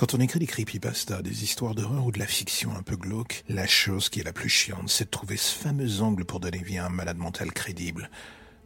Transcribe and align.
Quand 0.00 0.14
on 0.14 0.20
écrit 0.20 0.38
des 0.38 0.46
creepypastas, 0.46 1.20
des 1.20 1.44
histoires 1.44 1.74
d'horreur 1.74 2.06
ou 2.06 2.10
de 2.10 2.18
la 2.18 2.26
fiction 2.26 2.74
un 2.74 2.82
peu 2.82 2.96
glauque, 2.96 3.44
la 3.50 3.66
chose 3.66 4.08
qui 4.08 4.20
est 4.20 4.24
la 4.24 4.32
plus 4.32 4.48
chiante, 4.48 4.88
c'est 4.88 5.04
de 5.04 5.10
trouver 5.10 5.36
ce 5.36 5.54
fameux 5.54 6.00
angle 6.00 6.24
pour 6.24 6.40
donner 6.40 6.62
vie 6.62 6.78
à 6.78 6.86
un 6.86 6.88
malade 6.88 7.18
mental 7.18 7.52
crédible 7.52 8.08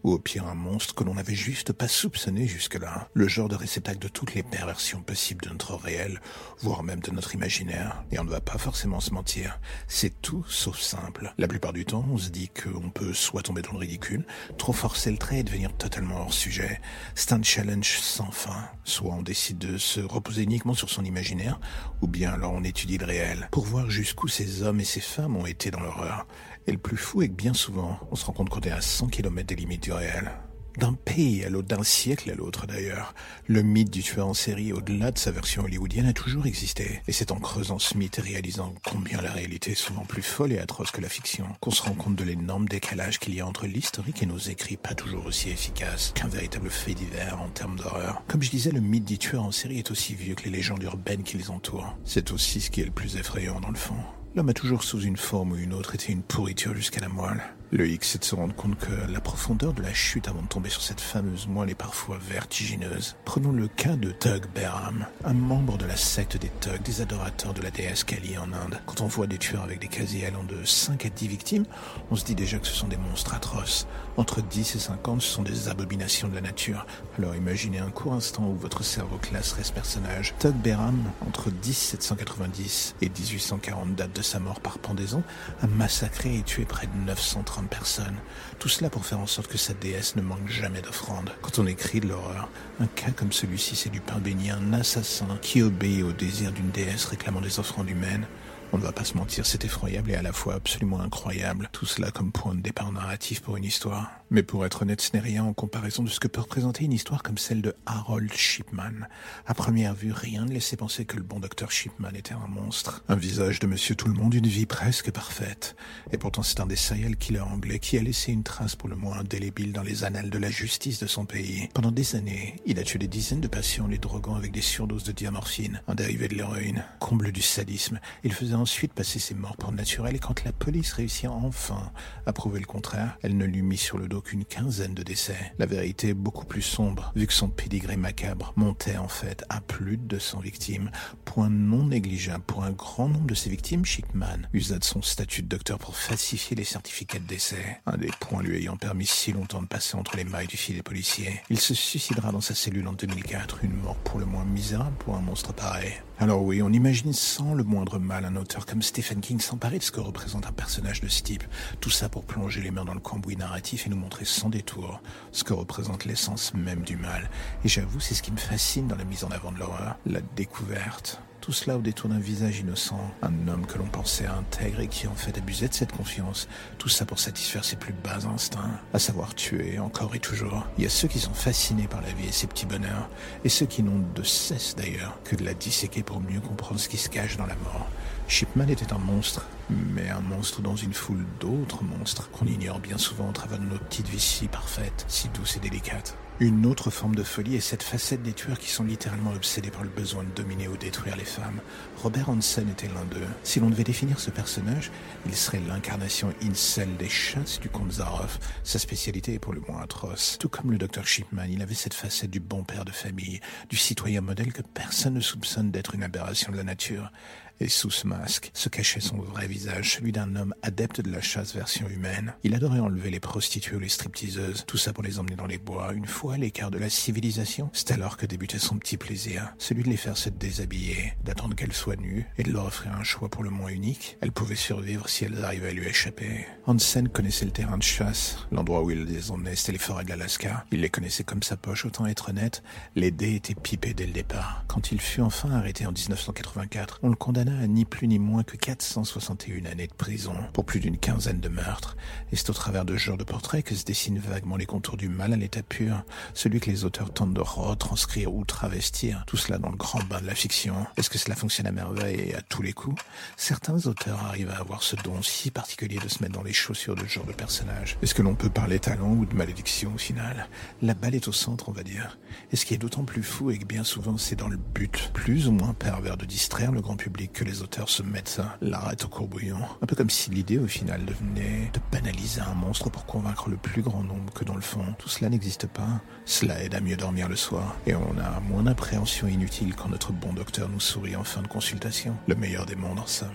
ou 0.05 0.12
au 0.12 0.18
pire 0.18 0.46
un 0.46 0.55
monstre 0.55 0.95
que 0.95 1.02
l'on 1.02 1.14
n'avait 1.14 1.34
juste 1.34 1.73
pas 1.73 1.89
soupçonné 1.89 2.46
jusque-là, 2.46 3.09
le 3.14 3.27
genre 3.27 3.48
de 3.48 3.57
réceptacle 3.57 3.98
de 3.98 4.09
toutes 4.09 4.34
les 4.34 4.43
perversions 4.43 5.03
possibles 5.03 5.46
de 5.46 5.50
notre 5.50 5.75
réel, 5.75 6.21
voire 6.61 6.82
même 6.82 7.00
de 7.00 7.11
notre 7.11 7.34
imaginaire. 7.34 8.04
Et 8.12 8.18
on 8.18 8.25
ne 8.25 8.30
va 8.30 8.40
pas 8.40 8.59
forcément 8.59 9.00
se 9.00 9.12
mentir, 9.12 9.59
c'est 9.89 10.21
tout 10.21 10.45
sauf 10.48 10.79
simple. 10.79 11.32
La 11.39 11.48
plupart 11.48 11.72
du 11.72 11.86
temps, 11.86 12.07
on 12.11 12.18
se 12.18 12.29
dit 12.29 12.50
qu'on 12.50 12.90
peut 12.90 13.14
soit 13.14 13.43
tomber 13.43 13.62
dans 13.62 13.72
le 13.72 13.79
ridicule, 13.79 14.26
trop 14.59 14.75
forcer 14.75 15.11
le 15.11 15.18
trait 15.18 15.40
et 15.40 15.43
devenir 15.43 15.72
totalement 15.72 16.21
hors 16.21 16.34
sujet. 16.34 16.81
C'est 17.14 17.32
un 17.32 17.43
challenge 17.43 17.98
sans 18.00 18.31
fin. 18.31 18.68
Soit 18.84 19.14
on 19.14 19.23
décide 19.23 19.59
de 19.59 19.79
se 19.79 20.00
reposer 20.00 20.43
uniquement 20.43 20.75
sur 20.75 20.90
son 20.90 21.04
imaginaire, 21.04 21.59
ou 22.03 22.07
bien 22.07 22.32
alors 22.32 22.53
on 22.53 22.62
étudie 22.62 22.98
le 22.98 23.07
réel, 23.07 23.48
pour 23.50 23.64
voir 23.64 23.90
jusqu'où 23.90 24.29
ces 24.29 24.62
hommes 24.62 24.81
et 24.81 24.84
ces 24.84 25.00
femmes 25.00 25.36
ont 25.36 25.46
été 25.46 25.71
dans 25.71 25.81
l'horreur 25.81 26.26
et 26.67 26.73
le 26.73 26.79
plus 26.79 26.96
fou 26.96 27.23
est 27.23 27.29
que 27.29 27.35
bien 27.35 27.54
souvent, 27.54 27.99
on 28.11 28.17
se 28.17 28.25
rend 28.25 28.32
compte 28.32 28.49
qu'on 28.49 28.61
est 28.61 28.71
à 28.71 28.81
100 28.81 29.09
km 29.09 29.46
des 29.46 29.57
limites 29.57 29.82
du 29.82 29.93
réel. 29.93 30.31
D'un 30.79 30.95
pays 30.95 31.45
à 31.45 31.50
l'autre, 31.50 31.68
d'un 31.68 31.85
siècle 31.85 32.28
à 32.33 32.34
l'autre 32.34 32.67
d'ailleurs, 32.67 33.14
le 33.47 33.62
mythe 33.62 33.91
du 33.91 34.03
tueur 34.03 34.27
en 34.27 34.34
série, 34.34 34.73
au-delà 34.73 35.12
de 35.12 35.19
sa 35.19 35.31
version 35.31 35.62
hollywoodienne, 35.62 36.06
a 36.06 36.12
toujours 36.12 36.47
existé. 36.47 37.00
Et 37.06 37.12
c'est 37.12 37.31
en 37.31 37.39
creusant 37.39 37.78
ce 37.78 37.97
mythe 37.97 38.19
et 38.19 38.23
réalisant 38.23 38.75
combien 38.84 39.20
la 39.20 39.31
réalité 39.31 39.73
est 39.73 39.77
souvent 39.77 40.05
plus 40.05 40.23
folle 40.23 40.53
et 40.53 40.59
atroce 40.59 40.91
que 40.91 41.00
la 41.00 41.09
fiction, 41.09 41.47
qu'on 41.61 41.70
se 41.70 41.83
rend 41.83 41.95
compte 41.95 42.17
de 42.17 42.25
l'énorme 42.25 42.67
décalage 42.67 43.20
qu'il 43.20 43.37
y 43.37 43.41
a 43.41 43.47
entre 43.47 43.67
l'historique 43.67 44.25
et 44.25 44.27
nos 44.27 44.39
écrits 44.39 44.77
pas 44.77 44.95
toujours 44.95 45.27
aussi 45.27 45.51
efficaces 45.51 46.12
qu'un 46.17 46.29
véritable 46.29 46.70
fait 46.70 46.95
divers 46.95 47.41
en 47.41 47.51
termes 47.51 47.77
d'horreur. 47.77 48.25
Comme 48.27 48.42
je 48.42 48.51
disais, 48.51 48.73
le 48.73 48.81
mythe 48.81 49.05
du 49.05 49.19
tueur 49.19 49.45
en 49.45 49.53
série 49.53 49.79
est 49.79 49.92
aussi 49.92 50.15
vieux 50.15 50.35
que 50.35 50.45
les 50.45 50.51
légendes 50.51 50.83
urbaines 50.83 51.23
qui 51.23 51.39
les 51.39 51.51
entourent. 51.51 51.97
C'est 52.05 52.33
aussi 52.33 52.61
ce 52.61 52.70
qui 52.70 52.81
est 52.81 52.87
le 52.87 52.91
plus 52.91 53.17
effrayant 53.17 53.61
dans 53.61 53.70
le 53.70 53.77
fond. 53.77 53.95
L'homme 54.37 54.49
a 54.49 54.53
toujours 54.53 54.83
sous 54.83 55.01
une 55.01 55.17
forme 55.17 55.53
ou 55.53 55.57
une 55.57 55.73
autre 55.73 55.95
été 55.95 56.11
une 56.11 56.23
pourriture 56.23 56.75
jusqu'à 56.75 57.01
la 57.01 57.09
moelle. 57.09 57.41
Le 57.71 57.89
hic, 57.89 58.03
c'est 58.03 58.19
de 58.19 58.25
se 58.25 58.35
rendre 58.35 58.55
compte 58.55 58.77
que 58.77 59.13
la 59.13 59.21
profondeur 59.21 59.73
de 59.73 59.83
la 59.83 59.95
chute 59.95 60.27
avant 60.27 60.43
de 60.43 60.49
tomber 60.49 60.71
sur 60.71 60.83
cette 60.83 61.01
fameuse 61.01 61.47
moelle 61.47 61.71
est 61.71 61.77
parfois 61.77 62.19
vertigineuse. 62.21 63.15
Prenons 63.25 63.53
le 63.53 63.69
cas 63.69 63.95
de 63.95 64.11
Tug 64.11 64.47
Behram, 64.53 65.07
un 65.25 65.35
membre 65.35 65.79
de 65.79 65.85
la 65.87 65.97
secte 65.97 66.37
des 66.37 66.51
Tug, 66.61 66.83
des 66.83 67.01
adorateurs 67.01 67.55
de 67.55 67.63
la 67.63 67.71
déesse 67.71 68.03
Kali 68.03 68.37
en 68.37 68.53
Inde. 68.53 68.81
Quand 68.87 69.03
on 69.03 69.07
voit 69.07 69.29
des 69.29 69.39
tueurs 69.39 69.63
avec 69.63 69.81
des 69.81 69.89
casiers 69.89 70.27
allant 70.27 70.43
de 70.43 70.65
5 70.65 71.07
à 71.07 71.11
10 71.11 71.29
victimes, 71.29 71.65
on 72.11 72.17
se 72.17 72.25
dit 72.25 72.35
déjà 72.35 72.59
que 72.59 72.67
ce 72.67 72.75
sont 72.75 72.89
des 72.89 72.97
monstres 72.97 73.35
atroces. 73.35 73.87
Entre 74.17 74.43
10 74.43 74.77
et 74.77 74.79
50, 74.79 75.23
ce 75.23 75.29
sont 75.29 75.43
des 75.43 75.69
abominations 75.69 76.29
de 76.29 76.37
la 76.37 76.41
nature. 76.41 76.87
Alors 77.19 77.34
imaginez 77.34 77.81
un 77.81 77.91
court 77.91 78.12
instant 78.12 78.47
où 78.48 78.55
votre 78.55 78.84
cerveau 78.84 79.19
classerait 79.19 79.65
ce 79.65 79.73
personnage. 79.73 80.34
Tug 80.39 80.55
Behram, 80.55 81.03
entre 81.27 81.51
1790 81.51 82.95
et 83.03 83.09
1840, 83.09 83.97
date 83.97 84.15
de 84.15 84.23
sa 84.23 84.39
mort 84.39 84.61
par 84.61 84.79
pendaison, 84.79 85.25
a 85.62 85.67
massacré 85.67 86.37
et 86.37 86.42
tué 86.42 86.65
près 86.65 86.87
de 86.87 87.07
930 87.07 87.69
personnes. 87.69 88.15
Tout 88.61 88.69
cela 88.69 88.89
pour 88.89 89.05
faire 89.05 89.19
en 89.19 89.27
sorte 89.27 89.48
que 89.48 89.59
sa 89.59 89.75
déesse 89.75 90.15
ne 90.15 90.23
manque 90.23 90.48
jamais 90.48 90.81
d'offrandes. 90.81 91.33
Quand 91.42 91.59
on 91.59 91.67
écrit 91.67 91.98
de 91.98 92.07
l'horreur, 92.07 92.48
un 92.81 92.87
cas 92.87 93.11
comme 93.11 93.33
celui-ci, 93.33 93.75
c'est 93.75 93.91
du 93.91 94.01
pain 94.01 94.19
béni, 94.19 94.51
un 94.51 94.75
assassin 94.75 95.27
qui 95.42 95.61
obéit 95.61 96.05
au 96.05 96.12
désir 96.12 96.53
d'une 96.53 96.70
déesse 96.70 97.07
réclamant 97.07 97.41
des 97.41 97.59
offrandes 97.59 97.91
humaines. 97.91 98.27
On 98.73 98.79
ne 98.79 98.83
va 98.83 98.93
pas 98.93 99.05
se 99.05 99.17
mentir, 99.17 99.47
c'est 99.47 99.65
effroyable 99.65 100.11
et 100.11 100.17
à 100.17 100.23
la 100.23 100.33
fois 100.33 100.55
absolument 100.55 101.01
incroyable. 101.01 101.69
Tout 101.73 101.87
cela 101.87 102.11
comme 102.11 102.33
point 102.33 102.55
de 102.55 102.61
départ 102.61 102.91
narratif 102.91 103.41
pour 103.41 103.57
une 103.57 103.65
histoire. 103.65 104.11
Mais 104.35 104.43
pour 104.43 104.67
être 104.67 104.83
honnête, 104.83 105.01
ce 105.01 105.13
n'est 105.13 105.23
rien 105.23 105.45
en 105.45 105.53
comparaison 105.53 106.03
de 106.03 106.09
ce 106.09 106.19
que 106.19 106.27
peut 106.27 106.41
représenter 106.41 106.85
une 106.85 106.93
histoire 106.93 107.23
comme 107.23 107.39
celle 107.39 107.63
de 107.63 107.73
Harold 107.87 108.33
Shipman. 108.33 109.07
À 109.47 109.55
première 109.55 109.95
vue, 109.95 110.11
rien 110.11 110.45
ne 110.45 110.53
laissait 110.53 110.77
penser 110.77 111.05
que 111.05 111.14
le 111.17 111.23
bon 111.23 111.39
docteur 111.39 111.70
Shipman 111.70 112.11
était 112.17 112.35
un 112.35 112.48
monstre. 112.48 113.05
Un 113.08 113.14
visage 113.14 113.61
de 113.61 113.69
monsieur 113.69 113.95
tout 113.95 114.08
le 114.08 114.14
monde, 114.14 114.35
une 114.35 114.48
vie 114.48 114.67
presque 114.67 115.13
parfaite. 115.13 115.77
Et 116.11 116.19
pourtant, 116.19 116.42
c'est 116.42 116.58
un 116.58 116.67
des 116.67 116.75
serial 116.75 117.14
killers 117.14 117.42
anglais 117.42 117.79
qui 117.79 117.97
a 117.97 118.03
laissé 118.03 118.33
une 118.33 118.42
trace 118.42 118.75
pour 118.75 118.89
le 118.89 118.97
moins 118.97 119.20
indélébile 119.20 119.73
dans 119.73 119.85
les 119.85 120.03
annales 120.03 120.31
de 120.31 120.39
la 120.39 120.51
justice 120.51 120.98
de 120.98 121.07
son 121.07 121.27
pays. 121.27 121.69
Pendant 121.73 121.92
des 121.92 122.17
années, 122.17 122.57
il 122.67 122.81
a 122.81 122.83
tué 122.83 122.98
des 122.98 123.07
dizaines 123.07 123.41
de 123.41 123.47
patients 123.47 123.87
les 123.87 123.98
droguant 123.98 124.35
avec 124.35 124.51
des 124.51 124.63
surdoses 124.63 125.05
de 125.05 125.13
diamorphine, 125.13 125.81
un 125.87 125.95
dérivé 125.95 126.27
de 126.27 126.35
l'héroïne. 126.35 126.85
Comble 126.98 127.31
du 127.31 127.42
sadisme, 127.42 128.00
il 128.25 128.32
faisait 128.32 128.54
ensuite 128.54 128.94
passer 128.94 129.20
ses 129.20 129.34
morts 129.34 129.56
pour 129.56 129.70
naturel 129.70 130.16
et 130.16 130.19
quand 130.19 130.42
la 130.42 130.50
police 130.50 130.92
réussit 130.94 131.28
enfin 131.28 131.92
à 132.26 132.32
prouver 132.32 132.58
le 132.58 132.66
contraire, 132.66 133.16
elle 133.22 133.37
ne 133.37 133.44
lui 133.44 133.62
mit 133.62 133.76
sur 133.76 133.97
le 133.97 134.08
dos 134.08 134.23
qu'une 134.24 134.44
quinzaine 134.44 134.94
de 134.94 135.02
décès. 135.02 135.52
La 135.58 135.66
vérité 135.66 136.08
est 136.08 136.14
beaucoup 136.14 136.46
plus 136.46 136.62
sombre, 136.62 137.12
vu 137.14 137.26
que 137.26 137.32
son 137.32 137.48
pédigré 137.48 137.96
macabre 137.96 138.52
montait 138.56 138.96
en 138.96 139.08
fait 139.08 139.44
à 139.48 139.60
plus 139.60 139.96
de 139.96 140.02
200 140.02 140.40
victimes. 140.40 140.90
Point 141.24 141.50
non 141.50 141.84
négligeable 141.84 142.42
pour 142.44 142.64
un 142.64 142.72
grand 142.72 143.08
nombre 143.08 143.26
de 143.26 143.34
ces 143.34 143.50
victimes, 143.50 143.84
Shipman 143.84 144.48
usa 144.52 144.78
de 144.78 144.84
son 144.84 145.02
statut 145.02 145.42
de 145.42 145.48
docteur 145.48 145.78
pour 145.78 145.96
falsifier 145.96 146.56
les 146.56 146.64
certificats 146.64 147.18
de 147.18 147.26
décès, 147.26 147.80
un 147.86 147.96
des 147.96 148.10
points 148.20 148.42
lui 148.42 148.56
ayant 148.56 148.76
permis 148.76 149.06
si 149.06 149.32
longtemps 149.32 149.62
de 149.62 149.66
passer 149.66 149.96
entre 149.96 150.16
les 150.16 150.24
mailles 150.24 150.46
du 150.46 150.56
filet 150.56 150.82
policier. 150.82 151.42
Il 151.50 151.60
se 151.60 151.74
suicidera 151.74 152.32
dans 152.32 152.40
sa 152.40 152.54
cellule 152.54 152.88
en 152.88 152.92
2004, 152.92 153.64
une 153.64 153.76
mort 153.76 153.96
pour 153.96 154.18
le 154.18 154.26
moins 154.26 154.44
misérable 154.44 154.96
pour 154.98 155.16
un 155.16 155.20
monstre 155.20 155.52
pareil. 155.52 155.92
Alors 156.24 156.42
oui, 156.42 156.62
on 156.62 156.72
imagine 156.72 157.12
sans 157.12 157.52
le 157.52 157.64
moindre 157.64 157.98
mal 157.98 158.24
un 158.24 158.36
auteur 158.36 158.64
comme 158.64 158.80
Stephen 158.80 159.20
King 159.20 159.40
s'emparer 159.40 159.76
de 159.76 159.82
ce 159.82 159.90
que 159.90 160.00
représente 160.00 160.46
un 160.46 160.52
personnage 160.52 161.02
de 161.02 161.08
ce 161.08 161.22
type. 161.22 161.44
Tout 161.82 161.90
ça 161.90 162.08
pour 162.08 162.24
plonger 162.24 162.62
les 162.62 162.70
mains 162.70 162.86
dans 162.86 162.94
le 162.94 163.00
cambouis 163.00 163.36
narratif 163.36 163.86
et 163.86 163.90
nous 163.90 163.98
montrer 163.98 164.24
sans 164.24 164.48
détour 164.48 165.02
ce 165.32 165.44
que 165.44 165.52
représente 165.52 166.06
l'essence 166.06 166.54
même 166.54 166.80
du 166.80 166.96
mal. 166.96 167.28
Et 167.62 167.68
j'avoue, 167.68 168.00
c'est 168.00 168.14
ce 168.14 168.22
qui 168.22 168.32
me 168.32 168.38
fascine 168.38 168.88
dans 168.88 168.96
la 168.96 169.04
mise 169.04 169.22
en 169.22 169.30
avant 169.32 169.52
de 169.52 169.58
l'horreur, 169.58 169.98
la 170.06 170.22
découverte. 170.34 171.20
Tout 171.44 171.53
cela 171.53 171.77
au 171.77 171.82
détour 171.82 172.09
d'un 172.09 172.19
visage 172.19 172.60
innocent, 172.60 172.99
un 173.21 173.49
homme 173.49 173.66
que 173.66 173.77
l'on 173.77 173.84
pensait 173.84 174.25
intègre 174.25 174.81
et 174.81 174.88
qui 174.88 175.06
en 175.06 175.15
fait 175.15 175.37
abusait 175.37 175.69
de 175.69 175.75
cette 175.75 175.93
confiance. 175.93 176.49
Tout 176.78 176.88
ça 176.88 177.05
pour 177.05 177.19
satisfaire 177.19 177.66
ses 177.66 177.77
plus 177.77 177.93
bas 177.93 178.25
instincts, 178.25 178.81
à 178.94 178.99
savoir 178.99 179.34
tuer 179.34 179.78
encore 179.78 180.15
et 180.15 180.21
toujours. 180.21 180.66
Il 180.78 180.84
y 180.84 180.87
a 180.87 180.91
ceux 180.91 181.06
qui 181.06 181.19
sont 181.19 181.34
fascinés 181.34 181.87
par 181.87 182.00
la 182.00 182.09
vie 182.12 182.28
et 182.28 182.32
ses 182.32 182.47
petits 182.47 182.65
bonheurs, 182.65 183.10
et 183.44 183.50
ceux 183.50 183.66
qui 183.66 183.82
n'ont 183.82 184.03
de 184.15 184.22
cesse 184.22 184.75
d'ailleurs 184.75 185.19
que 185.22 185.37
de 185.37 185.44
la 185.44 185.53
disséquer 185.53 186.03
pour 186.03 186.22
mieux 186.22 186.41
comprendre 186.41 186.81
ce 186.81 186.88
qui 186.88 186.97
se 186.97 187.10
cache 187.10 187.37
dans 187.37 187.44
la 187.44 187.56
mort. 187.56 187.88
Shipman 188.26 188.71
était 188.71 188.94
un 188.94 188.99
monstre, 188.99 189.47
mais 189.69 190.09
un 190.09 190.22
monstre 190.22 190.62
dans 190.62 190.76
une 190.76 190.94
foule 190.94 191.26
d'autres 191.41 191.84
monstres 191.84 192.31
qu'on 192.31 192.47
ignore 192.47 192.78
bien 192.78 192.97
souvent 192.97 193.28
au 193.28 193.32
travers 193.32 193.59
de 193.59 193.66
nos 193.66 193.76
petites 193.76 194.09
vies 194.09 194.19
si 194.19 194.49
parfaites, 194.49 195.05
si 195.09 195.28
douces 195.28 195.59
et 195.59 195.61
délicates. 195.61 196.16
Une 196.40 196.66
autre 196.66 196.90
forme 196.90 197.14
de 197.14 197.22
folie 197.22 197.54
est 197.54 197.60
cette 197.60 197.84
facette 197.84 198.24
des 198.24 198.32
tueurs 198.32 198.58
qui 198.58 198.68
sont 198.68 198.82
littéralement 198.82 199.30
obsédés 199.30 199.70
par 199.70 199.84
le 199.84 199.88
besoin 199.88 200.24
de 200.24 200.30
dominer 200.34 200.66
ou 200.66 200.76
détruire 200.76 201.16
les 201.16 201.24
femmes. 201.24 201.60
Robert 202.02 202.28
Hansen 202.28 202.68
était 202.68 202.88
l'un 202.88 203.04
d'eux. 203.04 203.28
Si 203.44 203.60
l'on 203.60 203.70
devait 203.70 203.84
définir 203.84 204.18
ce 204.18 204.30
personnage, 204.30 204.90
il 205.26 205.36
serait 205.36 205.62
l'incarnation 205.68 206.34
incel 206.42 206.96
des 206.96 207.08
chasses 207.08 207.60
du 207.60 207.68
comte 207.68 207.92
Zaroff. 207.92 208.40
Sa 208.64 208.80
spécialité 208.80 209.34
est 209.34 209.38
pour 209.38 209.52
le 209.52 209.62
moins 209.68 209.82
atroce. 209.82 210.36
Tout 210.40 210.48
comme 210.48 210.72
le 210.72 210.78
docteur 210.78 211.06
Shipman, 211.06 211.46
il 211.48 211.62
avait 211.62 211.72
cette 211.72 211.94
facette 211.94 212.32
du 212.32 212.40
bon 212.40 212.64
père 212.64 212.84
de 212.84 212.90
famille, 212.90 213.38
du 213.70 213.76
citoyen 213.76 214.20
modèle 214.20 214.52
que 214.52 214.62
personne 214.62 215.14
ne 215.14 215.20
soupçonne 215.20 215.70
d'être 215.70 215.94
une 215.94 216.02
aberration 216.02 216.50
de 216.50 216.56
la 216.56 216.64
nature. 216.64 217.12
Et 217.60 217.69
sous 217.69 217.91
ce 217.91 218.06
masque 218.06 218.50
se 218.53 218.69
cachait 218.69 219.00
son 219.00 219.16
vrai 219.19 219.47
visage, 219.47 219.94
celui 219.94 220.10
d'un 220.10 220.34
homme 220.34 220.54
adepte 220.62 221.00
de 221.00 221.10
la 221.10 221.20
chasse 221.20 221.54
version 221.54 221.88
humaine. 221.88 222.34
Il 222.42 222.54
adorait 222.54 222.81
enlever 222.81 223.10
les 223.10 223.20
prostituées 223.20 223.76
ou 223.76 223.81
les 223.81 223.88
stripteaseuses, 223.88 224.65
tout 224.66 224.76
ça 224.76 224.92
pour 224.92 225.04
les 225.04 225.20
emmener 225.20 225.37
dans 225.37 225.47
les 225.47 225.59
bois, 225.59 225.93
une 225.93 226.06
fois 226.06 226.34
à 226.34 226.38
l'écart 226.38 226.72
de 226.72 226.78
la 226.78 226.91
civilisation. 226.91 227.70
C'est 227.72 227.93
alors 227.93 228.16
que 228.16 228.26
débutait 228.26 228.59
son 228.59 228.76
petit 228.76 228.97
plaisir, 228.97 229.54
celui 229.59 229.84
de 229.84 229.88
les 229.88 229.97
faire 229.97 230.16
se 230.16 230.31
déshabiller, 230.31 231.14
d'attendre 231.22 231.54
qu'elles 231.54 231.72
soient 231.72 231.97
nues 231.97 232.26
et 232.38 232.43
de 232.43 232.53
leur 232.53 232.66
offrir 232.66 232.93
un 232.93 233.04
choix 233.04 233.28
pour 233.28 233.44
le 233.44 233.50
moins 233.50 233.70
unique. 233.70 234.19
Elles 234.20 234.32
pouvaient 234.32 234.56
survivre 234.56 235.09
si 235.09 235.25
elles 235.25 235.44
arrivaient 235.44 235.69
à 235.69 235.72
lui 235.72 235.87
échapper. 235.87 236.47
Hansen 236.67 237.08
connaissait 237.08 237.44
le 237.44 237.52
terrain 237.52 237.78
de 237.78 237.82
chasse, 237.82 238.38
l'endroit 238.50 238.82
où 238.82 238.90
il 238.90 239.05
les 239.05 239.31
emmenait, 239.31 239.55
c'était 239.55 239.73
les 239.73 239.78
forêts 239.78 240.05
de 240.05 240.08
l'Alaska. 240.08 240.64
Il 240.73 240.81
les 240.81 240.90
connaissait 240.90 241.25
comme 241.25 241.43
sa 241.43 241.56
poche, 241.56 241.84
autant 241.84 242.06
être 242.06 242.31
honnête, 242.31 242.62
les 242.96 243.12
dés 243.12 243.37
étaient 243.37 243.55
pipés 243.55 243.94
dès 243.94 244.06
le 244.06 244.12
départ. 244.12 244.64
Quand 244.67 244.90
il 244.90 245.00
fut 245.00 245.20
enfin 245.20 245.52
arrêté 245.52 245.87
en 245.87 245.93
1984, 245.93 247.00
on 247.02 247.11
le 247.11 247.17
condamna 247.17 247.44
à 247.49 247.67
ni 247.67 247.85
plus 247.85 248.08
ni 248.08 248.19
moins 248.19 248.43
que 248.43 248.56
461 248.56 249.64
années 249.67 249.87
de 249.87 249.93
prison 249.93 250.35
pour 250.52 250.64
plus 250.64 250.81
d'une 250.81 250.99
quinzaine 250.99 251.41
de 251.41 251.49
meurtres. 251.49 251.96
Et 252.32 252.37
c'est 252.37 252.50
au 252.50 252.52
travers 252.52 252.85
de 252.85 252.96
ce 252.96 253.02
genre 253.02 253.19
de 253.19 253.25
portrait 253.25 253.62
que 253.62 253.75
se 253.75 253.85
dessinent 253.85 254.19
vaguement 254.19 254.56
les 254.56 254.67
contours 254.67 254.96
du 254.96 255.08
mal 255.08 255.32
à 255.32 255.37
l'état 255.37 255.62
pur, 255.62 256.02
celui 256.32 256.61
que 256.61 256.70
les 256.70 256.85
auteurs 256.85 257.12
tentent 257.12 257.35
de 257.35 257.41
retranscrire 257.41 258.32
ou 258.32 258.44
travestir, 258.44 259.25
tout 259.26 259.37
cela 259.37 259.58
dans 259.58 259.70
le 259.70 259.76
grand 259.76 260.02
bain 260.05 260.20
de 260.20 260.26
la 260.26 260.35
fiction. 260.35 260.87
Est-ce 260.96 261.11
que 261.11 261.19
cela 261.19 261.35
fonctionne 261.35 261.67
à 261.67 261.73
merveille 261.73 262.20
et 262.20 262.35
à 262.35 262.43
tous 262.43 262.62
les 262.62 262.73
coups? 262.73 263.02
Certains 263.37 263.87
auteurs 263.87 264.25
arrivent 264.25 264.50
à 264.50 264.58
avoir 264.58 264.82
ce 264.82 264.97
don 264.97 265.23
si 265.23 265.50
particulier 265.50 265.99
de 265.99 266.08
se 266.08 266.23
mettre 266.23 266.35
dans 266.35 266.43
les 266.43 266.52
chaussures 266.52 266.94
de 266.94 267.02
ce 267.02 267.08
genre 267.08 267.26
de 267.26 267.32
personnage. 267.32 267.99
Est-ce 268.02 268.14
que 268.14 268.23
l'on 268.23 268.35
peut 268.35 268.50
parler 268.50 268.79
talent 268.79 269.12
ou 269.12 269.26
de 269.26 269.35
malédiction 269.35 269.93
au 269.94 269.99
final? 269.99 270.49
La 270.82 270.94
balle 270.94 271.14
est 271.14 271.29
au 271.29 271.32
centre, 271.32 271.69
on 271.69 271.73
va 271.73 271.82
dire. 271.82 272.19
Et 272.52 272.56
ce 272.56 272.64
qui 272.64 272.75
est 272.75 272.79
d'autant 272.79 273.05
plus 273.05 273.23
fou 273.23 273.50
est 273.50 273.58
que 273.58 273.67
bien 273.67 273.85
souvent 273.85 274.17
c'est 274.19 274.37
dans 274.37 274.49
le 274.49 274.56
but, 274.56 275.11
plus 275.12 275.49
ou 275.49 275.52
moins 275.52 275.75
pervers, 275.75 276.17
de 276.17 276.25
distraire 276.25 276.73
le 276.73 276.81
grand 276.81 276.97
public 276.97 277.33
que 277.34 277.44
les 277.44 277.60
auteurs 277.60 277.90
se 277.90 278.02
mettent 278.02 278.40
l'arrête 278.62 279.04
au 279.04 279.08
courbouillon. 279.08 279.58
Un 279.82 279.86
peu 279.86 279.96
comme 279.96 280.08
si 280.08 280.31
l'idée 280.31 280.58
au 280.58 280.66
final 280.66 281.04
devenait 281.04 281.70
de 281.75 281.81
banaliser 281.92 282.40
un 282.40 282.54
monstre 282.54 282.88
pour 282.88 283.04
convaincre 283.04 283.50
le 283.50 283.56
plus 283.56 283.82
grand 283.82 284.02
nombre 284.02 284.32
que 284.32 284.44
dans 284.44 284.54
le 284.54 284.62
fond, 284.62 284.84
tout 284.98 285.08
cela 285.08 285.28
n'existe 285.28 285.66
pas. 285.66 286.00
Cela 286.25 286.62
aide 286.62 286.75
à 286.75 286.81
mieux 286.81 286.96
dormir 286.96 287.28
le 287.28 287.36
soir. 287.36 287.76
Et 287.86 287.94
on 287.94 288.19
a 288.19 288.40
moins 288.40 288.62
d'appréhension 288.62 289.26
inutile 289.26 289.75
quand 289.75 289.88
notre 289.88 290.12
bon 290.12 290.32
docteur 290.32 290.69
nous 290.69 290.81
sourit 290.81 291.16
en 291.16 291.25
fin 291.25 291.42
de 291.42 291.48
consultation. 291.48 292.16
Le 292.28 292.36
meilleur 292.36 292.64
des 292.64 292.76
mondes 292.76 293.00
en 293.00 293.06
somme. 293.06 293.28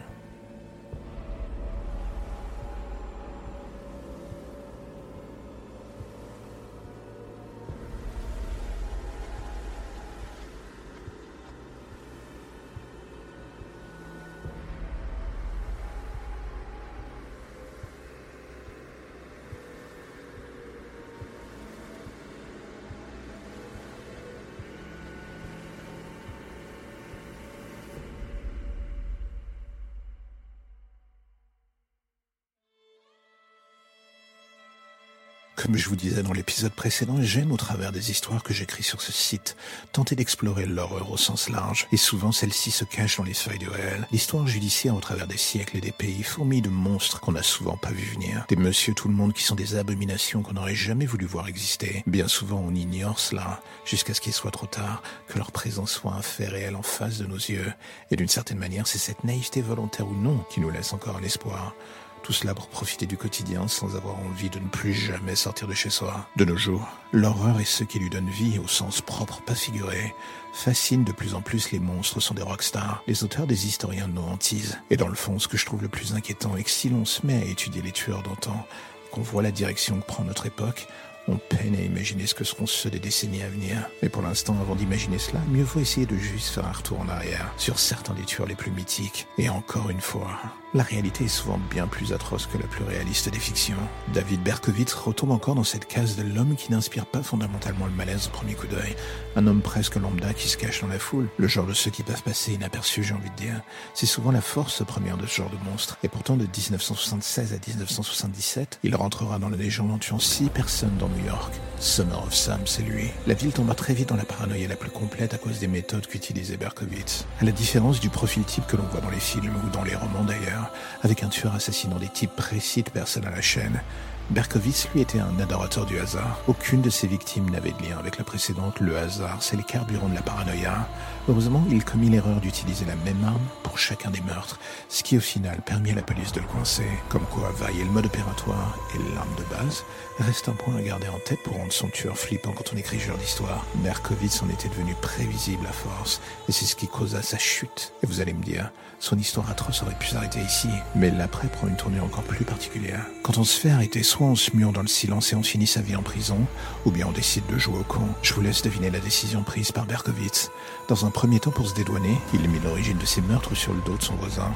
Comme 35.69 35.77
je 35.77 35.88
vous 35.88 35.95
disais 35.95 36.24
dans 36.24 36.33
l'épisode 36.33 36.71
précédent, 36.71 37.18
j'aime 37.21 37.51
au 37.51 37.56
travers 37.56 37.92
des 37.92 38.10
histoires 38.10 38.42
que 38.42 38.56
j'écris 38.56 38.81
sur 38.81 39.04
ce 39.04 39.12
site 39.12 39.56
tenter 39.92 40.16
d'explorer 40.16 40.66
l'horreur 40.66 41.12
au 41.12 41.18
sens 41.18 41.48
large. 41.48 41.86
Et 41.92 41.98
souvent 41.98 42.31
celle-ci 42.31 42.71
se 42.71 42.86
cache 42.86 43.18
dans 43.18 43.24
les 43.24 43.36
feuilles 43.36 43.60
de 43.60 43.69
réel. 43.69 44.07
L'histoire 44.12 44.48
judiciaire 44.48 44.95
au 44.95 45.00
travers 45.00 45.27
des 45.27 45.38
siècles 45.38 45.77
et 45.77 45.81
des 45.81 45.92
pays 45.92 46.24
fourmis 46.24 46.63
de 46.63 46.69
monstres 46.69 47.19
qu'on 47.19 47.33
n'a 47.33 47.44
souvent 47.44 47.77
pas 47.77 47.92
vu 47.92 48.04
venir. 48.04 48.45
Des 48.50 48.56
monsieur 48.56 48.95
tout 48.95 49.10
le 49.10 49.13
monde 49.13 49.31
qui 49.31 49.44
sont 49.44 49.54
des 49.54 49.75
abominations 49.75 50.42
qu'on 50.42 50.54
n'aurait 50.54 50.74
jamais 50.74 51.06
voulu 51.06 51.27
voir 51.27 51.48
exister. 51.48 52.04
Bien 52.07 52.27
souvent 52.27 52.66
on 52.68 52.74
ignore 52.74 53.19
cela 53.19 53.62
jusqu'à 53.86 54.16
ce 54.16 54.21
qu'il 54.21 54.33
soit 54.33 54.50
trop 54.50 54.66
tard, 54.66 55.04
que 55.27 55.38
leur 55.38 55.51
présence 55.51 55.92
soit 55.92 56.13
un 56.13 56.24
fait 56.24 56.48
réel 56.48 56.75
en 56.75 56.81
face 56.81 57.19
de 57.19 57.27
nos 57.27 57.36
yeux. 57.36 57.71
Et 58.10 58.16
d'une 58.16 58.27
certaine 58.27 58.57
manière 58.57 58.88
c'est 58.88 58.98
cette 58.98 59.24
naïveté 59.24 59.62
volontaire 59.62 60.07
ou 60.07 60.16
non 60.16 60.44
qui 60.50 60.62
nous 60.62 60.71
laisse 60.71 60.94
encore 60.94 61.18
un 61.18 61.24
espoir. 61.24 61.75
Tout 62.24 62.33
cela 62.33 62.54
pour 62.54 62.68
profiter 62.68 63.06
du 63.06 63.18
quotidien 63.18 63.68
sans 63.68 63.95
avoir 63.95 64.18
envie 64.19 64.50
de 64.50 64.60
ne 64.60 64.68
plus 64.68 64.94
jamais 64.94 65.36
sortir 65.36 65.68
de 65.68 65.74
chez 65.74 65.89
soi. 65.89 66.27
De 66.36 66.45
nos 66.45 66.57
jours, 66.57 66.88
l'horreur 67.12 67.60
et 67.60 67.66
ceux 67.66 67.86
qui 67.86 68.00
lui 68.00 68.10
donnent 68.10 68.30
vie 68.30 68.60
au 68.60 68.68
sens 68.68 69.01
propre, 69.01 69.42
pas 69.42 69.56
figuré, 69.56 70.13
fascinent 70.54 71.04
de 71.04 71.12
plus 71.12 71.33
en 71.33 71.42
plus 71.42 71.71
les 71.71 71.80
monstres 71.80 72.19
sont 72.19 72.33
des 72.33 72.42
rockstars. 72.42 73.04
Les 73.07 73.24
auteurs 73.24 73.48
des 73.48 73.68
historiens 73.68 74.07
nous 74.07 74.21
hantisent. 74.21 74.80
Et 74.89 74.98
dans 74.98 75.07
le 75.07 75.16
fond, 75.16 75.39
ce 75.39 75.48
que 75.48 75.57
je 75.57 75.66
trouve 75.66 75.81
le 75.81 75.89
plus 75.89 76.13
inquiétant 76.13 76.56
est 76.56 76.63
que 76.63 76.69
si 76.69 76.89
l'on 76.89 77.06
se 77.06 77.25
met 77.25 77.42
à 77.42 77.45
étudier 77.45 77.81
les 77.81 77.92
tueurs 77.92 78.24
d'antan, 78.24 78.66
qu'on 79.12 79.21
voit 79.21 79.42
la 79.42 79.51
direction 79.51 80.00
que 80.00 80.06
prend 80.06 80.24
notre 80.24 80.45
époque, 80.45 80.88
on 81.27 81.38
peine 81.38 81.75
à 81.75 81.81
imaginer 81.81 82.25
ce 82.25 82.33
que 82.33 82.44
seront 82.44 82.66
ceux 82.66 82.89
des 82.89 83.00
décennies 83.00 83.44
à 83.44 83.50
venir. 83.50 83.88
Mais 84.01 84.10
pour 84.10 84.21
l'instant, 84.21 84.57
avant 84.62 84.75
d'imaginer 84.75 85.19
cela, 85.19 85.39
mieux 85.50 85.63
vaut 85.63 85.80
essayer 85.80 86.06
de 86.06 86.18
juste 86.18 86.50
faire 86.50 86.66
un 86.66 86.71
retour 86.71 87.00
en 87.00 87.07
arrière 87.07 87.51
sur 87.57 87.77
certains 87.77 88.13
des 88.13 88.24
tueurs 88.24 88.48
les 88.48 88.56
plus 88.56 88.71
mythiques. 88.71 89.27
Et 89.38 89.48
encore 89.50 89.89
une 89.89 90.01
fois, 90.01 90.39
la 90.74 90.83
réalité 90.83 91.25
est 91.25 91.30
souvent 91.30 91.60
bien 91.69 91.88
plus 91.88 92.13
atroce 92.13 92.45
que 92.45 92.57
la 92.57 92.68
plus 92.68 92.83
réaliste 92.83 93.30
des 93.30 93.39
fictions. 93.39 93.75
David 94.13 94.44
Berkowitz 94.44 94.94
retombe 94.94 95.31
encore 95.31 95.56
dans 95.56 95.63
cette 95.63 95.88
case 95.88 96.16
de 96.16 96.21
l'homme 96.24 96.56
qui 96.56 96.71
n'inspire 96.71 97.07
pas 97.07 97.24
fondamentalement 97.24 97.88
le 97.88 97.92
malaise 97.92 98.27
au 98.27 98.30
premier 98.30 98.54
coup 98.54 98.68
d'œil. 98.68 98.95
Un 99.36 99.48
homme 99.48 99.62
presque 99.62 99.95
lambda 99.95 100.33
qui 100.33 100.48
se 100.48 100.57
cache 100.57 100.81
dans 100.81 100.88
la 100.88 101.00
foule. 101.00 101.27
Le 101.38 101.48
genre 101.48 101.66
de 101.66 101.74
ceux 101.74 101.89
qui 101.89 102.04
peuvent 102.04 102.21
passer 102.21 102.54
inaperçus, 102.54 103.04
j'ai 103.04 103.16
envie 103.16 103.31
de 103.31 103.36
dire. 103.36 103.62
C'est 103.94 104.06
souvent 104.06 104.31
la 104.31 104.42
force 104.42 104.86
première 104.86 105.18
de 105.18 105.25
ce 105.25 105.38
genre 105.38 105.50
de 105.50 105.69
monstre. 105.69 105.98
Et 106.04 106.07
pourtant, 106.07 106.38
de 106.38 106.44
1976 106.44 107.54
à 107.54 107.57
1977, 107.68 108.80
il 108.83 108.95
rentrera 108.95 109.39
dans 109.39 109.50
la 109.50 109.57
légende 109.57 109.92
en 109.92 109.98
tuant 109.98 110.19
six 110.19 110.50
personnes 110.50 110.98
dans 111.00 111.10
New 111.10 111.25
York. 111.25 111.54
Summer 111.80 112.21
of 112.21 112.33
Sam, 112.33 112.60
c'est 112.66 112.83
lui. 112.83 113.06
La 113.25 113.33
ville 113.33 113.54
tomba 113.54 113.74
très 113.74 113.94
vite 113.94 114.10
dans 114.10 114.18
la 114.18 114.25
paranoïa 114.25 114.68
la 114.68 114.75
plus 114.75 114.89
complète 114.89 115.33
à 115.33 115.38
cause 115.38 115.60
des 115.60 115.68
méthodes 115.68 116.07
qu'utilisait 116.07 116.57
Berkowitz. 116.57 117.25
À 117.39 117.45
la 117.45 117.51
différence 117.51 118.01
du 118.01 118.10
profil 118.10 118.44
type 118.44 118.68
que 118.68 118.75
l'on 118.75 118.83
voit 118.83 119.00
dans 119.00 119.10
les 119.10 119.19
films 119.19 119.56
ou 119.66 119.69
dans 119.69 119.83
les 119.83 119.95
romans 119.95 120.25
d'ailleurs, 120.25 120.59
avec 121.04 121.24
un 121.24 121.30
tueur 121.30 121.56
assassinant 121.56 121.98
des 121.98 122.08
types 122.08 122.36
précis 122.36 122.84
de 122.84 122.90
personnes 122.90 123.26
à 123.26 123.32
la 123.32 123.42
chaîne. 123.42 123.82
Berkowitz, 124.30 124.88
lui, 124.94 125.02
était 125.02 125.20
un 125.20 125.40
adorateur 125.40 125.88
du 125.88 125.98
hasard. 125.98 126.40
Aucune 126.48 126.84
de 126.84 126.92
ses 126.92 127.08
victimes 127.08 127.50
n'avait 127.50 127.72
de 127.72 127.82
lien 127.82 127.98
avec 127.98 128.20
la 128.20 128.24
précédente. 128.24 128.80
Le 128.80 128.96
hasard, 128.96 129.42
c'est 129.42 129.56
les 129.56 129.64
carburants 129.64 130.08
de 130.08 130.14
la 130.14 130.22
paranoïa. 130.22 130.88
Heureusement, 131.28 131.64
il 131.72 131.84
commit 131.84 132.10
l'erreur 132.10 132.40
d'utiliser 132.40 132.86
la 132.86 132.96
même 132.98 133.24
arme 133.24 133.42
pour 133.64 133.80
chacun 133.80 134.12
des 134.12 134.22
meurtres, 134.22 134.60
ce 134.88 135.02
qui 135.02 135.18
au 135.18 135.20
final 135.20 135.60
permit 135.66 135.92
à 135.92 135.96
la 135.96 136.04
police 136.04 136.32
de 136.32 136.42
le 136.42 136.46
coincer. 136.46 136.86
Comme 137.10 137.26
quoi, 137.26 137.52
vailler 137.58 137.84
le 137.84 137.90
mode 137.90 138.06
opératoire 138.06 138.78
et 138.94 139.16
l'arme 139.16 139.34
de 139.36 139.56
base 139.56 139.84
reste 140.20 140.48
un 140.48 140.54
point 140.54 140.76
à 140.76 140.82
garder 140.84 141.08
en 141.08 141.20
tête 141.26 141.42
pour 141.42 141.56
rendre 141.56 141.74
son 141.74 141.88
tueur 141.88 142.16
flippant 142.16 142.52
quand 142.52 142.72
on 142.72 142.78
écrit 142.78 143.00
ce 143.00 143.08
genre 143.08 143.18
d'histoire. 143.18 143.66
Berkowitz 143.78 144.44
en 144.44 144.50
était 144.50 144.70
devenu 144.70 144.94
prévisible 145.02 145.66
à 145.68 145.74
force, 145.74 146.22
et 146.48 146.52
c'est 146.52 146.66
ce 146.66 146.76
qui 146.76 146.88
causa 146.88 147.24
sa 147.24 147.40
chute. 147.40 147.94
Et 148.04 148.06
vous 148.06 148.22
allez 148.22 148.34
me 148.34 148.44
dire, 148.44 148.72
son 149.00 149.18
histoire 149.18 149.50
atroce 149.50 149.81
aurait 149.81 149.96
pu 149.96 150.07
s'arrêter 150.07 150.40
ici, 150.42 150.69
mais 150.96 151.10
l'après 151.10 151.48
prend 151.48 151.68
une 151.68 151.75
tournure 151.75 152.04
encore 152.04 152.24
plus 152.24 152.46
particulière. 152.46 153.06
Quand 153.24 153.38
on 153.38 153.44
se 153.44 153.60
fait 153.60 153.72
arrêter, 153.72 154.04
soit 154.04 154.28
on 154.28 154.36
se 154.36 154.56
mure 154.56 154.74
dans 154.74 154.81
le 154.81 154.88
silence 154.88 155.31
et 155.31 155.36
on 155.36 155.44
finit 155.44 155.68
sa 155.68 155.81
vie 155.81 155.96
en 155.96 156.04
prison, 156.04 156.40
ou 156.86 156.92
bien 156.92 157.07
on 157.07 157.12
décide 157.12 157.46
de 157.48 157.57
jouer 157.57 157.80
au 157.80 157.84
con. 157.84 158.07
Je 158.22 158.34
vous 158.34 158.42
laisse 158.42 158.62
deviner 158.62 158.90
la 158.90 159.00
décision 159.00 159.44
prise 159.44 159.72
par 159.72 159.86
Berkowitz. 159.86 160.51
Dans 160.90 161.06
un 161.06 161.12
premier 161.12 161.40
temps, 161.40 161.51
pour 161.51 161.68
se 161.68 161.75
dédouaner, 161.75 162.18
il 162.34 162.50
mit 162.50 162.60
l'origine 162.60 162.98
de 162.98 163.06
ses 163.06 163.22
meurtres 163.22 163.56
sur 163.56 163.74
le 163.74 163.81
dos 163.81 163.98
de 163.98 164.04
son 164.04 164.16
voisin, 164.16 164.51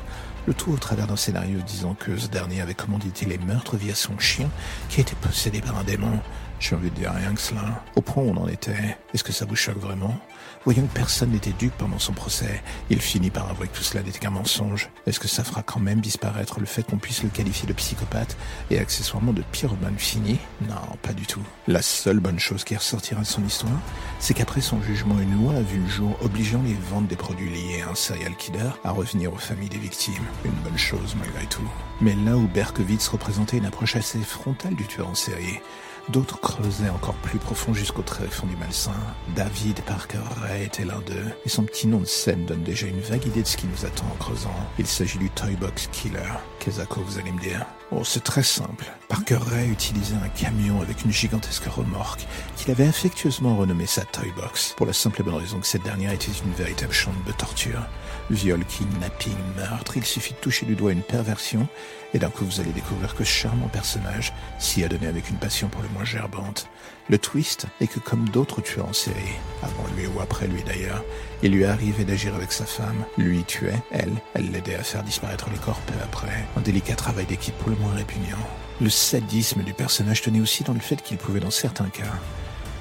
le 0.46 0.54
tout 0.54 0.72
au 0.72 0.78
travers 0.78 1.08
d'un 1.08 1.16
scénario 1.16 1.60
disant 1.66 1.96
que 1.98 2.18
ce 2.18 2.28
dernier 2.28 2.62
avait 2.62 2.74
commandité 2.74 3.26
les 3.26 3.38
meurtres 3.38 3.78
via 3.78 3.96
son 3.96 4.20
chien 4.20 4.50
qui 4.90 5.00
était 5.00 5.16
possédé 5.16 5.62
par 5.62 5.78
un 5.78 5.84
démon. 5.84 6.20
J'ai 6.64 6.78
envie 6.78 6.92
de 6.92 6.96
dire 6.96 7.12
rien 7.12 7.34
que 7.34 7.42
cela? 7.42 7.84
Au 7.98 8.02
point 8.02 8.24
où 8.24 8.30
on 8.30 8.38
en 8.38 8.48
était, 8.48 8.98
est-ce 9.14 9.26
que 9.26 9.34
ça 9.34 9.44
vous 9.44 9.58
choque 9.58 9.80
vraiment? 9.80 10.18
Voyant 10.64 10.84
que 10.84 10.94
personne 10.94 11.32
n'était 11.32 11.52
dupe 11.52 11.74
pendant 11.78 12.00
son 12.00 12.14
procès, 12.14 12.64
il 12.90 13.02
finit 13.02 13.32
par 13.32 13.50
avouer 13.50 13.68
que 13.68 13.76
tout 13.76 13.84
cela 13.84 14.02
n'était 14.02 14.20
qu'un 14.20 14.30
mensonge. 14.30 14.90
Est-ce 15.06 15.20
que 15.20 15.28
ça 15.28 15.44
fera 15.44 15.62
quand 15.62 15.82
même 15.82 16.00
disparaître 16.00 16.62
le 16.62 16.66
fait 16.66 16.84
qu'on 16.84 17.00
puisse 17.00 17.22
le 17.22 17.28
qualifier 17.28 17.68
de 17.68 17.74
psychopathe 17.74 18.38
et 18.72 18.80
accessoirement 18.80 19.34
de 19.34 19.42
pyromane 19.52 19.98
fini? 19.98 20.40
Non, 20.62 20.96
pas 21.02 21.12
du 21.12 21.26
tout. 21.26 21.44
La 21.68 21.82
seule 21.82 22.22
bonne 22.22 22.40
chose 22.40 22.64
qui 22.64 22.78
ressortira 22.78 23.20
de 23.20 23.26
son 23.26 23.44
histoire, 23.44 23.82
c'est 24.20 24.34
qu'après 24.34 24.62
son 24.62 24.82
jugement, 24.82 25.20
une 25.20 25.44
loi 25.44 25.56
a 25.56 25.62
vu 25.62 25.82
le 25.82 25.90
jour 25.90 26.18
obligeant 26.22 26.62
les 26.64 26.78
ventes 26.90 27.08
des 27.08 27.18
produits 27.18 27.50
liés 27.50 27.84
à 27.86 27.92
un 27.92 27.96
serial 27.96 28.38
killer 28.38 28.72
à 28.86 28.92
revenir 28.92 29.34
aux 29.34 29.38
familles 29.38 29.68
des 29.68 29.80
victimes. 29.80 30.14
Une 30.46 30.52
bonne 30.64 30.78
chose 30.78 31.14
malgré 31.20 31.46
tout. 31.48 31.70
Mais 32.00 32.16
là 32.16 32.38
où 32.38 32.48
Berkowitz 32.48 33.10
représentait 33.10 33.58
une 33.58 33.66
approche 33.66 33.98
assez 33.98 34.20
frontale 34.20 34.76
du 34.76 34.88
tueur 34.88 35.10
en 35.10 35.16
série, 35.16 35.60
D'autres 36.10 36.40
creusaient 36.42 36.90
encore 36.90 37.16
plus 37.16 37.40
profond 37.40 37.74
jusqu'au 37.74 38.02
tréfonds 38.02 38.48
du 38.48 38.58
malsain. 38.58 38.92
David 39.36 39.82
Parker 39.84 40.20
Ray 40.42 40.66
était 40.66 40.84
l'un 40.84 41.00
d'eux, 41.00 41.32
et 41.46 41.50
son 41.50 41.64
petit 41.64 41.88
nom 41.88 42.00
de 42.00 42.06
scène 42.06 42.46
donne 42.46 42.62
déjà 42.62 42.88
une 42.88 43.00
vague 43.00 43.26
idée 43.26 43.42
de 43.42 43.48
ce 43.48 43.56
qui 43.56 43.68
nous 43.68 43.86
attend 43.86 44.06
en 44.12 44.16
creusant. 44.18 44.54
Il 44.78 44.86
s'agit 44.86 45.18
du 45.18 45.30
Toy 45.30 45.56
Box 45.56 45.88
Killer. 45.94 46.20
Qu'est-ce 46.60 46.82
vous 46.82 47.20
allez 47.20 47.32
me 47.32 47.40
dire 47.40 47.66
Oh, 47.92 48.04
c'est 48.04 48.24
très 48.24 48.44
simple. 48.44 48.86
Parker 49.08 49.38
Ray 49.38 49.70
utilisait 49.70 50.16
un 50.16 50.30
camion 50.30 50.82
avec 50.82 51.06
une 51.06 51.12
gigantesque 51.12 51.66
remorque 51.66 52.26
qu'il 52.58 52.72
avait 52.72 52.88
affectueusement 52.88 53.56
renommé 53.56 53.86
sa 53.86 54.04
Toy 54.04 54.32
Box, 54.36 54.74
pour 54.76 54.86
la 54.86 54.94
simple 54.94 55.22
et 55.22 55.24
bonne 55.24 55.36
raison 55.36 55.60
que 55.60 55.68
cette 55.68 55.84
dernière 55.84 56.12
était 56.12 56.32
une 56.46 56.54
véritable 56.54 56.94
chambre 56.94 57.24
de 57.26 57.32
torture. 57.32 57.82
Viol, 58.30 58.64
kidnapping, 58.66 59.36
meurtre, 59.56 59.96
il 59.98 60.06
suffit 60.06 60.34
de 60.34 60.40
toucher 60.40 60.66
du 60.66 60.76
doigt 60.76 60.92
une 60.92 61.02
perversion 61.02 61.68
et 62.14 62.20
d'un 62.20 62.30
coup 62.30 62.46
vous 62.46 62.60
allez 62.60 62.72
découvrir 62.72 63.16
que 63.16 63.24
ce 63.24 63.30
charmant 63.30 63.68
personnage 63.68 64.34
s'y 64.60 64.84
a 64.84 64.88
donné 64.88 65.08
avec 65.08 65.30
une 65.30 65.38
passion 65.38 65.68
pour 65.68 65.82
le 65.82 65.90
moins 65.90 66.06
gerbante. 66.06 66.70
Le 67.10 67.18
twist 67.18 67.66
est 67.82 67.88
que 67.88 68.00
comme 68.00 68.30
d'autres 68.30 68.62
tueurs 68.62 68.88
en 68.88 68.94
série, 68.94 69.38
avant 69.62 69.86
lui 69.96 70.08
ou 70.08 70.20
après 70.22 70.48
lui 70.48 70.64
d'ailleurs, 70.64 71.04
il 71.42 71.52
lui 71.52 71.66
arrivait 71.66 72.06
d'agir 72.06 72.36
avec 72.36 72.52
sa 72.52 72.66
femme. 72.66 73.04
Lui 73.18 73.44
tuait, 73.44 73.82
elle, 73.92 74.14
elle 74.34 74.52
l'aidait 74.52 74.76
à 74.76 74.84
faire 74.84 75.04
disparaître 75.04 75.50
les 75.52 75.58
corps 75.58 75.82
peu 75.82 75.96
après. 76.04 76.46
Un 76.56 76.62
délicat 76.62 76.96
travail 76.96 77.26
d'équipe 77.26 77.58
pour 77.58 77.70
le 77.70 77.76
moins 77.76 77.94
répugnant. 77.94 78.38
Le 78.80 78.90
sadisme 78.90 79.64
du 79.64 79.74
personnage 79.74 80.22
tenait 80.22 80.42
aussi 80.42 80.64
dans 80.64 80.74
le 80.74 80.80
fait 80.80 81.02
qu'il 81.02 81.18
pouvait 81.18 81.40
dans 81.40 81.52
certains 81.52 81.90
cas 81.90 82.04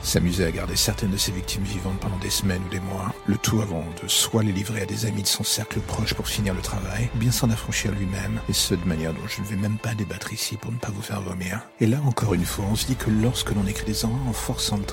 s'amuser 0.02 0.44
à 0.44 0.50
garder 0.50 0.76
certaines 0.76 1.10
de 1.10 1.16
ses 1.16 1.32
victimes 1.32 1.62
vivantes 1.62 1.98
pendant 2.00 2.18
des 2.18 2.30
semaines 2.30 2.62
ou 2.66 2.70
des 2.70 2.80
mois, 2.80 3.14
le 3.26 3.36
tout 3.36 3.60
avant 3.60 3.84
de 4.02 4.08
soit 4.08 4.42
les 4.42 4.52
livrer 4.52 4.82
à 4.82 4.86
des 4.86 5.06
amis 5.06 5.22
de 5.22 5.28
son 5.28 5.44
cercle 5.44 5.80
proche 5.80 6.14
pour 6.14 6.28
finir 6.28 6.54
le 6.54 6.60
travail, 6.60 7.08
ou 7.14 7.18
bien 7.18 7.30
s'en 7.30 7.50
affranchir 7.50 7.92
lui-même, 7.92 8.40
et 8.48 8.52
ce 8.52 8.74
de 8.74 8.84
manière 8.84 9.12
dont 9.12 9.26
je 9.28 9.40
ne 9.40 9.46
vais 9.46 9.56
même 9.56 9.78
pas 9.78 9.94
débattre 9.94 10.32
ici 10.32 10.56
pour 10.56 10.72
ne 10.72 10.78
pas 10.78 10.90
vous 10.90 11.02
faire 11.02 11.20
vomir. 11.20 11.62
Et 11.80 11.86
là 11.86 11.98
encore 12.06 12.34
une 12.34 12.44
fois, 12.44 12.64
on 12.70 12.76
se 12.76 12.86
dit 12.86 12.96
que 12.96 13.10
lorsque 13.10 13.50
l'on 13.50 13.66
écrit 13.66 13.86
des 13.86 14.04
horreurs 14.04 14.28
en 14.28 14.32
forçant 14.32 14.76
le 14.76 14.84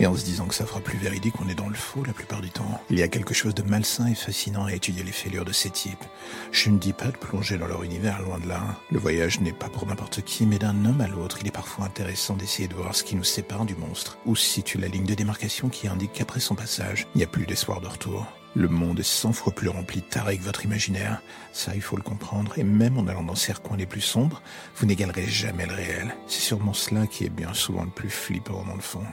et 0.00 0.06
en 0.06 0.16
se 0.16 0.24
disant 0.24 0.46
que 0.46 0.54
ça 0.54 0.66
fera 0.66 0.80
plus 0.80 0.98
véridique, 0.98 1.34
on 1.40 1.48
est 1.48 1.54
dans 1.54 1.68
le 1.68 1.74
faux 1.74 2.02
la 2.04 2.14
plupart 2.14 2.40
du 2.40 2.50
temps. 2.50 2.80
Il 2.88 2.98
y 2.98 3.02
a 3.02 3.08
quelque 3.08 3.34
chose 3.34 3.54
de 3.54 3.62
malsain 3.62 4.06
et 4.06 4.14
fascinant 4.14 4.64
à 4.64 4.72
étudier 4.72 5.04
les 5.04 5.12
fêlures 5.12 5.44
de 5.44 5.52
ces 5.52 5.68
types. 5.70 6.04
Je 6.52 6.70
ne 6.70 6.78
dis 6.78 6.94
pas 6.94 7.08
de 7.08 7.18
plonger 7.18 7.58
dans 7.58 7.66
leur 7.66 7.82
univers, 7.82 8.22
loin 8.22 8.38
de 8.38 8.48
là. 8.48 8.62
Le 8.90 8.98
voyage 8.98 9.40
n'est 9.40 9.52
pas 9.52 9.68
pour 9.68 9.86
n'importe 9.86 10.22
qui, 10.22 10.46
mais 10.46 10.58
d'un 10.58 10.84
homme 10.86 11.02
à 11.02 11.06
l'autre, 11.06 11.38
il 11.42 11.46
est 11.46 11.52
parfois 11.52 11.84
intéressant 11.84 12.34
d'essayer 12.34 12.66
de 12.66 12.74
voir 12.74 12.96
ce 12.96 13.04
qui 13.04 13.14
nous 13.14 13.24
sépare 13.24 13.66
du 13.66 13.76
monstre, 13.76 14.18
ou 14.24 14.34
situe 14.34 14.78
la 14.78 14.88
ligne 14.88 15.04
de 15.04 15.14
démarcation 15.14 15.68
qui 15.68 15.86
indique 15.86 16.14
qu'après 16.14 16.40
son 16.40 16.54
passage, 16.54 17.06
il 17.14 17.18
n'y 17.18 17.24
a 17.24 17.28
plus 17.28 17.44
d'espoir 17.44 17.82
de 17.82 17.88
retour. 17.88 18.26
Le 18.56 18.68
monde 18.68 18.98
est 18.98 19.04
cent 19.04 19.32
fois 19.32 19.52
plus 19.52 19.68
rempli 19.68 20.00
de 20.00 20.06
tarés 20.06 20.38
que 20.38 20.42
votre 20.42 20.64
imaginaire. 20.64 21.22
Ça, 21.52 21.72
il 21.76 21.82
faut 21.82 21.96
le 21.96 22.02
comprendre. 22.02 22.58
Et 22.58 22.64
même 22.64 22.98
en 22.98 23.06
allant 23.06 23.22
dans 23.22 23.36
ces 23.36 23.52
recoins 23.52 23.76
les 23.76 23.86
plus 23.86 24.00
sombres, 24.00 24.42
vous 24.74 24.86
n'égalerez 24.86 25.26
jamais 25.26 25.66
le 25.66 25.74
réel. 25.74 26.16
C'est 26.26 26.40
sûrement 26.40 26.72
cela 26.72 27.06
qui 27.06 27.24
est 27.24 27.30
bien 27.30 27.54
souvent 27.54 27.84
le 27.84 27.90
plus 27.90 28.10
flippant 28.10 28.64
dans 28.64 28.74
le 28.74 28.80
fond. 28.80 29.04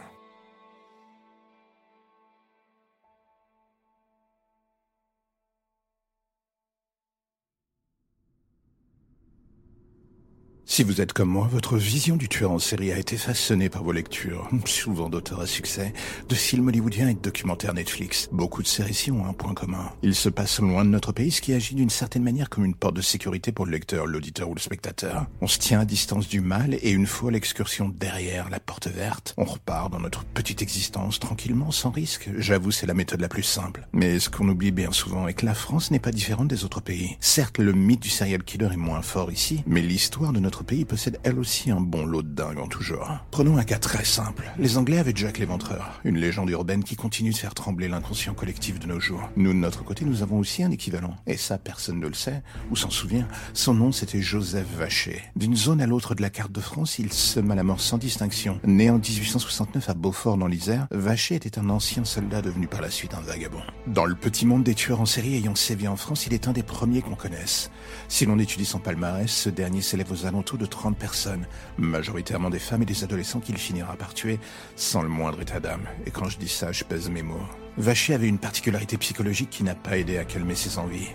Si 10.77 10.83
vous 10.83 11.01
êtes 11.01 11.11
comme 11.11 11.29
moi, 11.29 11.49
votre 11.51 11.75
vision 11.75 12.17
du 12.17 12.29
tueur 12.29 12.51
en 12.51 12.59
série 12.59 12.93
a 12.93 12.99
été 12.99 13.17
façonnée 13.17 13.67
par 13.67 13.83
vos 13.83 13.91
lectures, 13.91 14.47
souvent 14.65 15.09
d'auteurs 15.09 15.41
à 15.41 15.47
succès, 15.47 15.91
de 16.29 16.35
films 16.35 16.67
hollywoodiens 16.67 17.09
et 17.09 17.15
de 17.15 17.19
documentaires 17.19 17.73
Netflix. 17.73 18.29
Beaucoup 18.31 18.61
de 18.61 18.67
ces 18.67 18.83
récits 18.83 19.11
ont 19.11 19.25
un 19.25 19.33
point 19.33 19.55
commun. 19.55 19.89
Ils 20.03 20.13
se 20.13 20.29
passent 20.29 20.59
loin 20.59 20.85
de 20.85 20.91
notre 20.91 21.13
pays, 21.13 21.31
ce 21.31 21.41
qui 21.41 21.53
agit 21.53 21.73
d'une 21.73 21.89
certaine 21.89 22.21
manière 22.21 22.51
comme 22.51 22.63
une 22.63 22.75
porte 22.75 22.95
de 22.95 23.01
sécurité 23.01 23.51
pour 23.51 23.65
le 23.65 23.71
lecteur, 23.71 24.05
l'auditeur 24.05 24.49
ou 24.49 24.53
le 24.53 24.59
spectateur. 24.59 25.25
On 25.41 25.47
se 25.47 25.57
tient 25.57 25.79
à 25.79 25.85
distance 25.85 26.27
du 26.27 26.41
mal 26.41 26.75
et 26.75 26.91
une 26.91 27.07
fois 27.07 27.31
l'excursion 27.31 27.89
derrière 27.89 28.51
la 28.51 28.59
porte 28.59 28.87
verte, 28.87 29.33
on 29.37 29.45
repart 29.45 29.91
dans 29.91 29.99
notre 29.99 30.25
petite 30.25 30.61
existence 30.61 31.19
tranquillement, 31.19 31.71
sans 31.71 31.89
risque. 31.89 32.29
J'avoue, 32.37 32.69
c'est 32.69 32.85
la 32.85 32.93
méthode 32.93 33.21
la 33.21 33.29
plus 33.29 33.41
simple. 33.41 33.87
Mais 33.93 34.19
ce 34.19 34.29
qu'on 34.29 34.47
oublie 34.47 34.69
bien 34.71 34.91
souvent 34.91 35.27
est 35.27 35.33
que 35.33 35.47
la 35.47 35.55
France 35.55 35.89
n'est 35.89 35.97
pas 35.97 36.11
différente 36.11 36.49
des 36.49 36.65
autres 36.65 36.81
pays. 36.81 37.17
Certes, 37.19 37.57
le 37.57 37.73
mythe 37.73 38.03
du 38.03 38.11
serial 38.11 38.43
killer 38.43 38.69
est 38.73 38.77
moins 38.77 39.01
fort 39.01 39.31
ici, 39.31 39.63
mais 39.65 39.81
l'histoire 39.81 40.33
de 40.33 40.39
notre 40.39 40.66
pays 40.67 40.83
possède 40.83 41.17
elle 41.23 41.39
aussi 41.39 41.71
un 41.71 41.79
bon 41.79 42.05
lot 42.05 42.21
de 42.21 42.27
dingue 42.27 42.59
en 42.59 42.67
tout 42.67 42.83
genre. 42.83 43.25
Prenons 43.31 43.57
un 43.57 43.63
cas 43.63 43.79
très 43.79 44.03
simple. 44.03 44.51
Les 44.59 44.77
Anglais 44.77 44.99
avaient 44.99 45.13
Jack 45.15 45.39
l'Éventreur, 45.39 46.01
une 46.03 46.17
légende 46.17 46.49
urbaine 46.49 46.83
qui 46.83 46.97
continue 46.97 47.31
de 47.31 47.37
faire 47.37 47.53
trembler 47.53 47.87
l'inconscient 47.87 48.33
collectif 48.33 48.77
de 48.77 48.85
nos 48.85 48.99
jours. 48.99 49.29
Nous, 49.37 49.53
de 49.53 49.57
notre 49.57 49.85
côté, 49.85 50.03
nous 50.03 50.23
avons 50.23 50.37
aussi 50.37 50.63
un 50.63 50.71
équivalent. 50.71 51.15
Et 51.25 51.37
ça, 51.37 51.57
personne 51.57 52.01
ne 52.01 52.07
le 52.07 52.13
sait, 52.13 52.43
ou 52.69 52.75
s'en 52.75 52.89
souvient. 52.89 53.27
Son 53.53 53.73
nom, 53.73 53.93
c'était 53.93 54.21
Joseph 54.21 54.67
Vacher. 54.77 55.21
D'une 55.37 55.55
zone 55.55 55.79
à 55.79 55.87
l'autre 55.87 56.15
de 56.15 56.21
la 56.21 56.29
carte 56.29 56.51
de 56.51 56.59
France, 56.59 56.99
il 56.99 57.13
sema 57.13 57.55
la 57.55 57.63
mort 57.63 57.79
sans 57.79 57.97
distinction. 57.97 58.59
Né 58.65 58.89
en 58.89 58.99
1869 58.99 59.89
à 59.89 59.93
Beaufort 59.93 60.37
dans 60.37 60.47
l'Isère, 60.47 60.87
Vacher 60.91 61.35
était 61.35 61.59
un 61.59 61.69
ancien 61.69 62.03
soldat 62.03 62.41
devenu 62.41 62.67
par 62.67 62.81
la 62.81 62.91
suite 62.91 63.13
un 63.13 63.21
vagabond. 63.21 63.61
Dans 63.87 64.05
le 64.05 64.15
petit 64.15 64.45
monde 64.45 64.63
des 64.63 64.75
tueurs 64.75 64.99
en 64.99 65.05
série 65.05 65.35
ayant 65.35 65.55
sévi 65.55 65.87
en 65.87 65.95
France, 65.95 66.27
il 66.27 66.33
est 66.33 66.49
un 66.49 66.53
des 66.53 66.63
premiers 66.63 67.01
qu'on 67.01 67.15
connaisse. 67.15 67.71
Si 68.09 68.25
l'on 68.25 68.37
étudie 68.37 68.65
son 68.65 68.79
palmarès, 68.79 69.31
ce 69.31 69.49
dernier 69.49 69.81
s'élève 69.81 70.11
aux 70.11 70.25
alentours 70.25 70.56
de 70.57 70.65
30 70.65 70.97
personnes, 70.97 71.45
majoritairement 71.77 72.49
des 72.49 72.59
femmes 72.59 72.81
et 72.81 72.85
des 72.85 73.03
adolescents 73.03 73.39
qu'il 73.39 73.57
finira 73.57 73.95
par 73.95 74.13
tuer 74.13 74.39
sans 74.75 75.01
le 75.01 75.09
moindre 75.09 75.41
état 75.41 75.59
d'âme. 75.59 75.87
Et 76.05 76.11
quand 76.11 76.29
je 76.29 76.37
dis 76.37 76.49
ça, 76.49 76.71
je 76.71 76.83
pèse 76.83 77.09
mes 77.09 77.23
mots. 77.23 77.47
Vacher 77.77 78.15
avait 78.15 78.27
une 78.27 78.39
particularité 78.39 78.97
psychologique 78.97 79.51
qui 79.51 79.63
n'a 79.63 79.75
pas 79.75 79.97
aidé 79.97 80.17
à 80.17 80.25
calmer 80.25 80.55
ses 80.55 80.79
envies. 80.79 81.09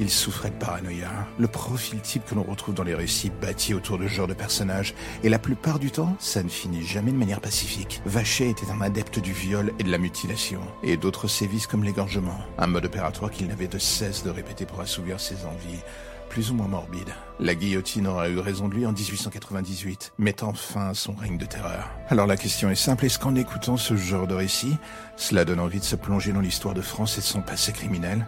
Il 0.00 0.10
souffrait 0.10 0.50
de 0.50 0.54
paranoïa, 0.54 1.10
le 1.38 1.48
profil 1.48 2.00
type 2.00 2.24
que 2.24 2.36
l'on 2.36 2.44
retrouve 2.44 2.74
dans 2.74 2.84
les 2.84 2.94
récits 2.94 3.30
bâtis 3.30 3.74
autour 3.74 3.98
de 3.98 4.06
ce 4.06 4.14
genre 4.14 4.28
de 4.28 4.34
personnages, 4.34 4.94
et 5.24 5.28
la 5.28 5.40
plupart 5.40 5.80
du 5.80 5.90
temps, 5.90 6.14
ça 6.20 6.42
ne 6.44 6.48
finit 6.48 6.86
jamais 6.86 7.10
de 7.10 7.16
manière 7.16 7.40
pacifique. 7.40 8.00
Vacher 8.06 8.48
était 8.48 8.70
un 8.70 8.80
adepte 8.80 9.18
du 9.18 9.32
viol 9.32 9.72
et 9.80 9.82
de 9.82 9.90
la 9.90 9.98
mutilation, 9.98 10.60
et 10.84 10.96
d'autres 10.96 11.26
sévices 11.26 11.66
comme 11.66 11.82
l'égorgement, 11.82 12.38
un 12.58 12.68
mode 12.68 12.86
opératoire 12.86 13.32
qu'il 13.32 13.48
n'avait 13.48 13.66
de 13.66 13.78
cesse 13.78 14.22
de 14.22 14.30
répéter 14.30 14.66
pour 14.66 14.80
assouvir 14.80 15.18
ses 15.18 15.44
envies, 15.44 15.82
plus 16.38 16.52
ou 16.52 16.54
moins 16.54 16.68
morbide. 16.68 17.08
La 17.40 17.56
guillotine 17.56 18.06
aura 18.06 18.28
eu 18.28 18.38
raison 18.38 18.68
de 18.68 18.74
lui 18.74 18.86
en 18.86 18.92
1898, 18.92 20.12
mettant 20.18 20.52
fin 20.52 20.90
à 20.90 20.94
son 20.94 21.12
règne 21.12 21.36
de 21.36 21.46
terreur. 21.46 21.90
Alors 22.10 22.28
la 22.28 22.36
question 22.36 22.70
est 22.70 22.76
simple, 22.76 23.06
est-ce 23.06 23.18
qu'en 23.18 23.34
écoutant 23.34 23.76
ce 23.76 23.96
genre 23.96 24.28
de 24.28 24.36
récit, 24.36 24.76
cela 25.16 25.44
donne 25.44 25.58
envie 25.58 25.80
de 25.80 25.84
se 25.84 25.96
plonger 25.96 26.30
dans 26.32 26.38
l'histoire 26.38 26.74
de 26.74 26.80
France 26.80 27.18
et 27.18 27.22
de 27.22 27.26
son 27.26 27.42
passé 27.42 27.72
criminel? 27.72 28.24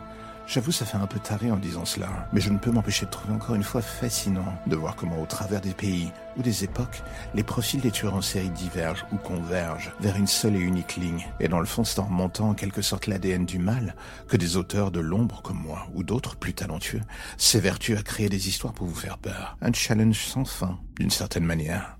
J'avoue, 0.52 0.72
ça 0.72 0.84
fait 0.84 0.96
un 0.96 1.06
peu 1.06 1.20
taré 1.20 1.52
en 1.52 1.58
disant 1.58 1.84
cela, 1.84 2.28
mais 2.32 2.40
je 2.40 2.50
ne 2.50 2.58
peux 2.58 2.72
m'empêcher 2.72 3.06
de 3.06 3.10
trouver 3.12 3.34
encore 3.34 3.54
une 3.54 3.62
fois 3.62 3.82
fascinant 3.82 4.52
de 4.66 4.74
voir 4.74 4.96
comment 4.96 5.22
au 5.22 5.26
travers 5.26 5.60
des 5.60 5.74
pays 5.74 6.10
ou 6.36 6.42
des 6.42 6.64
époques, 6.64 7.04
les 7.36 7.44
profils 7.44 7.80
des 7.80 7.92
tueurs 7.92 8.14
en 8.14 8.20
série 8.20 8.50
divergent 8.50 9.06
ou 9.12 9.16
convergent 9.16 9.92
vers 10.00 10.16
une 10.16 10.26
seule 10.26 10.56
et 10.56 10.60
unique 10.60 10.96
ligne. 10.96 11.24
Et 11.38 11.46
dans 11.46 11.60
le 11.60 11.66
fond, 11.66 11.84
c'est 11.84 12.00
en 12.00 12.06
remontant 12.06 12.48
en 12.48 12.54
quelque 12.54 12.82
sorte 12.82 13.06
l'ADN 13.06 13.46
du 13.46 13.60
mal 13.60 13.94
que 14.26 14.36
des 14.36 14.56
auteurs 14.56 14.90
de 14.90 14.98
l'ombre 14.98 15.40
comme 15.42 15.62
moi 15.62 15.86
ou 15.94 16.02
d'autres 16.02 16.34
plus 16.34 16.52
talentueux 16.52 17.02
s'évertuent 17.36 17.96
à 17.96 18.02
créer 18.02 18.28
des 18.28 18.48
histoires 18.48 18.74
pour 18.74 18.88
vous 18.88 18.94
faire 18.96 19.18
peur. 19.18 19.56
Un 19.62 19.72
challenge 19.72 20.18
sans 20.18 20.44
fin, 20.44 20.80
d'une 20.98 21.10
certaine 21.10 21.44
manière. 21.44 21.99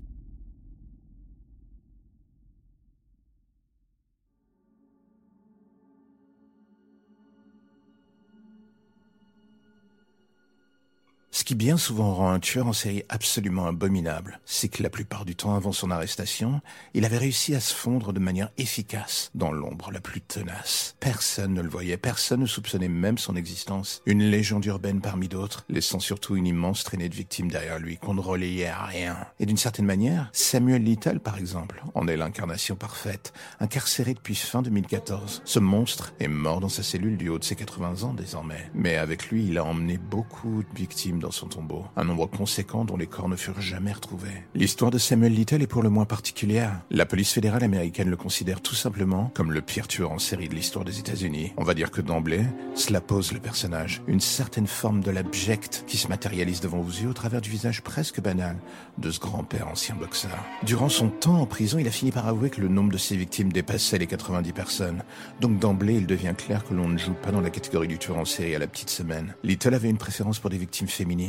Ce 11.41 11.43
qui 11.43 11.55
bien 11.55 11.75
souvent 11.75 12.13
rend 12.13 12.29
un 12.29 12.39
tueur 12.39 12.67
en 12.67 12.71
série 12.71 13.01
absolument 13.09 13.65
abominable, 13.65 14.39
c'est 14.45 14.67
que 14.67 14.83
la 14.83 14.91
plupart 14.91 15.25
du 15.25 15.35
temps 15.35 15.55
avant 15.55 15.71
son 15.71 15.89
arrestation, 15.89 16.61
il 16.93 17.03
avait 17.03 17.17
réussi 17.17 17.55
à 17.55 17.59
se 17.59 17.73
fondre 17.73 18.13
de 18.13 18.19
manière 18.19 18.51
efficace 18.59 19.31
dans 19.33 19.51
l'ombre 19.51 19.89
la 19.89 20.01
plus 20.01 20.21
tenace. 20.21 20.95
Personne 20.99 21.55
ne 21.55 21.63
le 21.63 21.67
voyait, 21.67 21.97
personne 21.97 22.41
ne 22.41 22.45
soupçonnait 22.45 22.89
même 22.89 23.17
son 23.17 23.35
existence. 23.35 24.03
Une 24.05 24.21
légende 24.21 24.65
urbaine 24.65 25.01
parmi 25.01 25.29
d'autres, 25.29 25.65
laissant 25.67 25.99
surtout 25.99 26.35
une 26.35 26.45
immense 26.45 26.83
traînée 26.83 27.09
de 27.09 27.15
victimes 27.15 27.49
derrière 27.49 27.79
lui 27.79 27.97
qu'on 27.97 28.13
ne 28.13 28.21
relayait 28.21 28.67
à 28.67 28.85
rien. 28.85 29.17
Et 29.39 29.47
d'une 29.47 29.57
certaine 29.57 29.87
manière, 29.87 30.29
Samuel 30.33 30.83
Little 30.83 31.21
par 31.21 31.39
exemple, 31.39 31.83
en 31.95 32.07
est 32.07 32.17
l'incarnation 32.17 32.75
parfaite, 32.75 33.33
incarcéré 33.59 34.13
depuis 34.13 34.35
fin 34.35 34.61
2014. 34.61 35.41
Ce 35.43 35.57
monstre 35.57 36.13
est 36.19 36.27
mort 36.27 36.59
dans 36.59 36.69
sa 36.69 36.83
cellule 36.83 37.17
du 37.17 37.29
haut 37.29 37.39
de 37.39 37.43
ses 37.43 37.55
80 37.55 38.03
ans 38.03 38.13
désormais. 38.13 38.69
Mais 38.75 38.97
avec 38.97 39.29
lui, 39.29 39.47
il 39.47 39.57
a 39.57 39.65
emmené 39.65 39.97
beaucoup 39.97 40.61
de 40.61 40.77
victimes 40.77 41.17
dans 41.17 41.30
son 41.31 41.47
tombeau, 41.47 41.85
un 41.95 42.03
nombre 42.03 42.27
conséquent 42.27 42.85
dont 42.85 42.97
les 42.97 43.07
corps 43.07 43.29
ne 43.29 43.35
furent 43.35 43.61
jamais 43.61 43.93
retrouvés. 43.93 44.43
L'histoire 44.55 44.91
de 44.91 44.97
Samuel 44.97 45.33
Little 45.33 45.61
est 45.61 45.67
pour 45.67 45.83
le 45.83 45.89
moins 45.89 46.05
particulière. 46.05 46.81
La 46.89 47.05
police 47.05 47.31
fédérale 47.31 47.63
américaine 47.63 48.09
le 48.09 48.17
considère 48.17 48.61
tout 48.61 48.75
simplement 48.75 49.31
comme 49.33 49.51
le 49.51 49.61
pire 49.61 49.87
tueur 49.87 50.11
en 50.11 50.19
série 50.19 50.49
de 50.49 50.55
l'histoire 50.55 50.85
des 50.85 50.99
États-Unis. 50.99 51.53
On 51.57 51.63
va 51.63 51.73
dire 51.73 51.91
que 51.91 52.01
d'emblée, 52.01 52.43
cela 52.75 53.01
pose 53.01 53.31
le 53.31 53.39
personnage, 53.39 54.01
une 54.07 54.19
certaine 54.19 54.67
forme 54.67 55.01
de 55.01 55.11
l'abject 55.11 55.83
qui 55.87 55.97
se 55.97 56.07
matérialise 56.07 56.61
devant 56.61 56.81
vos 56.81 56.91
yeux 56.91 57.09
au 57.09 57.13
travers 57.13 57.41
du 57.41 57.49
visage 57.49 57.81
presque 57.81 58.21
banal 58.21 58.57
de 58.97 59.11
ce 59.11 59.19
grand-père 59.19 59.67
ancien 59.67 59.95
boxeur. 59.95 60.43
Durant 60.63 60.89
son 60.89 61.09
temps 61.09 61.39
en 61.39 61.45
prison, 61.45 61.77
il 61.79 61.87
a 61.87 61.91
fini 61.91 62.11
par 62.11 62.27
avouer 62.27 62.49
que 62.49 62.61
le 62.61 62.67
nombre 62.67 62.91
de 62.91 62.97
ses 62.97 63.15
victimes 63.15 63.51
dépassait 63.51 63.97
les 63.97 64.07
90 64.07 64.51
personnes. 64.53 65.03
Donc 65.39 65.59
d'emblée, 65.59 65.95
il 65.95 66.07
devient 66.07 66.33
clair 66.37 66.63
que 66.63 66.73
l'on 66.73 66.89
ne 66.89 66.97
joue 66.97 67.13
pas 67.13 67.31
dans 67.31 67.41
la 67.41 67.49
catégorie 67.49 67.87
du 67.87 67.97
tueur 67.97 68.17
en 68.17 68.25
série 68.25 68.55
à 68.55 68.59
la 68.59 68.67
petite 68.67 68.89
semaine. 68.89 69.35
Little 69.43 69.73
avait 69.73 69.89
une 69.89 69.97
préférence 69.97 70.39
pour 70.39 70.49
des 70.49 70.57
victimes 70.57 70.87
féminines 70.87 71.20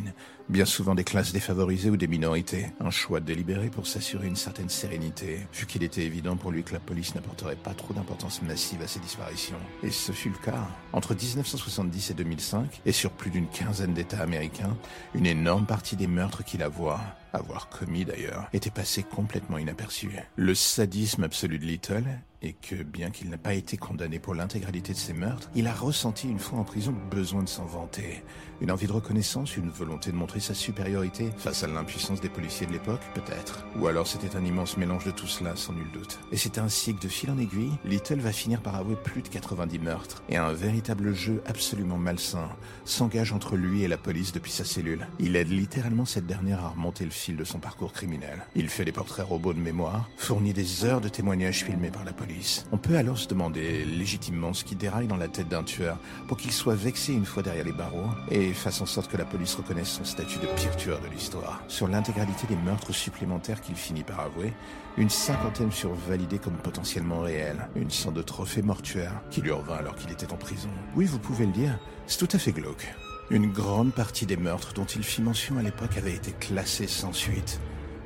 bien 0.49 0.65
souvent 0.65 0.95
des 0.95 1.05
classes 1.05 1.33
défavorisées 1.33 1.91
ou 1.91 1.97
des 1.97 2.07
minorités. 2.07 2.67
Un 2.81 2.91
choix 2.91 3.21
délibéré 3.21 3.69
pour 3.69 3.87
s'assurer 3.87 4.27
une 4.27 4.37
certaine 4.37 4.69
sérénité, 4.69 5.41
vu 5.53 5.67
qu'il 5.67 5.83
était 5.83 6.05
évident 6.05 6.37
pour 6.37 6.51
lui 6.51 6.63
que 6.63 6.73
la 6.73 6.81
police 6.81 7.15
n'apporterait 7.15 7.57
pas 7.57 7.75
trop 7.75 7.95
d'importance 7.95 8.43
massive 8.43 8.83
à 8.83 8.87
ces 8.87 9.01
disparitions. 9.01 9.61
Et 9.83 9.91
ce 9.91 10.13
fut 10.13 10.31
le 10.31 10.39
cas. 10.39 10.69
Entre 10.93 11.15
1970 11.15 12.11
et 12.11 12.15
2005, 12.15 12.81
et 12.87 12.93
sur 12.93 13.11
plus 13.11 13.31
d'une 13.31 13.49
quinzaine 13.49 13.95
d'États 13.95 14.23
américains, 14.23 14.77
une 15.15 15.27
énorme 15.27 15.67
partie 15.67 15.97
des 15.97 16.07
meurtres 16.07 16.45
qu'il 16.45 16.63
avoit 16.63 17.01
avoir 17.33 17.69
commis 17.69 18.05
d'ailleurs, 18.05 18.49
était 18.53 18.71
passé 18.71 19.03
complètement 19.03 19.59
inaperçu. 19.59 20.11
Le 20.37 20.55
sadisme 20.55 21.25
absolu 21.25 21.59
de 21.59 21.65
Little 21.65 22.05
et 22.43 22.55
que, 22.55 22.83
bien 22.83 23.11
qu'il 23.11 23.31
n'ait 23.31 23.37
pas 23.37 23.55
été 23.55 23.77
condamné 23.77 24.19
pour 24.19 24.35
l'intégralité 24.35 24.93
de 24.93 24.99
ses 24.99 25.13
meurtres, 25.13 25.51
il 25.55 25.67
a 25.67 25.73
ressenti 25.73 26.29
une 26.29 26.39
fois 26.39 26.59
en 26.59 26.65
prison 26.65 26.93
le 26.93 27.17
besoin 27.17 27.43
de 27.43 27.49
s'en 27.49 27.65
vanter. 27.65 28.23
Une 28.61 28.71
envie 28.71 28.87
de 28.87 28.93
reconnaissance, 28.93 29.57
une 29.57 29.71
volonté 29.71 30.13
de 30.13 30.17
montrer 30.17 30.41
sa 30.41 30.55
supériorité 30.55 31.31
face 31.37 31.65
à 31.65 31.67
l'impuissance 31.67 32.21
des 32.21 32.29
policiers 32.29 32.67
de 32.67 32.73
l'époque, 32.73 33.01
peut-être. 33.15 33.65
Ou 33.77 33.87
alors 33.87 34.07
c'était 34.07 34.37
un 34.37 34.45
immense 34.45 34.77
mélange 34.77 35.05
de 35.05 35.11
tout 35.11 35.27
cela, 35.27 35.57
sans 35.57 35.73
nul 35.73 35.91
doute. 35.93 36.21
Et 36.31 36.37
c'est 36.37 36.59
ainsi 36.59 36.95
que 36.95 37.01
de 37.01 37.09
fil 37.09 37.31
en 37.31 37.39
aiguille, 37.39 37.73
Little 37.85 38.21
va 38.21 38.33
finir 38.33 38.61
par 38.61 38.77
avouer 38.77 38.97
plus 38.97 39.23
de 39.23 39.29
90 39.29 39.79
meurtres, 39.81 40.23
et 40.29 40.37
un 40.37 40.53
véritable 40.53 41.13
jeu 41.13 41.43
absolument 41.47 41.99
malsain 41.99 42.49
s'engage 42.85 43.33
entre 43.33 43.57
lui 43.57 43.83
et 43.83 43.89
la 43.89 43.99
police 43.99 44.33
depuis 44.33 44.53
sa 44.53 44.65
cellule. 44.65 45.07
Il 45.19 45.37
aide 45.37 45.51
littéralement 45.51 46.05
cette 46.05 46.27
dernière 46.27 46.65
à 46.65 46.69
remonter 46.69 47.05
le 47.05 47.11
fil 47.11 47.37
de 47.37 47.45
son 47.45 47.59
parcours 47.59 47.93
criminel. 47.93 48.47
Il 48.55 48.69
fait 48.69 48.85
des 48.85 48.93
portraits 48.93 49.27
robots 49.27 49.55
de 49.55 49.61
mémoire, 49.61 50.09
fournit 50.17 50.53
des 50.53 50.85
heures 50.85 51.01
de 51.01 51.09
témoignages 51.09 51.65
filmés 51.65 51.91
par 51.91 52.05
la 52.05 52.13
police, 52.13 52.32
on 52.73 52.77
peut 52.79 52.97
alors 52.97 53.19
se 53.19 53.29
demander 53.29 53.85
légitimement 53.85 54.53
ce 54.53 54.65
qui 54.65 54.77
déraille 54.77 55.07
dans 55.07 55.17
la 55.17 55.29
tête 55.29 55.49
d'un 55.49 55.63
tueur 55.63 55.99
pour 56.29 56.37
qu'il 56.37 56.53
soit 56.53 56.75
vexé 56.75 57.13
une 57.13 57.25
fois 57.25 57.43
derrière 57.43 57.65
les 57.65 57.73
barreaux 57.73 58.11
et 58.31 58.53
fasse 58.53 58.81
en 58.81 58.87
sorte 58.87 59.11
que 59.11 59.17
la 59.17 59.25
police 59.25 59.55
reconnaisse 59.55 59.89
son 59.89 60.05
statut 60.05 60.39
de 60.39 60.47
pire 60.57 60.77
tueur 60.77 61.01
de 61.01 61.09
l'histoire. 61.09 61.63
Sur 61.69 61.89
l'intégralité 61.89 62.47
des 62.47 62.57
meurtres 62.57 62.93
supplémentaires 62.93 63.61
qu'il 63.61 63.77
finit 63.77 64.03
par 64.03 64.21
avouer, 64.21 64.53
une 64.97 65.11
cinquantaine 65.11 65.73
furent 65.73 65.95
validés 65.95 66.39
comme 66.39 66.57
potentiellement 66.57 67.21
réels, 67.21 67.69
une 67.77 67.91
sorte 67.91 68.15
de 68.15 68.23
trophée 68.23 68.63
mortuaire 68.63 69.23
qui 69.31 69.41
lui 69.41 69.51
revint 69.51 69.77
alors 69.77 69.95
qu'il 69.95 70.11
était 70.11 70.33
en 70.33 70.37
prison. 70.37 70.69
Oui, 70.97 71.07
vous 71.07 71.19
pouvez 71.19 71.47
le 71.47 71.53
dire, 71.53 71.79
c'est 72.07 72.19
tout 72.19 72.37
à 72.37 72.39
fait 72.39 72.53
glauque. 72.53 72.95
Une 73.31 73.51
grande 73.51 73.93
partie 73.93 74.27
des 74.27 74.37
meurtres 74.37 74.75
dont 74.75 74.85
il 74.85 75.03
fit 75.03 75.23
mention 75.23 75.57
à 75.57 75.63
l'époque 75.63 75.97
avaient 75.97 76.15
été 76.15 76.33
classés 76.33 76.87
sans 76.87 77.13
suite. 77.13 77.61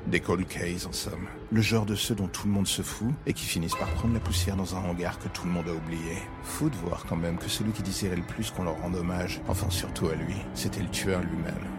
Des 0.07 0.21
cold 0.21 0.47
cases 0.47 0.87
en 0.87 0.93
somme. 0.93 1.27
Le 1.51 1.61
genre 1.61 1.85
de 1.85 1.97
ceux 1.97 2.15
dont 2.15 2.29
tout 2.29 2.47
le 2.47 2.53
monde 2.53 2.69
se 2.69 2.83
fout 2.83 3.13
et 3.27 3.33
qui 3.33 3.45
finissent 3.45 3.75
par 3.75 3.89
prendre 3.95 4.15
la 4.15 4.21
poussière 4.21 4.55
dans 4.55 4.77
un 4.77 4.79
hangar 4.79 5.19
que 5.19 5.27
tout 5.29 5.45
le 5.47 5.51
monde 5.51 5.69
a 5.69 5.73
oublié. 5.73 6.19
Faut 6.45 6.69
de 6.69 6.77
voir 6.77 7.05
quand 7.09 7.17
même 7.17 7.39
que 7.39 7.49
celui 7.49 7.73
qui 7.73 7.83
désirait 7.83 8.15
le 8.15 8.23
plus 8.23 8.53
qu'on 8.53 8.63
leur 8.63 8.81
rende 8.81 8.95
hommage, 8.95 9.41
enfin 9.49 9.69
surtout 9.69 10.07
à 10.07 10.15
lui, 10.15 10.37
c'était 10.55 10.83
le 10.83 10.91
tueur 10.91 11.21
lui-même. 11.23 11.76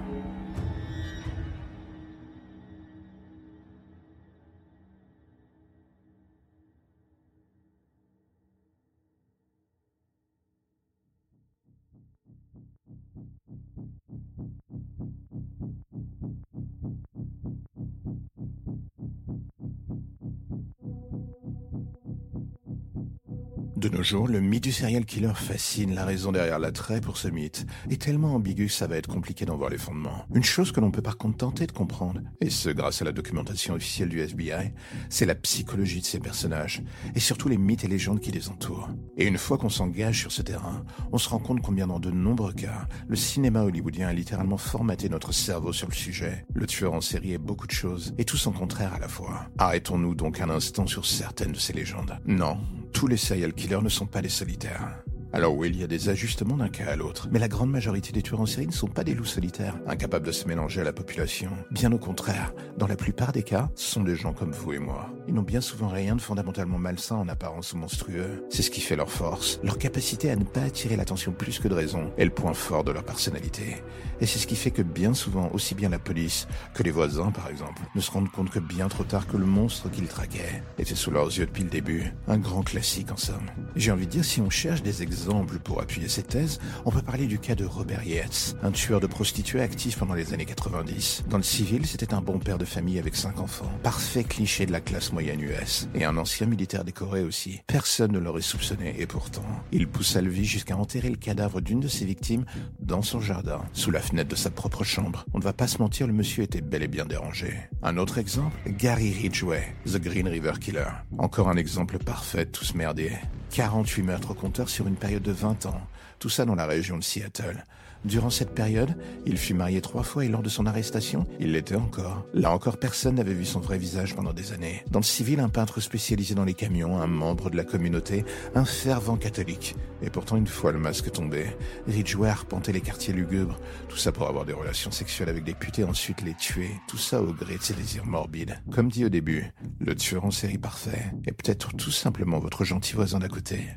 De 23.87 23.95
nos 23.95 24.03
jours, 24.03 24.27
le 24.27 24.41
mythe 24.41 24.65
du 24.65 24.73
serial 24.73 25.05
killer 25.05 25.31
fascine. 25.33 25.95
La 25.95 26.03
raison 26.03 26.33
derrière 26.33 26.59
l'attrait 26.59 26.99
pour 26.99 27.15
ce 27.15 27.29
mythe 27.29 27.65
est 27.89 28.01
tellement 28.01 28.35
ambigu 28.35 28.65
que 28.65 28.71
ça 28.73 28.85
va 28.85 28.97
être 28.97 29.07
compliqué 29.07 29.45
d'en 29.45 29.55
voir 29.55 29.69
les 29.69 29.77
fondements. 29.77 30.25
Une 30.35 30.43
chose 30.43 30.73
que 30.73 30.81
l'on 30.81 30.91
peut 30.91 31.01
par 31.01 31.15
contre 31.15 31.37
tenter 31.37 31.67
de 31.67 31.71
comprendre, 31.71 32.19
et 32.41 32.49
ce 32.49 32.67
grâce 32.69 33.01
à 33.01 33.05
la 33.05 33.13
documentation 33.13 33.75
officielle 33.75 34.09
du 34.09 34.19
FBI, 34.19 34.73
c'est 35.09 35.25
la 35.25 35.35
psychologie 35.35 36.01
de 36.01 36.05
ces 36.05 36.19
personnages, 36.19 36.83
et 37.15 37.21
surtout 37.21 37.47
les 37.47 37.57
mythes 37.57 37.85
et 37.85 37.87
légendes 37.87 38.19
qui 38.19 38.29
les 38.29 38.49
entourent. 38.49 38.89
Et 39.15 39.25
une 39.25 39.37
fois 39.37 39.57
qu'on 39.57 39.69
s'engage 39.69 40.19
sur 40.19 40.33
ce 40.33 40.41
terrain, 40.41 40.83
on 41.13 41.17
se 41.17 41.29
rend 41.29 41.39
compte 41.39 41.61
combien 41.61 41.87
dans 41.87 42.01
de 42.01 42.11
nombreux 42.11 42.51
cas, 42.51 42.89
le 43.07 43.15
cinéma 43.15 43.61
hollywoodien 43.61 44.09
a 44.09 44.13
littéralement 44.13 44.57
formaté 44.57 45.07
notre 45.07 45.31
cerveau 45.31 45.71
sur 45.71 45.87
le 45.87 45.95
sujet. 45.95 46.45
Le 46.53 46.67
tueur 46.67 46.91
en 46.91 46.99
série 46.99 47.31
est 47.31 47.37
beaucoup 47.37 47.67
de 47.67 47.71
choses, 47.71 48.13
et 48.17 48.25
tout 48.25 48.35
son 48.35 48.51
contraire 48.51 48.93
à 48.93 48.99
la 48.99 49.07
fois. 49.07 49.47
Arrêtons-nous 49.59 50.13
donc 50.13 50.41
un 50.41 50.49
instant 50.49 50.87
sur 50.87 51.05
certaines 51.05 51.53
de 51.53 51.57
ces 51.57 51.71
légendes. 51.71 52.19
Non, 52.25 52.57
tous 52.97 53.05
les 53.05 53.17
serial 53.17 53.53
killers 53.53 53.83
ne 53.83 53.89
sont 53.89 54.07
pas 54.07 54.23
des 54.23 54.29
solitaires. 54.29 55.03
Alors 55.33 55.55
oui, 55.55 55.69
il 55.73 55.79
y 55.79 55.83
a 55.83 55.87
des 55.87 56.07
ajustements 56.07 56.55
d'un 56.55 56.69
cas 56.69 56.85
à 56.85 56.95
l'autre, 56.95 57.27
mais 57.31 57.39
la 57.39 57.49
grande 57.49 57.69
majorité 57.69 58.13
des 58.13 58.21
tueurs 58.21 58.39
en 58.39 58.45
série 58.45 58.67
ne 58.67 58.71
sont 58.71 58.87
pas 58.87 59.03
des 59.03 59.13
loups 59.13 59.25
solitaires, 59.25 59.77
incapables 59.85 60.25
de 60.25 60.31
se 60.31 60.47
mélanger 60.47 60.81
à 60.81 60.85
la 60.85 60.93
population. 60.93 61.51
Bien 61.69 61.91
au 61.91 61.97
contraire, 61.97 62.53
dans 62.77 62.87
la 62.87 62.95
plupart 62.95 63.33
des 63.33 63.43
cas, 63.43 63.69
ce 63.75 63.91
sont 63.91 64.03
des 64.03 64.15
gens 64.15 64.31
comme 64.31 64.51
vous 64.51 64.71
et 64.71 64.79
moi. 64.79 65.09
Ils 65.27 65.33
n'ont 65.33 65.41
bien 65.41 65.59
souvent 65.59 65.89
rien 65.89 66.15
de 66.15 66.21
fondamentalement 66.21 66.79
malsain 66.79 67.17
en 67.17 67.27
apparence 67.27 67.73
ou 67.73 67.77
monstrueux. 67.77 68.45
C'est 68.49 68.61
ce 68.61 68.71
qui 68.71 68.79
fait 68.79 68.95
leur 68.95 69.11
force, 69.11 69.59
leur 69.63 69.77
capacité 69.77 70.31
à 70.31 70.37
ne 70.37 70.45
pas 70.45 70.61
attirer 70.61 70.95
l'attention 70.95 71.33
plus 71.33 71.59
que 71.59 71.67
de 71.67 71.73
raison, 71.73 72.13
est 72.17 72.25
le 72.25 72.31
point 72.31 72.53
fort 72.53 72.85
de 72.85 72.91
leur 72.91 73.03
personnalité. 73.03 73.83
Et 74.21 74.25
c'est 74.25 74.39
ce 74.39 74.47
qui 74.47 74.55
fait 74.55 74.71
que 74.71 74.81
bien 74.81 75.13
souvent, 75.13 75.49
aussi 75.53 75.75
bien 75.75 75.89
la 75.89 75.99
police 75.99 76.47
que 76.73 76.83
les 76.83 76.91
voisins 76.91 77.31
par 77.31 77.49
exemple, 77.49 77.81
ne 77.93 78.01
se 78.01 78.11
rendent 78.11 78.31
compte 78.31 78.49
que 78.49 78.59
bien 78.59 78.87
trop 78.87 79.03
tard 79.03 79.27
que 79.27 79.37
le 79.37 79.45
monstre 79.45 79.91
qu'ils 79.91 80.07
traquaient 80.07 80.63
était 80.79 80.95
sous 80.95 81.11
leurs 81.11 81.27
yeux 81.27 81.45
depuis 81.45 81.63
le 81.63 81.69
début. 81.69 82.13
Un 82.27 82.37
grand 82.37 82.63
classique 82.63 83.11
en 83.11 83.17
somme. 83.17 83.51
J'ai 83.75 83.91
envie 83.91 84.05
de 84.05 84.11
dire, 84.11 84.25
si 84.25 84.39
on 84.39 84.49
cherche 84.49 84.81
des 84.81 85.03
exemples 85.03 85.17
pour 85.63 85.81
appuyer 85.81 86.07
ces 86.07 86.23
thèses, 86.23 86.59
on 86.85 86.91
peut 86.91 87.01
parler 87.01 87.25
du 87.25 87.39
cas 87.39 87.55
de 87.55 87.65
Robert 87.65 88.03
Yates, 88.03 88.55
un 88.63 88.71
tueur 88.71 88.99
de 88.99 89.07
prostituées 89.07 89.61
actif 89.61 89.97
pendant 89.97 90.13
les 90.13 90.33
années 90.33 90.45
90. 90.45 91.25
Dans 91.29 91.37
le 91.37 91.43
civil, 91.43 91.85
c'était 91.85 92.13
un 92.13 92.21
bon 92.21 92.39
père 92.39 92.57
de 92.57 92.65
famille 92.65 92.99
avec 92.99 93.15
cinq 93.15 93.39
enfants. 93.39 93.71
Parfait 93.83 94.23
cliché 94.23 94.65
de 94.65 94.71
la 94.71 94.79
classe 94.79 95.11
moyenne 95.11 95.41
US. 95.41 95.89
Et 95.95 96.05
un 96.05 96.17
ancien 96.17 96.47
militaire 96.47 96.85
décoré 96.85 97.23
aussi. 97.23 97.61
Personne 97.67 98.11
ne 98.11 98.19
l'aurait 98.19 98.41
soupçonné, 98.41 98.95
et 98.99 99.05
pourtant, 99.05 99.45
il 99.71 99.87
poussa 99.87 100.21
le 100.21 100.29
vie 100.29 100.45
jusqu'à 100.45 100.77
enterrer 100.77 101.09
le 101.09 101.17
cadavre 101.17 101.59
d'une 101.59 101.81
de 101.81 101.87
ses 101.87 102.05
victimes 102.05 102.45
dans 102.79 103.01
son 103.01 103.19
jardin, 103.19 103.61
sous 103.73 103.91
la 103.91 103.99
fenêtre 103.99 104.29
de 104.29 104.35
sa 104.35 104.49
propre 104.49 104.83
chambre. 104.83 105.25
On 105.33 105.39
ne 105.39 105.43
va 105.43 105.53
pas 105.53 105.67
se 105.67 105.79
mentir, 105.79 106.07
le 106.07 106.13
monsieur 106.13 106.43
était 106.43 106.61
bel 106.61 106.83
et 106.83 106.87
bien 106.87 107.05
dérangé. 107.05 107.53
Un 107.83 107.97
autre 107.97 108.17
exemple, 108.17 108.55
Gary 108.67 109.11
Ridgway, 109.11 109.75
The 109.85 109.97
Green 109.97 110.27
River 110.27 110.53
Killer. 110.61 110.87
Encore 111.17 111.49
un 111.49 111.57
exemple 111.57 111.97
parfait 111.97 112.45
ce 112.63 112.77
merdier. 112.77 113.11
48 113.51 114.03
meurtres 114.03 114.31
au 114.31 114.33
compteur 114.33 114.69
sur 114.69 114.87
une 114.87 114.95
période 114.95 115.23
de 115.23 115.31
20 115.31 115.65
ans. 115.65 115.81
Tout 116.19 116.29
ça 116.29 116.45
dans 116.45 116.55
la 116.55 116.65
région 116.65 116.97
de 116.97 117.03
Seattle. 117.03 117.63
Durant 118.05 118.29
cette 118.29 118.53
période, 118.53 118.95
il 119.25 119.37
fut 119.37 119.53
marié 119.53 119.81
trois 119.81 120.03
fois 120.03 120.25
et 120.25 120.29
lors 120.29 120.43
de 120.43 120.49
son 120.49 120.65
arrestation, 120.65 121.25
il 121.39 121.51
l'était 121.53 121.75
encore. 121.75 122.25
Là 122.33 122.51
encore, 122.51 122.77
personne 122.77 123.15
n'avait 123.15 123.33
vu 123.33 123.45
son 123.45 123.59
vrai 123.59 123.77
visage 123.77 124.15
pendant 124.15 124.33
des 124.33 124.53
années. 124.53 124.83
Dans 124.91 124.99
le 124.99 125.05
civil, 125.05 125.39
un 125.39 125.49
peintre 125.49 125.81
spécialisé 125.81 126.35
dans 126.35 126.45
les 126.45 126.53
camions, 126.53 126.99
un 126.99 127.07
membre 127.07 127.49
de 127.49 127.57
la 127.57 127.63
communauté, 127.63 128.25
un 128.55 128.65
fervent 128.65 129.17
catholique. 129.17 129.75
Et 130.01 130.09
pourtant, 130.09 130.37
une 130.37 130.47
fois 130.47 130.71
le 130.71 130.79
masque 130.79 131.11
tombé, 131.11 131.47
Ridgway 131.87 132.29
arpentait 132.29 132.71
les 132.71 132.81
quartiers 132.81 133.13
lugubres. 133.13 133.59
Tout 133.89 133.97
ça 133.97 134.11
pour 134.11 134.27
avoir 134.27 134.45
des 134.45 134.53
relations 134.53 134.91
sexuelles 134.91 135.29
avec 135.29 135.43
des 135.43 135.53
putes 135.53 135.79
et 135.79 135.83
ensuite 135.83 136.21
les 136.21 136.33
tuer. 136.35 136.69
Tout 136.87 136.97
ça 136.97 137.21
au 137.21 137.33
gré 137.33 137.57
de 137.57 137.63
ses 137.63 137.73
désirs 137.73 138.05
morbides. 138.05 138.61
Comme 138.71 138.89
dit 138.89 139.05
au 139.05 139.09
début, 139.09 139.51
le 139.79 139.95
tueur 139.95 140.25
en 140.25 140.31
série 140.31 140.57
parfait 140.57 141.11
est 141.25 141.31
peut-être 141.31 141.75
tout 141.75 141.91
simplement 141.91 142.39
votre 142.39 142.63
gentil 142.63 142.93
voisin 142.93 143.19
d'à 143.19 143.27
côté. 143.27 143.67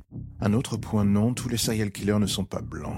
Un 0.41 0.53
autre 0.53 0.77
point 0.77 1.05
non, 1.05 1.35
tous 1.35 1.49
les 1.49 1.57
serial 1.57 1.91
killers 1.91 2.19
ne 2.19 2.27
sont 2.27 2.45
pas 2.45 2.61
blancs. 2.61 2.97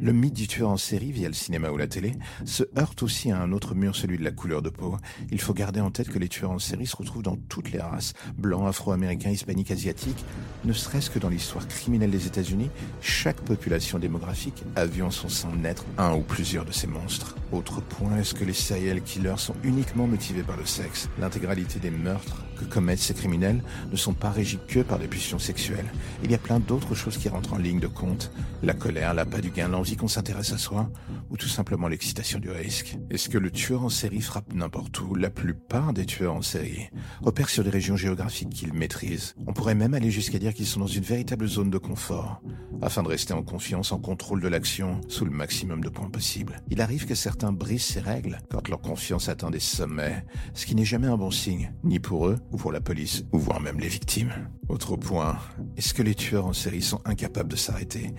Le 0.00 0.12
mythe 0.12 0.34
du 0.34 0.46
tueur 0.46 0.57
en 0.66 0.76
série 0.76 1.12
via 1.12 1.28
le 1.28 1.34
cinéma 1.34 1.70
ou 1.70 1.76
la 1.76 1.86
télé 1.86 2.14
se 2.44 2.64
heurte 2.78 3.02
aussi 3.02 3.30
à 3.30 3.40
un 3.40 3.52
autre 3.52 3.74
mur, 3.74 3.94
celui 3.94 4.18
de 4.18 4.24
la 4.24 4.30
couleur 4.30 4.62
de 4.62 4.70
peau. 4.70 4.96
Il 5.30 5.40
faut 5.40 5.54
garder 5.54 5.80
en 5.80 5.90
tête 5.90 6.08
que 6.08 6.18
les 6.18 6.28
tueurs 6.28 6.50
en 6.50 6.58
série 6.58 6.86
se 6.86 6.96
retrouvent 6.96 7.22
dans 7.22 7.36
toutes 7.48 7.70
les 7.72 7.80
races, 7.80 8.14
blancs, 8.36 8.68
afro-américains, 8.68 9.30
hispaniques, 9.30 9.70
asiatiques. 9.70 10.24
Ne 10.64 10.72
serait-ce 10.72 11.10
que 11.10 11.18
dans 11.18 11.28
l'histoire 11.28 11.66
criminelle 11.68 12.10
des 12.10 12.26
États-Unis, 12.26 12.70
chaque 13.00 13.40
population 13.40 13.98
démographique 13.98 14.62
a 14.76 14.86
vu 14.86 15.02
en 15.02 15.10
son 15.10 15.28
sein 15.28 15.54
naître 15.56 15.84
un 15.98 16.14
ou 16.14 16.22
plusieurs 16.22 16.64
de 16.64 16.72
ces 16.72 16.86
monstres. 16.86 17.36
Autre 17.52 17.80
point, 17.80 18.16
est-ce 18.16 18.34
que 18.34 18.44
les 18.44 18.52
serial 18.52 19.02
killers 19.02 19.38
sont 19.38 19.54
uniquement 19.62 20.06
motivés 20.06 20.42
par 20.42 20.56
le 20.56 20.66
sexe 20.66 21.08
L'intégralité 21.18 21.78
des 21.78 21.90
meurtres 21.90 22.44
que 22.58 22.64
commettent 22.64 22.98
ces 22.98 23.14
criminels 23.14 23.62
ne 23.90 23.96
sont 23.96 24.12
pas 24.12 24.30
régis 24.30 24.58
que 24.68 24.80
par 24.80 24.98
des 24.98 25.08
pulsions 25.08 25.38
sexuelles. 25.38 25.90
Il 26.24 26.30
y 26.30 26.34
a 26.34 26.38
plein 26.38 26.60
d'autres 26.60 26.94
choses 26.94 27.16
qui 27.16 27.28
rentrent 27.28 27.54
en 27.54 27.58
ligne 27.58 27.80
de 27.80 27.86
compte. 27.86 28.30
La 28.62 28.74
colère, 28.74 29.14
l'appât 29.14 29.40
du 29.40 29.50
gain, 29.50 29.68
l'envie 29.68 29.96
qu'on 29.96 30.08
s'intéresse 30.08 30.52
à 30.52 30.58
soi, 30.58 30.90
ou 31.30 31.36
tout 31.36 31.48
simplement 31.48 31.88
l'excitation 31.88 32.38
du 32.38 32.50
risque. 32.50 32.98
Est-ce 33.10 33.28
que 33.28 33.38
le 33.38 33.50
tueur 33.50 33.84
en 33.84 33.88
série 33.88 34.20
frappe 34.20 34.52
n'importe 34.54 35.00
où? 35.00 35.14
La 35.14 35.30
plupart 35.30 35.92
des 35.92 36.06
tueurs 36.06 36.34
en 36.34 36.42
série 36.42 36.88
opèrent 37.22 37.48
sur 37.48 37.64
des 37.64 37.70
régions 37.70 37.96
géographiques 37.96 38.50
qu'ils 38.50 38.72
maîtrisent. 38.72 39.34
On 39.46 39.52
pourrait 39.52 39.74
même 39.74 39.94
aller 39.94 40.10
jusqu'à 40.10 40.38
dire 40.38 40.54
qu'ils 40.54 40.66
sont 40.66 40.80
dans 40.80 40.86
une 40.86 41.04
véritable 41.04 41.46
zone 41.46 41.70
de 41.70 41.78
confort, 41.78 42.42
afin 42.82 43.02
de 43.02 43.08
rester 43.08 43.32
en 43.32 43.42
confiance, 43.42 43.92
en 43.92 43.98
contrôle 43.98 44.40
de 44.40 44.48
l'action, 44.48 45.00
sous 45.08 45.24
le 45.24 45.30
maximum 45.30 45.82
de 45.82 45.88
points 45.88 46.10
possibles. 46.10 46.60
Il 46.70 46.80
arrive 46.80 47.06
que 47.06 47.14
certains 47.14 47.52
brisent 47.52 47.84
ces 47.84 48.00
règles 48.00 48.38
quand 48.50 48.68
leur 48.68 48.80
confiance 48.80 49.28
atteint 49.28 49.50
des 49.50 49.60
sommets, 49.60 50.24
ce 50.54 50.66
qui 50.66 50.74
n'est 50.74 50.84
jamais 50.84 51.06
un 51.06 51.16
bon 51.16 51.30
signe, 51.30 51.72
ni 51.84 51.98
pour 51.98 52.28
eux, 52.28 52.36
ou 52.52 52.56
pour 52.56 52.72
la 52.72 52.80
police, 52.80 53.24
ou 53.32 53.38
voire 53.38 53.60
même 53.60 53.80
les 53.80 53.88
victimes. 53.88 54.32
Autre 54.68 54.96
point, 54.96 55.38
est-ce 55.76 55.94
que 55.94 56.02
les 56.02 56.14
tueurs 56.14 56.46
en 56.46 56.52
série 56.52 56.82
sont 56.82 57.00
incapables 57.04 57.50
de 57.50 57.56
s'arrêter? 57.56 58.14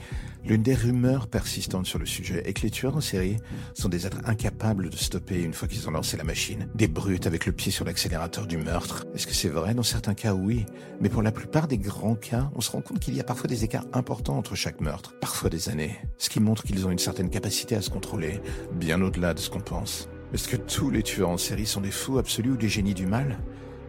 L'une 0.46 0.64
des 0.64 0.74
rumeurs 0.74 1.28
persistantes 1.28 1.86
sur 1.86 2.00
le 2.00 2.06
sujet 2.06 2.42
est 2.46 2.54
que 2.54 2.62
les 2.62 2.72
tueurs 2.72 2.96
en 2.96 3.02
série 3.02 3.38
sont 3.74 3.90
des 3.90 4.08
êtres 4.08 4.22
incapables 4.26 4.90
de 4.90 4.96
stopper 4.96 5.42
une 5.44 5.54
fois 5.54 5.68
qu'ils 5.68 5.88
ont 5.88 5.92
lancé 5.92 6.18
la 6.18 6.24
machine, 6.24 6.68
des 6.76 6.88
brutes 6.88 7.28
avec 7.28 7.46
le 7.46 7.52
pied 7.52 7.72
sur 7.72 7.86
l'accélérateur 7.86 8.48
du 8.48 8.58
meurtre. 8.58 9.06
Est-ce 9.14 9.28
que 9.28 9.34
c'est 9.34 9.50
vrai? 9.50 9.74
Dans 9.74 9.84
certains 9.84 10.14
cas, 10.14 10.34
oui. 10.34 10.66
Mais 11.02 11.10
pour 11.10 11.22
la 11.22 11.32
plupart 11.32 11.68
des 11.68 11.78
grands 11.78 12.16
cas, 12.16 12.50
on 12.56 12.62
se 12.62 12.72
rend 12.72 12.82
compte 12.82 13.00
qu'il 13.00 13.16
y 13.16 13.20
a 13.20 13.26
parfois 13.26 13.48
des 13.48 13.64
écarts 13.64 13.86
importants 13.94 14.38
entre 14.38 14.56
chaque 14.56 14.82
meurtre, 14.82 15.14
parfois 15.20 15.50
des 15.50 15.70
années, 15.70 15.98
ce 16.18 16.30
qui 16.30 16.40
montre 16.40 16.64
qu'ils 16.64 16.86
ont 16.88 16.92
une 16.92 17.00
certaine 17.00 17.30
capacité 17.30 17.76
à 17.76 17.82
se 17.82 17.90
contrôler, 17.90 18.42
bien 18.74 19.02
au-delà 19.02 19.34
de 19.34 19.40
ce 19.40 19.50
qu'on 19.50 19.60
pense. 19.60 20.10
Est-ce 20.34 20.48
que 20.48 20.58
tous 20.58 20.92
les 20.92 21.04
tueurs 21.04 21.30
en 21.30 21.38
série 21.38 21.66
sont 21.66 21.82
des 21.82 21.92
fous 21.92 22.20
absolus 22.20 22.52
ou 22.52 22.58
des 22.58 22.70
génies 22.70 22.94
du 22.94 23.08
mal? 23.08 23.40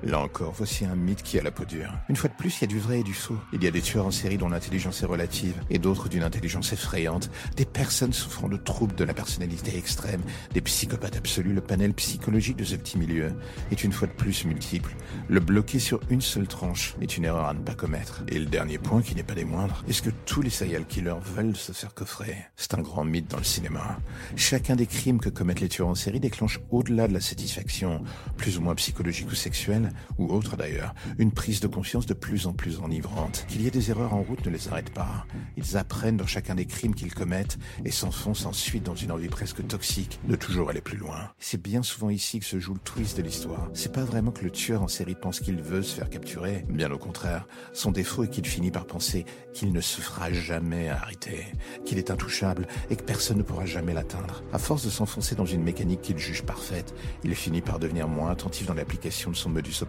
Là 0.03 0.19
encore, 0.21 0.55
voici 0.57 0.87
un 0.87 0.95
mythe 0.95 1.23
qui 1.23 1.39
a 1.39 1.43
la 1.43 1.51
peau 1.51 1.67
dure. 1.67 1.93
Une 2.09 2.17
fois 2.17 2.31
de 2.31 2.35
plus, 2.35 2.59
il 2.59 2.61
y 2.63 2.65
a 2.65 2.69
du 2.69 2.79
vrai 2.79 3.01
et 3.01 3.03
du 3.03 3.13
faux. 3.13 3.37
Il 3.53 3.63
y 3.63 3.67
a 3.67 3.71
des 3.71 3.83
tueurs 3.83 4.07
en 4.07 4.11
série 4.11 4.39
dont 4.39 4.49
l'intelligence 4.49 5.03
est 5.03 5.07
relative, 5.07 5.55
et 5.69 5.79
d'autres 5.79 6.09
d'une 6.09 6.23
intelligence 6.23 6.73
effrayante, 6.73 7.31
des 7.57 7.67
personnes 7.67 8.15
souffrant 8.15 8.49
de 8.49 8.57
troubles 8.57 8.95
de 8.95 9.05
la 9.05 9.13
personnalité 9.13 9.77
extrême, 9.77 10.23
des 10.55 10.63
psychopathes 10.63 11.17
absolus. 11.17 11.53
Le 11.53 11.61
panel 11.61 11.93
psychologique 11.93 12.57
de 12.57 12.65
ce 12.65 12.77
petit 12.77 12.97
milieu 12.97 13.33
est 13.71 13.85
une 13.85 13.93
fois 13.93 14.09
de 14.09 14.13
plus 14.13 14.47
multiple. 14.47 14.95
Le 15.29 15.41
bloquer 15.41 15.79
sur 15.79 16.01
une 16.09 16.23
seule 16.23 16.49
tranche 16.49 16.95
est 17.03 17.19
une 17.19 17.27
erreur 17.27 17.47
à 17.47 17.53
ne 17.53 17.61
pas 17.61 17.75
commettre. 17.75 18.25
Et 18.29 18.39
le 18.39 18.47
dernier 18.47 18.79
point, 18.79 19.03
qui 19.03 19.15
n'est 19.15 19.23
pas 19.23 19.35
des 19.35 19.45
moindres, 19.45 19.85
est-ce 19.87 20.01
que 20.01 20.11
tous 20.25 20.41
les 20.41 20.51
serial 20.51 20.87
killers 20.87 21.21
veulent 21.37 21.57
se 21.57 21.73
faire 21.73 21.93
coffrer? 21.93 22.37
C'est 22.57 22.73
un 22.73 22.81
grand 22.81 23.05
mythe 23.05 23.31
dans 23.31 23.39
le 23.39 23.45
cinéma. 23.45 23.99
Chacun 24.35 24.77
des 24.77 24.87
crimes 24.87 25.21
que 25.21 25.29
commettent 25.29 25.61
les 25.61 25.69
tueurs 25.69 25.89
en 25.89 25.95
série 25.95 26.21
déclenche 26.21 26.59
au-delà 26.71 27.07
de 27.07 27.13
la 27.13 27.21
satisfaction, 27.21 28.03
plus 28.39 28.57
ou 28.57 28.63
moins 28.63 28.75
psychologique 28.75 29.31
ou 29.31 29.35
sexuelle, 29.35 29.90
ou 30.19 30.33
autre 30.33 30.57
d'ailleurs, 30.57 30.95
une 31.19 31.33
prise 31.33 31.61
de 31.61 31.67
confiance 31.67 32.07
de 32.07 32.15
plus 32.15 32.47
en 32.47 32.53
plus 32.53 32.81
enivrante. 32.81 33.45
Qu'il 33.49 33.63
y 33.63 33.67
ait 33.67 33.71
des 33.71 33.91
erreurs 33.91 34.15
en 34.15 34.23
route 34.23 34.45
ne 34.45 34.51
les 34.51 34.69
arrête 34.69 34.91
pas. 34.91 35.27
Ils 35.57 35.77
apprennent 35.77 36.17
dans 36.17 36.27
chacun 36.27 36.55
des 36.55 36.67
crimes 36.67 36.95
qu'ils 36.95 37.15
commettent 37.15 37.59
et 37.85 37.91
s'enfoncent 37.91 38.47
ensuite 38.47 38.83
dans 38.83 38.95
une 38.95 39.13
envie 39.13 39.29
presque 39.29 39.67
toxique 39.67 40.21
de 40.29 40.37
toujours 40.37 40.71
aller 40.71 40.81
plus 40.81 40.99
loin. 40.99 41.31
C'est 41.39 41.61
bien 41.61 41.83
souvent 41.83 42.11
ici 42.11 42.41
que 42.41 42.47
se 42.47 42.59
joue 42.59 42.75
le 42.75 42.81
twist 42.81 43.17
de 43.17 43.23
l'histoire. 43.23 43.69
C'est 43.75 43.93
pas 43.93 44.05
vraiment 44.05 44.31
que 44.31 44.45
le 44.45 44.51
tueur 44.51 44.83
en 44.83 44.89
série 44.89 45.15
pense 45.15 45.41
qu'il 45.41 45.61
veut 45.61 45.83
se 45.83 45.95
faire 45.95 46.11
capturer, 46.11 46.65
bien 46.69 46.91
au 46.91 46.99
contraire. 46.99 47.47
Son 47.73 47.91
défaut 47.91 48.25
est 48.25 48.29
qu'il 48.29 48.47
finit 48.47 48.71
par 48.71 48.87
penser 48.87 49.25
qu'il 49.53 49.73
ne 49.73 49.81
se 49.81 50.01
fera 50.01 50.33
jamais 50.33 50.89
arrêter, 50.89 51.47
qu'il 51.85 51.99
est 51.99 52.11
intouchable 52.11 52.67
et 52.91 52.97
que 52.97 53.03
personne 53.03 53.39
ne 53.39 53.43
pourra 53.43 53.67
jamais 53.67 53.95
l'atteindre. 53.95 54.43
À 54.53 54.59
force 54.59 54.85
de 54.85 54.91
s'enfoncer 54.91 55.35
dans 55.35 55.47
une 55.47 55.63
mécanique 55.63 56.03
qu'il 56.03 56.19
juge 56.19 56.43
parfaite, 56.43 56.95
il 57.25 57.35
finit 57.35 57.61
par 57.61 57.79
devenir 57.79 58.09
moins 58.09 58.31
attentif 58.31 58.67
dans 58.67 58.75
l'application 58.75 59.31
de 59.31 59.37
son 59.37 59.51
modus 59.51 59.80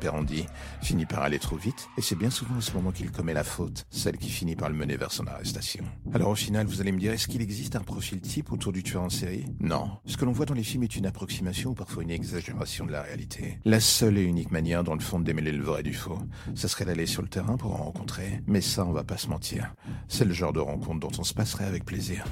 finit 0.82 1.06
par 1.06 1.24
aller 1.24 1.40
trop 1.40 1.56
vite, 1.56 1.88
et 1.98 2.02
c'est 2.02 2.16
bien 2.16 2.30
souvent 2.30 2.58
à 2.58 2.62
ce 2.62 2.72
moment 2.74 2.92
qu'il 2.92 3.12
commet 3.12 3.34
la 3.34 3.44
faute, 3.44 3.86
celle 3.90 4.18
qui 4.18 4.30
finit 4.30 4.56
par 4.56 4.70
le 4.70 4.76
mener 4.76 4.98
vers 4.98 5.12
son 5.12 5.28
arrestation. 5.28 5.84
Alors 6.14 6.30
au 6.30 6.36
final, 6.36 6.68
vous 6.68 6.82
allez 6.82 6.92
me 6.92 7.00
dire, 7.00 7.12
est-ce 7.12 7.28
qu'il 7.28 7.42
existe 7.42 7.76
un 7.76 7.82
profil 7.82 8.22
type 8.22 8.52
autour 8.52 8.72
du 8.72 8.84
tueur 8.84 9.04
en 9.04 9.10
série? 9.10 9.46
Non. 9.60 9.92
Ce 10.06 10.18
que 10.18 10.26
l'on 10.26 10.32
voit 10.32 10.46
dans 10.46 10.54
les 10.54 10.64
films 10.64 10.84
est 10.84 10.96
une 10.96 11.06
approximation 11.06 11.72
ou 11.72 11.74
parfois 11.74 12.04
une 12.04 12.12
exagération 12.12 12.86
de 12.86 12.92
la 12.92 13.02
réalité. 13.02 13.60
La 13.66 13.80
seule 13.80 14.18
et 14.18 14.24
unique 14.24 14.52
manière, 14.52 14.84
dans 14.84 14.96
le 14.96 15.00
fond, 15.00 15.20
de 15.20 15.26
démêler 15.26 15.52
le 15.52 15.64
vrai 15.64 15.84
du 15.84 15.94
faux, 15.94 16.20
ça 16.56 16.68
serait 16.68 16.86
d'aller 16.86 17.06
sur 17.06 17.22
le 17.22 17.28
terrain 17.28 17.58
pour 17.58 17.74
en 17.74 17.84
rencontrer, 17.84 18.42
mais 18.48 18.62
ça, 18.62 18.86
on 18.86 18.92
va 18.92 19.04
pas 19.04 19.18
se 19.18 19.28
mentir. 19.28 19.74
C'est 20.08 20.26
le 20.26 20.34
genre 20.34 20.54
de 20.54 20.60
rencontre 20.60 21.00
dont 21.00 21.12
on 21.20 21.24
se 21.24 21.34
passerait 21.34 21.66
avec 21.66 21.86
plaisir. 21.86 22.26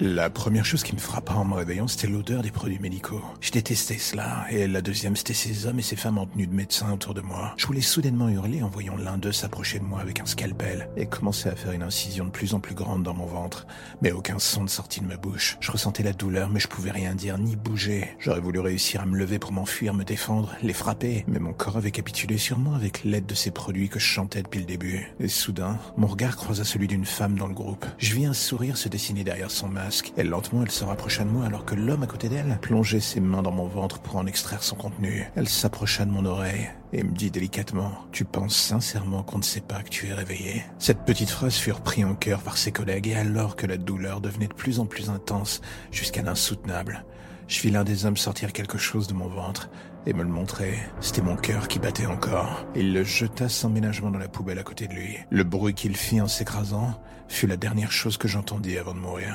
La 0.00 0.30
première 0.30 0.64
chose 0.64 0.84
qui 0.84 0.94
me 0.94 1.00
frappa 1.00 1.34
en 1.34 1.44
me 1.44 1.54
réveillant, 1.54 1.88
c'était 1.88 2.06
l'odeur 2.06 2.42
des 2.42 2.52
produits 2.52 2.78
médicaux. 2.78 3.20
Je 3.40 3.50
détestais 3.50 3.98
cela, 3.98 4.46
et 4.48 4.68
la 4.68 4.80
deuxième, 4.80 5.16
c'était 5.16 5.34
ces 5.34 5.66
hommes 5.66 5.80
et 5.80 5.82
ces 5.82 5.96
femmes 5.96 6.18
en 6.18 6.26
tenue 6.26 6.46
de 6.46 6.54
médecin 6.54 6.92
autour 6.92 7.14
de 7.14 7.20
moi. 7.20 7.52
Je 7.56 7.66
voulais 7.66 7.80
soudainement 7.80 8.28
hurler 8.28 8.62
en 8.62 8.68
voyant 8.68 8.96
l'un 8.96 9.18
d'eux 9.18 9.32
s'approcher 9.32 9.80
de 9.80 9.84
moi 9.84 9.98
avec 9.98 10.20
un 10.20 10.26
scalpel 10.26 10.88
et 10.96 11.06
commencer 11.06 11.48
à 11.48 11.56
faire 11.56 11.72
une 11.72 11.82
incision 11.82 12.26
de 12.26 12.30
plus 12.30 12.54
en 12.54 12.60
plus 12.60 12.76
grande 12.76 13.02
dans 13.02 13.12
mon 13.12 13.26
ventre, 13.26 13.66
mais 14.00 14.12
aucun 14.12 14.38
son 14.38 14.62
ne 14.62 14.68
sortit 14.68 15.00
de 15.00 15.06
ma 15.06 15.16
bouche. 15.16 15.56
Je 15.58 15.72
ressentais 15.72 16.04
la 16.04 16.12
douleur, 16.12 16.48
mais 16.48 16.60
je 16.60 16.68
pouvais 16.68 16.92
rien 16.92 17.16
dire 17.16 17.36
ni 17.36 17.56
bouger. 17.56 18.14
J'aurais 18.20 18.38
voulu 18.38 18.60
réussir 18.60 19.00
à 19.00 19.06
me 19.06 19.18
lever 19.18 19.40
pour 19.40 19.50
m'enfuir, 19.50 19.94
me 19.94 20.04
défendre, 20.04 20.54
les 20.62 20.74
frapper, 20.74 21.24
mais 21.26 21.40
mon 21.40 21.52
corps 21.52 21.76
avait 21.76 21.90
capitulé 21.90 22.38
sur 22.38 22.60
moi 22.60 22.76
avec 22.76 23.02
l'aide 23.02 23.26
de 23.26 23.34
ces 23.34 23.50
produits 23.50 23.88
que 23.88 23.98
je 23.98 24.06
chantais 24.06 24.44
depuis 24.44 24.60
le 24.60 24.66
début. 24.66 25.12
Et 25.18 25.26
soudain, 25.26 25.76
mon 25.96 26.06
regard 26.06 26.36
croisa 26.36 26.62
celui 26.62 26.86
d'une 26.86 27.04
femme 27.04 27.36
dans 27.36 27.48
le 27.48 27.54
groupe. 27.54 27.84
Je 27.98 28.14
vis 28.14 28.26
un 28.26 28.32
sourire 28.32 28.76
se 28.76 28.88
dessiner 28.88 29.24
derrière 29.24 29.50
son 29.50 29.66
masque 29.66 29.87
et 30.16 30.22
lentement 30.22 30.62
elle 30.62 30.70
se 30.70 30.84
rapprocha 30.84 31.24
de 31.24 31.30
moi 31.30 31.46
alors 31.46 31.64
que 31.64 31.74
l'homme 31.74 32.02
à 32.02 32.06
côté 32.06 32.28
d'elle 32.28 32.58
plongeait 32.60 33.00
ses 33.00 33.20
mains 33.20 33.42
dans 33.42 33.52
mon 33.52 33.66
ventre 33.66 34.00
pour 34.00 34.16
en 34.16 34.26
extraire 34.26 34.62
son 34.62 34.76
contenu. 34.76 35.26
Elle 35.36 35.48
s'approcha 35.48 36.04
de 36.04 36.10
mon 36.10 36.24
oreille 36.24 36.68
et 36.92 37.02
me 37.02 37.12
dit 37.12 37.30
délicatement 37.30 37.92
Tu 38.12 38.24
penses 38.24 38.56
sincèrement 38.56 39.22
qu'on 39.22 39.38
ne 39.38 39.42
sait 39.42 39.60
pas 39.60 39.82
que 39.82 39.90
tu 39.90 40.08
es 40.08 40.14
réveillé? 40.14 40.62
Cette 40.78 41.04
petite 41.04 41.30
phrase 41.30 41.56
fut 41.56 41.72
reprise 41.72 42.04
en 42.04 42.14
cœur 42.14 42.40
par 42.40 42.58
ses 42.58 42.72
collègues 42.72 43.08
et 43.08 43.14
alors 43.14 43.56
que 43.56 43.66
la 43.66 43.76
douleur 43.76 44.20
devenait 44.20 44.48
de 44.48 44.54
plus 44.54 44.80
en 44.80 44.86
plus 44.86 45.10
intense 45.10 45.60
jusqu'à 45.90 46.22
l'insoutenable, 46.22 47.04
je 47.48 47.62
vis 47.62 47.70
l'un 47.70 47.82
des 47.82 48.04
hommes 48.04 48.18
sortir 48.18 48.52
quelque 48.52 48.76
chose 48.76 49.06
de 49.06 49.14
mon 49.14 49.26
ventre 49.26 49.70
et 50.04 50.12
me 50.12 50.22
le 50.22 50.28
montrer. 50.28 50.74
C'était 51.00 51.22
mon 51.22 51.34
cœur 51.34 51.66
qui 51.66 51.78
battait 51.78 52.04
encore. 52.04 52.66
Il 52.76 52.92
le 52.92 53.04
jeta 53.04 53.48
sans 53.48 53.70
ménagement 53.70 54.10
dans 54.10 54.18
la 54.18 54.28
poubelle 54.28 54.58
à 54.58 54.62
côté 54.62 54.86
de 54.86 54.92
lui. 54.92 55.16
Le 55.30 55.44
bruit 55.44 55.72
qu'il 55.72 55.96
fit 55.96 56.20
en 56.20 56.28
s'écrasant 56.28 57.00
fut 57.26 57.46
la 57.46 57.56
dernière 57.56 57.90
chose 57.90 58.18
que 58.18 58.28
j'entendis 58.28 58.76
avant 58.76 58.92
de 58.92 59.00
mourir. 59.00 59.34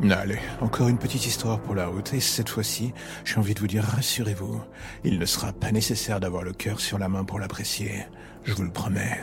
Allez, 0.00 0.38
encore 0.60 0.88
une 0.88 0.98
petite 0.98 1.26
histoire 1.26 1.60
pour 1.60 1.74
la 1.74 1.88
route, 1.88 2.14
et 2.14 2.20
cette 2.20 2.48
fois-ci, 2.48 2.92
j'ai 3.24 3.36
envie 3.36 3.54
de 3.54 3.60
vous 3.60 3.66
dire, 3.66 3.82
rassurez-vous, 3.82 4.62
il 5.02 5.18
ne 5.18 5.26
sera 5.26 5.52
pas 5.52 5.72
nécessaire 5.72 6.20
d'avoir 6.20 6.44
le 6.44 6.52
cœur 6.52 6.78
sur 6.78 6.98
la 6.98 7.08
main 7.08 7.24
pour 7.24 7.40
l'apprécier, 7.40 8.06
je 8.44 8.54
vous 8.54 8.62
le 8.62 8.70
promets. 8.70 9.18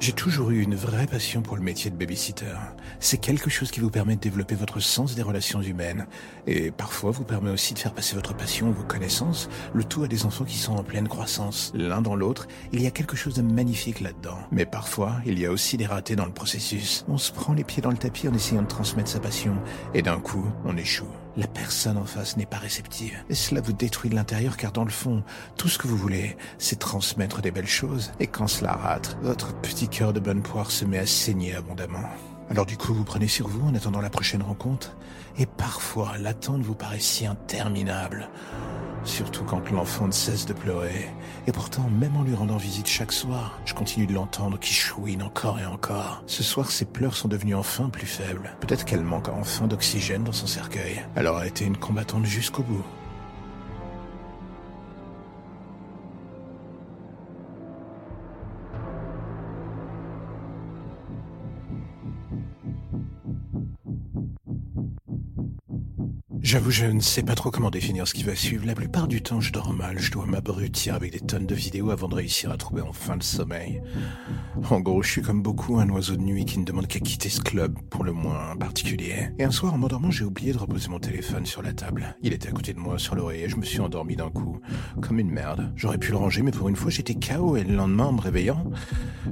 J'ai 0.00 0.12
toujours 0.12 0.50
eu 0.50 0.62
une 0.62 0.76
vraie 0.76 1.06
passion 1.06 1.42
pour 1.42 1.58
le 1.58 1.62
métier 1.62 1.90
de 1.90 1.94
babysitter. 1.94 2.56
C'est 3.00 3.18
quelque 3.18 3.50
chose 3.50 3.70
qui 3.70 3.80
vous 3.80 3.90
permet 3.90 4.16
de 4.16 4.20
développer 4.20 4.54
votre 4.54 4.80
sens 4.80 5.14
des 5.14 5.20
relations 5.20 5.60
humaines 5.60 6.06
et 6.46 6.70
parfois 6.70 7.10
vous 7.10 7.22
permet 7.22 7.50
aussi 7.50 7.74
de 7.74 7.78
faire 7.78 7.92
passer 7.92 8.14
votre 8.14 8.34
passion, 8.34 8.70
vos 8.70 8.82
connaissances, 8.82 9.50
le 9.74 9.84
tout 9.84 10.02
à 10.02 10.08
des 10.08 10.24
enfants 10.24 10.46
qui 10.46 10.56
sont 10.56 10.72
en 10.72 10.82
pleine 10.82 11.06
croissance. 11.06 11.70
L'un 11.74 12.00
dans 12.00 12.16
l'autre, 12.16 12.48
il 12.72 12.80
y 12.82 12.86
a 12.86 12.90
quelque 12.90 13.14
chose 13.14 13.34
de 13.34 13.42
magnifique 13.42 14.00
là-dedans. 14.00 14.38
Mais 14.50 14.64
parfois, 14.64 15.20
il 15.26 15.38
y 15.38 15.44
a 15.44 15.50
aussi 15.50 15.76
des 15.76 15.86
ratés 15.86 16.16
dans 16.16 16.24
le 16.24 16.32
processus. 16.32 17.04
On 17.06 17.18
se 17.18 17.30
prend 17.30 17.52
les 17.52 17.64
pieds 17.64 17.82
dans 17.82 17.90
le 17.90 17.98
tapis 17.98 18.26
en 18.26 18.32
essayant 18.32 18.62
de 18.62 18.68
transmettre 18.68 19.10
sa 19.10 19.20
passion 19.20 19.54
et 19.92 20.00
d'un 20.00 20.18
coup, 20.18 20.50
on 20.64 20.78
échoue. 20.78 21.04
La 21.36 21.46
personne 21.46 21.96
en 21.96 22.04
face 22.04 22.36
n'est 22.36 22.46
pas 22.46 22.58
réceptive. 22.58 23.16
Et 23.28 23.34
cela 23.34 23.60
vous 23.60 23.72
détruit 23.72 24.10
de 24.10 24.16
l'intérieur 24.16 24.56
car 24.56 24.72
dans 24.72 24.84
le 24.84 24.90
fond, 24.90 25.22
tout 25.56 25.68
ce 25.68 25.78
que 25.78 25.86
vous 25.86 25.96
voulez, 25.96 26.36
c'est 26.58 26.78
transmettre 26.78 27.40
des 27.40 27.50
belles 27.50 27.66
choses. 27.66 28.12
Et 28.18 28.26
quand 28.26 28.48
cela 28.48 28.72
rate, 28.72 29.16
votre 29.22 29.54
petit 29.60 29.88
cœur 29.88 30.12
de 30.12 30.20
bonne 30.20 30.42
poire 30.42 30.70
se 30.70 30.84
met 30.84 30.98
à 30.98 31.06
saigner 31.06 31.54
abondamment. 31.54 32.08
Alors 32.50 32.66
du 32.66 32.76
coup, 32.76 32.92
vous 32.92 33.04
prenez 33.04 33.28
sur 33.28 33.46
vous 33.46 33.68
en 33.68 33.74
attendant 33.74 34.00
la 34.00 34.10
prochaine 34.10 34.42
rencontre. 34.42 34.96
Et 35.38 35.46
parfois, 35.46 36.18
l'attente 36.18 36.62
vous 36.62 36.74
paraît 36.74 36.98
si 36.98 37.26
interminable. 37.26 38.28
Surtout 39.04 39.44
quand 39.44 39.70
l'enfant 39.70 40.06
ne 40.06 40.12
cesse 40.12 40.46
de 40.46 40.52
pleurer. 40.52 41.08
Et 41.46 41.52
pourtant, 41.52 41.88
même 41.88 42.16
en 42.16 42.22
lui 42.22 42.34
rendant 42.34 42.56
visite 42.56 42.86
chaque 42.86 43.12
soir, 43.12 43.58
je 43.64 43.74
continue 43.74 44.06
de 44.06 44.14
l'entendre 44.14 44.58
qui 44.58 44.74
chouine 44.74 45.22
encore 45.22 45.58
et 45.58 45.66
encore. 45.66 46.22
Ce 46.26 46.42
soir, 46.42 46.70
ses 46.70 46.84
pleurs 46.84 47.16
sont 47.16 47.28
devenus 47.28 47.56
enfin 47.56 47.88
plus 47.88 48.06
faibles. 48.06 48.54
Peut-être 48.60 48.84
qu'elle 48.84 49.02
manque 49.02 49.28
enfin 49.28 49.66
d'oxygène 49.66 50.24
dans 50.24 50.32
son 50.32 50.46
cercueil. 50.46 51.04
Elle 51.14 51.26
aura 51.26 51.46
été 51.46 51.64
une 51.64 51.76
combattante 51.76 52.26
jusqu'au 52.26 52.62
bout. 52.62 52.84
J'avoue, 66.50 66.72
je 66.72 66.86
ne 66.86 66.98
sais 66.98 67.22
pas 67.22 67.36
trop 67.36 67.52
comment 67.52 67.70
définir 67.70 68.08
ce 68.08 68.12
qui 68.12 68.24
va 68.24 68.34
suivre. 68.34 68.66
La 68.66 68.74
plupart 68.74 69.06
du 69.06 69.22
temps, 69.22 69.40
je 69.40 69.52
dors 69.52 69.72
mal. 69.72 70.00
Je 70.00 70.10
dois 70.10 70.26
m'abrutir 70.26 70.96
avec 70.96 71.12
des 71.12 71.20
tonnes 71.20 71.46
de 71.46 71.54
vidéos 71.54 71.90
avant 71.90 72.08
de 72.08 72.16
réussir 72.16 72.50
à 72.50 72.56
trouver 72.56 72.82
enfin 72.82 73.14
le 73.14 73.20
sommeil. 73.20 73.80
En 74.68 74.80
gros, 74.80 75.00
je 75.00 75.12
suis 75.12 75.22
comme 75.22 75.42
beaucoup 75.42 75.78
un 75.78 75.88
oiseau 75.90 76.16
de 76.16 76.22
nuit 76.22 76.44
qui 76.44 76.58
ne 76.58 76.64
demande 76.64 76.88
qu'à 76.88 76.98
quitter 76.98 77.28
ce 77.28 77.40
club, 77.40 77.78
pour 77.88 78.02
le 78.02 78.10
moins 78.10 78.56
particulier. 78.56 79.28
Et 79.38 79.44
un 79.44 79.52
soir, 79.52 79.74
en 79.74 79.78
m'endormant, 79.78 80.10
j'ai 80.10 80.24
oublié 80.24 80.52
de 80.52 80.58
reposer 80.58 80.88
mon 80.88 80.98
téléphone 80.98 81.46
sur 81.46 81.62
la 81.62 81.72
table. 81.72 82.16
Il 82.20 82.32
était 82.32 82.48
à 82.48 82.50
côté 82.50 82.74
de 82.74 82.80
moi, 82.80 82.98
sur 82.98 83.14
l'oreiller. 83.14 83.48
Je 83.48 83.54
me 83.54 83.64
suis 83.64 83.78
endormi 83.78 84.16
d'un 84.16 84.30
coup, 84.30 84.58
comme 85.00 85.20
une 85.20 85.30
merde. 85.30 85.72
J'aurais 85.76 85.98
pu 85.98 86.10
le 86.10 86.16
ranger, 86.16 86.42
mais 86.42 86.50
pour 86.50 86.68
une 86.68 86.74
fois, 86.74 86.90
j'étais 86.90 87.14
KO. 87.14 87.58
Et 87.58 87.62
le 87.62 87.76
lendemain, 87.76 88.06
en 88.06 88.12
me 88.14 88.20
réveillant, 88.20 88.64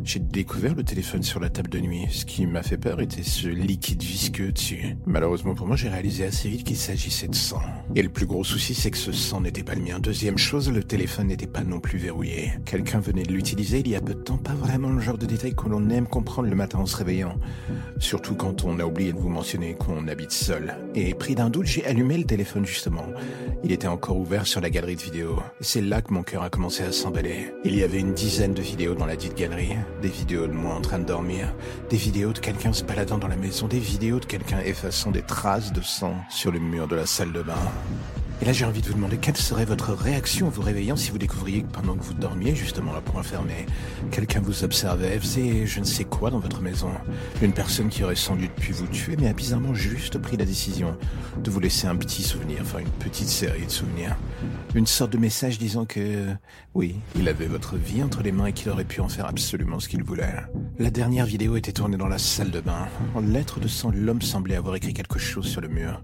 j'ai 0.05 0.21
découvert 0.21 0.77
le 0.77 0.85
téléphone 0.85 1.25
sur 1.25 1.41
la 1.41 1.51
table 1.51 1.71
de 1.71 1.81
nuit. 1.81 2.07
Ce 2.11 2.25
qui 2.25 2.47
m'a 2.47 2.63
fait 2.63 2.79
peur 2.79 3.01
était 3.01 3.25
ce 3.25 3.49
liquide 3.49 4.05
visqueux 4.05 4.53
dessus. 4.53 4.97
Malheureusement 5.05 5.57
pour 5.57 5.67
moi, 5.67 5.75
j'ai 5.75 5.89
réalisé 5.89 6.25
assez 6.25 6.49
vite 6.49 6.63
qu'il 6.63 6.77
s'agit 6.77 7.08
Et 7.95 8.03
le 8.03 8.09
plus 8.09 8.27
gros 8.27 8.45
souci, 8.45 8.75
c'est 8.75 8.91
que 8.91 8.99
ce 8.99 9.13
sang 9.13 9.41
n'était 9.41 9.63
pas 9.63 9.75
le 9.75 9.83
mien. 9.83 9.99
Deuxième 9.99 10.39
chose, 10.39 10.71
le 10.71 10.85
téléphone 10.85 11.29
n'était 11.29 11.47
pas 11.47 11.63
non 11.63 11.81
plus 11.81 11.99
verrouillé. 11.99 12.53
Quelqu'un 12.65 13.01
venait 13.01 13.23
de 13.23 13.33
l'utiliser 13.33 13.81
il 13.81 13.89
y 13.89 13.97
a 13.97 14.01
peu 14.01 14.15
de 14.15 14.21
temps, 14.21 14.37
pas 14.37 14.55
vraiment 14.55 14.91
le 14.91 15.01
genre 15.01 15.19
de 15.19 15.27
détail 15.27 15.55
que 15.55 15.69
l'on 15.69 15.89
aime 15.91 16.07
comprendre 16.07 16.49
le 16.49 16.55
matin 16.55 16.79
en 16.79 16.87
se 16.87 16.97
réveillant. 16.97 17.39
Surtout 17.99 18.35
quand 18.35 18.65
on 18.65 18.79
a 18.79 18.85
oublié 18.85 19.13
de 19.13 19.19
vous 19.19 19.29
mentionner 19.31 19.75
qu'on 19.75 20.07
habite 20.09 20.33
seul. 20.33 20.77
Et 20.95 21.15
pris 21.15 21.35
d'un 21.35 21.51
doute, 21.51 21.67
j'ai 21.67 21.85
allumé 21.87 22.19
le 22.19 22.25
téléphone 22.25 22.67
justement. 22.67 23.07
Il 23.65 23.73
était 23.73 23.89
encore 23.89 24.19
ouvert 24.19 24.47
sur 24.47 24.61
la 24.61 24.71
galerie 24.71 24.97
de 24.97 25.03
vidéos. 25.03 25.39
C'est 25.61 25.81
là 25.81 26.03
que 26.03 26.13
mon 26.13 26.23
cœur 26.23 26.43
a 26.43 26.51
commencé 26.51 26.83
à 26.83 26.93
s'emballer. 26.93 27.53
Il 27.65 27.75
y 27.75 27.83
avait 27.83 28.01
une 28.01 28.15
dizaine 28.15 28.55
de 28.55 28.63
vidéos 28.63 28.95
dans 28.95 29.07
la 29.07 29.17
dite 29.17 29.37
galerie. 29.37 29.77
Des 30.03 30.09
vidéos 30.09 30.47
de 30.47 30.53
moi 30.53 30.75
en 30.75 30.81
train 30.81 30.99
de 30.99 31.05
dormir. 31.05 31.55
Des 31.91 31.97
vidéos 31.97 32.33
de 32.33 32.39
quelqu'un 32.39 32.73
se 32.73 32.85
baladant 32.85 33.19
dans 33.19 33.29
la 33.29 33.37
maison. 33.37 33.67
Des 33.67 33.79
vidéos 33.79 34.21
de 34.21 34.27
quelqu'un 34.27 34.61
effaçant 34.61 35.11
des 35.11 35.23
traces 35.23 35.73
de 35.73 35.81
sang 35.81 36.15
sur 36.31 36.53
le 36.53 36.59
mur 36.59 36.87
de 36.87 36.98
la 36.99 37.07
salle 37.07 37.33
de 37.33 37.43
bain. 37.43 37.55
Et 38.41 38.45
là, 38.45 38.53
j'ai 38.53 38.65
envie 38.65 38.81
de 38.81 38.87
vous 38.87 38.95
demander 38.95 39.19
quelle 39.19 39.37
serait 39.37 39.65
votre 39.65 39.93
réaction 39.93 40.47
en 40.47 40.51
vous 40.51 40.63
réveillant 40.63 40.97
si 40.97 41.11
vous 41.11 41.19
découvriez 41.19 41.63
que 41.63 41.71
pendant 41.71 41.95
que 41.95 42.03
vous 42.03 42.15
dormiez, 42.15 42.55
justement 42.55 42.93
là 42.93 43.01
pour 43.01 43.21
fermé, 43.25 43.67
quelqu'un 44.11 44.41
vous 44.41 44.65
observait, 44.65 45.19
faisait 45.19 45.67
je 45.67 45.81
ne 45.81 45.85
sais 45.85 46.05
quoi 46.05 46.31
dans 46.31 46.39
votre 46.41 46.61
maison? 46.61 46.91
Une 47.43 47.53
personne 47.53 47.89
qui 47.89 48.03
aurait 48.03 48.17
sans 48.17 48.35
doute 48.35 48.53
pu 48.53 48.73
vous 48.73 48.87
tuer, 48.89 49.17
mais 49.19 49.29
a 49.29 49.33
bizarrement 49.33 49.75
juste 49.75 50.19
pris 50.19 50.37
la 50.37 50.45
décision 50.45 50.97
de 51.43 51.51
vous 51.51 51.61
laisser 51.61 51.87
un 51.87 51.97
petit 51.97 52.23
souvenir, 52.23 52.59
enfin 52.63 52.79
une 52.79 52.91
petite 52.91 53.29
série 53.29 53.67
de 53.67 53.71
souvenirs. 53.71 54.17
Une 54.75 54.87
sorte 54.87 55.13
de 55.13 55.19
message 55.19 55.59
disant 55.59 55.85
que, 55.85 56.27
oui, 56.75 56.97
il 57.17 57.29
avait 57.29 57.47
votre 57.47 57.77
vie 57.77 58.03
entre 58.03 58.23
les 58.23 58.33
mains 58.33 58.47
et 58.47 58.53
qu'il 58.53 58.71
aurait 58.71 58.85
pu 58.85 59.01
en 59.01 59.09
faire 59.09 59.27
absolument 59.27 59.79
ce 59.79 59.89
qu'il 59.89 60.03
voulait. 60.03 60.35
La 60.79 60.91
dernière 60.91 61.27
vidéo 61.27 61.57
était 61.57 61.73
tournée 61.73 61.97
dans 61.97 62.09
la 62.09 62.19
salle 62.19 62.51
de 62.51 62.61
bain. 62.61 62.89
En 63.15 63.21
lettres 63.21 63.61
de 63.61 63.69
sang, 63.69 63.93
l'homme 63.93 64.23
semblait 64.23 64.57
avoir 64.57 64.75
écrit 64.77 64.95
quelque 64.95 65.19
chose 65.19 65.47
sur 65.47 65.61
le 65.61 65.69
mur. 65.69 66.03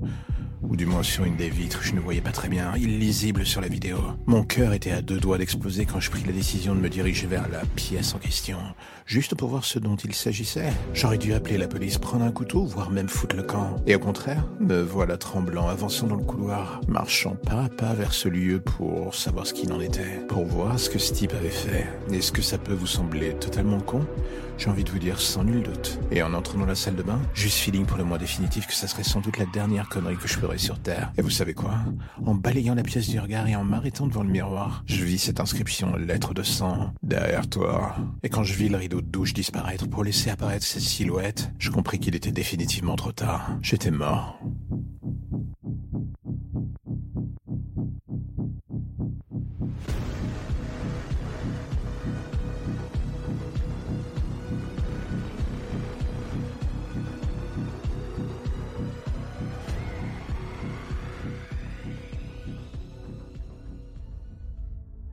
Ou 0.68 0.77
du 0.77 0.87
moins 0.87 1.03
sur 1.03 1.24
une 1.24 1.37
des 1.37 1.50
vitres, 1.50 1.83
je 1.83 1.94
ne 1.94 2.00
voyais 2.00 2.20
pas 2.20 2.33
très 2.33 2.48
bien, 2.48 2.74
illisible 2.77 3.44
sur 3.44 3.61
la 3.61 3.68
vidéo. 3.68 3.98
Mon 4.27 4.44
cœur 4.44 4.72
était 4.72 4.90
à 4.90 5.03
deux 5.03 5.18
doigts 5.18 5.38
d'exploser 5.38 5.85
quand 5.85 6.00
je 6.00 6.11
pris 6.11 6.24
la 6.24 6.33
décision 6.33 6.74
de 6.74 6.81
me 6.81 6.88
diriger 6.88 7.27
vers 7.27 7.48
la 7.48 7.62
pièce 7.77 8.14
en 8.14 8.18
question, 8.18 8.59
juste 9.07 9.35
pour 9.35 9.49
voir 9.49 9.64
ce 9.64 9.79
dont 9.79 9.97
il 9.97 10.14
s'agissait. 10.14 10.73
J'aurais 10.93 11.19
dû 11.19 11.35
appeler 11.35 11.59
la 11.59 11.69
police, 11.69 11.99
prendre 11.99 12.25
un 12.25 12.31
couteau, 12.33 12.64
voire 12.64 12.90
même 12.90 13.09
foutre 13.09 13.37
le 13.37 13.43
camp. 13.43 13.77
Et 13.87 13.95
au 13.95 13.99
contraire, 13.99 14.45
me 14.61 14.81
voilà 14.81 15.17
tremblant, 15.17 15.69
avançant 15.69 16.07
dans 16.07 16.17
le 16.17 16.25
couloir, 16.25 16.81
marchant 16.88 17.37
pas 17.37 17.64
à 17.64 17.69
pas 17.69 17.95
vers 17.95 18.12
ce 18.12 18.29
lieu 18.29 18.61
pour 18.61 19.14
savoir 19.14 19.47
ce 19.47 19.55
qu'il 19.55 19.73
en 19.73 19.81
était, 19.81 20.21
pour 20.29 20.45
voir 20.45 20.79
ce 20.79 20.90
que 20.90 20.99
ce 20.99 21.12
type 21.12 21.35
avait 21.35 21.49
fait. 21.49 21.87
Est-ce 22.12 22.33
que 22.33 22.43
ça 22.43 22.59
peut 22.59 22.75
vous 22.75 22.87
sembler 22.87 23.35
totalement 23.35 23.81
con? 23.81 24.07
J'ai 24.57 24.71
envie 24.71 24.85
de 24.85 24.90
vous 24.90 25.01
dire 25.01 25.21
sans 25.21 25.43
nul 25.43 25.64
doute. 25.64 25.99
Et 26.12 26.23
en 26.23 26.33
entrant 26.33 26.59
dans 26.59 26.67
la 26.67 26.77
salle 26.77 26.95
de 26.95 27.03
bain, 27.03 27.19
juste 27.35 27.59
feeling 27.59 27.87
pour 27.87 27.99
le 27.99 28.05
moins 28.05 28.19
définitif 28.19 28.69
que 28.69 28.73
ça 28.73 28.87
serait 28.87 29.03
sans 29.03 29.21
doute 29.21 29.37
la 29.38 29.47
dernière 29.47 29.88
connerie 29.88 30.17
que 30.17 30.29
je 30.29 30.35
ferais 30.35 30.59
sur 30.59 30.79
Terre. 30.79 31.12
Et 31.19 31.23
vous 31.23 31.31
savez 31.31 31.55
quoi? 31.55 31.75
En 32.25 32.37
balayant 32.37 32.77
la 32.77 32.85
pièce 32.85 33.09
du 33.09 33.19
regard 33.19 33.49
et 33.49 33.57
en 33.57 33.64
m'arrêtant 33.64 34.07
devant 34.07 34.23
le 34.23 34.29
miroir, 34.29 34.85
je 34.87 35.03
vis 35.03 35.19
cette 35.19 35.40
inscription 35.40 35.97
lettre 35.97 36.35
de 36.35 36.45
sang 36.45 36.93
derrière 37.03 37.49
toi. 37.49 37.97
Et 38.23 38.29
quand 38.29 38.45
je 38.45 38.55
vis 38.55 38.69
le 38.69 38.77
rideau 38.77 38.93
de 39.00 39.07
douche 39.07 39.35
disparaître 39.35 39.88
pour 39.88 40.04
laisser 40.04 40.30
apparaître 40.30 40.64
cette 40.66 40.83
silhouette, 40.83 41.50
je 41.59 41.70
compris 41.70 41.98
qu'il 41.98 42.14
était 42.14 42.33
définitivement 42.33 42.96
trop 42.96 43.12
tard. 43.12 43.59
J'étais 43.62 43.90
mort. 43.90 44.38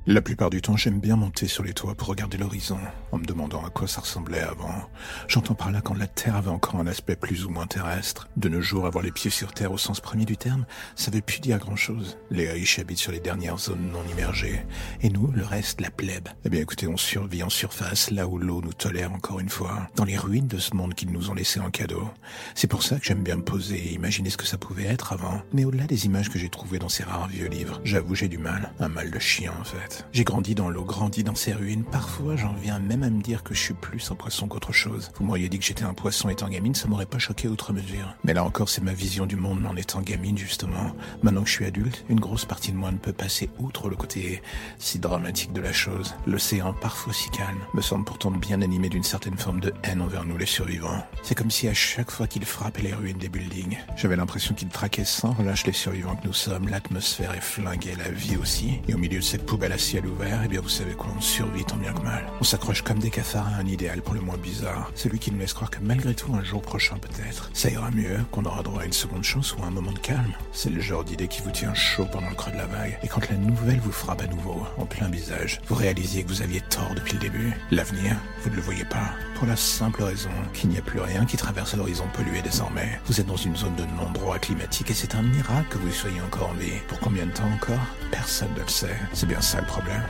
La 0.08 0.22
plupart 0.22 0.50
du 0.50 0.62
temps, 0.62 0.76
j'aime 0.76 1.00
bien 1.00 1.16
monter 1.16 1.48
sur 1.48 1.64
les 1.64 1.74
toits 1.74 1.96
pour 1.96 2.10
regarder 2.10 2.38
l'horizon, 2.38 2.80
en 3.12 3.18
me 3.18 3.26
demandant 3.26 3.66
à 3.66 3.70
quoi 3.70 3.88
ça 3.88 4.02
ressemblait 4.02 4.40
avant. 4.40 4.90
J'entends 5.28 5.56
par 5.56 5.72
là 5.72 5.82
quand 5.82 5.96
la 5.96 6.08
Terre 6.08 6.36
avait 6.36 6.50
encore 6.50 6.76
un 6.76 6.88
aspect 6.88 7.16
plus 7.16 7.46
ou 7.46 7.50
moins 7.50 7.68
terrestre. 7.68 8.30
De 8.38 8.50
nos 8.50 8.62
jours, 8.62 8.86
avoir 8.86 9.04
les 9.04 9.12
pieds 9.12 9.30
sur 9.30 9.54
Terre 9.54 9.72
au 9.72 9.78
sens 9.78 10.00
premier 10.00 10.26
du 10.26 10.38
terme, 10.38 10.66
ça 10.96 11.12
veut 11.12 11.22
plus 11.22 11.40
dire 11.40 11.60
grand-chose. 11.60 12.18
Les 12.30 12.50
riches 12.50 12.80
habitent 12.80 12.98
sur 12.98 13.12
les 13.12 13.20
dernières 13.20 13.58
zones 13.58 13.92
non 13.92 14.04
immergées. 14.12 14.66
Et 15.02 15.10
nous, 15.10 15.32
le 15.32 15.44
reste, 15.44 15.82
la 15.82 15.92
plèbe. 15.92 16.30
Eh 16.46 16.50
bien 16.50 16.62
écoutez, 16.62 16.88
on 16.88 16.98
survit 16.98 17.44
en 17.44 17.50
surface, 17.50 18.12
là 18.12 18.28
où 18.28 18.38
l'eau 18.38 18.62
nous 18.62 18.74
tolère 18.74 19.12
encore 19.12 19.40
une 19.40 19.50
fois, 19.50 19.88
dans 19.96 20.06
les 20.06 20.18
ruines 20.18 20.48
de 20.48 20.58
ce 20.58 20.76
monde 20.76 20.94
qu'ils 20.94 21.12
nous 21.12 21.30
ont 21.30 21.34
laissé 21.34 21.60
en 21.60 21.70
cadeau. 21.70 22.10
C'est 22.56 22.68
pour 22.68 22.84
ça 22.84 22.98
que 23.00 23.06
j'aime 23.06 23.24
bien 23.24 23.38
me 23.38 23.44
poser 23.44 23.78
et 23.78 23.94
imaginer 23.94 24.30
ce 24.30 24.38
que 24.38 24.46
ça 24.46 24.58
pouvait 24.58 24.86
être 24.86 25.14
avant. 25.14 25.42
Mais 25.54 25.66
au-delà 25.66 25.86
des 25.86 26.06
images 26.06 26.30
que 26.30 26.40
j'ai 26.40 26.50
trouvées 26.50 26.80
dans 26.80 26.90
ces 26.90 27.04
rares 27.04 27.28
vieux 27.28 27.48
livres, 27.48 27.82
j'avoue 27.84 28.16
j'ai 28.16 28.28
du 28.28 28.38
mal. 28.38 28.72
Un 28.80 28.90
mal 28.90 29.12
de 29.12 29.20
chien 29.20 29.54
en 29.60 29.64
fait. 29.64 30.06
J'ai 30.12 30.24
grandi 30.24 30.56
dans 30.56 30.70
l'eau, 30.70 30.84
grandi 30.84 31.24
dans 31.24 31.36
ces 31.36 31.54
ruines. 31.54 31.84
Parfois, 31.84 32.36
j'en 32.36 32.54
viens 32.54 32.80
même 32.80 33.01
à 33.04 33.10
me 33.10 33.22
dire 33.22 33.44
que 33.44 33.54
je 33.54 33.60
suis 33.60 33.74
plus 33.74 34.12
un 34.12 34.16
poisson 34.16 34.48
qu'autre 34.48 34.74
chose. 34.74 35.12
Vous 35.16 35.26
m'auriez 35.26 35.50
dit 35.50 35.60
que 35.60 35.66
j'étais 35.66 35.84
un 35.84 35.94
poisson 35.94 36.30
étant 36.30 36.50
gamine, 36.50 36.76
ça 36.76 36.88
m'aurait 36.88 37.06
pas 37.06 37.20
choqué 37.20 37.48
outre 37.48 37.74
mesure. 37.74 38.16
Mais 38.24 38.34
là 38.34 38.44
encore, 38.44 38.70
c'est 38.70 38.84
ma 38.84 38.94
vision 38.94 39.26
du 39.26 39.36
monde 39.36 39.66
en 39.66 39.76
étant 39.76 40.02
gamine, 40.02 40.38
justement. 40.38 40.96
Maintenant 41.24 41.44
que 41.44 41.50
je 41.50 41.54
suis 41.54 41.66
adulte, 41.66 42.06
une 42.10 42.20
grosse 42.20 42.46
partie 42.46 42.72
de 42.72 42.78
moi 42.78 42.92
ne 42.92 42.98
peut 42.98 43.14
passer 43.14 43.50
outre 43.60 43.90
le 43.90 43.96
côté 43.96 44.42
si 44.78 45.00
dramatique 45.00 45.54
de 45.54 45.62
la 45.62 45.74
chose. 45.74 46.16
L'océan, 46.26 46.74
parfois 46.74 47.14
si 47.14 47.30
calme, 47.30 47.60
me 47.74 47.82
semble 47.82 48.06
pourtant 48.06 48.32
bien 48.32 48.62
animé 48.62 48.90
d'une 48.90 49.04
certaine 49.04 49.38
forme 49.38 49.60
de 49.60 49.74
haine 49.84 50.02
envers 50.02 50.26
nous 50.26 50.38
les 50.38 50.46
survivants. 50.46 51.04
C'est 51.24 51.36
comme 51.36 51.52
si 51.52 51.68
à 51.68 51.74
chaque 51.74 52.12
fois 52.12 52.28
qu'il 52.28 52.46
frappait 52.46 52.82
les 52.82 52.94
ruines 52.94 53.18
des 53.18 53.30
buildings, 53.30 53.78
j'avais 53.96 54.16
l'impression 54.16 54.54
qu'il 54.54 54.70
traquait 54.70 55.06
sans 55.06 55.34
relâche 55.34 55.66
les 55.66 55.74
survivants 55.74 56.16
que 56.16 56.28
nous 56.28 56.34
sommes. 56.34 56.68
L'atmosphère 56.68 57.34
est 57.34 57.42
flinguée, 57.42 57.96
la 57.98 58.10
vie 58.10 58.38
aussi. 58.38 58.80
Et 58.88 58.94
au 58.94 58.98
milieu 58.98 59.20
de 59.20 59.24
cette 59.24 59.46
poubelle 59.46 59.72
à 59.72 59.78
ciel 59.78 60.06
ouvert, 60.06 60.42
eh 60.44 60.48
bien 60.48 60.62
vous 60.62 60.70
savez 60.70 60.94
quoi, 60.94 61.12
on 61.16 61.22
survit 61.22 61.66
tant 61.66 61.78
bien 61.78 61.94
que 61.94 62.02
mal. 62.02 62.26
On 62.40 62.44
s'accroche 62.44 62.82
comme 62.92 63.00
des 63.00 63.10
cafards 63.10 63.48
un 63.58 63.66
idéal 63.68 64.02
pour 64.02 64.16
le 64.16 64.20
moins 64.20 64.36
bizarre. 64.36 64.92
Celui 64.96 65.18
qui 65.18 65.32
nous 65.32 65.40
laisse 65.40 65.54
croire 65.54 65.72
que 65.72 65.78
malgré 65.82 66.14
tout, 66.14 66.36
un 66.36 66.44
jour 66.44 66.62
prochain 66.62 66.98
peut-être, 66.98 67.50
ça 67.54 67.70
ira 67.70 67.90
mieux, 67.90 68.20
qu'on 68.32 68.44
aura 68.44 68.64
droit 68.64 68.82
à 68.82 68.86
une 68.86 68.92
seconde 68.92 69.24
chance 69.24 69.56
ou 69.56 69.64
un 69.64 69.70
moment 69.70 69.94
de 69.94 70.00
calme. 70.00 70.34
C'est 70.52 70.70
le 70.70 70.82
genre 70.82 71.06
d'idée 71.06 71.30
qui 71.30 71.42
vous 71.42 71.52
tient 71.52 71.74
chaud 71.74 72.06
pendant 72.12 72.28
le 72.28 72.36
creux 72.36 72.52
de 72.52 72.58
la 72.58 72.66
vague. 72.66 73.00
Et 73.02 73.08
quand 73.08 73.30
la 73.30 73.38
nouvelle 73.38 73.80
vous 73.80 73.94
frappe 73.94 74.22
à 74.22 74.28
nouveau, 74.28 74.68
en 74.78 74.86
plein 74.86 75.08
visage, 75.08 75.62
vous 75.70 75.76
réalisez 75.76 76.24
que 76.24 76.28
vous 76.28 76.42
aviez 76.42 76.60
tort 76.70 76.92
depuis 76.94 77.14
le 77.14 77.20
début. 77.20 77.54
L'avenir, 77.72 78.18
vous 78.44 78.50
ne 78.50 78.58
le 78.58 78.62
voyez 78.62 78.84
pas. 78.84 79.12
Pour 79.36 79.48
la 79.48 79.56
simple 79.56 80.04
raison 80.04 80.30
qu'il 80.54 80.70
n'y 80.70 80.78
a 80.78 80.82
plus 80.82 81.00
rien 81.00 81.26
qui 81.26 81.38
traverse 81.38 81.74
l'horizon 81.78 82.10
pollué 82.12 82.42
désormais. 82.42 83.00
Vous 83.06 83.22
êtes 83.22 83.28
dans 83.28 83.38
une 83.38 83.56
zone 83.56 83.76
de 83.76 83.86
non-droit 84.04 84.38
climatique 84.38 84.92
et 84.92 84.94
c'est 84.94 85.16
un 85.16 85.22
miracle 85.22 85.70
que 85.70 85.78
vous 85.78 85.92
soyez 85.92 86.20
encore 86.20 86.50
en 86.50 86.56
vie. 86.56 86.82
Pour 86.90 87.00
combien 87.00 87.26
de 87.26 87.32
temps 87.32 87.50
encore? 87.56 87.88
Personne 88.12 88.54
ne 88.54 88.64
le 88.64 88.68
sait. 88.68 89.00
C'est 89.14 89.28
bien 89.28 89.40
ça 89.40 89.62
le 89.62 89.68
problème. 89.68 90.04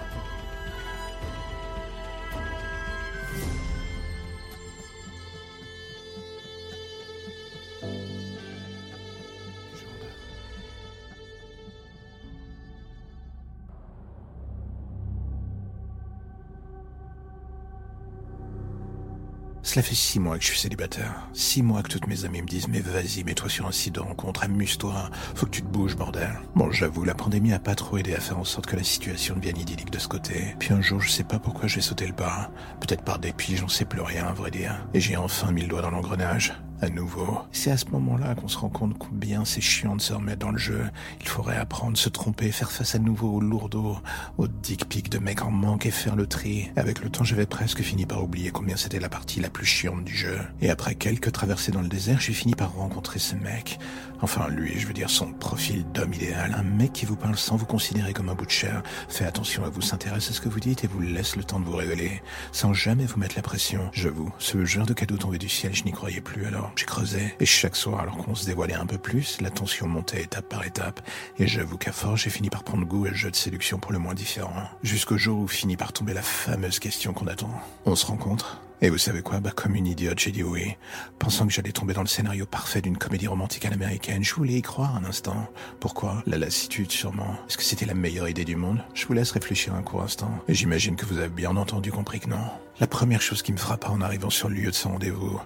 Cela 19.64 19.84
fait 19.84 19.96
six 19.96 20.20
mois 20.20 20.38
que 20.38 20.44
je 20.44 20.50
suis 20.50 20.60
célibataire. 20.60 21.28
Six 21.34 21.62
mois 21.62 21.84
que 21.84 21.90
toutes 21.90 22.08
mes 22.08 22.26
amies 22.26 22.42
me 22.42 22.48
disent 22.48 22.68
mais 22.68 22.80
vas-y, 22.80 23.24
mets-toi 23.24 23.50
sur 23.50 23.68
un 23.68 23.72
site 23.72 23.96
de 23.96 24.00
rencontre, 24.00 24.44
amuse-toi, 24.44 25.10
faut 25.36 25.46
que 25.46 25.52
tu 25.52 25.62
te 25.62 25.68
bouges, 25.68 25.96
bordel. 25.96 26.40
Bon, 26.56 26.72
j'avoue, 26.72 27.04
la 27.04 27.14
pandémie 27.14 27.54
a 27.54 27.60
pas 27.60 27.76
trop 27.76 27.98
aidé 27.98 28.16
à 28.16 28.20
faire 28.20 28.40
en 28.40 28.44
sorte 28.44 28.66
que 28.66 28.76
la 28.76 28.84
situation 28.84 29.36
devienne 29.36 29.58
idyllique 29.58 29.92
de 29.92 30.00
ce 30.00 30.08
côté. 30.08 30.56
Puis 30.60 30.74
un 30.74 30.82
jour, 30.82 31.00
je 31.00 31.12
sais 31.12 31.24
pas 31.24 31.40
pourquoi 31.40 31.68
j'ai 31.68 31.82
sauté 31.82 32.08
le 32.08 32.14
pas. 32.14 32.52
Peut-être 32.80 33.04
par 33.04 33.20
dépit, 33.20 33.56
j'en 33.56 33.68
sais 33.68 33.86
plus 33.86 34.02
rien, 34.02 34.26
à 34.26 34.34
vrai 34.34 34.52
dire. 34.52 34.88
Et 34.94 35.00
j'ai 35.00 35.16
enfin 35.16 35.52
mis 35.52 35.62
le 35.62 35.68
doigt 35.68 35.82
dans 35.82 35.92
l'engrenage 35.92 36.54
à 36.82 36.90
nouveau. 36.90 37.40
C'est 37.52 37.72
à 37.72 37.78
ce 37.78 37.86
moment-là 37.92 38.36
qu'on 38.36 38.48
se 38.48 38.58
rend 38.58 38.70
compte 38.70 38.98
combien 38.98 39.46
c'est 39.46 39.62
chiant 39.62 39.96
de 39.96 40.02
se 40.02 40.14
remettre 40.14 40.40
dans 40.40 40.52
le 40.52 40.58
jeu. 40.58 40.84
Il 41.22 41.28
faudrait 41.28 41.58
apprendre, 41.58 41.98
se 41.98 42.10
tromper, 42.10 42.52
faire 42.52 42.72
face 42.72 42.96
à 42.96 43.00
nouveau 43.00 43.30
aux 43.36 43.40
lourdeaux, 43.40 43.98
aux 44.38 44.48
dick 44.48 44.90
pics 44.90 45.10
de 45.10 45.20
mecs 45.20 45.44
en 45.44 45.52
manque 45.52 45.86
et 45.86 45.92
faire 45.92 46.16
le 46.16 46.28
tri. 46.28 46.72
Avec 46.76 47.04
le 47.04 47.10
temps, 47.10 47.24
j'avais 47.24 47.46
presque 47.46 47.82
fini 47.82 48.06
par 48.06 48.24
oublier 48.24 48.50
combien 48.52 48.76
c'était 48.78 49.00
la 49.00 49.10
partie 49.10 49.40
la 49.40 49.50
plus 49.50 49.66
chiante 49.66 50.04
du 50.04 50.16
jeu. 50.16 50.40
Et 50.62 50.70
après 50.70 50.96
quelques 50.96 51.32
traversées 51.32 51.72
dans 51.72 51.82
le 51.82 51.88
désert, 51.88 52.20
j'ai 52.20 52.34
fini 52.34 52.56
par 52.56 52.74
rencontrer 52.74 53.20
ce 53.20 53.36
mec. 53.36 53.80
Enfin, 54.24 54.48
lui, 54.50 54.80
je 54.80 54.86
veux 54.86 54.94
dire 54.94 55.10
son 55.10 55.34
profil 55.34 55.84
d'homme 55.94 56.14
idéal. 56.14 56.56
Un 56.56 56.64
mec 56.64 56.94
qui 56.94 57.06
vous 57.06 57.16
parle 57.16 57.38
sans 57.38 57.56
vous 57.56 57.66
considérer 57.66 58.14
comme 58.14 58.30
un 58.30 58.36
bout 58.36 58.46
de 58.46 58.52
chair. 58.52 58.84
Fait 59.10 59.26
attention 59.26 59.64
à 59.66 59.70
vous, 59.70 59.82
s'intéresse 59.82 60.30
à 60.30 60.34
ce 60.34 60.42
que 60.42 60.50
vous 60.50 60.60
dites 60.60 60.84
et 60.84 60.88
vous 60.88 61.02
laisse 61.02 61.36
le 61.36 61.44
temps 61.44 61.60
de 61.60 61.66
vous 61.66 61.76
révéler. 61.76 62.22
Sans 62.52 62.74
jamais 62.74 63.06
vous 63.06 63.20
mettre 63.20 63.36
la 63.36 63.42
pression. 63.42 63.90
J'avoue, 63.94 64.32
ce 64.38 64.64
genre 64.64 64.86
de 64.86 64.94
cadeau 64.94 65.18
tombé 65.18 65.40
du 65.40 65.50
ciel, 65.50 65.74
je 65.74 65.84
n'y 65.84 65.92
croyais 65.92 66.22
plus 66.22 66.46
alors. 66.46 66.71
J'ai 66.76 66.86
creusé, 66.86 67.36
et 67.40 67.46
chaque 67.46 67.76
soir, 67.76 68.00
alors 68.00 68.18
qu'on 68.18 68.36
se 68.36 68.46
dévoilait 68.46 68.74
un 68.74 68.86
peu 68.86 68.98
plus, 68.98 69.40
la 69.42 69.50
tension 69.50 69.88
montait 69.88 70.24
étape 70.24 70.50
par 70.50 70.66
étape, 70.66 71.02
et 71.38 71.48
j'avoue 71.48 71.78
qu'à 71.78 71.92
force, 71.92 72.22
j'ai 72.22 72.30
fini 72.30 72.50
par 72.50 72.64
prendre 72.64 72.86
goût 72.86 73.06
à 73.06 73.10
le 73.10 73.16
jeu 73.16 73.30
de 73.30 73.36
séduction 73.36 73.80
pour 73.80 73.92
le 73.92 74.00
moins 74.00 74.14
différent. 74.14 74.70
Jusqu'au 74.84 75.18
jour 75.18 75.40
où 75.40 75.48
finit 75.48 75.78
par 75.78 75.94
tomber 75.94 76.14
la 76.14 76.22
fameuse 76.22 76.80
question 76.80 77.14
qu'on 77.14 77.28
attend. 77.28 77.52
On 77.86 77.96
se 77.96 78.06
rencontre 78.06 78.62
et 78.84 78.90
vous 78.90 78.98
savez 78.98 79.22
quoi? 79.22 79.40
Bah 79.40 79.52
comme 79.56 79.76
une 79.76 79.86
idiote, 79.86 80.18
j'ai 80.18 80.32
dit 80.32 80.42
oui. 80.42 80.76
Pensant 81.20 81.46
que 81.46 81.54
j'allais 81.54 81.72
tomber 81.72 81.94
dans 81.94 82.02
le 82.02 82.08
scénario 82.08 82.48
parfait 82.48 82.82
d'une 82.82 82.98
comédie 82.98 83.28
romantique 83.28 83.64
à 83.66 83.70
l'américaine, 83.70 84.24
je 84.24 84.34
voulais 84.34 84.56
y 84.56 84.62
croire 84.64 84.96
un 84.96 85.06
instant. 85.06 85.48
Pourquoi? 85.80 86.24
La 86.26 86.40
lassitude, 86.40 86.92
sûrement. 86.92 87.38
Est-ce 87.48 87.58
que 87.58 87.64
c'était 87.64 87.86
la 87.86 87.94
meilleure 87.94 88.28
idée 88.28 88.44
du 88.44 88.56
monde? 88.56 88.84
Je 88.96 89.06
vous 89.06 89.14
laisse 89.14 89.30
réfléchir 89.30 89.76
un 89.76 89.84
court 89.84 90.02
instant. 90.02 90.32
Et 90.48 90.56
j'imagine 90.56 90.96
que 90.96 91.06
vous 91.06 91.20
avez 91.20 91.30
bien 91.30 91.56
entendu 91.58 91.92
compris 91.92 92.20
que 92.20 92.30
non. 92.30 92.44
La 92.80 92.88
première 92.88 93.22
chose 93.22 93.44
qui 93.44 93.52
me 93.52 93.58
frappa 93.58 93.90
en 93.90 94.02
arrivant 94.02 94.32
sur 94.32 94.50
le 94.50 94.56
lieu 94.56 94.72
de 94.72 94.76
ce 94.76 94.88
rendez-vous, 94.88 95.40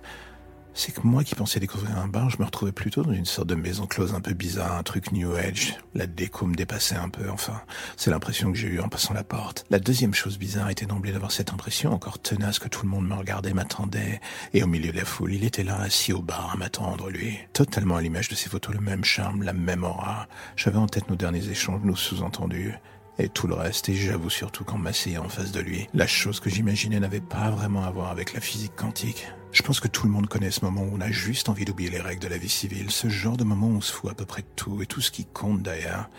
c'est 0.75 0.91
que 0.91 1.01
moi 1.07 1.23
qui 1.23 1.35
pensais 1.35 1.61
découvrir 1.61 1.97
un 1.97 2.07
bar, 2.07 2.29
je 2.29 2.38
me 2.38 2.45
retrouvais 2.45 2.73
plutôt 2.73 3.01
dans 3.01 3.13
une 3.13 3.25
sorte 3.25 3.47
de 3.47 3.55
maison 3.55 3.88
close 3.88 4.13
un 4.13 4.19
peu 4.19 4.33
bizarre, 4.33 4.77
un 4.77 4.83
truc 4.83 5.13
New 5.13 5.33
Age. 5.33 5.77
La 5.93 6.05
déco 6.05 6.45
me 6.45 6.53
dépassait 6.53 6.97
un 6.97 7.07
peu, 7.07 7.29
enfin. 7.29 7.61
C'est 7.95 8.11
l'impression 8.11 8.51
que 8.51 8.57
j'ai 8.57 8.67
eue 8.67 8.81
en 8.81 8.89
passant 8.89 9.13
la 9.13 9.23
porte. 9.23 9.65
La 9.69 9.79
deuxième 9.79 10.13
chose 10.13 10.38
bizarre 10.38 10.69
était 10.69 10.85
d'emblée 10.85 11.13
d'avoir 11.13 11.31
cette 11.31 11.53
impression 11.53 11.93
encore 11.93 12.19
tenace 12.19 12.59
que 12.59 12.67
tout 12.67 12.83
le 12.83 12.89
monde 12.89 13.07
me 13.07 13.15
regardait, 13.15 13.53
m'attendait. 13.53 14.19
Et 14.53 14.63
au 14.63 14.67
milieu 14.67 14.91
de 14.91 14.97
la 14.97 15.05
foule, 15.05 15.33
il 15.33 15.45
était 15.45 15.63
là, 15.63 15.79
assis 15.79 16.11
au 16.11 16.21
bar, 16.21 16.51
à 16.53 16.57
m'attendre, 16.57 17.09
lui. 17.09 17.39
Totalement 17.53 17.95
à 17.95 18.01
l'image 18.01 18.27
de 18.27 18.35
ses 18.35 18.49
photos, 18.49 18.75
le 18.75 18.81
même 18.81 19.05
charme, 19.05 19.43
la 19.43 19.53
même 19.53 19.85
aura. 19.85 20.27
J'avais 20.57 20.77
en 20.77 20.88
tête 20.88 21.09
nos 21.09 21.15
derniers 21.15 21.47
échanges, 21.47 21.81
nos 21.83 21.95
sous-entendus 21.95 22.75
et 23.17 23.30
tout 23.30 23.47
le 23.47 23.54
reste, 23.54 23.89
et 23.89 23.95
j'avoue 23.95 24.30
surtout 24.30 24.63
qu'en 24.63 24.78
m'asseyant 24.78 25.25
en 25.25 25.30
face 25.30 25.51
de 25.51 25.60
lui, 25.60 25.88
la 25.93 26.08
chose 26.08 26.39
que 26.39 26.49
j'imaginais 26.49 26.99
n'avait 26.99 27.21
pas 27.21 27.49
vraiment 27.49 27.84
à 27.84 27.91
voir 27.91 28.12
avec 28.12 28.34
la 28.34 28.41
physique 28.41 28.75
quantique. 28.75 29.28
Je 29.51 29.62
pense 29.63 29.80
que 29.80 29.88
tout 29.88 30.06
le 30.06 30.12
monde 30.12 30.28
connaît 30.28 30.51
ce 30.51 30.65
moment 30.65 30.82
où 30.82 30.91
on 30.93 31.01
a 31.01 31.12
juste 31.12 31.47
envie 31.47 31.63
d'oublier 31.63 31.89
les 31.89 32.01
règles 32.01 32.21
de 32.21 32.28
la 32.28 32.38
vie 32.38 32.49
civile, 32.49 32.91
ce 32.91 33.08
genre 33.08 33.38
de 33.38 33.45
moment 33.45 33.67
où 33.67 33.78
on 33.78 33.82
se 33.82 33.93
fout 33.93 34.12
à 34.12 34.13
peu 34.13 34.25
près 34.25 34.41
de 34.41 34.47
tout 34.56 34.82
et 34.82 34.86
tout 34.86 35.01
ce 35.01 35.12
qui 35.12 35.25
compte 35.25 35.62
d'ailleurs. 35.62 36.10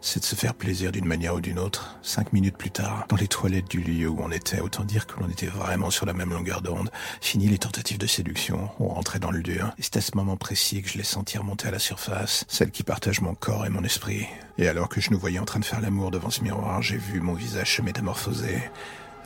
C'est 0.00 0.20
de 0.20 0.24
se 0.24 0.34
faire 0.34 0.54
plaisir 0.54 0.92
d'une 0.92 1.04
manière 1.04 1.34
ou 1.34 1.40
d'une 1.40 1.58
autre. 1.58 1.98
Cinq 2.02 2.32
minutes 2.32 2.56
plus 2.56 2.70
tard, 2.70 3.04
dans 3.08 3.16
les 3.16 3.28
toilettes 3.28 3.70
du 3.70 3.80
lieu 3.80 4.08
où 4.08 4.18
on 4.20 4.30
était, 4.30 4.60
autant 4.60 4.84
dire 4.84 5.06
que 5.06 5.20
l'on 5.20 5.28
était 5.28 5.46
vraiment 5.46 5.90
sur 5.90 6.06
la 6.06 6.12
même 6.12 6.30
longueur 6.30 6.62
d'onde. 6.62 6.90
Fini 7.20 7.48
les 7.48 7.58
tentatives 7.58 7.98
de 7.98 8.06
séduction, 8.06 8.70
on 8.78 8.88
rentrait 8.88 9.18
dans 9.18 9.30
le 9.30 9.42
dur. 9.42 9.72
Et 9.78 9.82
c'est 9.82 9.96
à 9.96 10.00
ce 10.00 10.16
moment 10.16 10.36
précis 10.36 10.82
que 10.82 10.88
je 10.88 10.98
l'ai 10.98 11.04
senti 11.04 11.38
remonter 11.38 11.68
à 11.68 11.72
la 11.72 11.78
surface, 11.78 12.44
celle 12.48 12.70
qui 12.70 12.82
partage 12.82 13.20
mon 13.20 13.34
corps 13.34 13.66
et 13.66 13.70
mon 13.70 13.84
esprit. 13.84 14.26
Et 14.58 14.68
alors 14.68 14.88
que 14.88 15.00
je 15.00 15.10
nous 15.10 15.18
voyais 15.18 15.38
en 15.38 15.44
train 15.44 15.60
de 15.60 15.64
faire 15.64 15.80
l'amour 15.80 16.10
devant 16.10 16.30
ce 16.30 16.42
miroir, 16.42 16.82
j'ai 16.82 16.98
vu 16.98 17.20
mon 17.20 17.34
visage 17.34 17.76
se 17.76 17.82
métamorphoser. 17.82 18.62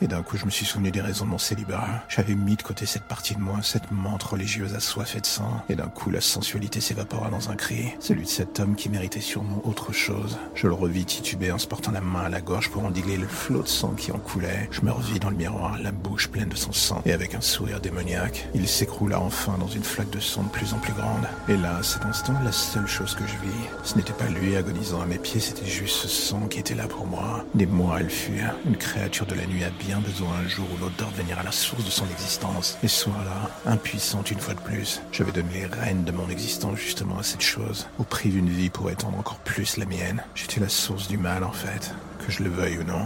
Et 0.01 0.07
d'un 0.07 0.23
coup, 0.23 0.37
je 0.37 0.45
me 0.45 0.49
suis 0.49 0.65
souvenu 0.65 0.91
des 0.91 1.01
raisons 1.01 1.25
de 1.25 1.29
mon 1.29 1.37
célibat. 1.37 2.03
J'avais 2.09 2.35
mis 2.35 2.57
de 2.57 2.61
côté 2.61 2.85
cette 2.85 3.03
partie 3.03 3.33
de 3.33 3.39
moi, 3.39 3.59
cette 3.61 3.91
menthe 3.91 4.23
religieuse 4.23 4.75
assoiffée 4.75 5.21
de 5.21 5.25
sang. 5.25 5.63
Et 5.69 5.75
d'un 5.75 5.87
coup, 5.87 6.09
la 6.09 6.19
sensualité 6.19 6.81
s'évapora 6.81 7.29
dans 7.29 7.49
un 7.49 7.55
cri. 7.55 7.93
Celui 7.99 8.23
de 8.23 8.29
cet 8.29 8.59
homme 8.59 8.75
qui 8.75 8.89
méritait 8.89 9.21
sûrement 9.21 9.61
autre 9.63 9.93
chose. 9.93 10.37
Je 10.53 10.67
le 10.67 10.73
revis 10.73 11.05
tituber 11.05 11.51
en 11.51 11.57
se 11.57 11.67
portant 11.67 11.91
la 11.91 12.01
main 12.01 12.23
à 12.25 12.29
la 12.29 12.41
gorge 12.41 12.69
pour 12.69 12.83
endiguer 12.83 13.15
le 13.15 13.27
flot 13.27 13.63
de 13.63 13.67
sang 13.67 13.93
qui 13.95 14.11
en 14.11 14.19
coulait. 14.19 14.67
Je 14.71 14.81
me 14.81 14.91
revis 14.91 15.19
dans 15.19 15.29
le 15.29 15.37
miroir, 15.37 15.77
la 15.81 15.93
bouche 15.93 16.27
pleine 16.27 16.49
de 16.49 16.55
son 16.55 16.73
sang, 16.73 17.01
et 17.05 17.13
avec 17.13 17.33
un 17.33 17.41
sourire 17.41 17.79
démoniaque. 17.79 18.47
Il 18.53 18.67
s'écroula 18.67 19.21
enfin 19.21 19.57
dans 19.57 19.67
une 19.67 19.83
flaque 19.83 20.09
de 20.09 20.19
sang 20.19 20.43
de 20.43 20.49
plus 20.49 20.73
en 20.73 20.79
plus 20.79 20.93
grande. 20.93 21.25
Et 21.47 21.55
là, 21.55 21.77
à 21.77 21.83
cet 21.83 22.05
instant, 22.05 22.33
la 22.43 22.51
seule 22.51 22.87
chose 22.87 23.15
que 23.15 23.25
je 23.25 23.33
vis, 23.47 23.69
ce 23.83 23.95
n'était 23.95 24.13
pas 24.13 24.27
lui 24.27 24.57
agonisant 24.57 25.01
à 25.01 25.05
mes 25.05 25.19
pieds, 25.19 25.39
c'était 25.39 25.65
juste 25.65 25.95
ce 25.95 26.07
sang 26.07 26.47
qui 26.47 26.59
était 26.59 26.75
là 26.75 26.87
pour 26.87 27.05
moi. 27.05 27.45
Des 27.53 27.65
mois, 27.65 27.99
elle 28.01 28.09
fut 28.09 28.41
une 28.65 28.75
créature 28.75 29.25
de 29.25 29.35
la 29.35 29.45
nuit 29.45 29.63
habillée 29.63 29.84
bien 29.85 29.99
besoin 29.99 30.29
un 30.43 30.47
jour 30.47 30.65
ou 30.73 30.77
l'autre 30.81 30.95
de 30.97 31.03
revenir 31.03 31.37
à 31.39 31.43
la 31.43 31.51
source 31.51 31.83
de 31.83 31.89
son 31.89 32.05
existence. 32.09 32.77
Et 32.83 32.87
ce 32.87 33.03
soir-là, 33.03 33.49
impuissante 33.71 34.31
une 34.31 34.39
fois 34.39 34.53
de 34.53 34.59
plus, 34.59 35.01
j'avais 35.11 35.31
donné 35.31 35.49
les 35.53 35.65
rênes 35.65 36.03
de 36.03 36.11
mon 36.11 36.29
existence 36.29 36.79
justement 36.79 37.19
à 37.19 37.23
cette 37.23 37.41
chose, 37.41 37.87
au 37.99 38.03
prix 38.03 38.29
d'une 38.29 38.49
vie 38.49 38.69
pour 38.69 38.89
étendre 38.89 39.17
encore 39.19 39.39
plus 39.39 39.77
la 39.77 39.85
mienne. 39.85 40.23
J'étais 40.33 40.59
la 40.59 40.69
source 40.69 41.07
du 41.07 41.17
mal 41.17 41.43
en 41.43 41.51
fait, 41.51 41.93
que 42.25 42.31
je 42.31 42.43
le 42.43 42.49
veuille 42.49 42.79
ou 42.79 42.83
non. 42.83 43.05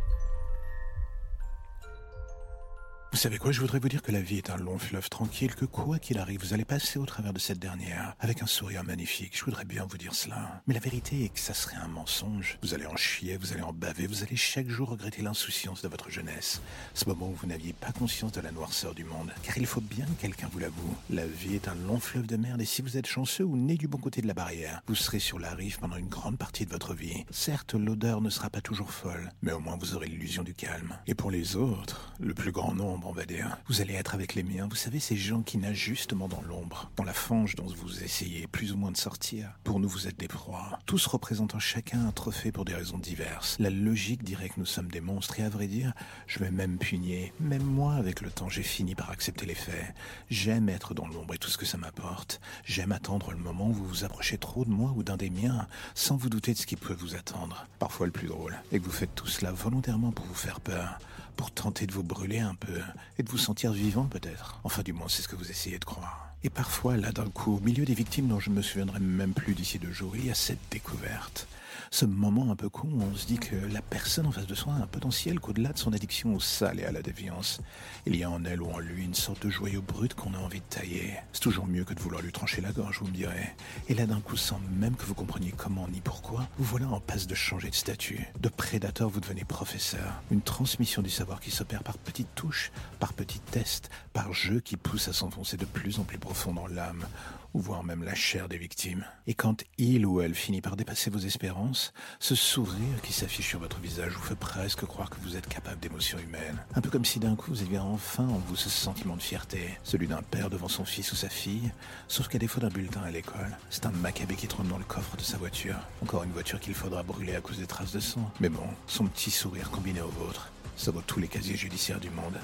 Vous 3.11 3.17
savez 3.17 3.37
quoi, 3.39 3.51
je 3.51 3.59
voudrais 3.59 3.79
vous 3.79 3.89
dire 3.89 4.01
que 4.01 4.13
la 4.13 4.21
vie 4.21 4.37
est 4.37 4.51
un 4.51 4.55
long 4.55 4.79
fleuve 4.79 5.09
tranquille, 5.09 5.53
que 5.53 5.65
quoi 5.65 5.99
qu'il 5.99 6.17
arrive, 6.17 6.39
vous 6.39 6.53
allez 6.53 6.63
passer 6.63 6.97
au 6.97 7.05
travers 7.05 7.33
de 7.33 7.39
cette 7.39 7.59
dernière 7.59 8.15
avec 8.21 8.41
un 8.41 8.45
sourire 8.47 8.85
magnifique. 8.85 9.37
Je 9.37 9.43
voudrais 9.43 9.65
bien 9.65 9.85
vous 9.85 9.97
dire 9.97 10.15
cela. 10.15 10.61
Mais 10.65 10.73
la 10.73 10.79
vérité 10.79 11.25
est 11.25 11.29
que 11.29 11.39
ça 11.39 11.53
serait 11.53 11.75
un 11.75 11.89
mensonge. 11.89 12.57
Vous 12.63 12.73
allez 12.73 12.85
en 12.85 12.95
chier, 12.95 13.35
vous 13.35 13.51
allez 13.51 13.63
en 13.63 13.73
baver, 13.73 14.07
vous 14.07 14.23
allez 14.23 14.37
chaque 14.37 14.69
jour 14.69 14.87
regretter 14.87 15.21
l'insouciance 15.23 15.81
de 15.81 15.89
votre 15.89 16.09
jeunesse. 16.09 16.61
Ce 16.93 17.03
moment 17.03 17.27
où 17.27 17.33
vous 17.33 17.47
n'aviez 17.47 17.73
pas 17.73 17.91
conscience 17.91 18.31
de 18.31 18.39
la 18.39 18.53
noirceur 18.53 18.95
du 18.95 19.03
monde. 19.03 19.33
Car 19.43 19.57
il 19.57 19.65
faut 19.65 19.81
bien 19.81 20.05
que 20.05 20.21
quelqu'un 20.21 20.47
vous 20.49 20.59
l'avoue. 20.59 20.95
La 21.09 21.27
vie 21.27 21.55
est 21.55 21.67
un 21.67 21.75
long 21.75 21.99
fleuve 21.99 22.27
de 22.27 22.37
merde 22.37 22.61
et 22.61 22.65
si 22.65 22.81
vous 22.81 22.95
êtes 22.95 23.07
chanceux 23.07 23.43
ou 23.43 23.57
né 23.57 23.75
du 23.75 23.89
bon 23.89 23.97
côté 23.97 24.21
de 24.21 24.27
la 24.27 24.33
barrière, 24.33 24.83
vous 24.87 24.95
serez 24.95 25.19
sur 25.19 25.37
la 25.37 25.53
rive 25.53 25.79
pendant 25.79 25.97
une 25.97 26.07
grande 26.07 26.37
partie 26.37 26.65
de 26.65 26.71
votre 26.71 26.93
vie. 26.93 27.25
Certes, 27.29 27.73
l'odeur 27.73 28.21
ne 28.21 28.29
sera 28.29 28.49
pas 28.49 28.61
toujours 28.61 28.93
folle, 28.93 29.33
mais 29.41 29.51
au 29.51 29.59
moins 29.59 29.75
vous 29.77 29.95
aurez 29.95 30.07
l'illusion 30.07 30.43
du 30.43 30.53
calme. 30.53 30.97
Et 31.07 31.13
pour 31.13 31.29
les 31.29 31.57
autres, 31.57 32.13
le 32.21 32.33
plus 32.33 32.53
grand 32.53 32.73
nombre, 32.73 33.00
dire. 33.25 33.57
Vous 33.67 33.81
allez 33.81 33.93
être 33.93 34.15
avec 34.15 34.35
les 34.35 34.43
miens, 34.43 34.67
vous 34.69 34.75
savez, 34.75 34.99
ces 34.99 35.15
gens 35.15 35.41
qui 35.41 35.57
nagent 35.57 35.75
justement 35.77 36.27
dans 36.27 36.41
l'ombre, 36.41 36.89
dans 36.95 37.03
la 37.03 37.13
fange 37.13 37.55
dont 37.55 37.65
vous 37.65 38.03
essayez 38.03 38.47
plus 38.47 38.71
ou 38.71 38.77
moins 38.77 38.91
de 38.91 38.97
sortir. 38.97 39.51
Pour 39.63 39.79
nous, 39.79 39.89
vous 39.89 40.07
êtes 40.07 40.17
des 40.17 40.27
proies, 40.27 40.79
tous 40.85 41.05
représentant 41.07 41.59
chacun 41.59 42.07
un 42.07 42.11
trophée 42.11 42.51
pour 42.51 42.65
des 42.65 42.73
raisons 42.73 42.97
diverses. 42.97 43.57
La 43.59 43.69
logique 43.69 44.23
dirait 44.23 44.49
que 44.49 44.59
nous 44.59 44.65
sommes 44.65 44.89
des 44.89 45.01
monstres, 45.01 45.39
et 45.39 45.43
à 45.43 45.49
vrai 45.49 45.67
dire, 45.67 45.93
je 46.27 46.39
vais 46.39 46.51
même 46.51 46.77
punir. 46.77 47.31
Même 47.39 47.63
moi, 47.63 47.95
avec 47.95 48.21
le 48.21 48.31
temps, 48.31 48.49
j'ai 48.49 48.63
fini 48.63 48.95
par 48.95 49.09
accepter 49.11 49.45
les 49.45 49.55
faits. 49.55 49.93
J'aime 50.29 50.69
être 50.69 50.93
dans 50.93 51.07
l'ombre 51.07 51.33
et 51.33 51.37
tout 51.37 51.49
ce 51.49 51.57
que 51.57 51.65
ça 51.65 51.77
m'apporte. 51.77 52.39
J'aime 52.65 52.91
attendre 52.91 53.31
le 53.31 53.37
moment 53.37 53.69
où 53.69 53.73
vous 53.73 53.87
vous 53.87 54.03
approchez 54.03 54.37
trop 54.37 54.65
de 54.65 54.69
moi 54.71 54.93
ou 54.95 55.03
d'un 55.03 55.17
des 55.17 55.29
miens, 55.29 55.67
sans 55.95 56.15
vous 56.15 56.29
douter 56.29 56.53
de 56.53 56.57
ce 56.57 56.65
qui 56.65 56.75
peut 56.75 56.93
vous 56.93 57.15
attendre. 57.15 57.67
Parfois 57.79 58.05
le 58.05 58.11
plus 58.11 58.27
drôle, 58.27 58.57
et 58.71 58.79
que 58.79 58.85
vous 58.85 58.91
faites 58.91 59.15
tout 59.15 59.27
cela 59.27 59.51
volontairement 59.51 60.11
pour 60.11 60.25
vous 60.25 60.33
faire 60.33 60.61
peur 60.61 60.99
pour 61.41 61.51
tenter 61.51 61.87
de 61.87 61.91
vous 61.91 62.03
brûler 62.03 62.39
un 62.39 62.55
peu 62.55 62.79
et 63.17 63.23
de 63.23 63.29
vous 63.29 63.37
sentir 63.37 63.71
vivant 63.71 64.05
peut-être. 64.05 64.59
Enfin 64.63 64.81
du 64.81 64.93
moins 64.93 65.07
c'est 65.09 65.21
ce 65.21 65.27
que 65.27 65.35
vous 65.35 65.49
essayez 65.49 65.79
de 65.79 65.85
croire. 65.85 66.27
Et 66.43 66.49
parfois, 66.49 66.97
là 66.97 67.11
d'un 67.11 67.29
coup, 67.29 67.57
au 67.57 67.59
milieu 67.59 67.85
des 67.85 67.93
victimes 67.93 68.27
dont 68.27 68.39
je 68.39 68.49
ne 68.49 68.55
me 68.55 68.61
souviendrai 68.63 68.99
même 68.99 69.33
plus 69.33 69.53
d'ici 69.53 69.77
deux 69.77 69.91
jours, 69.91 70.15
il 70.15 70.25
y 70.25 70.31
a 70.31 70.35
cette 70.35 70.59
découverte 70.71 71.47
ce 71.93 72.05
moment 72.05 72.49
un 72.49 72.55
peu 72.55 72.69
con 72.69 72.87
où 72.87 73.01
on 73.03 73.15
se 73.17 73.27
dit 73.27 73.37
que 73.37 73.55
la 73.73 73.81
personne 73.81 74.25
en 74.25 74.31
face 74.31 74.47
de 74.47 74.55
soi 74.55 74.73
a 74.73 74.83
un 74.83 74.87
potentiel 74.87 75.41
qu'au-delà 75.41 75.73
de 75.73 75.77
son 75.77 75.91
addiction 75.91 76.33
au 76.33 76.39
sale 76.39 76.79
et 76.79 76.85
à 76.85 76.91
la 76.93 77.01
déviance, 77.01 77.59
il 78.05 78.15
y 78.15 78.23
a 78.23 78.29
en 78.31 78.45
elle 78.45 78.61
ou 78.61 78.71
en 78.71 78.79
lui 78.79 79.03
une 79.03 79.13
sorte 79.13 79.45
de 79.45 79.49
joyau 79.49 79.81
brut 79.81 80.13
qu'on 80.13 80.33
a 80.33 80.37
envie 80.37 80.61
de 80.61 80.65
tailler. 80.69 81.15
C'est 81.33 81.41
toujours 81.41 81.67
mieux 81.67 81.83
que 81.83 81.93
de 81.93 81.99
vouloir 81.99 82.21
lui 82.21 82.31
trancher 82.31 82.61
la 82.61 82.71
gorge, 82.71 82.99
vous 83.01 83.07
me 83.07 83.13
direz. 83.13 83.53
Et 83.89 83.93
là 83.93 84.05
d'un 84.05 84.21
coup, 84.21 84.37
sans 84.37 84.61
même 84.79 84.95
que 84.95 85.03
vous 85.03 85.13
compreniez 85.13 85.53
comment 85.55 85.87
ni 85.89 85.99
pourquoi, 85.99 86.47
vous 86.57 86.63
voilà 86.63 86.87
en 86.87 87.01
passe 87.01 87.27
de 87.27 87.35
changer 87.35 87.69
de 87.69 87.75
statut. 87.75 88.25
De 88.39 88.47
prédateur, 88.47 89.09
vous 89.09 89.19
devenez 89.19 89.43
professeur. 89.43 90.23
Une 90.31 90.41
transmission 90.41 91.01
du 91.01 91.09
savoir 91.09 91.41
qui 91.41 91.51
s'opère 91.51 91.83
par 91.83 91.97
petites 91.97 92.33
touches, 92.35 92.71
par 93.01 93.11
petits 93.11 93.41
tests, 93.41 93.89
par 94.13 94.31
jeux 94.31 94.61
qui 94.61 94.77
poussent 94.77 95.09
à 95.09 95.13
s'enfoncer 95.13 95.57
de 95.57 95.65
plus 95.65 95.99
en 95.99 96.03
plus 96.03 96.17
profond 96.17 96.53
dans 96.53 96.67
l'âme 96.67 97.05
ou 97.53 97.59
voire 97.59 97.83
même 97.83 98.03
la 98.03 98.15
chair 98.15 98.47
des 98.47 98.57
victimes. 98.57 99.05
Et 99.27 99.33
quand 99.33 99.63
il 99.77 100.05
ou 100.05 100.21
elle 100.21 100.35
finit 100.35 100.61
par 100.61 100.75
dépasser 100.75 101.09
vos 101.09 101.19
espérances, 101.19 101.93
ce 102.19 102.35
sourire 102.35 103.01
qui 103.03 103.13
s'affiche 103.13 103.47
sur 103.47 103.59
votre 103.59 103.79
visage 103.79 104.13
vous 104.13 104.23
fait 104.23 104.35
presque 104.35 104.85
croire 104.85 105.09
que 105.09 105.19
vous 105.21 105.35
êtes 105.35 105.47
capable 105.47 105.79
d'émotions 105.79 106.19
humaines. 106.19 106.63
Un 106.75 106.81
peu 106.81 106.89
comme 106.89 107.05
si 107.05 107.19
d'un 107.19 107.35
coup 107.35 107.51
vous 107.51 107.61
aviez 107.61 107.79
enfin 107.79 108.23
en 108.23 108.39
vous 108.47 108.55
ce 108.55 108.69
sentiment 108.69 109.15
de 109.15 109.21
fierté, 109.21 109.77
celui 109.83 110.07
d'un 110.07 110.21
père 110.21 110.49
devant 110.49 110.67
son 110.67 110.85
fils 110.85 111.11
ou 111.11 111.15
sa 111.15 111.29
fille, 111.29 111.71
sauf 112.07 112.27
qu'à 112.27 112.39
défaut 112.39 112.59
d'un 112.59 112.69
bulletin 112.69 113.01
à 113.01 113.11
l'école, 113.11 113.57
c'est 113.69 113.85
un 113.85 113.91
macabé 113.91 114.35
qui 114.35 114.47
trône 114.47 114.67
dans 114.67 114.77
le 114.77 114.83
coffre 114.83 115.17
de 115.17 115.21
sa 115.21 115.37
voiture. 115.37 115.77
Encore 116.01 116.23
une 116.23 116.31
voiture 116.31 116.59
qu'il 116.59 116.73
faudra 116.73 117.03
brûler 117.03 117.35
à 117.35 117.41
cause 117.41 117.59
des 117.59 117.67
traces 117.67 117.91
de 117.91 117.99
sang. 117.99 118.31
Mais 118.39 118.49
bon, 118.49 118.67
son 118.87 119.05
petit 119.05 119.31
sourire 119.31 119.71
combiné 119.71 120.01
au 120.01 120.09
vôtre, 120.09 120.51
ça 120.75 120.91
vaut 120.91 121.03
tous 121.05 121.19
les 121.19 121.27
casiers 121.27 121.57
judiciaires 121.57 121.99
du 121.99 122.09
monde. 122.09 122.37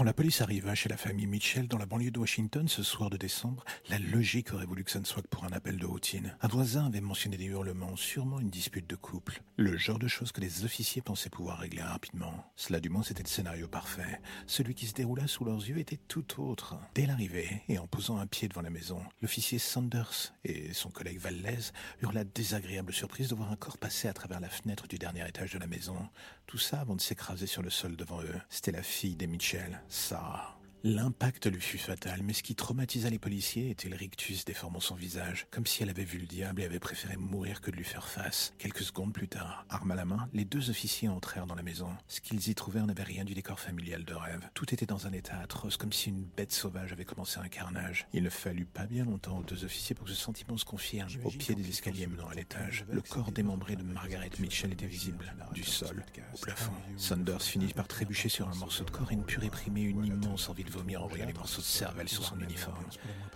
Quand 0.00 0.06
la 0.06 0.14
police 0.14 0.40
arriva 0.40 0.74
chez 0.74 0.88
la 0.88 0.96
famille 0.96 1.26
Mitchell 1.26 1.68
dans 1.68 1.76
la 1.76 1.84
banlieue 1.84 2.10
de 2.10 2.18
Washington 2.18 2.66
ce 2.68 2.82
soir 2.82 3.10
de 3.10 3.18
décembre, 3.18 3.66
la 3.90 3.98
logique 3.98 4.54
aurait 4.54 4.64
voulu 4.64 4.82
que 4.82 4.90
ça 4.90 4.98
ne 4.98 5.04
soit 5.04 5.20
que 5.20 5.28
pour 5.28 5.44
un 5.44 5.52
appel 5.52 5.76
de 5.76 5.84
routine. 5.84 6.34
Un 6.40 6.48
voisin 6.48 6.86
avait 6.86 7.02
mentionné 7.02 7.36
des 7.36 7.44
hurlements, 7.44 7.96
sûrement 7.96 8.40
une 8.40 8.48
dispute 8.48 8.88
de 8.88 8.96
couple. 8.96 9.42
Le 9.58 9.76
genre 9.76 9.98
de 9.98 10.08
choses 10.08 10.32
que 10.32 10.40
les 10.40 10.64
officiers 10.64 11.02
pensaient 11.02 11.28
pouvoir 11.28 11.58
régler 11.58 11.82
rapidement. 11.82 12.50
Cela 12.56 12.80
du 12.80 12.88
moins 12.88 13.02
c'était 13.02 13.24
le 13.24 13.28
scénario 13.28 13.68
parfait. 13.68 14.22
Celui 14.46 14.74
qui 14.74 14.86
se 14.86 14.94
déroula 14.94 15.26
sous 15.26 15.44
leurs 15.44 15.68
yeux 15.68 15.76
était 15.76 16.00
tout 16.08 16.40
autre. 16.40 16.76
Dès 16.94 17.04
l'arrivée, 17.04 17.60
et 17.68 17.78
en 17.78 17.86
posant 17.86 18.16
un 18.16 18.26
pied 18.26 18.48
devant 18.48 18.62
la 18.62 18.70
maison, 18.70 19.02
l'officier 19.20 19.58
Sanders 19.58 20.32
et 20.44 20.72
son 20.72 20.88
collègue 20.88 21.18
Valdez 21.18 21.72
eurent 22.00 22.14
la 22.14 22.24
désagréable 22.24 22.94
surprise 22.94 23.28
de 23.28 23.34
voir 23.34 23.52
un 23.52 23.56
corps 23.56 23.76
passer 23.76 24.08
à 24.08 24.14
travers 24.14 24.40
la 24.40 24.48
fenêtre 24.48 24.88
du 24.88 24.96
dernier 24.96 25.28
étage 25.28 25.52
de 25.52 25.58
la 25.58 25.66
maison. 25.66 26.08
Tout 26.46 26.56
ça 26.56 26.80
avant 26.80 26.96
de 26.96 27.02
s'écraser 27.02 27.46
sur 27.46 27.60
le 27.60 27.70
sol 27.70 27.96
devant 27.96 28.22
eux. 28.22 28.40
C'était 28.48 28.72
la 28.72 28.82
fille 28.82 29.14
des 29.14 29.26
Mitchell. 29.26 29.78
Ça. 29.90 30.59
L'impact 30.82 31.46
lui 31.46 31.60
fut 31.60 31.76
fatal, 31.76 32.22
mais 32.22 32.32
ce 32.32 32.42
qui 32.42 32.54
traumatisa 32.54 33.10
les 33.10 33.18
policiers 33.18 33.68
était 33.68 33.90
le 33.90 33.96
rictus 33.96 34.46
déformant 34.46 34.80
son 34.80 34.94
visage, 34.94 35.46
comme 35.50 35.66
si 35.66 35.82
elle 35.82 35.90
avait 35.90 36.04
vu 36.04 36.18
le 36.18 36.26
diable 36.26 36.62
et 36.62 36.64
avait 36.64 36.78
préféré 36.78 37.18
mourir 37.18 37.60
que 37.60 37.70
de 37.70 37.76
lui 37.76 37.84
faire 37.84 38.08
face. 38.08 38.54
Quelques 38.56 38.84
secondes 38.84 39.12
plus 39.12 39.28
tard, 39.28 39.66
arme 39.68 39.90
à 39.90 39.94
la 39.94 40.06
main, 40.06 40.30
les 40.32 40.46
deux 40.46 40.70
officiers 40.70 41.10
entrèrent 41.10 41.46
dans 41.46 41.54
la 41.54 41.62
maison. 41.62 41.90
Ce 42.08 42.22
qu'ils 42.22 42.48
y 42.48 42.54
trouvèrent 42.54 42.86
n'avait 42.86 43.02
rien 43.02 43.26
du 43.26 43.34
décor 43.34 43.60
familial 43.60 44.06
de 44.06 44.14
rêve. 44.14 44.48
Tout 44.54 44.72
était 44.72 44.86
dans 44.86 45.06
un 45.06 45.12
état 45.12 45.38
atroce, 45.38 45.76
comme 45.76 45.92
si 45.92 46.08
une 46.08 46.24
bête 46.24 46.52
sauvage 46.52 46.92
avait 46.92 47.04
commencé 47.04 47.38
un 47.40 47.48
carnage. 47.48 48.06
Il 48.14 48.22
ne 48.22 48.30
fallut 48.30 48.64
pas 48.64 48.86
bien 48.86 49.04
longtemps 49.04 49.38
aux 49.38 49.44
deux 49.44 49.66
officiers 49.66 49.94
pour 49.94 50.06
que 50.06 50.12
ce 50.12 50.16
sentiment 50.16 50.56
se 50.56 50.64
confirme. 50.64 51.10
Au 51.24 51.30
pied 51.30 51.54
des 51.54 51.68
escaliers 51.68 52.06
menant 52.06 52.28
à 52.28 52.34
l'étage, 52.34 52.86
le 52.90 53.02
corps 53.02 53.32
démembré 53.32 53.76
de 53.76 53.82
Margaret 53.82 54.30
Mitchell 54.38 54.72
était 54.72 54.86
visible, 54.86 55.34
du 55.52 55.62
sol 55.62 56.02
au 56.32 56.38
plafond. 56.38 56.72
Saunders 56.96 57.42
finit 57.42 57.74
par 57.74 57.86
trébucher 57.86 58.30
sur 58.30 58.48
un 58.48 58.54
morceau 58.54 58.84
de 58.84 58.90
corps 58.90 59.12
et 59.12 59.16
ne 59.16 59.24
put 59.24 59.38
réprimer 59.38 59.82
une 59.82 60.06
immense 60.06 60.48
envie 60.48 60.64
de 60.64 60.69
de 60.70 60.78
vomir 60.78 61.02
en 61.02 61.06
voyant 61.06 61.26
les 61.26 61.32
morceaux 61.32 61.60
de 61.60 61.66
cervelle 61.66 62.08
sur 62.08 62.24
son 62.24 62.38
uniforme. 62.40 62.84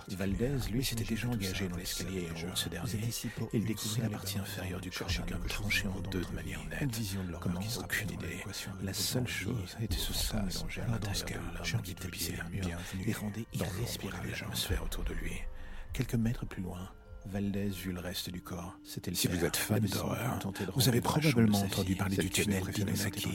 Valdez, 0.09 0.59
lui, 0.70 0.85
s'était 0.85 1.05
déjà 1.05 1.29
engagé 1.29 1.68
dans 1.68 1.77
l'escalier 1.77 2.29
en 2.31 2.49
haut 2.49 2.51
de 2.53 2.57
ce 2.57 2.68
dernier. 2.68 3.01
Il 3.53 3.64
découvrit 3.64 4.03
la 4.03 4.09
partie 4.09 4.38
inférieure 4.38 4.81
du 4.81 4.90
corps 4.90 5.09
homme 5.33 5.47
tranché 5.49 5.87
en 5.88 6.01
deux 6.11 6.20
de 6.20 6.35
manière 6.35 6.64
nette. 6.66 6.90
Comment 7.40 7.61
Aucune 7.79 8.11
idée. 8.11 8.44
La 8.83 8.94
seule 8.94 9.27
chose 9.29 9.77
était 9.81 9.97
ce 9.97 10.12
sang 10.12 10.42
mélangé 10.42 10.81
à 10.81 10.87
l'intérieur 10.87 11.42
de 11.53 11.59
l'homme 11.59 11.83
qui 11.83 11.94
tapissait 11.94 12.35
les 12.53 12.61
murs 12.61 12.79
et 13.06 13.13
rendait 13.13 13.46
irrespirable 13.52 14.29
l'atmosphère 14.31 14.83
autour 14.85 15.04
de 15.04 15.15
lui. 15.15 15.33
Quelques 15.92 16.15
mètres 16.15 16.46
plus 16.46 16.63
loin, 16.63 16.90
Valdez 17.27 17.68
vit 17.68 17.92
le 17.92 18.00
reste 18.00 18.31
du 18.31 18.40
corps. 18.40 18.79
C'était 18.85 19.10
le 19.10 19.16
si 19.16 19.29
vous 19.29 19.44
êtes 19.44 19.56
fan 19.56 19.81
d'horreur, 19.81 20.38
vous 20.75 20.88
avez 20.88 21.00
probablement 21.00 21.58
entendu 21.58 21.96
parler 21.96 22.16
du 22.16 22.29
tunnel 22.29 22.62
d'Inonaki, 22.64 23.29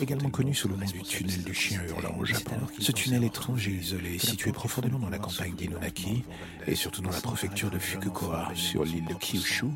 également 0.00 0.30
connu 0.30 0.54
sous 0.54 0.68
le 0.68 0.76
nom 0.76 0.86
du 0.86 1.02
tunnel 1.02 1.42
du 1.44 1.54
chien 1.54 1.80
hurlant 1.88 2.16
au 2.18 2.24
Japon. 2.24 2.56
Ce 2.78 2.90
tunnel 2.90 3.24
étrange 3.24 3.68
et 3.68 3.72
isolé, 3.72 4.18
situé 4.18 4.50
profondément 4.50 4.98
dans 4.98 5.08
la 5.08 5.18
campagne 5.18 5.54
d'Inonaki, 5.54 6.24
et 6.66 6.74
surtout 6.74 7.00
dans 7.00 7.10
la 7.10 7.20
préfecture 7.20 7.70
de 7.70 7.78
Fukuoka, 7.78 8.50
sur 8.54 8.84
l'île 8.84 9.06
de 9.06 9.14
Kyushu, 9.14 9.66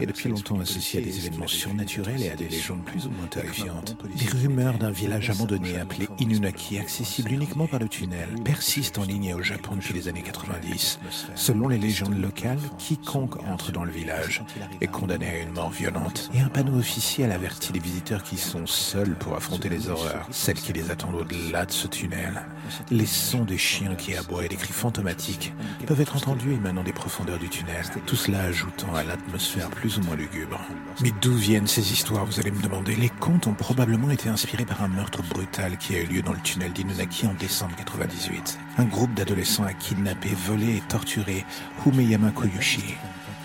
est 0.00 0.06
depuis 0.06 0.28
longtemps 0.28 0.58
associé 0.58 1.00
à 1.00 1.04
des 1.04 1.26
événements 1.26 1.46
surnaturels 1.46 2.22
et 2.22 2.30
à 2.30 2.36
des 2.36 2.48
légendes 2.48 2.84
plus 2.84 3.06
ou 3.06 3.10
moins 3.10 3.26
terrifiantes. 3.28 3.96
Des 4.16 4.26
rumeurs 4.26 4.78
d'un 4.78 4.90
village 4.90 5.30
abandonné 5.30 5.78
appelé 5.78 6.08
Inunaki, 6.18 6.78
accessible 6.78 7.32
uniquement 7.32 7.68
par 7.68 7.78
le 7.78 7.88
tunnel, 7.88 8.28
persistent 8.44 8.98
en 8.98 9.04
ligne 9.04 9.34
au 9.34 9.42
Japon 9.42 9.76
depuis 9.76 9.94
les 9.94 10.08
années 10.08 10.22
90. 10.22 10.98
Selon 11.36 11.68
les 11.68 11.78
légendes 11.78 12.18
locales, 12.18 12.58
qui 12.78 12.95
quiconque 12.96 13.36
entre 13.46 13.72
dans 13.72 13.84
le 13.84 13.90
village 13.90 14.42
est 14.80 14.86
condamné 14.86 15.28
à 15.28 15.42
une 15.42 15.52
mort 15.52 15.70
violente. 15.70 16.30
Et 16.34 16.40
un 16.40 16.48
panneau 16.48 16.78
officiel 16.78 17.32
avertit 17.32 17.72
les 17.72 17.80
visiteurs 17.80 18.22
qui 18.22 18.36
sont 18.36 18.66
seuls 18.66 19.14
pour 19.16 19.34
affronter 19.36 19.68
les 19.68 19.88
horreurs, 19.88 20.26
celles 20.30 20.56
qui 20.56 20.72
les 20.72 20.90
attendent 20.90 21.14
au-delà 21.16 21.66
de 21.66 21.72
ce 21.72 21.86
tunnel. 21.86 22.42
Les 22.90 23.06
sons 23.06 23.44
des 23.44 23.58
chiens 23.58 23.94
qui 23.94 24.16
aboient 24.16 24.44
et 24.44 24.48
des 24.48 24.56
cris 24.56 24.72
fantomatiques 24.72 25.52
peuvent 25.86 26.00
être 26.00 26.16
entendus 26.16 26.52
émanant 26.52 26.82
des 26.82 26.92
profondeurs 26.92 27.38
du 27.38 27.48
tunnel, 27.48 27.84
tout 28.06 28.16
cela 28.16 28.42
ajoutant 28.42 28.94
à 28.94 29.04
l'atmosphère 29.04 29.68
plus 29.70 29.98
ou 29.98 30.02
moins 30.02 30.16
lugubre. 30.16 30.60
Mais 31.02 31.12
d'où 31.20 31.34
viennent 31.34 31.66
ces 31.66 31.92
histoires, 31.92 32.24
vous 32.24 32.40
allez 32.40 32.50
me 32.50 32.62
demander? 32.62 32.96
Les 32.96 33.08
contes 33.08 33.46
ont 33.46 33.54
probablement 33.54 34.10
été 34.10 34.28
inspirés 34.28 34.64
par 34.64 34.82
un 34.82 34.88
meurtre 34.88 35.22
brutal 35.22 35.76
qui 35.78 35.94
a 35.94 36.00
eu 36.00 36.06
lieu 36.06 36.22
dans 36.22 36.32
le 36.32 36.40
tunnel 36.40 36.72
d'Inunaki 36.72 37.26
en 37.26 37.34
décembre 37.34 37.76
98. 37.76 38.58
Un 38.78 38.84
groupe 38.84 39.14
d'adolescents 39.14 39.64
a 39.64 39.72
kidnappé, 39.72 40.30
volé 40.46 40.76
et 40.76 40.82
torturé 40.88 41.44
Humeyama 41.84 42.30
Koyushi, 42.30 42.85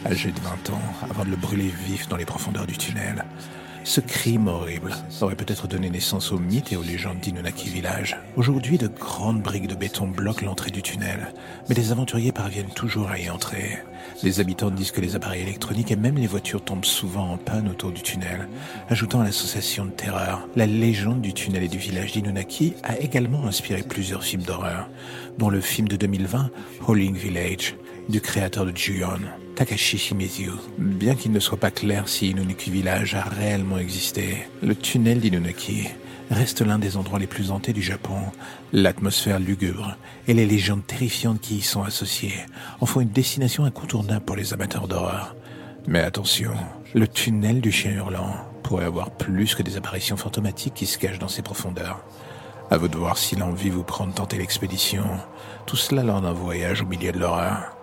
âgé 0.05 0.31
de 0.31 0.39
20 0.39 0.69
ans, 0.71 0.81
avant 1.09 1.25
de 1.25 1.29
le 1.29 1.35
brûler 1.35 1.71
vif 1.87 2.07
dans 2.07 2.17
les 2.17 2.25
profondeurs 2.25 2.67
du 2.67 2.77
tunnel. 2.77 3.25
Ce 3.83 3.99
crime 3.99 4.47
horrible 4.47 4.93
aurait 5.21 5.35
peut-être 5.35 5.67
donné 5.67 5.89
naissance 5.89 6.31
aux 6.31 6.37
mythes 6.37 6.71
et 6.71 6.77
aux 6.77 6.83
légendes 6.83 7.19
d'Inunaki 7.19 7.67
Village. 7.67 8.15
Aujourd'hui, 8.35 8.77
de 8.77 8.87
grandes 8.87 9.41
briques 9.41 9.67
de 9.67 9.73
béton 9.73 10.07
bloquent 10.07 10.45
l'entrée 10.45 10.69
du 10.69 10.83
tunnel, 10.83 11.33
mais 11.67 11.73
les 11.73 11.91
aventuriers 11.91 12.31
parviennent 12.31 12.69
toujours 12.69 13.09
à 13.09 13.17
y 13.17 13.27
entrer. 13.29 13.79
Les 14.21 14.39
habitants 14.39 14.69
disent 14.69 14.91
que 14.91 15.01
les 15.01 15.15
appareils 15.15 15.41
électroniques 15.41 15.89
et 15.89 15.95
même 15.95 16.17
les 16.17 16.27
voitures 16.27 16.63
tombent 16.63 16.85
souvent 16.85 17.31
en 17.31 17.37
panne 17.37 17.69
autour 17.69 17.91
du 17.91 18.03
tunnel, 18.03 18.47
ajoutant 18.89 19.21
à 19.21 19.23
l'association 19.23 19.85
de 19.85 19.91
terreur. 19.91 20.47
La 20.55 20.67
légende 20.67 21.21
du 21.21 21.33
tunnel 21.33 21.63
et 21.63 21.67
du 21.67 21.79
village 21.79 22.11
d'Inunaki 22.11 22.75
a 22.83 22.99
également 22.99 23.47
inspiré 23.47 23.81
plusieurs 23.81 24.23
films 24.23 24.43
d'horreur, 24.43 24.89
dont 25.39 25.49
le 25.49 25.59
film 25.59 25.87
de 25.87 25.95
2020, 25.95 26.51
Howling 26.87 27.15
Village, 27.15 27.75
du 28.09 28.21
créateur 28.21 28.65
de 28.65 28.75
Juyon. 28.75 29.19
Takashi 29.55 29.97
Shimizu. 29.97 30.51
Bien 30.77 31.15
qu'il 31.15 31.31
ne 31.31 31.39
soit 31.39 31.59
pas 31.59 31.71
clair 31.71 32.07
si 32.07 32.29
Inunaki 32.29 32.71
Village 32.71 33.15
a 33.15 33.21
réellement 33.21 33.77
existé, 33.77 34.37
le 34.61 34.75
tunnel 34.75 35.19
d'Inunaki 35.19 35.89
reste 36.29 36.61
l'un 36.61 36.79
des 36.79 36.97
endroits 36.97 37.19
les 37.19 37.27
plus 37.27 37.51
hantés 37.51 37.73
du 37.73 37.81
Japon. 37.81 38.17
L'atmosphère 38.73 39.39
lugubre 39.39 39.95
et 40.27 40.33
les 40.33 40.45
légendes 40.45 40.85
terrifiantes 40.85 41.41
qui 41.41 41.57
y 41.57 41.61
sont 41.61 41.83
associées 41.83 42.45
en 42.79 42.85
font 42.85 43.01
une 43.01 43.09
destination 43.09 43.65
incontournable 43.65 44.25
pour 44.25 44.35
les 44.35 44.53
amateurs 44.53 44.87
d'horreur. 44.87 45.35
Mais 45.87 45.99
attention, 45.99 46.53
le 46.93 47.07
tunnel 47.07 47.61
du 47.61 47.71
chien 47.71 47.91
hurlant 47.91 48.35
pourrait 48.63 48.85
avoir 48.85 49.11
plus 49.11 49.55
que 49.55 49.63
des 49.63 49.77
apparitions 49.77 50.17
fantomatiques 50.17 50.75
qui 50.75 50.85
se 50.85 50.97
cachent 50.97 51.19
dans 51.19 51.27
ses 51.27 51.41
profondeurs. 51.41 52.03
À 52.69 52.77
vous 52.77 52.87
de 52.87 52.95
voir 52.95 53.17
si 53.17 53.35
l'envie 53.35 53.69
vous 53.69 53.83
prend 53.83 54.07
de 54.07 54.13
tenter 54.13 54.37
l'expédition. 54.37 55.03
Tout 55.65 55.75
cela 55.75 56.03
lors 56.03 56.21
d'un 56.21 56.31
voyage 56.31 56.81
au 56.81 56.85
milieu 56.85 57.11
de 57.11 57.19
l'horreur. 57.19 57.75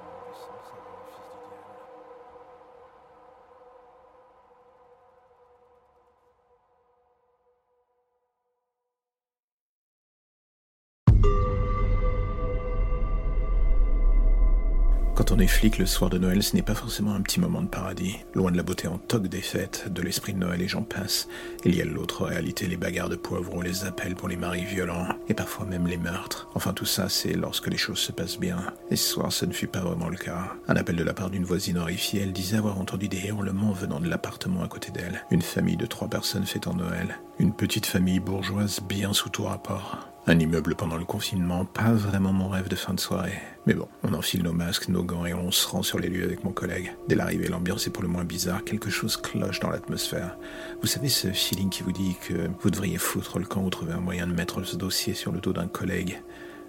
Quand 15.18 15.32
on 15.32 15.40
est 15.40 15.48
flic 15.48 15.78
le 15.78 15.86
soir 15.86 16.10
de 16.10 16.18
Noël, 16.18 16.44
ce 16.44 16.54
n'est 16.54 16.62
pas 16.62 16.76
forcément 16.76 17.12
un 17.12 17.22
petit 17.22 17.40
moment 17.40 17.60
de 17.60 17.66
paradis. 17.66 18.18
Loin 18.34 18.52
de 18.52 18.56
la 18.56 18.62
beauté 18.62 18.86
en 18.86 18.98
toque 18.98 19.26
des 19.26 19.40
fêtes, 19.40 19.92
de 19.92 20.00
l'esprit 20.00 20.32
de 20.32 20.38
Noël 20.38 20.62
et 20.62 20.68
j'en 20.68 20.84
passe, 20.84 21.26
il 21.64 21.74
y 21.74 21.82
a 21.82 21.84
l'autre 21.84 22.24
réalité, 22.24 22.68
les 22.68 22.76
bagarres 22.76 23.08
de 23.08 23.16
poivrons, 23.16 23.60
les 23.60 23.84
appels 23.84 24.14
pour 24.14 24.28
les 24.28 24.36
maris 24.36 24.64
violents, 24.64 25.08
et 25.28 25.34
parfois 25.34 25.66
même 25.66 25.88
les 25.88 25.96
meurtres. 25.96 26.48
Enfin 26.54 26.72
tout 26.72 26.84
ça, 26.84 27.08
c'est 27.08 27.32
lorsque 27.32 27.66
les 27.66 27.76
choses 27.76 27.98
se 27.98 28.12
passent 28.12 28.38
bien. 28.38 28.58
Et 28.92 28.96
ce 28.96 29.10
soir, 29.14 29.32
ce 29.32 29.44
ne 29.44 29.52
fut 29.52 29.66
pas 29.66 29.80
vraiment 29.80 30.08
le 30.08 30.16
cas. 30.16 30.52
Un 30.68 30.76
appel 30.76 30.94
de 30.94 31.02
la 31.02 31.14
part 31.14 31.30
d'une 31.30 31.44
voisine 31.44 31.78
horrifiée, 31.78 32.22
elle 32.22 32.32
disait 32.32 32.58
avoir 32.58 32.78
entendu 32.78 33.08
des 33.08 33.26
hurlements 33.26 33.72
venant 33.72 33.98
de 33.98 34.08
l'appartement 34.08 34.62
à 34.62 34.68
côté 34.68 34.92
d'elle. 34.92 35.24
Une 35.32 35.42
famille 35.42 35.76
de 35.76 35.86
trois 35.86 36.06
personnes 36.06 36.46
fêtant 36.46 36.74
Noël. 36.74 37.18
Une 37.40 37.52
petite 37.52 37.86
famille 37.86 38.20
bourgeoise 38.20 38.78
bien 38.88 39.12
sous 39.12 39.30
tout 39.30 39.42
rapport. 39.42 39.98
Un 40.30 40.38
immeuble 40.38 40.74
pendant 40.74 40.98
le 40.98 41.06
confinement, 41.06 41.64
pas 41.64 41.90
vraiment 41.90 42.34
mon 42.34 42.50
rêve 42.50 42.68
de 42.68 42.76
fin 42.76 42.92
de 42.92 43.00
soirée. 43.00 43.40
Mais 43.64 43.72
bon, 43.72 43.88
on 44.02 44.12
enfile 44.12 44.42
nos 44.42 44.52
masques, 44.52 44.90
nos 44.90 45.02
gants 45.02 45.24
et 45.24 45.32
on 45.32 45.50
se 45.50 45.66
rend 45.66 45.82
sur 45.82 45.98
les 45.98 46.10
lieux 46.10 46.24
avec 46.24 46.44
mon 46.44 46.52
collègue. 46.52 46.92
Dès 47.08 47.14
l'arrivée, 47.14 47.48
l'ambiance 47.48 47.86
est 47.86 47.90
pour 47.90 48.02
le 48.02 48.10
moins 48.10 48.24
bizarre, 48.24 48.62
quelque 48.62 48.90
chose 48.90 49.16
cloche 49.16 49.58
dans 49.60 49.70
l'atmosphère. 49.70 50.36
Vous 50.82 50.86
savez 50.86 51.08
ce 51.08 51.28
feeling 51.28 51.70
qui 51.70 51.82
vous 51.82 51.92
dit 51.92 52.14
que 52.20 52.50
vous 52.60 52.68
devriez 52.68 52.98
foutre 52.98 53.38
le 53.38 53.46
camp 53.46 53.64
ou 53.64 53.70
trouver 53.70 53.94
un 53.94 54.00
moyen 54.00 54.26
de 54.26 54.34
mettre 54.34 54.62
ce 54.64 54.76
dossier 54.76 55.14
sur 55.14 55.32
le 55.32 55.40
dos 55.40 55.54
d'un 55.54 55.66
collègue 55.66 56.22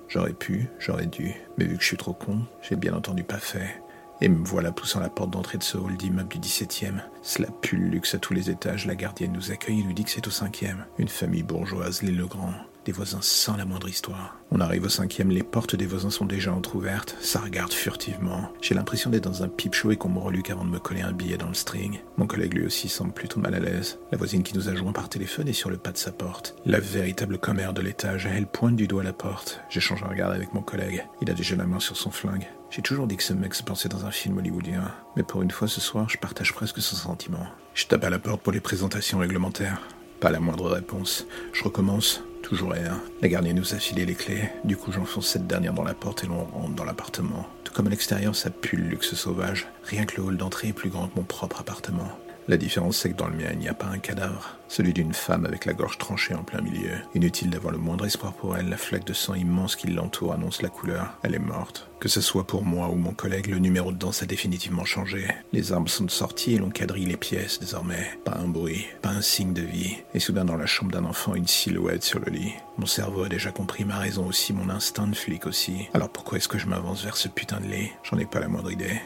J'aurais 0.07 0.32
pu, 0.32 0.70
j'aurais 0.80 1.07
dû, 1.07 1.34
mais 1.57 1.66
vu 1.66 1.76
que 1.76 1.82
je 1.82 1.88
suis 1.88 1.97
trop 1.97 2.14
con, 2.14 2.39
j'ai 2.62 2.78
bien 2.78 2.93
entendu 2.93 3.26
pas 3.26 3.39
fait. 3.39 3.82
Et 4.22 4.30
me 4.30 4.45
voilà 4.45 4.72
poussant 4.72 5.01
la 5.01 5.10
porte 5.10 5.32
d'entrée 5.32 5.57
de 5.57 5.64
ce 5.64 5.78
hall 5.78 5.97
d'immeuble 5.97 6.30
du 6.30 6.39
17e. 6.39 7.01
Cela 7.22 7.49
pue 7.62 7.76
le 7.76 7.89
luxe 7.89 8.16
à 8.16 8.20
tous 8.20 8.34
les 8.34 8.49
étages. 8.49 8.86
La 8.86 8.95
gardienne 8.95 9.34
nous 9.34 9.51
accueille 9.51 9.82
et 9.82 9.84
nous 9.84 9.93
dit 9.93 10.05
que 10.05 10.12
c'est 10.12 10.28
au 10.28 10.32
cinquième. 10.32 10.86
Une 10.97 11.10
famille 11.10 11.43
bourgeoise, 11.43 12.01
les 12.03 12.14
Legrand 12.14 12.53
des 12.86 12.92
voisins 12.92 13.20
sans 13.22 13.58
la 13.58 13.66
moindre 13.66 13.90
histoire. 13.90 14.38
On 14.52 14.60
arrive 14.60 14.86
au 14.86 14.90
cinquième, 14.90 15.30
les 15.30 15.44
portes 15.44 15.76
des 15.76 15.86
voisins 15.86 16.10
sont 16.10 16.26
déjà 16.26 16.54
entrouvertes, 16.54 17.16
ça 17.22 17.40
regarde 17.40 17.72
furtivement. 17.72 18.52
J'ai 18.62 18.76
l'impression 18.76 19.10
d'être 19.10 19.30
dans 19.30 19.44
un 19.44 19.48
pipe 19.48 19.76
show 19.76 19.92
et 19.92 19.98
qu'on 19.98 20.10
me 20.10 20.20
reluque 20.20 20.50
avant 20.50 20.66
de 20.66 20.70
me 20.70 20.80
coller 20.80 21.02
un 21.02 21.12
billet 21.12 21.38
dans 21.38 21.48
le 21.48 21.54
string. 21.54 22.00
Mon 22.18 22.28
collègue 22.28 22.54
lui 22.54 22.66
aussi 22.66 22.90
semble 22.90 23.14
plutôt 23.14 23.40
mal 23.40 23.56
à 23.56 23.60
l'aise. 23.60 24.00
La 24.12 24.18
voisine 24.18 24.44
qui 24.44 24.56
nous 24.56 24.70
a 24.70 24.76
joint 24.76 24.92
par 24.92 25.10
téléphone 25.10 25.48
est 25.48 25.54
sur 25.54 25.70
le 25.70 25.78
pas 25.78 25.92
de 25.92 25.98
sa 25.98 26.12
porte. 26.12 26.56
La 26.66 26.80
véritable 26.80 27.38
commère 27.38 27.74
de 27.74 27.82
l'étage, 27.82 28.26
elle 28.26 28.48
pointe 28.48 28.76
du 28.76 28.88
doigt 28.88 29.04
la 29.04 29.14
porte. 29.14 29.62
J'échange 29.70 30.04
un 30.04 30.08
regard 30.08 30.32
avec 30.32 30.54
mon 30.54 30.62
collègue. 30.62 31.06
Il 31.22 31.30
a 31.30 31.34
déjà 31.34 31.56
la 31.56 31.66
main 31.66 31.80
sur 31.80 31.98
son 31.98 32.12
flingue. 32.12 32.48
J'ai 32.72 32.82
toujours 32.82 33.08
dit 33.08 33.18
que 33.18 33.24
ce 33.24 33.34
mec 33.34 33.56
se 33.56 33.64
pensait 33.64 33.90
dans 33.90 34.06
un 34.06 34.12
film 34.12 34.38
hollywoodien, 34.38 34.92
mais 35.16 35.24
pour 35.24 35.42
une 35.42 35.52
fois 35.52 35.68
ce 35.68 35.82
soir, 35.82 36.08
je 36.08 36.18
partage 36.18 36.54
presque 36.54 36.82
son 36.82 36.96
sentiment. 36.96 37.48
Je 37.74 37.88
tape 37.88 38.04
à 38.04 38.10
la 38.10 38.20
porte 38.20 38.42
pour 38.42 38.54
les 38.54 38.60
présentations 38.60 39.20
réglementaires. 39.20 39.82
Pas 40.20 40.32
la 40.32 40.40
moindre 40.40 40.70
réponse. 40.70 41.26
Je 41.54 41.64
recommence. 41.64 42.22
Toujours 42.50 42.72
rien. 42.72 43.00
La 43.22 43.28
gardienne 43.28 43.58
nous 43.58 43.76
a 43.76 43.78
filé 43.78 44.08
les 44.08 44.16
clés. 44.16 44.50
Du 44.64 44.76
coup, 44.76 44.91
j'enfonce 44.91 45.28
cette 45.28 45.45
dernière 45.45 45.72
dans 45.72 45.84
la 45.84 45.93
porte 45.93 46.24
et 46.24 46.28
l'on 46.28 46.45
rentre 46.45 46.74
dans 46.74 46.84
l'appartement. 46.84 47.45
Tout 47.64 47.72
comme 47.72 47.86
à 47.86 47.91
l'extérieur, 47.91 48.36
ça 48.36 48.50
pue 48.50 48.76
le 48.76 48.86
luxe 48.86 49.14
sauvage. 49.14 49.68
Rien 49.84 50.08
que 50.08 50.18
le 50.18 50.24
hall 50.24 50.38
d'entrée 50.38 50.70
est 50.70 50.74
plus 50.74 50.89
grand 50.89 51.10
que 51.10 51.16
mon 51.16 51.24
propre 51.24 51.62
appartement. 51.62 52.10
La 52.50 52.58
différence, 52.58 52.97
c'est 52.97 53.12
que 53.12 53.16
dans 53.16 53.28
le 53.28 53.38
mien, 53.38 53.50
il 53.54 53.60
n'y 53.60 53.68
a 53.68 53.76
pas 53.76 53.86
un 53.86 54.00
cadavre. 54.00 54.58
Celui 54.68 54.91
d'une 54.91 55.14
femme 55.14 55.45
avec 55.45 55.66
la 55.66 55.74
gorge 55.74 56.00
tranchée 56.00 56.34
en 56.34 56.41
plein 56.41 56.62
milieu. 56.62 56.95
Inutile 57.14 57.52
d'avoir 57.52 57.72
le 57.72 57.78
moindre 57.78 58.08
espoir 58.08 58.34
pour 58.34 58.58
elle, 58.58 58.70
la 58.70 58.78
flaque 58.78 59.06
de 59.06 59.14
sang 59.14 59.36
immense 59.36 59.76
qui 59.76 59.86
l'entoure 59.86 60.34
annonce 60.34 60.64
la 60.64 60.70
couleur. 60.70 61.14
Elle 61.22 61.36
est 61.36 61.39
morte. 61.39 61.91
Que 62.00 62.10
ce 62.10 62.22
soit 62.22 62.47
pour 62.47 62.66
moi 62.66 62.89
ou 62.89 62.95
mon 62.95 63.14
collègue, 63.14 63.52
le 63.52 63.60
numéro 63.60 63.91
de 63.91 63.97
danse 63.97 64.24
a 64.24 64.26
définitivement 64.26 64.84
changé. 64.84 65.28
Les 65.54 65.74
armes 65.74 65.88
sont 65.88 66.08
sorties 66.08 66.56
et 66.56 66.58
l'on 66.58 66.72
quadrille 66.72 67.06
les 67.06 67.18
pièces 67.18 67.60
désormais. 67.60 68.18
Pas 68.26 68.39
un 68.39 68.47
bruit, 68.47 68.88
pas 69.04 69.10
un 69.10 69.22
signe 69.22 69.54
de 69.54 69.62
vie. 69.62 69.97
Et 70.16 70.20
soudain, 70.20 70.45
dans 70.45 70.58
la 70.58 70.66
chambre 70.66 70.91
d'un 70.91 71.06
enfant, 71.06 71.36
une 71.36 71.45
silhouette 71.45 72.04
sur 72.04 72.20
le 72.20 72.32
lit. 72.32 72.54
Mon 72.80 72.88
cerveau 72.88 73.26
a 73.26 73.30
déjà 73.30 73.52
compris 73.52 73.86
ma 73.86 74.00
raison 74.00 74.26
aussi, 74.26 74.54
mon 74.54 74.72
instinct 74.72 75.06
de 75.06 75.16
flic 75.16 75.45
aussi. 75.45 75.88
Alors 75.93 76.10
pourquoi 76.10 76.39
est-ce 76.39 76.47
que 76.47 76.58
je 76.58 76.66
m'avance 76.66 77.04
vers 77.04 77.18
ce 77.18 77.28
putain 77.28 77.60
de 77.60 77.68
lit? 77.68 77.91
J'en 78.02 78.18
ai 78.18 78.26
pas 78.26 78.39
la 78.39 78.47
moindre 78.47 78.72
idée. 78.72 79.00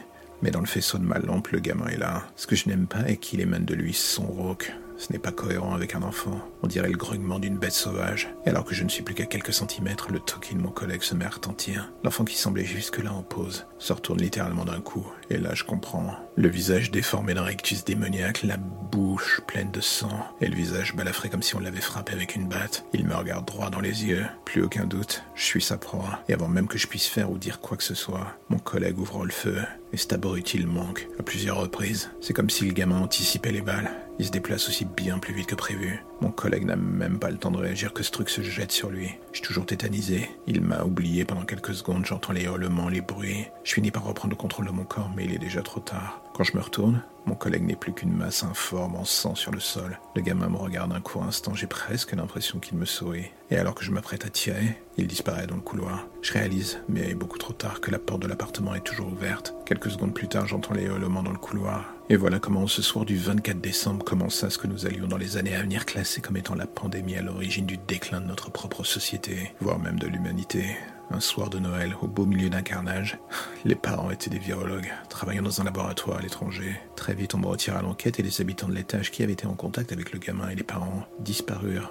Mais 0.44 0.50
dans 0.50 0.60
le 0.60 0.66
faisceau 0.66 0.98
de 0.98 1.04
ma 1.04 1.18
lampe, 1.18 1.48
le 1.48 1.58
gamin 1.58 1.86
est 1.86 1.96
là. 1.96 2.22
Ce 2.36 2.46
que 2.46 2.54
je 2.54 2.68
n'aime 2.68 2.86
pas 2.86 3.08
est 3.08 3.16
qu'il 3.16 3.40
émane 3.40 3.64
de 3.64 3.74
lui 3.74 3.94
son 3.94 4.26
rauque, 4.26 4.74
Ce 4.98 5.10
n'est 5.10 5.18
pas 5.18 5.32
cohérent 5.32 5.74
avec 5.74 5.94
un 5.94 6.02
enfant. 6.02 6.38
On 6.64 6.66
dirait 6.66 6.88
le 6.88 6.96
grognement 6.96 7.38
d'une 7.38 7.58
bête 7.58 7.74
sauvage. 7.74 8.30
Et 8.46 8.48
alors 8.48 8.64
que 8.64 8.74
je 8.74 8.84
ne 8.84 8.88
suis 8.88 9.02
plus 9.02 9.14
qu'à 9.14 9.26
quelques 9.26 9.52
centimètres, 9.52 10.10
le 10.10 10.18
toki 10.18 10.54
de 10.54 10.62
mon 10.62 10.70
collègue 10.70 11.02
se 11.02 11.14
met 11.14 11.26
à 11.26 11.28
retentir. 11.28 11.92
L'enfant 12.02 12.24
qui 12.24 12.38
semblait 12.38 12.64
jusque-là 12.64 13.12
en 13.12 13.22
pause 13.22 13.66
se 13.78 13.92
retourne 13.92 14.22
littéralement 14.22 14.64
d'un 14.64 14.80
coup. 14.80 15.06
Et 15.28 15.36
là, 15.36 15.50
je 15.52 15.64
comprends. 15.64 16.16
Le 16.36 16.48
visage 16.48 16.90
déformé 16.90 17.34
d'un 17.34 17.42
rectus 17.42 17.84
démoniaque, 17.84 18.44
la 18.44 18.56
bouche 18.56 19.42
pleine 19.46 19.70
de 19.72 19.82
sang, 19.82 20.24
et 20.40 20.46
le 20.46 20.56
visage 20.56 20.96
balafré 20.96 21.28
comme 21.28 21.42
si 21.42 21.54
on 21.54 21.60
l'avait 21.60 21.82
frappé 21.82 22.14
avec 22.14 22.34
une 22.34 22.48
batte. 22.48 22.86
Il 22.94 23.04
me 23.04 23.14
regarde 23.14 23.44
droit 23.44 23.68
dans 23.68 23.80
les 23.80 24.06
yeux. 24.06 24.24
Plus 24.46 24.62
aucun 24.62 24.86
doute, 24.86 25.22
je 25.34 25.44
suis 25.44 25.60
sa 25.60 25.76
proie. 25.76 26.20
Et 26.30 26.32
avant 26.32 26.48
même 26.48 26.66
que 26.66 26.78
je 26.78 26.86
puisse 26.86 27.08
faire 27.08 27.30
ou 27.30 27.36
dire 27.36 27.60
quoi 27.60 27.76
que 27.76 27.84
ce 27.84 27.94
soit, 27.94 28.38
mon 28.48 28.58
collègue 28.58 28.98
ouvre 28.98 29.26
le 29.26 29.32
feu 29.32 29.58
et 29.94 29.96
cet 29.96 30.12
abruti 30.12 30.58
manque 30.64 31.06
à 31.20 31.22
plusieurs 31.22 31.58
reprises. 31.58 32.10
C'est 32.20 32.32
comme 32.32 32.50
si 32.50 32.64
le 32.64 32.72
gamin 32.72 33.00
anticipait 33.00 33.52
les 33.52 33.60
balles. 33.60 33.92
Il 34.18 34.26
se 34.26 34.32
déplace 34.32 34.68
aussi 34.68 34.84
bien 34.84 35.18
plus 35.18 35.34
vite 35.34 35.46
que 35.46 35.54
prévu. 35.54 36.02
Mon 36.20 36.30
collègue 36.30 36.64
n'a 36.64 36.76
même 36.76 37.18
pas 37.18 37.30
le 37.30 37.38
temps 37.38 37.50
de 37.50 37.58
réagir 37.58 37.92
que 37.92 38.02
ce 38.02 38.10
truc 38.10 38.30
se 38.30 38.42
jette 38.42 38.72
sur 38.72 38.90
lui. 38.90 39.10
Je 39.32 39.38
suis 39.38 39.46
toujours 39.46 39.66
tétanisé. 39.66 40.28
Il 40.46 40.60
m'a 40.60 40.84
oublié 40.84 41.24
pendant 41.24 41.44
quelques 41.44 41.74
secondes, 41.74 42.06
j'entends 42.06 42.32
les 42.32 42.44
hurlements, 42.44 42.88
les 42.88 43.00
bruits. 43.00 43.46
Je 43.64 43.74
finis 43.74 43.90
par 43.90 44.04
reprendre 44.04 44.30
le 44.32 44.36
contrôle 44.36 44.66
de 44.66 44.70
mon 44.70 44.84
corps, 44.84 45.10
mais 45.16 45.24
il 45.24 45.34
est 45.34 45.38
déjà 45.38 45.62
trop 45.62 45.80
tard. 45.80 46.22
Quand 46.34 46.44
je 46.44 46.56
me 46.56 46.62
retourne, 46.62 47.02
mon 47.26 47.34
collègue 47.34 47.64
n'est 47.64 47.76
plus 47.76 47.92
qu'une 47.92 48.12
masse 48.12 48.42
informe 48.42 48.96
en 48.96 49.04
sang 49.04 49.34
sur 49.34 49.50
le 49.50 49.60
sol. 49.60 49.98
Le 50.14 50.20
gamin 50.20 50.48
me 50.48 50.56
regarde 50.56 50.92
un 50.92 51.00
court 51.00 51.24
instant, 51.24 51.54
j'ai 51.54 51.66
presque 51.66 52.12
l'impression 52.12 52.58
qu'il 52.58 52.76
me 52.76 52.84
sourit. 52.84 53.30
Et 53.50 53.56
alors 53.56 53.74
que 53.74 53.84
je 53.84 53.90
m'apprête 53.90 54.26
à 54.26 54.30
tirer, 54.30 54.78
il 54.98 55.06
disparaît 55.06 55.46
dans 55.46 55.56
le 55.56 55.62
couloir. 55.62 56.06
Je 56.22 56.32
réalise, 56.32 56.80
mais 56.88 57.14
beaucoup 57.14 57.38
trop 57.38 57.52
tard, 57.52 57.80
que 57.80 57.90
la 57.90 57.98
porte 57.98 58.22
de 58.22 58.28
l'appartement 58.28 58.74
est 58.74 58.84
toujours 58.84 59.08
ouverte. 59.08 59.54
Quelques 59.64 59.90
secondes 59.90 60.14
plus 60.14 60.28
tard, 60.28 60.46
j'entends 60.46 60.74
les 60.74 60.84
hurlements 60.84 61.22
dans 61.22 61.32
le 61.32 61.38
couloir. 61.38 61.93
Et 62.10 62.16
voilà 62.16 62.38
comment 62.38 62.66
ce 62.66 62.82
soir 62.82 63.06
du 63.06 63.16
24 63.16 63.62
décembre 63.62 64.04
commença 64.04 64.50
ce 64.50 64.58
que 64.58 64.66
nous 64.66 64.84
allions 64.84 65.06
dans 65.06 65.16
les 65.16 65.38
années 65.38 65.56
à 65.56 65.62
venir 65.62 65.86
classer 65.86 66.20
comme 66.20 66.36
étant 66.36 66.54
la 66.54 66.66
pandémie 66.66 67.16
à 67.16 67.22
l'origine 67.22 67.64
du 67.64 67.78
déclin 67.78 68.20
de 68.20 68.26
notre 68.26 68.50
propre 68.50 68.84
société, 68.84 69.52
voire 69.60 69.78
même 69.78 69.98
de 69.98 70.06
l'humanité. 70.06 70.76
Un 71.10 71.20
soir 71.20 71.48
de 71.48 71.58
Noël, 71.58 71.94
au 72.02 72.06
beau 72.06 72.26
milieu 72.26 72.50
d'un 72.50 72.60
carnage, 72.60 73.18
les 73.64 73.74
parents 73.74 74.10
étaient 74.10 74.28
des 74.28 74.38
virologues, 74.38 74.92
travaillant 75.08 75.42
dans 75.42 75.62
un 75.62 75.64
laboratoire 75.64 76.18
à 76.18 76.20
l'étranger. 76.20 76.78
Très 76.94 77.14
vite, 77.14 77.34
on 77.34 77.38
me 77.38 77.46
retira 77.46 77.80
l'enquête 77.80 78.20
et 78.20 78.22
les 78.22 78.42
habitants 78.42 78.68
de 78.68 78.74
l'étage 78.74 79.10
qui 79.10 79.22
avaient 79.22 79.32
été 79.32 79.46
en 79.46 79.54
contact 79.54 79.90
avec 79.90 80.12
le 80.12 80.18
gamin 80.18 80.50
et 80.50 80.54
les 80.54 80.62
parents 80.62 81.06
disparurent. 81.20 81.90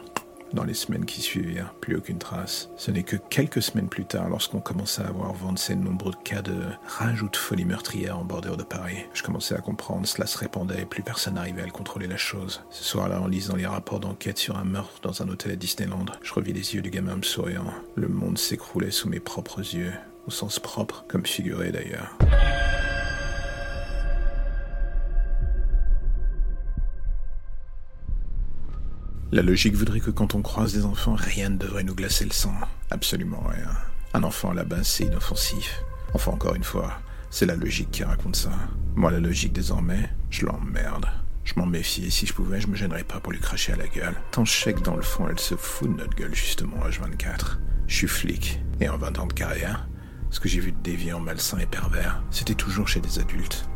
Dans 0.54 0.64
les 0.64 0.76
semaines 0.76 1.06
qui 1.06 1.22
suivirent, 1.22 1.74
plus 1.82 1.95
aucune 1.95 2.20
trace. 2.20 2.70
Ce 2.78 2.91
n'est 2.91 3.01
que 3.01 3.16
quelques 3.16 3.64
semaines 3.64 3.89
plus 3.89 4.06
tard, 4.06 4.30
lorsqu'on 4.30 4.60
commença 4.60 5.04
à 5.04 5.08
avoir 5.08 5.34
vent 5.34 5.51
de 5.51 5.58
ces 5.58 5.76
nombreux 5.76 6.14
cas 6.24 6.43
de 6.43 6.54
rage 6.86 7.24
ou 7.24 7.30
de 7.30 7.36
folie 7.36 7.66
meurtrière 7.66 8.20
en 8.20 8.24
bordure 8.24 8.56
de 8.56 8.64
Paris, 8.64 9.06
je 9.16 9.24
commençais 9.24 9.56
à 9.56 9.62
comprendre, 9.62 10.06
cela 10.06 10.28
se 10.28 10.38
répandait 10.38 10.84
et 10.84 10.86
plus 10.86 11.01
personne 11.01 11.34
n'arrivait 11.34 11.64
à 11.64 11.66
le 11.66 11.72
contrôler 11.72 12.06
la 12.06 12.18
chose. 12.18 12.62
Ce 12.70 12.84
soir-là, 12.84 13.20
en 13.20 13.28
lisant 13.28 13.56
les 13.56 13.66
rapports 13.66 13.99
d'enquête 13.99 14.38
sur 14.38 14.56
un 14.58 14.64
meurtre 14.64 15.01
dans 15.01 15.24
un 15.24 15.30
hôtel 15.30 15.54
à 15.54 15.56
Disneyland, 15.56 16.06
je 16.22 16.34
revis 16.34 16.54
les 16.54 16.76
yeux 16.76 16.84
du 16.84 16.91
gamin 16.91 17.16
me 17.16 17.24
souriant. 17.24 17.74
Le 17.95 18.08
monde 18.08 18.38
s'écroulait 18.38 18.91
sous 18.91 19.10
mes 19.10 19.20
propres 19.20 19.62
yeux, 19.62 19.93
au 20.28 20.32
sens 20.32 20.60
propre, 20.60 21.04
comme 21.08 21.26
figuré 21.26 21.72
d'ailleurs. 21.72 22.16
La 29.34 29.42
logique 29.42 29.74
voudrait 29.74 30.00
que 30.00 30.12
quand 30.12 30.36
on 30.36 30.44
croise 30.44 30.74
des 30.74 30.86
enfants, 30.86 31.16
rien 31.16 31.50
ne 31.50 31.58
devrait 31.58 31.82
nous 31.82 31.96
glacer 31.96 32.24
le 32.24 32.32
sang. 32.32 32.54
Absolument 32.92 33.44
rien. 33.50 33.72
Un 34.14 34.22
enfant 34.22 34.52
à 34.52 34.54
la 34.54 34.64
base, 34.64 34.86
c'est 34.86 35.06
inoffensif. 35.06 35.82
Enfin, 36.14 36.34
encore 36.34 36.54
une 36.54 36.64
fois, 36.64 37.00
c'est 37.32 37.48
la 37.48 37.56
logique 37.56 37.90
qui 37.90 38.04
raconte 38.04 38.36
ça. 38.36 38.52
Moi, 38.94 39.10
la 39.10 39.20
logique, 39.20 39.52
désormais, 39.52 40.08
je 40.30 40.46
l'emmerde. 40.46 41.08
Je 41.46 41.56
m'en 41.56 41.66
méfie 41.66 42.06
et 42.06 42.10
si 42.12 42.28
je 42.28 42.34
pouvais, 42.36 42.62
je 42.62 42.68
me 42.68 42.76
gênerais 42.76 43.04
pas 43.04 43.20
pour 43.20 43.32
lui 43.32 43.40
cracher 43.40 43.74
à 43.74 43.76
la 43.76 43.88
gueule. 43.88 44.14
Tant 44.30 44.46
je 44.46 44.54
sais 44.54 44.74
que 44.76 44.82
dans 44.82 44.96
le 44.96 45.02
fond, 45.02 45.28
elle 45.28 45.40
se 45.40 45.56
fout 45.56 45.90
de 45.90 45.98
notre 45.98 46.16
gueule, 46.16 46.36
justement, 46.36 46.78
H24. 46.88 47.58
Je 47.88 47.96
suis 47.96 48.08
flic, 48.08 48.62
et 48.82 48.88
en 48.88 49.00
20 49.00 49.18
ans 49.18 49.26
de 49.26 49.34
carrière, 49.34 49.88
ce 50.30 50.40
que 50.40 50.48
j'ai 50.48 50.60
vu 50.60 50.74
de 50.74 50.82
déviant, 50.84 51.20
malsain 51.20 51.58
et 51.58 51.66
pervers, 51.66 52.22
c'était 52.30 52.54
toujours 52.54 52.88
chez 52.88 53.00
des 53.00 53.18
adultes. 53.18 53.68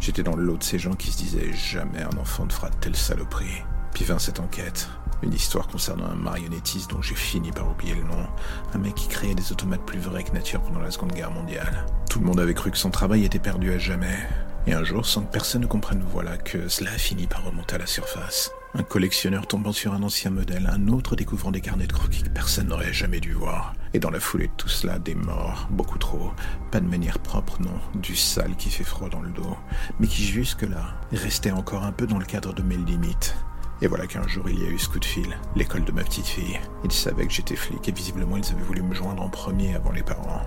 J'étais 0.00 0.24
dans 0.24 0.34
le 0.34 0.42
lot 0.42 0.56
de 0.56 0.64
ces 0.64 0.80
gens 0.80 0.94
qui 0.94 1.12
se 1.12 1.18
disaient 1.18 1.52
jamais 1.52 2.02
un 2.02 2.18
enfant 2.18 2.46
ne 2.46 2.50
fera 2.50 2.68
telle 2.68 2.96
saloperie. 2.96 3.62
Puis 3.92 4.04
vint 4.04 4.18
cette 4.18 4.40
enquête. 4.40 4.88
Une 5.22 5.32
histoire 5.32 5.68
concernant 5.68 6.06
un 6.06 6.16
marionnettiste 6.16 6.90
dont 6.90 7.00
j'ai 7.00 7.14
fini 7.14 7.52
par 7.52 7.70
oublier 7.70 7.94
le 7.94 8.02
nom. 8.02 8.26
Un 8.74 8.78
mec 8.78 8.94
qui 8.94 9.08
créait 9.08 9.34
des 9.34 9.52
automates 9.52 9.84
plus 9.86 10.00
vrais 10.00 10.24
que 10.24 10.32
nature 10.32 10.60
pendant 10.62 10.80
la 10.80 10.90
Seconde 10.90 11.12
Guerre 11.12 11.30
mondiale. 11.30 11.86
Tout 12.10 12.18
le 12.18 12.26
monde 12.26 12.40
avait 12.40 12.54
cru 12.54 12.70
que 12.70 12.78
son 12.78 12.90
travail 12.90 13.24
était 13.24 13.38
perdu 13.38 13.72
à 13.72 13.78
jamais. 13.78 14.18
Et 14.66 14.72
un 14.74 14.84
jour, 14.84 15.06
sans 15.06 15.22
que 15.22 15.32
personne 15.32 15.62
ne 15.62 15.66
comprenne, 15.66 16.04
voilà 16.12 16.36
que 16.36 16.68
cela 16.68 16.92
a 16.92 16.98
fini 16.98 17.26
par 17.26 17.44
remonter 17.44 17.74
à 17.74 17.78
la 17.78 17.86
surface. 17.86 18.50
Un 18.74 18.84
collectionneur 18.84 19.46
tombant 19.46 19.72
sur 19.72 19.92
un 19.92 20.02
ancien 20.02 20.30
modèle, 20.30 20.70
un 20.72 20.88
autre 20.88 21.14
découvrant 21.14 21.50
des 21.50 21.60
carnets 21.60 21.86
de 21.86 21.92
croquis 21.92 22.22
que 22.22 22.28
personne 22.30 22.68
n'aurait 22.68 22.92
jamais 22.92 23.20
dû 23.20 23.32
voir. 23.32 23.74
Et 23.92 23.98
dans 23.98 24.10
la 24.10 24.20
foulée 24.20 24.46
de 24.46 24.52
tout 24.56 24.68
cela, 24.68 24.98
des 24.98 25.14
morts, 25.14 25.68
beaucoup 25.70 25.98
trop. 25.98 26.32
Pas 26.70 26.80
de 26.80 26.88
manière 26.88 27.18
propre, 27.18 27.60
non, 27.60 27.78
du 28.00 28.16
sale 28.16 28.56
qui 28.56 28.70
fait 28.70 28.84
froid 28.84 29.08
dans 29.08 29.20
le 29.20 29.30
dos, 29.30 29.56
mais 30.00 30.06
qui 30.06 30.24
jusque-là 30.24 30.94
restait 31.12 31.50
encore 31.50 31.84
un 31.84 31.92
peu 31.92 32.06
dans 32.06 32.18
le 32.18 32.24
cadre 32.24 32.54
de 32.54 32.62
mes 32.62 32.76
limites. 32.76 33.36
Et 33.82 33.88
voilà 33.88 34.06
qu'un 34.06 34.26
jour 34.28 34.48
il 34.48 34.62
y 34.62 34.64
a 34.64 34.70
eu 34.70 34.78
ce 34.78 34.88
coup 34.88 35.00
de 35.00 35.04
fil, 35.04 35.36
l'école 35.56 35.84
de 35.84 35.90
ma 35.90 36.04
petite 36.04 36.26
fille. 36.26 36.60
Ils 36.84 36.92
savaient 36.92 37.26
que 37.26 37.32
j'étais 37.32 37.56
flic 37.56 37.88
et 37.88 37.92
visiblement 37.92 38.36
ils 38.36 38.52
avaient 38.52 38.62
voulu 38.62 38.80
me 38.80 38.94
joindre 38.94 39.22
en 39.22 39.28
premier 39.28 39.74
avant 39.74 39.90
les 39.90 40.04
parents. 40.04 40.46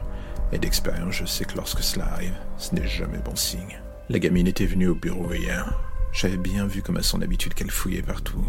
Et 0.53 0.57
d'expérience, 0.57 1.15
je 1.15 1.25
sais 1.25 1.43
que 1.43 1.57
lorsque 1.57 1.83
cela 1.83 2.05
arrive, 2.13 2.37
ce 2.57 2.73
n'est 2.73 2.87
jamais 2.87 3.17
bon 3.17 3.35
signe. 3.35 3.81
La 4.07 4.19
gamine 4.19 4.47
était 4.47 4.65
venue 4.65 4.87
au 4.87 4.95
bureau 4.95 5.33
hier. 5.33 5.77
J'avais 6.13 6.37
bien 6.37 6.65
vu 6.65 6.81
comme 6.81 6.95
à 6.95 7.03
son 7.03 7.21
habitude 7.21 7.53
qu'elle 7.53 7.71
fouillait 7.71 8.01
partout. 8.01 8.45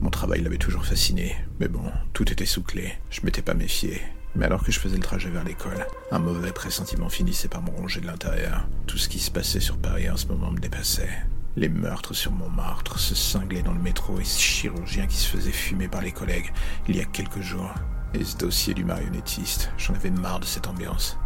Mon 0.00 0.10
travail 0.10 0.42
l'avait 0.42 0.58
toujours 0.58 0.84
fasciné, 0.84 1.36
mais 1.60 1.68
bon, 1.68 1.84
tout 2.12 2.30
était 2.32 2.46
sous 2.46 2.64
clé. 2.64 2.94
Je 3.10 3.20
m'étais 3.22 3.42
pas 3.42 3.54
méfié. 3.54 4.02
Mais 4.34 4.46
alors 4.46 4.64
que 4.64 4.72
je 4.72 4.80
faisais 4.80 4.96
le 4.96 5.02
trajet 5.04 5.30
vers 5.30 5.44
l'école, 5.44 5.86
un 6.10 6.18
mauvais 6.18 6.50
pressentiment 6.50 7.08
finissait 7.08 7.48
par 7.48 7.62
me 7.62 7.70
ronger 7.70 8.00
de 8.00 8.06
l'intérieur. 8.06 8.66
Tout 8.88 8.98
ce 8.98 9.08
qui 9.08 9.20
se 9.20 9.30
passait 9.30 9.60
sur 9.60 9.78
Paris 9.78 10.10
en 10.10 10.16
ce 10.16 10.26
moment 10.26 10.50
me 10.50 10.58
dépassait. 10.58 11.16
Les 11.58 11.70
meurtres 11.70 12.12
sur 12.12 12.32
Montmartre, 12.32 12.98
ce 12.98 13.14
cinglé 13.14 13.62
dans 13.62 13.72
le 13.72 13.80
métro 13.80 14.20
et 14.20 14.24
ce 14.24 14.38
chirurgien 14.38 15.06
qui 15.06 15.16
se 15.16 15.34
faisait 15.34 15.50
fumer 15.50 15.88
par 15.88 16.02
les 16.02 16.12
collègues 16.12 16.52
il 16.86 16.96
y 16.96 17.00
a 17.00 17.06
quelques 17.06 17.40
jours. 17.40 17.72
Et 18.12 18.24
ce 18.24 18.36
dossier 18.36 18.74
du 18.74 18.84
marionnettiste, 18.84 19.70
j'en 19.78 19.94
avais 19.94 20.10
marre 20.10 20.40
de 20.40 20.44
cette 20.44 20.66
ambiance. 20.66 21.18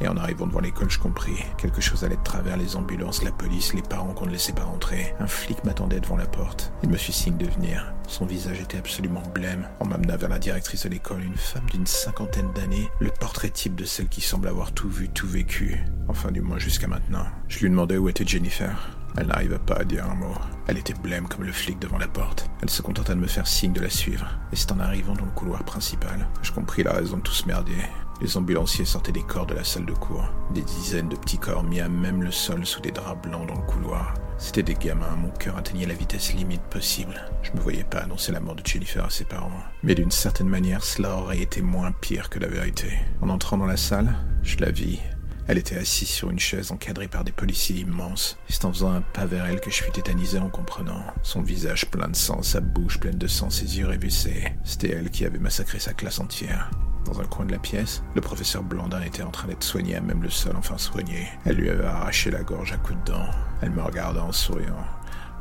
Et 0.00 0.08
en 0.08 0.16
arrivant 0.16 0.46
devant 0.46 0.60
l'école, 0.60 0.90
je 0.90 0.98
compris. 0.98 1.36
Quelque 1.58 1.82
chose 1.82 2.02
allait 2.02 2.16
de 2.16 2.22
travers 2.22 2.56
les 2.56 2.76
ambulances, 2.76 3.22
la 3.22 3.30
police, 3.30 3.74
les 3.74 3.82
parents 3.82 4.14
qu'on 4.14 4.24
ne 4.24 4.32
laissait 4.32 4.54
pas 4.54 4.64
rentrer. 4.64 5.14
Un 5.20 5.26
flic 5.26 5.62
m'attendait 5.64 6.00
devant 6.00 6.16
la 6.16 6.26
porte. 6.26 6.72
Il 6.82 6.88
me 6.88 6.96
fit 6.96 7.12
signe 7.12 7.36
de 7.36 7.46
venir. 7.46 7.92
Son 8.08 8.24
visage 8.24 8.60
était 8.60 8.78
absolument 8.78 9.22
blême. 9.34 9.68
On 9.80 9.84
m'amena 9.84 10.16
vers 10.16 10.30
la 10.30 10.38
directrice 10.38 10.84
de 10.84 10.88
l'école, 10.88 11.22
une 11.22 11.36
femme 11.36 11.68
d'une 11.70 11.86
cinquantaine 11.86 12.52
d'années, 12.54 12.88
le 13.00 13.10
portrait 13.10 13.50
type 13.50 13.74
de 13.74 13.84
celle 13.84 14.08
qui 14.08 14.22
semble 14.22 14.48
avoir 14.48 14.72
tout 14.72 14.88
vu, 14.88 15.10
tout 15.10 15.28
vécu. 15.28 15.78
Enfin, 16.08 16.32
du 16.32 16.40
moins 16.40 16.58
jusqu'à 16.58 16.88
maintenant. 16.88 17.26
Je 17.48 17.60
lui 17.60 17.68
demandais 17.68 17.98
où 17.98 18.08
était 18.08 18.26
Jennifer. 18.26 18.76
Elle 19.16 19.28
n'arriva 19.28 19.58
pas 19.58 19.76
à 19.76 19.84
dire 19.84 20.08
un 20.10 20.14
mot. 20.14 20.34
Elle 20.66 20.78
était 20.78 20.94
blême 20.94 21.28
comme 21.28 21.44
le 21.44 21.52
flic 21.52 21.78
devant 21.78 21.98
la 21.98 22.08
porte. 22.08 22.50
Elle 22.62 22.70
se 22.70 22.82
contenta 22.82 23.14
de 23.14 23.20
me 23.20 23.26
faire 23.26 23.46
signe 23.46 23.72
de 23.72 23.80
la 23.80 23.90
suivre. 23.90 24.26
Et 24.52 24.56
c'est 24.56 24.72
en 24.72 24.80
arrivant 24.80 25.14
dans 25.14 25.24
le 25.24 25.30
couloir 25.30 25.62
principal 25.64 26.26
je 26.42 26.52
compris 26.52 26.82
la 26.82 26.92
raison 26.92 27.16
de 27.16 27.22
tout 27.22 27.32
ce 27.32 27.46
merdier. 27.46 27.82
Les 28.20 28.36
ambulanciers 28.36 28.84
sortaient 28.84 29.12
des 29.12 29.22
corps 29.22 29.46
de 29.46 29.54
la 29.54 29.64
salle 29.64 29.86
de 29.86 29.92
cours. 29.92 30.28
Des 30.52 30.62
dizaines 30.62 31.08
de 31.08 31.16
petits 31.16 31.38
corps 31.38 31.64
mis 31.64 31.80
à 31.80 31.88
même 31.88 32.22
le 32.22 32.30
sol 32.30 32.64
sous 32.64 32.80
des 32.80 32.92
draps 32.92 33.28
blancs 33.28 33.48
dans 33.48 33.60
le 33.60 33.66
couloir. 33.66 34.14
C'était 34.38 34.62
des 34.62 34.74
gamins, 34.74 35.16
mon 35.16 35.30
cœur 35.30 35.56
atteignait 35.56 35.86
la 35.86 35.94
vitesse 35.94 36.32
limite 36.34 36.62
possible. 36.62 37.20
Je 37.42 37.52
me 37.52 37.60
voyais 37.60 37.84
pas 37.84 38.00
annoncer 38.00 38.32
la 38.32 38.40
mort 38.40 38.54
de 38.54 38.64
Jennifer 38.64 39.04
à 39.04 39.10
ses 39.10 39.24
parents. 39.24 39.50
Mais 39.82 39.94
d'une 39.94 40.10
certaine 40.10 40.48
manière, 40.48 40.84
cela 40.84 41.16
aurait 41.16 41.40
été 41.40 41.60
moins 41.60 41.92
pire 41.92 42.30
que 42.30 42.38
la 42.38 42.48
vérité. 42.48 42.92
En 43.20 43.28
entrant 43.28 43.58
dans 43.58 43.66
la 43.66 43.76
salle, 43.76 44.14
je 44.42 44.58
la 44.58 44.70
vis, 44.70 45.00
elle 45.46 45.58
était 45.58 45.76
assise 45.76 46.08
sur 46.08 46.30
une 46.30 46.38
chaise 46.38 46.72
encadrée 46.72 47.08
par 47.08 47.24
des 47.24 47.32
policiers 47.32 47.80
immenses. 47.80 48.38
C'est 48.48 48.64
en 48.64 48.72
faisant 48.72 48.92
un 48.92 49.02
pas 49.02 49.26
vers 49.26 49.44
elle 49.46 49.60
que 49.60 49.70
je 49.70 49.82
fus 49.82 49.92
tétanisé 49.92 50.38
en 50.38 50.48
comprenant. 50.48 51.04
Son 51.22 51.42
visage 51.42 51.86
plein 51.90 52.08
de 52.08 52.16
sang, 52.16 52.42
sa 52.42 52.60
bouche 52.60 52.98
pleine 52.98 53.18
de 53.18 53.26
sang, 53.26 53.50
ses 53.50 53.78
yeux 53.78 53.86
révulsés. 53.86 54.44
C'était 54.64 54.90
elle 54.90 55.10
qui 55.10 55.24
avait 55.24 55.38
massacré 55.38 55.78
sa 55.78 55.92
classe 55.92 56.18
entière. 56.18 56.70
Dans 57.04 57.20
un 57.20 57.24
coin 57.24 57.44
de 57.44 57.52
la 57.52 57.58
pièce, 57.58 58.02
le 58.14 58.22
professeur 58.22 58.62
Blandin 58.62 59.02
était 59.02 59.22
en 59.22 59.30
train 59.30 59.48
d'être 59.48 59.62
soigné 59.62 59.96
à 59.96 60.00
même 60.00 60.22
le 60.22 60.30
sol, 60.30 60.56
enfin 60.56 60.78
soigné. 60.78 61.28
Elle 61.44 61.56
lui 61.56 61.68
avait 61.68 61.84
arraché 61.84 62.30
la 62.30 62.42
gorge 62.42 62.72
à 62.72 62.78
coups 62.78 62.98
de 63.04 63.12
dents. 63.12 63.28
Elle 63.60 63.72
me 63.72 63.82
regarda 63.82 64.24
en 64.24 64.32
souriant. 64.32 64.84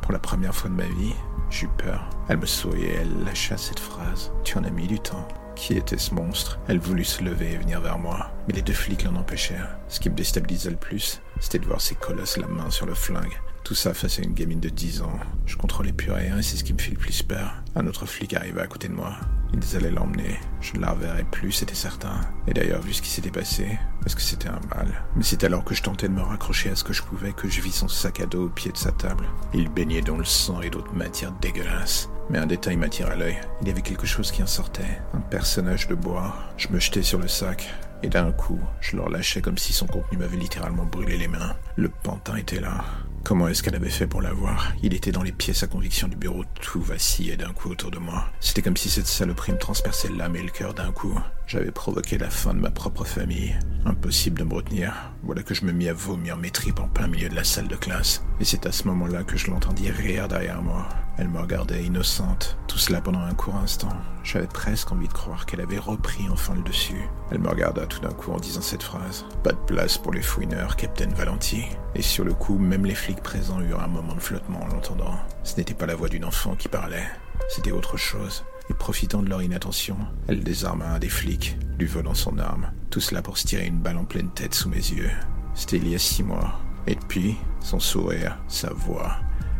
Pour 0.01 0.11
la 0.11 0.19
première 0.19 0.53
fois 0.53 0.69
de 0.69 0.75
ma 0.75 0.83
vie, 0.83 1.13
j'eus 1.49 1.69
peur. 1.77 2.09
Elle 2.27 2.39
me 2.39 2.45
souriait, 2.45 2.97
elle 2.99 3.23
lâcha 3.23 3.57
cette 3.57 3.79
phrase. 3.79 4.33
Tu 4.43 4.57
en 4.57 4.65
as 4.65 4.69
mis 4.69 4.87
du 4.87 4.99
temps. 4.99 5.25
Qui 5.55 5.77
était 5.77 5.97
ce 5.97 6.13
monstre? 6.13 6.59
Elle 6.67 6.79
voulut 6.79 7.05
se 7.05 7.23
lever 7.23 7.53
et 7.53 7.57
venir 7.57 7.79
vers 7.79 7.97
moi, 7.97 8.31
mais 8.47 8.53
les 8.53 8.61
deux 8.61 8.73
flics 8.73 9.03
l'en 9.03 9.15
empêchèrent. 9.15 9.77
Ce 9.87 9.99
qui 9.99 10.09
me 10.09 10.15
déstabilisa 10.15 10.69
le 10.69 10.75
plus, 10.75 11.21
c'était 11.39 11.59
de 11.59 11.65
voir 11.65 11.79
ces 11.79 11.95
colosses 11.95 12.37
la 12.37 12.47
main 12.47 12.69
sur 12.69 12.85
le 12.85 12.93
flingue, 12.93 13.39
Tout 13.63 13.75
ça 13.75 13.93
face 13.93 14.19
à 14.19 14.23
une 14.23 14.33
gamine 14.33 14.59
de 14.59 14.67
10 14.67 15.03
ans. 15.03 15.19
Je 15.45 15.55
contrôlais 15.55 15.93
plus 15.93 16.11
rien 16.11 16.37
et 16.37 16.43
c'est 16.43 16.57
ce 16.57 16.65
qui 16.65 16.73
me 16.73 16.79
fait 16.79 16.91
le 16.91 16.97
plus 16.97 17.23
peur. 17.23 17.63
Un 17.75 17.87
autre 17.87 18.05
flic 18.05 18.33
arrivait 18.33 18.61
à 18.61 18.67
côté 18.67 18.89
de 18.89 18.93
moi. 18.93 19.15
Ils 19.53 19.77
allaient 19.77 19.89
l'emmener. 19.91 20.37
Je 20.59 20.73
ne 20.75 20.81
la 20.81 20.91
reverrai 20.91 21.23
plus, 21.23 21.53
c'était 21.53 21.73
certain. 21.73 22.19
Et 22.47 22.53
d'ailleurs, 22.53 22.81
vu 22.81 22.91
ce 22.91 23.01
qui 23.01 23.09
s'était 23.09 23.31
passé, 23.31 23.79
est-ce 24.05 24.17
que 24.17 24.21
c'était 24.21 24.49
un 24.49 24.59
mal 24.75 25.05
Mais 25.15 25.23
c'est 25.23 25.45
alors 25.45 25.63
que 25.63 25.75
je 25.75 25.81
tentais 25.81 26.09
de 26.09 26.13
me 26.13 26.21
raccrocher 26.21 26.71
à 26.71 26.75
ce 26.75 26.83
que 26.83 26.91
je 26.91 27.03
pouvais 27.03 27.31
que 27.31 27.47
je 27.47 27.61
vis 27.61 27.71
son 27.71 27.87
sac 27.87 28.19
à 28.19 28.25
dos 28.25 28.47
au 28.47 28.49
pied 28.49 28.71
de 28.71 28.77
sa 28.77 28.91
table. 28.91 29.25
Il 29.53 29.69
baignait 29.69 30.01
dans 30.01 30.17
le 30.17 30.25
sang 30.25 30.61
et 30.61 30.69
d'autres 30.69 30.93
matières 30.93 31.33
dégueulasses. 31.39 32.09
Mais 32.29 32.39
un 32.39 32.47
détail 32.47 32.75
m'attira 32.75 33.15
l'œil. 33.15 33.39
Il 33.61 33.69
y 33.69 33.71
avait 33.71 33.81
quelque 33.81 34.07
chose 34.07 34.31
qui 34.31 34.43
en 34.43 34.47
sortait. 34.47 35.01
Un 35.13 35.21
personnage 35.21 35.87
de 35.87 35.95
bois. 35.95 36.35
Je 36.57 36.67
me 36.67 36.79
jetais 36.79 37.03
sur 37.03 37.19
le 37.19 37.29
sac. 37.29 37.73
Et 38.01 38.09
d'un 38.09 38.33
coup, 38.33 38.59
je 38.81 38.97
le 38.97 39.03
relâchais 39.03 39.41
comme 39.41 39.57
si 39.57 39.71
son 39.71 39.87
contenu 39.87 40.17
m'avait 40.17 40.35
littéralement 40.35 40.85
brûlé 40.85 41.17
les 41.17 41.29
mains. 41.29 41.55
Le 41.77 41.87
pantin 41.87 42.35
était 42.35 42.59
là. 42.59 42.83
Comment 43.23 43.47
est-ce 43.47 43.63
qu'elle 43.63 43.75
avait 43.75 43.89
fait 43.89 44.05
pour 44.05 44.21
l'avoir? 44.21 44.73
Il 44.83 44.93
était 44.93 45.13
dans 45.13 45.23
les 45.23 45.31
pièces 45.31 45.63
à 45.63 45.67
conviction 45.67 46.09
du 46.09 46.17
bureau, 46.17 46.43
tout 46.61 46.81
vacillait 46.81 47.37
d'un 47.37 47.53
coup 47.53 47.69
autour 47.69 47.89
de 47.89 47.97
moi. 47.97 48.25
C'était 48.41 48.61
comme 48.61 48.75
si 48.75 48.89
cette 48.89 49.07
saloperie 49.07 49.53
me 49.53 49.57
transperçait 49.57 50.09
l'âme 50.09 50.35
et 50.35 50.43
le 50.43 50.49
cœur 50.49 50.73
d'un 50.73 50.91
coup. 50.91 51.17
J'avais 51.47 51.71
provoqué 51.71 52.17
la 52.17 52.29
fin 52.29 52.53
de 52.53 52.59
ma 52.59 52.69
propre 52.69 53.05
famille. 53.05 53.57
Impossible 53.85 54.39
de 54.39 54.43
me 54.43 54.53
retenir. 54.53 54.93
Voilà 55.23 55.41
que 55.41 55.53
je 55.53 55.63
me 55.63 55.71
mis 55.71 55.87
à 55.87 55.93
vomir 55.93 56.35
mes 56.35 56.51
tripes 56.51 56.81
en 56.81 56.89
plein 56.89 57.07
milieu 57.07 57.29
de 57.29 57.35
la 57.35 57.45
salle 57.45 57.69
de 57.69 57.75
classe. 57.77 58.25
Et 58.41 58.45
c'est 58.45 58.65
à 58.65 58.73
ce 58.73 58.87
moment-là 58.89 59.23
que 59.23 59.37
je 59.37 59.49
l'entendis 59.49 59.89
rire 59.89 60.27
derrière 60.27 60.61
moi. 60.61 60.89
Elle 61.17 61.29
me 61.29 61.39
regardait 61.39 61.83
innocente, 61.83 62.57
tout 62.67 62.79
cela 62.79 62.99
pendant 62.99 63.21
un 63.21 63.35
court 63.35 63.55
instant. 63.55 63.95
J'avais 64.23 64.47
presque 64.47 64.91
envie 64.91 65.07
de 65.07 65.13
croire 65.13 65.45
qu'elle 65.45 65.61
avait 65.61 65.77
repris 65.77 66.27
enfin 66.31 66.55
le 66.55 66.63
dessus. 66.63 67.07
Elle 67.29 67.39
me 67.39 67.49
regarda 67.49 67.85
tout 67.85 67.99
d'un 67.99 68.13
coup 68.13 68.31
en 68.31 68.39
disant 68.39 68.61
cette 68.61 68.81
phrase. 68.81 69.25
Pas 69.43 69.51
de 69.51 69.57
place 69.57 69.97
pour 69.97 70.11
les 70.11 70.23
fouineurs, 70.23 70.75
Captain 70.75 71.09
Valenti. 71.09 71.65
Et 71.93 72.01
sur 72.01 72.23
le 72.23 72.33
coup, 72.33 72.57
même 72.57 72.85
les 72.85 72.95
flics 72.95 73.12
présents 73.21 73.61
eurent 73.61 73.83
un 73.83 73.87
moment 73.87 74.15
de 74.15 74.19
flottement 74.19 74.63
en 74.63 74.67
l'entendant. 74.67 75.19
Ce 75.43 75.55
n'était 75.57 75.73
pas 75.73 75.85
la 75.85 75.95
voix 75.95 76.09
d'une 76.09 76.25
enfant 76.25 76.55
qui 76.55 76.67
parlait, 76.67 77.07
c'était 77.49 77.71
autre 77.71 77.97
chose. 77.97 78.43
Et 78.69 78.73
profitant 78.73 79.21
de 79.21 79.29
leur 79.29 79.41
inattention, 79.41 79.97
elle 80.27 80.43
désarma 80.43 80.85
un 80.85 80.99
des 80.99 81.09
flics, 81.09 81.57
lui 81.77 81.85
volant 81.85 82.13
son 82.13 82.37
arme. 82.37 82.71
Tout 82.89 83.01
cela 83.01 83.21
pour 83.21 83.37
se 83.37 83.45
tirer 83.45 83.65
une 83.65 83.79
balle 83.79 83.97
en 83.97 84.05
pleine 84.05 84.29
tête 84.29 84.53
sous 84.53 84.69
mes 84.69 84.77
yeux. 84.77 85.11
C'était 85.53 85.77
il 85.77 85.89
y 85.89 85.95
a 85.95 85.99
six 85.99 86.23
mois. 86.23 86.59
Et 86.87 86.95
depuis, 86.95 87.35
son 87.59 87.79
sourire, 87.79 88.37
sa 88.47 88.71
voix, 88.73 89.17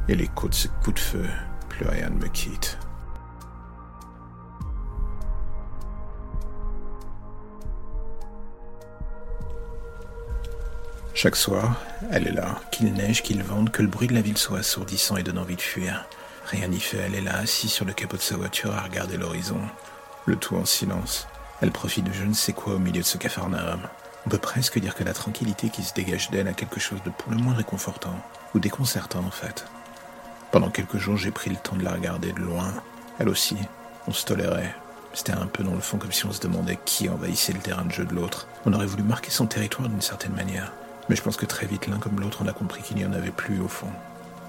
et 0.08 0.16
l'écho 0.16 0.47
de 0.47 0.54
ce 0.54 0.68
coup 0.84 0.91
de 0.91 0.99
feu, 0.99 1.26
plus 1.70 1.86
rien 1.86 2.10
ne 2.10 2.20
me 2.20 2.28
quitte. 2.28 2.78
Chaque 11.16 11.36
soir, 11.36 11.80
elle 12.11 12.28
est 12.28 12.32
là, 12.32 12.59
qu'il 12.72 12.91
neige, 12.91 13.22
qu'il 13.22 13.43
vente, 13.43 13.72
que 13.72 13.84
le 13.84 13.88
bruit 13.88 14.07
de 14.07 14.16
la 14.16 14.22
ville 14.22 14.38
soit 14.38 14.59
assourdissant 14.59 15.16
et 15.16 15.24
donne 15.24 15.38
envie 15.38 15.55
de 15.55 15.61
fuir. 15.61 16.05
Rien 16.47 16.68
n'y 16.68 16.80
fait, 16.80 16.97
elle 16.97 17.14
est 17.14 17.22
là, 17.22 17.38
assise 17.38 17.72
sur 17.72 17.86
le 17.86 17.93
capot 17.93 18.18
de 18.18 18.22
sa 18.22 18.36
voiture 18.36 18.76
à 18.76 18.82
regarder 18.82 19.16
l'horizon. 19.16 19.59
Le 20.26 20.36
tout 20.36 20.55
en 20.55 20.66
silence. 20.66 21.28
Elle 21.61 21.72
profite 21.72 22.05
de 22.05 22.11
je 22.11 22.24
ne 22.24 22.34
sais 22.34 22.51
quoi 22.51 22.74
au 22.74 22.80
milieu 22.80 23.01
de 23.01 23.05
ce 23.05 23.20
cafarnaum. 23.20 23.82
On 24.26 24.30
peut 24.30 24.39
presque 24.39 24.80
dire 24.80 24.95
que 24.95 25.03
la 25.03 25.14
tranquillité 25.14 25.70
qui 25.70 25.84
se 25.84 25.93
dégage 25.93 26.32
d'elle 26.32 26.47
a 26.47 26.53
quelque 26.53 26.80
chose 26.80 27.03
de 27.03 27.11
pour 27.11 27.32
le 27.32 27.38
moins 27.38 27.53
réconfortant, 27.53 28.20
ou 28.55 28.59
déconcertant 28.59 29.24
en 29.24 29.32
fait. 29.32 29.66
Pendant 30.51 30.72
quelques 30.72 30.97
jours, 30.97 31.18
j'ai 31.18 31.32
pris 31.32 31.51
le 31.51 31.57
temps 31.57 31.76
de 31.76 31.84
la 31.84 31.93
regarder 31.93 32.34
de 32.34 32.39
loin. 32.39 32.74
Elle 33.20 33.30
aussi. 33.30 33.57
On 34.07 34.14
se 34.14 34.26
tolérait. 34.26 34.76
C'était 35.14 35.34
un 35.34 35.45
peu 35.45 35.64
dans 35.64 35.76
le 35.76 35.80
fond 35.80 35.99
comme 35.99 36.11
si 36.11 36.26
on 36.26 36.32
se 36.32 36.41
demandait 36.41 36.80
qui 36.86 37.07
envahissait 37.07 37.53
le 37.53 37.59
terrain 37.59 37.86
de 37.86 37.91
jeu 37.91 38.03
de 38.03 38.16
l'autre. 38.16 38.47
On 38.66 38.74
aurait 38.74 38.88
voulu 38.88 39.03
marquer 39.03 39.30
son 39.30 39.45
territoire 39.45 39.88
d'une 39.88 40.01
certaine 40.01 40.34
manière. 40.34 40.74
Mais 41.10 41.16
je 41.16 41.22
pense 41.22 41.38
que 41.38 41.45
très 41.45 41.66
vite, 41.66 41.88
l'un 41.88 41.97
comme 41.97 42.20
l'autre, 42.20 42.39
on 42.43 42.47
a 42.47 42.54
compris 42.54 42.82
qu'il 42.82 42.97
n'y 42.97 43.06
en 43.06 43.14
avait 43.14 43.32
plus 43.32 43.60
au 43.60 43.68
fond. 43.68 43.91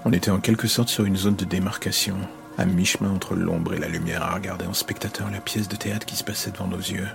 On 0.05 0.13
était 0.13 0.31
en 0.31 0.39
quelque 0.39 0.67
sorte 0.67 0.89
sur 0.89 1.05
une 1.05 1.17
zone 1.17 1.35
de 1.35 1.45
démarcation, 1.45 2.15
à 2.57 2.65
mi-chemin 2.65 3.11
entre 3.11 3.35
l'ombre 3.35 3.73
et 3.73 3.79
la 3.79 3.87
lumière, 3.87 4.23
à 4.23 4.35
regarder 4.35 4.65
en 4.65 4.73
spectateur 4.73 5.29
la 5.31 5.39
pièce 5.39 5.67
de 5.67 5.75
théâtre 5.75 6.05
qui 6.05 6.15
se 6.15 6.23
passait 6.23 6.51
devant 6.51 6.67
nos 6.67 6.77
yeux. 6.77 7.07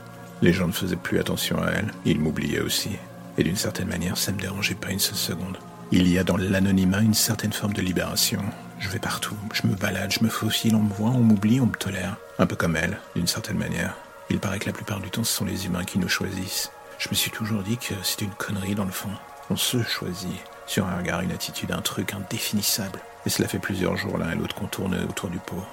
Les 0.43 0.53
gens 0.53 0.66
ne 0.66 0.72
faisaient 0.72 0.97
plus 0.97 1.18
attention 1.18 1.62
à 1.62 1.70
elle, 1.70 1.93
ils 2.05 2.20
m'oubliaient 2.20 2.61
aussi. 2.61 2.91
Et 3.38 3.45
d'une 3.45 3.57
certaine 3.57 3.88
manière, 3.88 4.16
ça 4.16 4.32
ne 4.32 4.36
me 4.36 4.43
dérangeait 4.43 4.74
pas 4.74 4.91
une 4.91 4.99
seule 4.99 5.16
seconde. 5.16 5.57
Il 5.93 6.09
y 6.09 6.18
a 6.18 6.24
dans 6.24 6.36
l'anonymat 6.36 7.01
une 7.01 7.14
certaine 7.14 7.53
forme 7.53 7.72
de 7.72 7.82
libération. 7.82 8.43
Je 8.78 8.88
vais 8.88 8.99
partout, 8.99 9.36
je 9.53 9.66
me 9.66 9.74
balade, 9.74 10.12
je 10.12 10.24
me 10.24 10.28
faufile, 10.28 10.74
on 10.76 10.82
me 10.82 10.93
voit, 10.93 11.11
on 11.11 11.20
m'oublie, 11.20 11.61
on 11.61 11.66
me 11.66 11.72
tolère. 11.72 12.16
Un 12.38 12.47
peu 12.47 12.57
comme 12.57 12.76
elle, 12.76 12.99
d'une 13.16 13.26
certaine 13.26 13.59
manière. 13.59 13.97
Il 14.30 14.38
paraît 14.38 14.59
que 14.59 14.66
la 14.66 14.72
plupart 14.72 15.01
du 15.01 15.11
temps, 15.11 15.24
ce 15.24 15.32
sont 15.32 15.45
les 15.45 15.66
humains 15.66 15.84
qui 15.84 15.99
nous 15.99 16.09
choisissent. 16.09 16.70
Je 16.99 17.09
me 17.09 17.14
suis 17.14 17.30
toujours 17.30 17.62
dit 17.62 17.76
que 17.76 17.95
c'était 18.03 18.24
une 18.24 18.30
connerie 18.32 18.74
dans 18.74 18.84
le 18.84 18.91
fond. 18.91 19.11
On 19.51 19.57
se 19.57 19.82
choisit. 19.82 20.40
Sur 20.66 20.86
un 20.86 20.96
regard, 20.96 21.22
une 21.22 21.32
attitude, 21.32 21.72
un 21.72 21.82
truc 21.82 22.14
indéfinissable. 22.14 23.01
Et 23.26 23.30
cela 23.30 23.48
fait 23.48 23.59
plusieurs 23.59 23.96
jours 23.96 24.16
l'un 24.16 24.30
et 24.30 24.36
l'autre 24.36 24.55
qu'on 24.55 24.68
tourne 24.68 24.94
autour 25.09 25.28
du 25.28 25.38
pot. 25.38 25.64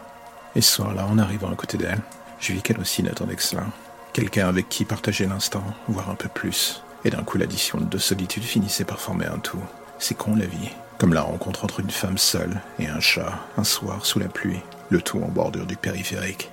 Et 0.55 0.61
ce 0.61 0.73
soir-là, 0.73 1.05
en 1.05 1.19
arrivant 1.19 1.51
à 1.51 1.55
côté 1.55 1.77
d'elle, 1.77 2.01
je 2.39 2.53
vis 2.53 2.63
qu'elle 2.63 2.79
aussi 2.79 3.03
n'attendait 3.03 3.35
que 3.35 3.43
cela. 3.43 3.65
Quelqu'un 4.13 4.47
avec 4.47 4.67
qui 4.67 4.83
partager 4.83 5.27
l'instant, 5.27 5.63
voire 5.87 6.09
un 6.09 6.15
peu 6.15 6.27
plus. 6.27 6.81
Et 7.05 7.11
d'un 7.11 7.23
coup, 7.23 7.37
l'addition 7.37 7.77
de 7.77 7.85
deux 7.85 7.99
solitudes 7.99 8.43
finissait 8.43 8.83
par 8.83 8.99
former 8.99 9.27
un 9.27 9.37
tout. 9.37 9.61
C'est 9.99 10.17
con 10.17 10.35
la 10.35 10.47
vie. 10.47 10.71
Comme 10.97 11.13
la 11.13 11.21
rencontre 11.21 11.63
entre 11.63 11.79
une 11.79 11.91
femme 11.91 12.17
seule 12.17 12.59
et 12.79 12.87
un 12.87 12.99
chat, 12.99 13.39
un 13.57 13.63
soir 13.63 14.03
sous 14.03 14.17
la 14.17 14.27
pluie, 14.27 14.61
le 14.89 14.99
tout 14.99 15.21
en 15.21 15.27
bordure 15.27 15.67
du 15.67 15.77
périphérique. 15.77 16.49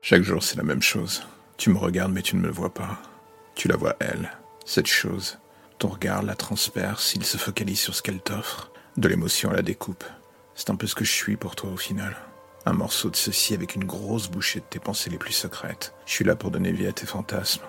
Chaque 0.00 0.22
jour, 0.22 0.40
c'est 0.40 0.56
la 0.56 0.62
même 0.62 0.82
chose. 0.82 1.26
Tu 1.56 1.70
me 1.70 1.78
regardes, 1.78 2.12
mais 2.12 2.22
tu 2.22 2.36
ne 2.36 2.40
me 2.40 2.50
vois 2.50 2.72
pas. 2.72 3.00
Tu 3.58 3.66
la 3.66 3.76
vois, 3.76 3.96
elle, 3.98 4.30
cette 4.64 4.86
chose. 4.86 5.36
Ton 5.80 5.88
regard 5.88 6.22
la 6.22 6.36
transperce, 6.36 7.16
il 7.16 7.24
se 7.24 7.38
focalise 7.38 7.80
sur 7.80 7.92
ce 7.92 8.02
qu'elle 8.02 8.20
t'offre. 8.20 8.70
De 8.96 9.08
l'émotion 9.08 9.50
à 9.50 9.54
la 9.54 9.62
découpe. 9.62 10.04
C'est 10.54 10.70
un 10.70 10.76
peu 10.76 10.86
ce 10.86 10.94
que 10.94 11.04
je 11.04 11.10
suis 11.10 11.36
pour 11.36 11.56
toi 11.56 11.70
au 11.70 11.76
final. 11.76 12.16
Un 12.66 12.72
morceau 12.72 13.10
de 13.10 13.16
ceci 13.16 13.54
avec 13.54 13.74
une 13.74 13.82
grosse 13.82 14.30
bouchée 14.30 14.60
de 14.60 14.64
tes 14.64 14.78
pensées 14.78 15.10
les 15.10 15.18
plus 15.18 15.32
secrètes. 15.32 15.92
Je 16.06 16.12
suis 16.12 16.24
là 16.24 16.36
pour 16.36 16.52
donner 16.52 16.70
vie 16.70 16.86
à 16.86 16.92
tes 16.92 17.04
fantasmes. 17.04 17.64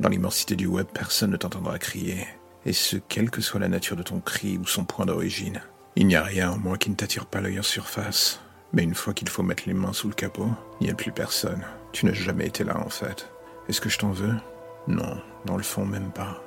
Dans 0.00 0.08
l'immensité 0.08 0.56
du 0.56 0.66
web, 0.66 0.86
personne 0.90 1.32
ne 1.32 1.36
t'entendra 1.36 1.78
crier, 1.78 2.26
et 2.64 2.72
ce, 2.72 2.96
quelle 2.96 3.30
que 3.30 3.42
soit 3.42 3.60
la 3.60 3.68
nature 3.68 3.96
de 3.96 4.02
ton 4.02 4.20
cri 4.20 4.56
ou 4.56 4.66
son 4.66 4.86
point 4.86 5.04
d'origine. 5.04 5.60
Il 5.96 6.06
n'y 6.06 6.16
a 6.16 6.22
rien 6.22 6.52
en 6.52 6.56
moi 6.56 6.78
qui 6.78 6.88
ne 6.88 6.94
t'attire 6.94 7.26
pas 7.26 7.42
l'œil 7.42 7.60
en 7.60 7.62
surface, 7.62 8.40
mais 8.72 8.84
une 8.84 8.94
fois 8.94 9.12
qu'il 9.12 9.28
faut 9.28 9.42
mettre 9.42 9.64
les 9.66 9.74
mains 9.74 9.92
sous 9.92 10.08
le 10.08 10.14
capot, 10.14 10.48
il 10.80 10.84
n'y 10.86 10.92
a 10.92 10.96
plus 10.96 11.12
personne. 11.12 11.62
Tu 11.92 12.06
n'as 12.06 12.14
jamais 12.14 12.46
été 12.46 12.64
là 12.64 12.78
en 12.78 12.88
fait. 12.88 13.28
Est-ce 13.68 13.82
que 13.82 13.90
je 13.90 13.98
t'en 13.98 14.12
veux? 14.12 14.34
Non, 14.88 15.20
dans 15.44 15.56
le 15.56 15.62
fond 15.62 15.84
même 15.84 16.10
pas. 16.10 16.42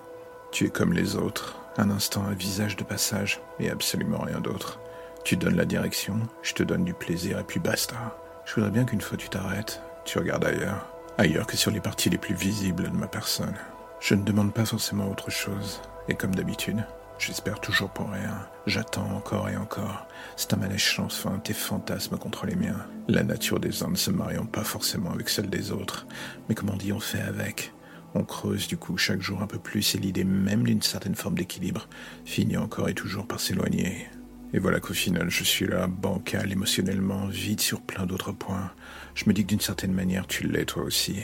Tu 0.52 0.66
es 0.66 0.70
comme 0.70 0.94
les 0.94 1.16
autres, 1.16 1.58
un 1.78 1.90
instant 1.90 2.24
un 2.24 2.34
visage 2.34 2.76
de 2.76 2.84
passage 2.84 3.42
et 3.60 3.70
absolument 3.70 4.20
rien 4.20 4.40
d'autre. 4.40 4.80
Tu 5.24 5.38
donnes 5.38 5.58
la 5.58 5.66
direction, 5.66 6.20
je 6.42 6.54
te 6.54 6.64
donne 6.64 6.86
du 6.86 6.94
plaisir 6.94 7.40
et 7.40 7.44
puis 7.44 7.60
basta. 7.60 8.18
Je 8.46 8.56
voudrais 8.56 8.72
bien 8.72 8.86
qu'une 8.86 9.02
fois 9.02 9.18
tu 9.18 9.30
t'arrêtes, 9.30 9.82
tu 10.06 10.18
regardes 10.18 10.46
ailleurs 10.46 10.88
ailleurs 11.20 11.48
que 11.48 11.58
sur 11.58 11.70
les 11.70 11.82
parties 11.82 12.10
les 12.10 12.18
plus 12.18 12.34
visibles 12.34 12.90
de 12.90 12.96
ma 12.96 13.08
personne. 13.08 13.56
Je 14.00 14.16
ne 14.16 14.24
demande 14.24 14.54
pas 14.54 14.64
forcément 14.64 15.10
autre 15.12 15.30
chose, 15.30 15.82
et 16.08 16.16
comme 16.16 16.34
d'habitude, 16.34 16.86
j'espère 17.18 17.60
toujours 17.60 17.90
pour 17.90 18.10
rien. 18.10 18.48
J'attends 18.66 19.12
encore 19.12 19.50
et 19.50 19.58
encore. 19.58 20.08
C'est 20.38 20.54
un 20.54 20.58
manège 20.58 20.98
fin, 21.10 21.38
tes 21.40 21.54
fantasmes 21.54 22.18
contre 22.18 22.46
les 22.46 22.56
miens. 22.56 22.86
La 23.10 23.24
nature 23.24 23.60
des 23.60 23.84
uns 23.84 23.90
ne 23.90 23.98
se 23.98 24.12
mariant 24.12 24.46
pas 24.46 24.64
forcément 24.64 25.12
avec 25.12 25.28
celle 25.28 25.50
des 25.50 25.74
autres, 25.74 26.08
mais 26.48 26.56
comme 26.56 26.70
on 26.70 26.78
dit, 26.78 26.94
on 26.94 27.02
fait 27.02 27.22
avec? 27.22 27.74
On 28.16 28.24
creuse 28.24 28.68
du 28.68 28.78
coup 28.78 28.98
chaque 28.98 29.22
jour 29.22 29.42
un 29.42 29.48
peu 29.48 29.60
plus 29.60 29.96
et 29.96 30.00
l'idée 30.00 30.24
même 30.24 30.64
d'une 30.64 30.82
certaine 30.82 31.16
forme 31.16 31.36
d'équilibre 31.36 31.88
finit 32.26 32.58
encore 32.58 32.90
et 32.90 32.96
toujours 32.96 33.28
par 33.28 33.40
s'éloigner. 33.40 34.08
Et 34.52 34.60
voilà 34.60 34.80
qu'au 34.80 34.96
final, 34.96 35.30
je 35.30 35.44
suis 35.44 35.68
là, 35.68 35.86
bancal, 35.86 36.52
émotionnellement, 36.52 37.28
vide 37.28 37.62
sur 37.62 37.82
plein 37.82 38.08
d'autres 38.08 38.32
points. 38.32 38.72
Je 39.14 39.26
me 39.28 39.34
dis 39.34 39.44
que 39.44 39.50
d'une 39.50 39.60
certaine 39.60 39.94
manière, 39.94 40.26
tu 40.26 40.48
l'es 40.48 40.66
toi 40.66 40.82
aussi. 40.82 41.18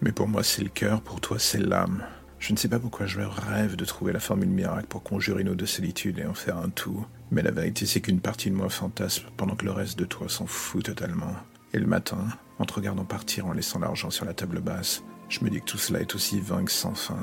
Mais 0.00 0.12
pour 0.12 0.28
moi, 0.28 0.42
c'est 0.42 0.62
le 0.62 0.70
cœur, 0.70 1.02
pour 1.02 1.20
toi, 1.20 1.38
c'est 1.38 1.58
l'âme. 1.58 2.02
Je 2.38 2.54
ne 2.54 2.56
sais 2.56 2.68
pas 2.68 2.78
pourquoi 2.78 3.04
je 3.04 3.20
rêve 3.20 3.76
de 3.76 3.84
trouver 3.84 4.14
la 4.14 4.20
formule 4.20 4.48
miracle 4.48 4.86
pour 4.88 5.02
conjurer 5.02 5.44
nos 5.44 5.54
deux 5.54 5.66
solitudes 5.66 6.20
et 6.20 6.24
en 6.24 6.32
faire 6.32 6.56
un 6.56 6.70
tout. 6.70 7.04
Mais 7.30 7.42
la 7.42 7.50
vérité, 7.50 7.84
c'est 7.84 8.00
qu'une 8.00 8.20
partie 8.20 8.48
de 8.48 8.56
moi 8.56 8.70
fantasme 8.70 9.26
pendant 9.36 9.56
que 9.56 9.66
le 9.66 9.72
reste 9.72 9.98
de 9.98 10.06
toi 10.06 10.30
s'en 10.30 10.46
fout 10.46 10.82
totalement. 10.82 11.36
Et 11.74 11.78
le 11.78 11.86
matin, 11.86 12.28
en 12.58 12.64
te 12.64 12.72
regardant 12.72 13.04
partir 13.04 13.46
en 13.46 13.52
laissant 13.52 13.78
l'argent 13.78 14.08
sur 14.08 14.24
la 14.24 14.32
table 14.32 14.60
basse, 14.60 15.04
je 15.30 15.44
me 15.44 15.48
dis 15.48 15.60
que 15.60 15.64
tout 15.64 15.78
cela 15.78 16.00
est 16.00 16.14
aussi 16.14 16.40
vain 16.40 16.64
que 16.64 16.72
sans 16.72 16.94
fin. 16.94 17.16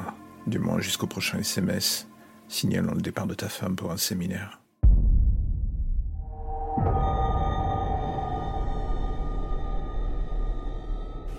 Du 0.48 0.60
moins 0.60 0.80
jusqu'au 0.80 1.08
prochain 1.08 1.40
SMS, 1.40 2.08
signalant 2.48 2.94
le 2.94 3.02
départ 3.02 3.28
de 3.28 3.34
ta 3.34 3.50
femme 3.50 3.76
pour 3.76 3.92
un 3.92 3.98
séminaire. 3.98 4.62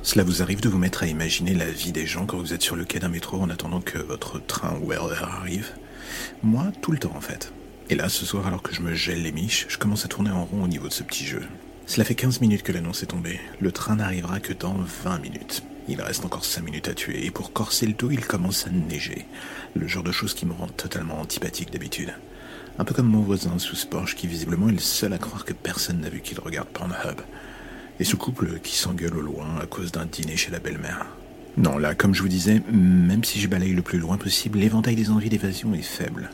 Cela 0.02 0.24
vous 0.24 0.42
arrive 0.42 0.60
de 0.60 0.68
vous 0.68 0.78
mettre 0.78 1.02
à 1.02 1.06
imaginer 1.06 1.54
la 1.54 1.70
vie 1.70 1.92
des 1.92 2.06
gens 2.06 2.26
quand 2.26 2.38
vous 2.38 2.52
êtes 2.52 2.62
sur 2.62 2.76
le 2.76 2.84
quai 2.84 2.98
d'un 2.98 3.08
métro 3.08 3.40
en 3.40 3.50
attendant 3.50 3.80
que 3.80 3.98
votre 3.98 4.38
train 4.38 4.78
ou 4.82 4.88
RER 4.88 5.22
arrive? 5.22 5.72
Moi, 6.42 6.66
tout 6.82 6.92
le 6.92 6.98
temps 6.98 7.16
en 7.16 7.20
fait. 7.20 7.52
Et 7.90 7.94
là, 7.94 8.10
ce 8.10 8.26
soir, 8.26 8.46
alors 8.46 8.62
que 8.62 8.74
je 8.74 8.82
me 8.82 8.94
gèle 8.94 9.22
les 9.22 9.32
miches, 9.32 9.66
je 9.70 9.78
commence 9.78 10.04
à 10.04 10.08
tourner 10.08 10.30
en 10.30 10.44
rond 10.44 10.64
au 10.64 10.68
niveau 10.68 10.88
de 10.88 10.92
ce 10.92 11.02
petit 11.02 11.24
jeu. 11.24 11.42
Cela 11.86 12.04
fait 12.04 12.14
15 12.14 12.42
minutes 12.42 12.62
que 12.62 12.72
l'annonce 12.72 13.02
est 13.02 13.06
tombée. 13.06 13.40
Le 13.60 13.72
train 13.72 13.96
n'arrivera 13.96 14.40
que 14.40 14.52
dans 14.52 14.74
20 14.74 15.18
minutes. 15.20 15.62
Il 15.88 16.02
reste 16.02 16.24
encore 16.24 16.44
cinq 16.44 16.64
minutes 16.64 16.88
à 16.88 16.94
tuer, 16.94 17.24
et 17.24 17.30
pour 17.30 17.52
corser 17.52 17.86
le 17.86 17.94
tout, 17.94 18.10
il 18.10 18.26
commence 18.26 18.66
à 18.66 18.70
neiger. 18.70 19.26
Le 19.74 19.88
genre 19.88 20.02
de 20.02 20.12
choses 20.12 20.34
qui 20.34 20.44
me 20.44 20.52
rend 20.52 20.68
totalement 20.68 21.18
antipathique 21.18 21.72
d'habitude. 21.72 22.12
Un 22.78 22.84
peu 22.84 22.94
comme 22.94 23.08
mon 23.08 23.22
voisin 23.22 23.58
sous 23.58 23.74
ce 23.74 23.86
Porsche 23.86 24.14
qui 24.14 24.26
visiblement 24.26 24.68
est 24.68 24.72
le 24.72 24.78
seul 24.78 25.14
à 25.14 25.18
croire 25.18 25.46
que 25.46 25.54
personne 25.54 26.00
n'a 26.00 26.10
vu 26.10 26.20
qu'il 26.20 26.38
regarde 26.38 26.68
Pornhub. 26.68 27.22
Et 28.00 28.04
ce 28.04 28.16
couple 28.16 28.60
qui 28.60 28.76
s'engueule 28.76 29.16
au 29.16 29.22
loin 29.22 29.58
à 29.60 29.66
cause 29.66 29.90
d'un 29.90 30.04
dîner 30.04 30.36
chez 30.36 30.52
la 30.52 30.60
belle-mère. 30.60 31.06
Non, 31.56 31.78
là, 31.78 31.94
comme 31.94 32.14
je 32.14 32.22
vous 32.22 32.28
disais, 32.28 32.62
même 32.70 33.24
si 33.24 33.40
je 33.40 33.48
balaye 33.48 33.72
le 33.72 33.82
plus 33.82 33.98
loin 33.98 34.18
possible, 34.18 34.58
l'éventail 34.58 34.94
des 34.94 35.10
envies 35.10 35.30
d'évasion 35.30 35.74
est 35.74 35.82
faible. 35.82 36.30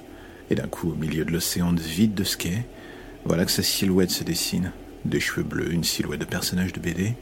Et 0.51 0.57
d'un 0.57 0.67
coup, 0.67 0.91
au 0.91 0.97
milieu 0.97 1.25
de 1.25 1.31
l'océan 1.31 1.73
vide 1.73 2.15
de 2.15 2.25
ce 2.25 2.37
quai, 2.37 2.67
voilà 3.25 3.47
que 3.47 3.53
sa 3.53 3.63
silhouette 3.63 4.11
se 4.11 4.25
dessine. 4.25 4.73
Des 5.05 5.21
cheveux 5.21 5.45
bleus, 5.45 5.73
une 5.73 5.85
silhouette 5.85 6.21
de 6.21 6.27
personnage 6.27 6.73
de 6.73 6.81
BD, 6.81 7.15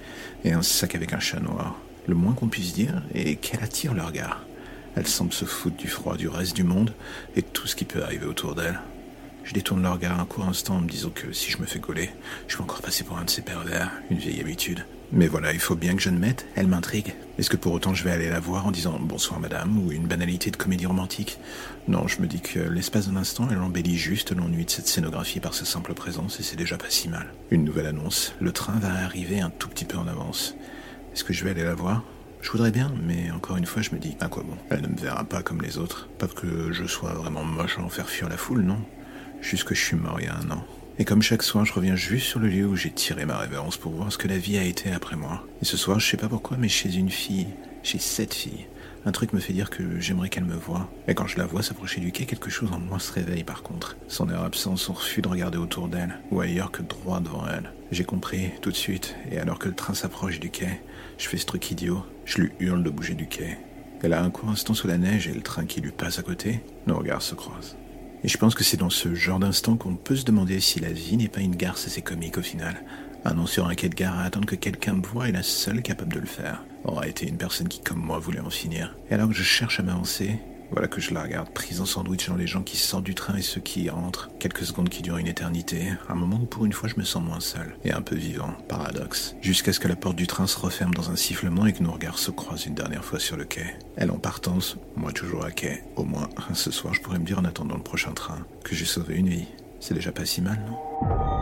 et 0.45 0.53
un 0.53 0.63
sac 0.63 0.97
avec 0.97 1.13
un 1.13 1.21
chat 1.21 1.39
noir. 1.39 1.79
Le 2.07 2.15
moins 2.15 2.33
qu'on 2.33 2.49
puisse 2.49 2.73
dire 2.73 3.03
est 3.15 3.37
qu'elle 3.37 3.63
attire 3.63 3.95
le 3.95 4.03
regard. 4.03 4.41
Elle 4.97 5.07
semble 5.07 5.33
se 5.33 5.45
foutre 5.45 5.77
du 5.77 5.89
froid 5.89 6.17
du 6.17 6.29
reste 6.29 6.55
du 6.55 6.65
monde 6.65 6.93
et 7.37 7.43
tout 7.43 7.67
ce 7.67 7.77
qui 7.77 7.85
peut 7.85 8.03
arriver 8.03 8.27
autour 8.27 8.55
d'elle. 8.55 8.81
Je 9.45 9.55
détourne 9.55 9.83
le 9.83 9.89
regard 9.89 10.21
un 10.21 10.25
court 10.25 10.45
instant 10.45 10.77
en 10.77 10.81
me 10.81 10.89
disant 10.89 11.11
que 11.11 11.33
si 11.33 11.51
je 11.51 11.59
me 11.59 11.67
fais 11.67 11.79
gauler, 11.79 12.11
je 12.49 12.57
vais 12.57 12.63
encore 12.63 12.83
passer 12.83 13.05
pour 13.05 13.19
un 13.19 13.25
de 13.25 13.31
ces 13.31 13.43
pervers, 13.43 13.91
une 14.11 14.19
vieille 14.19 14.41
habitude. 14.41 14.85
Mais 15.15 15.27
voilà, 15.27 15.53
il 15.53 15.61
faut 15.61 15.75
bien 15.75 15.95
que 15.95 16.01
je 16.01 16.09
ne 16.11 16.19
mette, 16.19 16.47
elle 16.55 16.69
m'intrigue. 16.69 17.15
Est-ce 17.39 17.51
que 17.51 17.57
pour 17.57 17.73
autant 17.73 17.93
je 17.93 18.03
vais 18.03 18.13
aller 18.13 18.31
la 18.31 18.41
voir 18.41 18.67
en 18.67 18.71
disant 18.71 18.99
bonsoir 18.99 19.41
madame 19.41 19.79
ou 19.79 19.93
une 19.93 20.07
banalité 20.07 20.51
de 20.51 20.57
comédie 20.57 20.87
romantique? 20.87 21.39
Non, 21.87 22.09
je 22.09 22.21
me 22.23 22.27
dis 22.27 22.41
que 22.41 22.61
l'espace 22.61 23.09
d'un 23.09 23.17
instant, 23.17 23.49
elle 23.51 23.59
embellit 23.59 23.99
juste 23.99 24.35
l'ennui 24.35 24.65
de 24.65 24.71
cette 24.71 24.87
scénographie 24.87 25.41
par 25.41 25.55
sa 25.55 25.65
simple 25.65 25.93
présence 25.93 26.41
et 26.41 26.43
c'est 26.43 26.57
déjà 26.57 26.79
pas 26.79 26.89
si 26.89 27.09
mal. 27.09 27.27
Une 27.51 27.65
nouvelle 27.65 27.87
annonce, 27.87 28.35
le 28.41 28.53
train 28.53 28.79
va 28.79 29.05
arriver 29.05 29.41
un 29.41 29.51
tout 29.51 29.69
petit 29.69 29.85
peu 29.85 29.99
en 29.99 30.07
avance. 30.07 30.57
Est-ce 31.15 31.25
que 31.25 31.33
je 31.33 31.45
vais 31.45 31.51
aller 31.51 31.65
la 31.65 31.75
voir? 31.75 32.03
Je 32.41 32.51
voudrais 32.51 32.71
bien, 32.73 32.93
mais 33.07 33.31
encore 33.31 33.57
une 33.57 33.67
fois, 33.67 33.83
je 33.83 33.91
me 33.91 33.99
dis, 33.99 34.17
à 34.21 34.29
quoi 34.29 34.43
bon? 34.43 34.57
Elle 34.71 34.83
ne 34.83 34.89
me 34.89 34.97
verra 34.97 35.25
pas 35.25 35.43
comme 35.43 35.63
les 35.63 35.79
autres. 35.79 36.09
Pas 36.19 36.27
que 36.27 36.73
je 36.73 36.87
sois 36.87 37.13
vraiment 37.13 37.45
moche 37.45 37.79
à 37.79 37.83
en 37.83 37.89
faire 37.89 38.09
fuir 38.09 38.29
la 38.29 38.37
foule, 38.37 38.63
non 38.63 38.79
juste 39.43 39.65
que 39.65 39.75
je 39.75 39.85
suis 39.85 39.97
mort 39.97 40.19
il 40.21 40.27
y 40.27 40.29
a 40.29 40.37
un 40.37 40.51
an. 40.51 40.65
Et 40.99 41.05
comme 41.05 41.23
chaque 41.23 41.43
soir, 41.43 41.65
je 41.65 41.73
reviens 41.73 41.97
juste 41.97 42.27
sur 42.27 42.41
le 42.41 42.49
lieu 42.49 42.67
où 42.67 42.77
j'ai 42.77 42.91
tiré 42.91 43.25
ma 43.27 43.39
révérence 43.39 43.77
pour 43.77 43.93
voir 43.93 44.13
ce 44.13 44.19
que 44.19 44.29
la 44.29 44.39
vie 44.39 44.57
a 44.57 44.65
été 44.65 44.93
après 44.93 45.17
moi. 45.17 45.45
Et 45.61 45.65
ce 45.65 45.77
soir, 45.77 45.99
je 46.01 46.09
sais 46.09 46.17
pas 46.17 46.29
pourquoi, 46.29 46.57
mais 46.59 46.69
chez 46.69 46.95
une 46.95 47.11
fille, 47.11 47.49
chez 47.83 47.99
cette 47.99 48.35
fille, 48.35 48.67
un 49.05 49.13
truc 49.13 49.33
me 49.33 49.41
fait 49.41 49.53
dire 49.53 49.71
que 49.71 49.99
j'aimerais 49.99 50.29
qu'elle 50.29 50.45
me 50.45 50.55
voie. 50.55 50.89
Et 51.09 51.15
quand 51.15 51.27
je 51.27 51.39
la 51.39 51.47
vois 51.47 51.63
s'approcher 51.63 52.01
du 52.01 52.13
quai, 52.13 52.25
quelque 52.25 52.51
chose 52.51 52.71
en 52.73 52.79
moi 52.79 52.99
se 52.99 53.13
réveille 53.13 53.45
par 53.45 53.63
contre. 53.63 53.97
Son 54.09 54.29
air 54.31 54.43
absent, 54.43 54.77
son 54.77 54.93
refus 54.93 55.23
de 55.23 55.29
regarder 55.29 55.59
autour 55.59 55.89
d'elle, 55.89 56.21
ou 56.31 56.41
ailleurs 56.41 56.71
que 56.71 56.83
droit 56.83 57.21
devant 57.21 57.45
elle. 57.49 57.73
J'ai 57.91 58.05
compris, 58.05 58.51
tout 58.61 58.71
de 58.71 58.77
suite, 58.77 59.17
et 59.31 59.39
alors 59.39 59.59
que 59.59 59.69
le 59.69 59.75
train 59.75 59.95
s'approche 59.95 60.41
du 60.41 60.51
quai, 60.51 60.81
je 61.19 61.29
fais 61.29 61.37
ce 61.37 61.47
truc 61.47 61.71
idiot, 61.71 62.05
je 62.25 62.43
lui 62.43 62.53
hurle 62.61 62.85
de 62.85 62.91
bouger 62.91 63.15
du 63.15 63.27
quai. 63.27 63.59
Elle 64.03 64.13
a 64.13 64.23
un 64.23 64.31
court 64.31 64.49
instant 64.49 64.75
sous 64.75 64.89
la 64.89 64.99
neige 64.99 65.29
et 65.29 65.35
le 65.35 65.43
train 65.43 65.65
qui 65.65 65.81
lui 65.81 65.93
passe 65.93 66.19
à 66.19 66.23
côté, 66.23 66.61
nos 66.87 66.97
regards 66.97 67.23
se 67.23 67.35
croisent. 67.35 67.77
Et 68.25 68.29
je 68.29 68.39
pense 68.39 68.55
que 68.55 68.63
c'est 68.63 68.77
dans 68.77 68.91
ce 68.91 69.15
genre 69.15 69.41
d'instant 69.41 69.77
qu'on 69.77 69.97
peut 69.97 70.17
se 70.17 70.25
demander 70.25 70.61
si 70.61 70.79
la 70.79 70.93
vie 70.93 71.17
n'est 71.17 71.29
pas 71.29 71.41
une 71.41 71.57
garce 71.57 71.87
assez 71.87 72.03
comique 72.03 72.39
au 72.39 72.43
final. 72.43 72.85
Un 73.25 73.35
nom 73.35 73.47
sur 73.47 73.67
un 73.67 73.75
quai 73.75 73.89
de 73.89 73.95
gare 73.95 74.19
à 74.19 74.23
attendre 74.23 74.47
que 74.47 74.57
quelqu'un 74.57 74.95
me 74.95 75.07
voie 75.07 75.29
est 75.29 75.33
la 75.33 75.43
seule 75.43 75.83
capable 75.83 76.15
de 76.15 76.21
le 76.21 76.27
faire. 76.27 76.65
Aura 76.85 77.07
été 77.07 77.27
une 77.29 77.37
personne 77.37 77.69
qui, 77.69 77.81
comme 77.81 78.01
moi, 78.01 78.19
voulait 78.19 78.41
en 78.41 78.51
finir. 78.51 78.97
Et 79.11 79.15
alors 79.15 79.29
que 79.29 79.35
je 79.35 79.43
cherche 79.43 79.81
à 79.81 79.83
m'avancer, 79.83 80.39
voilà 80.73 80.89
que 80.89 81.03
je 81.03 81.13
la 81.13 81.23
regarde 81.23 81.51
prise 81.51 81.83
en 81.83 81.85
sandwich 81.85 82.29
dans 82.29 82.37
les 82.37 82.47
gens 82.47 82.63
qui 82.63 82.79
sortent 82.79 83.05
du 83.05 83.15
train 83.15 83.37
et 83.37 83.43
ceux 83.43 83.61
qui 83.61 83.83
y 83.83 83.91
rentrent. 83.91 84.31
Quelques 84.39 84.65
secondes 84.65 84.89
qui 84.89 85.03
durent 85.03 85.19
une 85.19 85.27
éternité. 85.27 85.93
Un 86.09 86.15
moment 86.15 86.41
où 86.43 86.47
pour 86.47 86.65
une 86.65 86.73
fois 86.73 86.89
je 86.89 86.97
me 86.97 87.05
sens 87.05 87.23
moins 87.23 87.41
seul. 87.41 87.77
Et 87.85 87.93
un 87.93 88.01
peu 88.01 88.17
vivant. 88.17 88.55
Paradoxe. 88.69 89.37
Jusqu'à 89.43 89.75
ce 89.75 89.81
que 89.81 89.89
la 89.89 89.97
porte 89.97 90.17
du 90.17 90.27
train 90.27 90.47
se 90.47 90.59
referme 90.59 90.95
dans 90.95 91.11
un 91.11 91.17
sifflement 91.17 91.67
et 91.67 91.75
que 91.75 91.83
nos 91.83 91.93
regards 91.93 92.19
se 92.19 92.31
croisent 92.31 92.67
une 92.67 92.75
dernière 92.75 93.05
fois 93.05 93.21
sur 93.21 93.37
le 93.37 93.45
quai. 93.45 93.67
Elle 93.97 94.11
en 94.11 94.19
partance, 94.19 94.79
moi 94.97 95.13
toujours 95.13 95.45
à 95.45 95.51
quai. 95.51 95.85
Au 95.97 96.05
moins, 96.05 96.31
ce 96.55 96.71
soir 96.71 96.95
je 96.95 97.03
pourrais 97.03 97.19
me 97.19 97.27
dire 97.27 97.39
en 97.39 97.45
attendant 97.45 97.77
le 97.77 97.83
prochain 97.83 98.13
train 98.13 98.47
que 98.65 98.75
j'ai 98.75 98.87
sauvé 98.87 99.17
une 99.17 99.29
vie. 99.29 99.49
C'est 99.79 99.95
déjà 99.95 100.11
pas 100.11 100.25
si 100.25 100.41
mal, 100.41 100.59
non? 100.67 101.42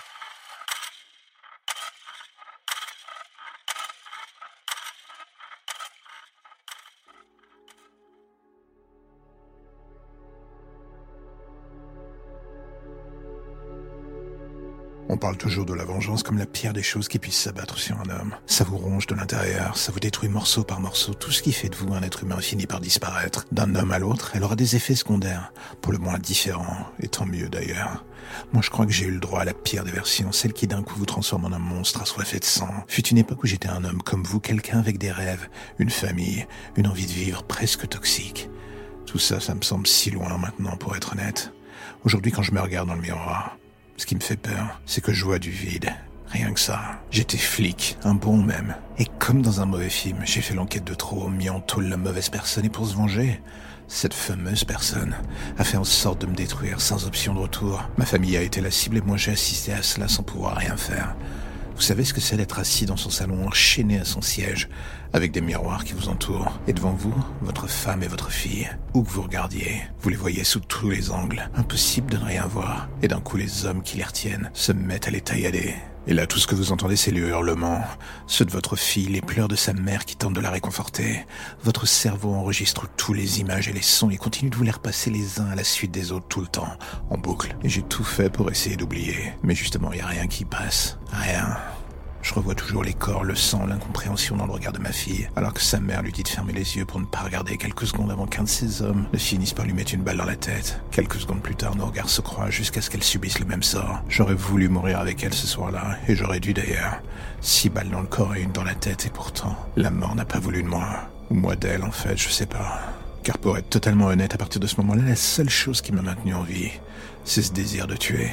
Parle 15.21 15.37
toujours 15.37 15.65
de 15.65 15.75
la 15.75 15.85
vengeance 15.85 16.23
comme 16.23 16.39
la 16.39 16.47
pire 16.47 16.73
des 16.73 16.81
choses 16.81 17.07
qui 17.07 17.19
puissent 17.19 17.37
s'abattre 17.37 17.77
sur 17.77 17.95
un 17.99 18.09
homme. 18.09 18.35
Ça 18.47 18.63
vous 18.63 18.77
ronge 18.77 19.05
de 19.05 19.13
l'intérieur, 19.13 19.77
ça 19.77 19.91
vous 19.91 19.99
détruit 19.99 20.29
morceau 20.29 20.63
par 20.63 20.79
morceau. 20.79 21.13
Tout 21.13 21.29
ce 21.29 21.43
qui 21.43 21.53
fait 21.53 21.69
de 21.69 21.75
vous 21.75 21.93
un 21.93 22.01
être 22.01 22.23
humain 22.23 22.41
finit 22.41 22.65
par 22.65 22.81
disparaître. 22.81 23.45
D'un 23.51 23.75
homme 23.75 23.91
à 23.91 23.99
l'autre, 23.99 24.31
elle 24.33 24.43
aura 24.43 24.55
des 24.55 24.75
effets 24.75 24.95
secondaires, 24.95 25.53
pour 25.79 25.93
le 25.93 25.99
moins 25.99 26.17
différents, 26.17 26.87
et 26.99 27.07
tant 27.07 27.27
mieux 27.27 27.49
d'ailleurs. 27.49 28.03
Moi, 28.51 28.63
je 28.63 28.71
crois 28.71 28.87
que 28.87 28.91
j'ai 28.91 29.05
eu 29.05 29.11
le 29.11 29.19
droit 29.19 29.41
à 29.41 29.45
la 29.45 29.53
pire 29.53 29.83
des 29.83 29.91
versions, 29.91 30.31
celle 30.31 30.53
qui 30.53 30.65
d'un 30.65 30.81
coup 30.81 30.97
vous 30.97 31.05
transforme 31.05 31.45
en 31.45 31.53
un 31.53 31.59
monstre 31.59 32.01
assoiffé 32.01 32.39
de 32.39 32.45
sang. 32.45 32.73
Fut 32.87 33.07
une 33.07 33.19
époque 33.19 33.43
où 33.43 33.47
j'étais 33.47 33.69
un 33.69 33.83
homme 33.83 34.01
comme 34.01 34.23
vous, 34.23 34.39
quelqu'un 34.39 34.79
avec 34.79 34.97
des 34.97 35.11
rêves, 35.11 35.47
une 35.77 35.91
famille, 35.91 36.47
une 36.77 36.87
envie 36.87 37.05
de 37.05 37.11
vivre 37.11 37.43
presque 37.43 37.87
toxique. 37.87 38.49
Tout 39.05 39.19
ça, 39.19 39.39
ça 39.39 39.53
me 39.53 39.61
semble 39.61 39.85
si 39.85 40.09
loin 40.09 40.35
maintenant, 40.39 40.77
pour 40.77 40.95
être 40.95 41.11
honnête. 41.11 41.53
Aujourd'hui, 42.05 42.31
quand 42.31 42.41
je 42.41 42.53
me 42.53 42.59
regarde 42.61 42.87
dans 42.87 42.95
le 42.95 43.01
miroir, 43.01 43.57
ce 44.01 44.07
qui 44.07 44.15
me 44.15 44.19
fait 44.19 44.35
peur, 44.35 44.81
c'est 44.87 44.99
que 44.99 45.13
je 45.13 45.23
vois 45.23 45.37
du 45.37 45.51
vide. 45.51 45.93
Rien 46.31 46.51
que 46.53 46.59
ça. 46.59 46.81
J'étais 47.11 47.37
flic, 47.37 47.97
un 48.03 48.15
bon 48.15 48.37
même. 48.37 48.73
Et 48.97 49.05
comme 49.19 49.43
dans 49.43 49.61
un 49.61 49.67
mauvais 49.67 49.91
film, 49.91 50.17
j'ai 50.23 50.41
fait 50.41 50.55
l'enquête 50.55 50.83
de 50.83 50.95
trop, 50.95 51.29
mis 51.29 51.51
en 51.51 51.59
tôle 51.59 51.85
la 51.85 51.97
mauvaise 51.97 52.29
personne 52.29 52.65
et 52.65 52.69
pour 52.69 52.87
se 52.87 52.95
venger, 52.95 53.39
cette 53.87 54.15
fameuse 54.15 54.63
personne 54.63 55.13
a 55.59 55.63
fait 55.63 55.77
en 55.77 55.83
sorte 55.83 56.21
de 56.21 56.25
me 56.25 56.33
détruire 56.33 56.81
sans 56.81 57.05
option 57.05 57.35
de 57.35 57.41
retour. 57.41 57.87
Ma 57.97 58.07
famille 58.07 58.37
a 58.37 58.41
été 58.41 58.59
la 58.59 58.71
cible 58.71 58.97
et 58.97 59.01
moi 59.01 59.17
j'ai 59.17 59.33
assisté 59.33 59.71
à 59.71 59.83
cela 59.83 60.07
sans 60.07 60.23
pouvoir 60.23 60.55
rien 60.55 60.77
faire. 60.77 61.15
Vous 61.81 61.87
savez 61.87 62.05
ce 62.05 62.13
que 62.13 62.21
c'est 62.21 62.37
d'être 62.37 62.59
assis 62.59 62.85
dans 62.85 62.95
son 62.95 63.09
salon, 63.09 63.47
enchaîné 63.47 63.97
à 63.97 64.05
son 64.05 64.21
siège, 64.21 64.69
avec 65.13 65.31
des 65.31 65.41
miroirs 65.41 65.83
qui 65.83 65.93
vous 65.93 66.09
entourent, 66.09 66.59
et 66.67 66.73
devant 66.73 66.93
vous, 66.93 67.15
votre 67.41 67.67
femme 67.67 68.03
et 68.03 68.07
votre 68.07 68.29
fille. 68.29 68.69
Où 68.93 69.01
que 69.01 69.09
vous 69.09 69.23
regardiez, 69.23 69.81
vous 69.99 70.09
les 70.09 70.15
voyez 70.15 70.43
sous 70.43 70.59
tous 70.59 70.91
les 70.91 71.09
angles. 71.09 71.49
Impossible 71.55 72.11
de 72.11 72.17
ne 72.17 72.25
rien 72.25 72.45
voir. 72.45 72.87
Et 73.01 73.07
d'un 73.07 73.19
coup, 73.19 73.35
les 73.35 73.65
hommes 73.65 73.81
qui 73.81 73.97
les 73.97 74.03
retiennent 74.03 74.51
se 74.53 74.71
mettent 74.71 75.07
à 75.07 75.11
les 75.11 75.21
taillader. 75.21 75.73
Et 76.07 76.13
là, 76.13 76.25
tout 76.25 76.39
ce 76.39 76.47
que 76.47 76.55
vous 76.55 76.71
entendez, 76.71 76.95
c'est 76.95 77.11
les 77.11 77.19
hurlements, 77.19 77.83
ceux 78.25 78.45
de 78.45 78.51
votre 78.51 78.75
fille, 78.75 79.05
les 79.07 79.21
pleurs 79.21 79.47
de 79.47 79.55
sa 79.55 79.73
mère 79.73 80.05
qui 80.05 80.15
tente 80.15 80.33
de 80.33 80.41
la 80.41 80.49
réconforter. 80.49 81.25
Votre 81.63 81.85
cerveau 81.85 82.33
enregistre 82.33 82.87
tous 82.97 83.13
les 83.13 83.39
images 83.39 83.67
et 83.67 83.73
les 83.73 83.83
sons 83.83 84.09
et 84.09 84.17
continue 84.17 84.49
de 84.49 84.55
vous 84.55 84.63
les 84.63 84.71
repasser 84.71 85.11
les 85.11 85.39
uns 85.39 85.49
à 85.51 85.55
la 85.55 85.63
suite 85.63 85.91
des 85.91 86.11
autres 86.11 86.27
tout 86.27 86.41
le 86.41 86.47
temps, 86.47 86.69
en 87.09 87.17
boucle. 87.17 87.55
Et 87.63 87.69
j'ai 87.69 87.83
tout 87.83 88.03
fait 88.03 88.31
pour 88.31 88.49
essayer 88.49 88.77
d'oublier. 88.77 89.33
Mais 89.43 89.53
justement, 89.53 89.91
il 89.91 89.97
n'y 89.97 90.01
a 90.01 90.07
rien 90.07 90.27
qui 90.27 90.43
passe. 90.43 90.97
Rien. 91.11 91.57
Je 92.21 92.33
revois 92.33 92.55
toujours 92.55 92.83
les 92.83 92.93
corps, 92.93 93.23
le 93.23 93.35
sang, 93.35 93.65
l'incompréhension 93.65 94.35
dans 94.35 94.45
le 94.45 94.51
regard 94.51 94.73
de 94.73 94.79
ma 94.79 94.91
fille, 94.91 95.29
alors 95.35 95.53
que 95.53 95.61
sa 95.61 95.79
mère 95.79 96.01
lui 96.01 96.11
dit 96.11 96.23
de 96.23 96.27
fermer 96.27 96.53
les 96.53 96.77
yeux 96.77 96.85
pour 96.85 96.99
ne 96.99 97.05
pas 97.05 97.19
regarder 97.19 97.57
quelques 97.57 97.87
secondes 97.87 98.11
avant 98.11 98.27
qu'un 98.27 98.43
de 98.43 98.47
ces 98.47 98.81
hommes 98.81 99.07
ne 99.11 99.17
finisse 99.17 99.53
par 99.53 99.65
lui 99.65 99.73
mettre 99.73 99.93
une 99.93 100.03
balle 100.03 100.17
dans 100.17 100.25
la 100.25 100.35
tête. 100.35 100.81
Quelques 100.91 101.19
secondes 101.19 101.41
plus 101.41 101.55
tard, 101.55 101.75
nos 101.75 101.87
regards 101.87 102.09
se 102.09 102.21
croisent 102.21 102.51
jusqu'à 102.51 102.81
ce 102.81 102.89
qu'elle 102.89 103.03
subisse 103.03 103.39
le 103.39 103.45
même 103.45 103.63
sort. 103.63 104.01
J'aurais 104.07 104.35
voulu 104.35 104.69
mourir 104.69 104.99
avec 104.99 105.23
elle 105.23 105.33
ce 105.33 105.47
soir-là, 105.47 105.97
et 106.07 106.15
j'aurais 106.15 106.39
dû 106.39 106.53
d'ailleurs. 106.53 107.01
Six 107.41 107.69
balles 107.69 107.89
dans 107.89 108.01
le 108.01 108.07
corps 108.07 108.35
et 108.35 108.41
une 108.41 108.51
dans 108.51 108.63
la 108.63 108.75
tête, 108.75 109.07
et 109.07 109.09
pourtant, 109.09 109.57
la 109.75 109.89
mort 109.89 110.15
n'a 110.15 110.25
pas 110.25 110.39
voulu 110.39 110.61
de 110.61 110.67
moi. 110.67 110.87
Ou 111.31 111.35
moi 111.35 111.55
d'elle, 111.55 111.83
en 111.83 111.91
fait, 111.91 112.17
je 112.17 112.29
sais 112.29 112.45
pas. 112.45 112.81
Car 113.23 113.37
pour 113.37 113.57
être 113.57 113.69
totalement 113.69 114.07
honnête, 114.07 114.33
à 114.33 114.37
partir 114.37 114.59
de 114.59 114.67
ce 114.67 114.77
moment-là, 114.77 115.03
la 115.03 115.15
seule 115.15 115.49
chose 115.49 115.81
qui 115.81 115.91
m'a 115.91 116.01
maintenu 116.01 116.33
en 116.33 116.43
vie, 116.43 116.71
c'est 117.23 117.41
ce 117.41 117.51
désir 117.51 117.87
de 117.87 117.95
tuer. 117.95 118.31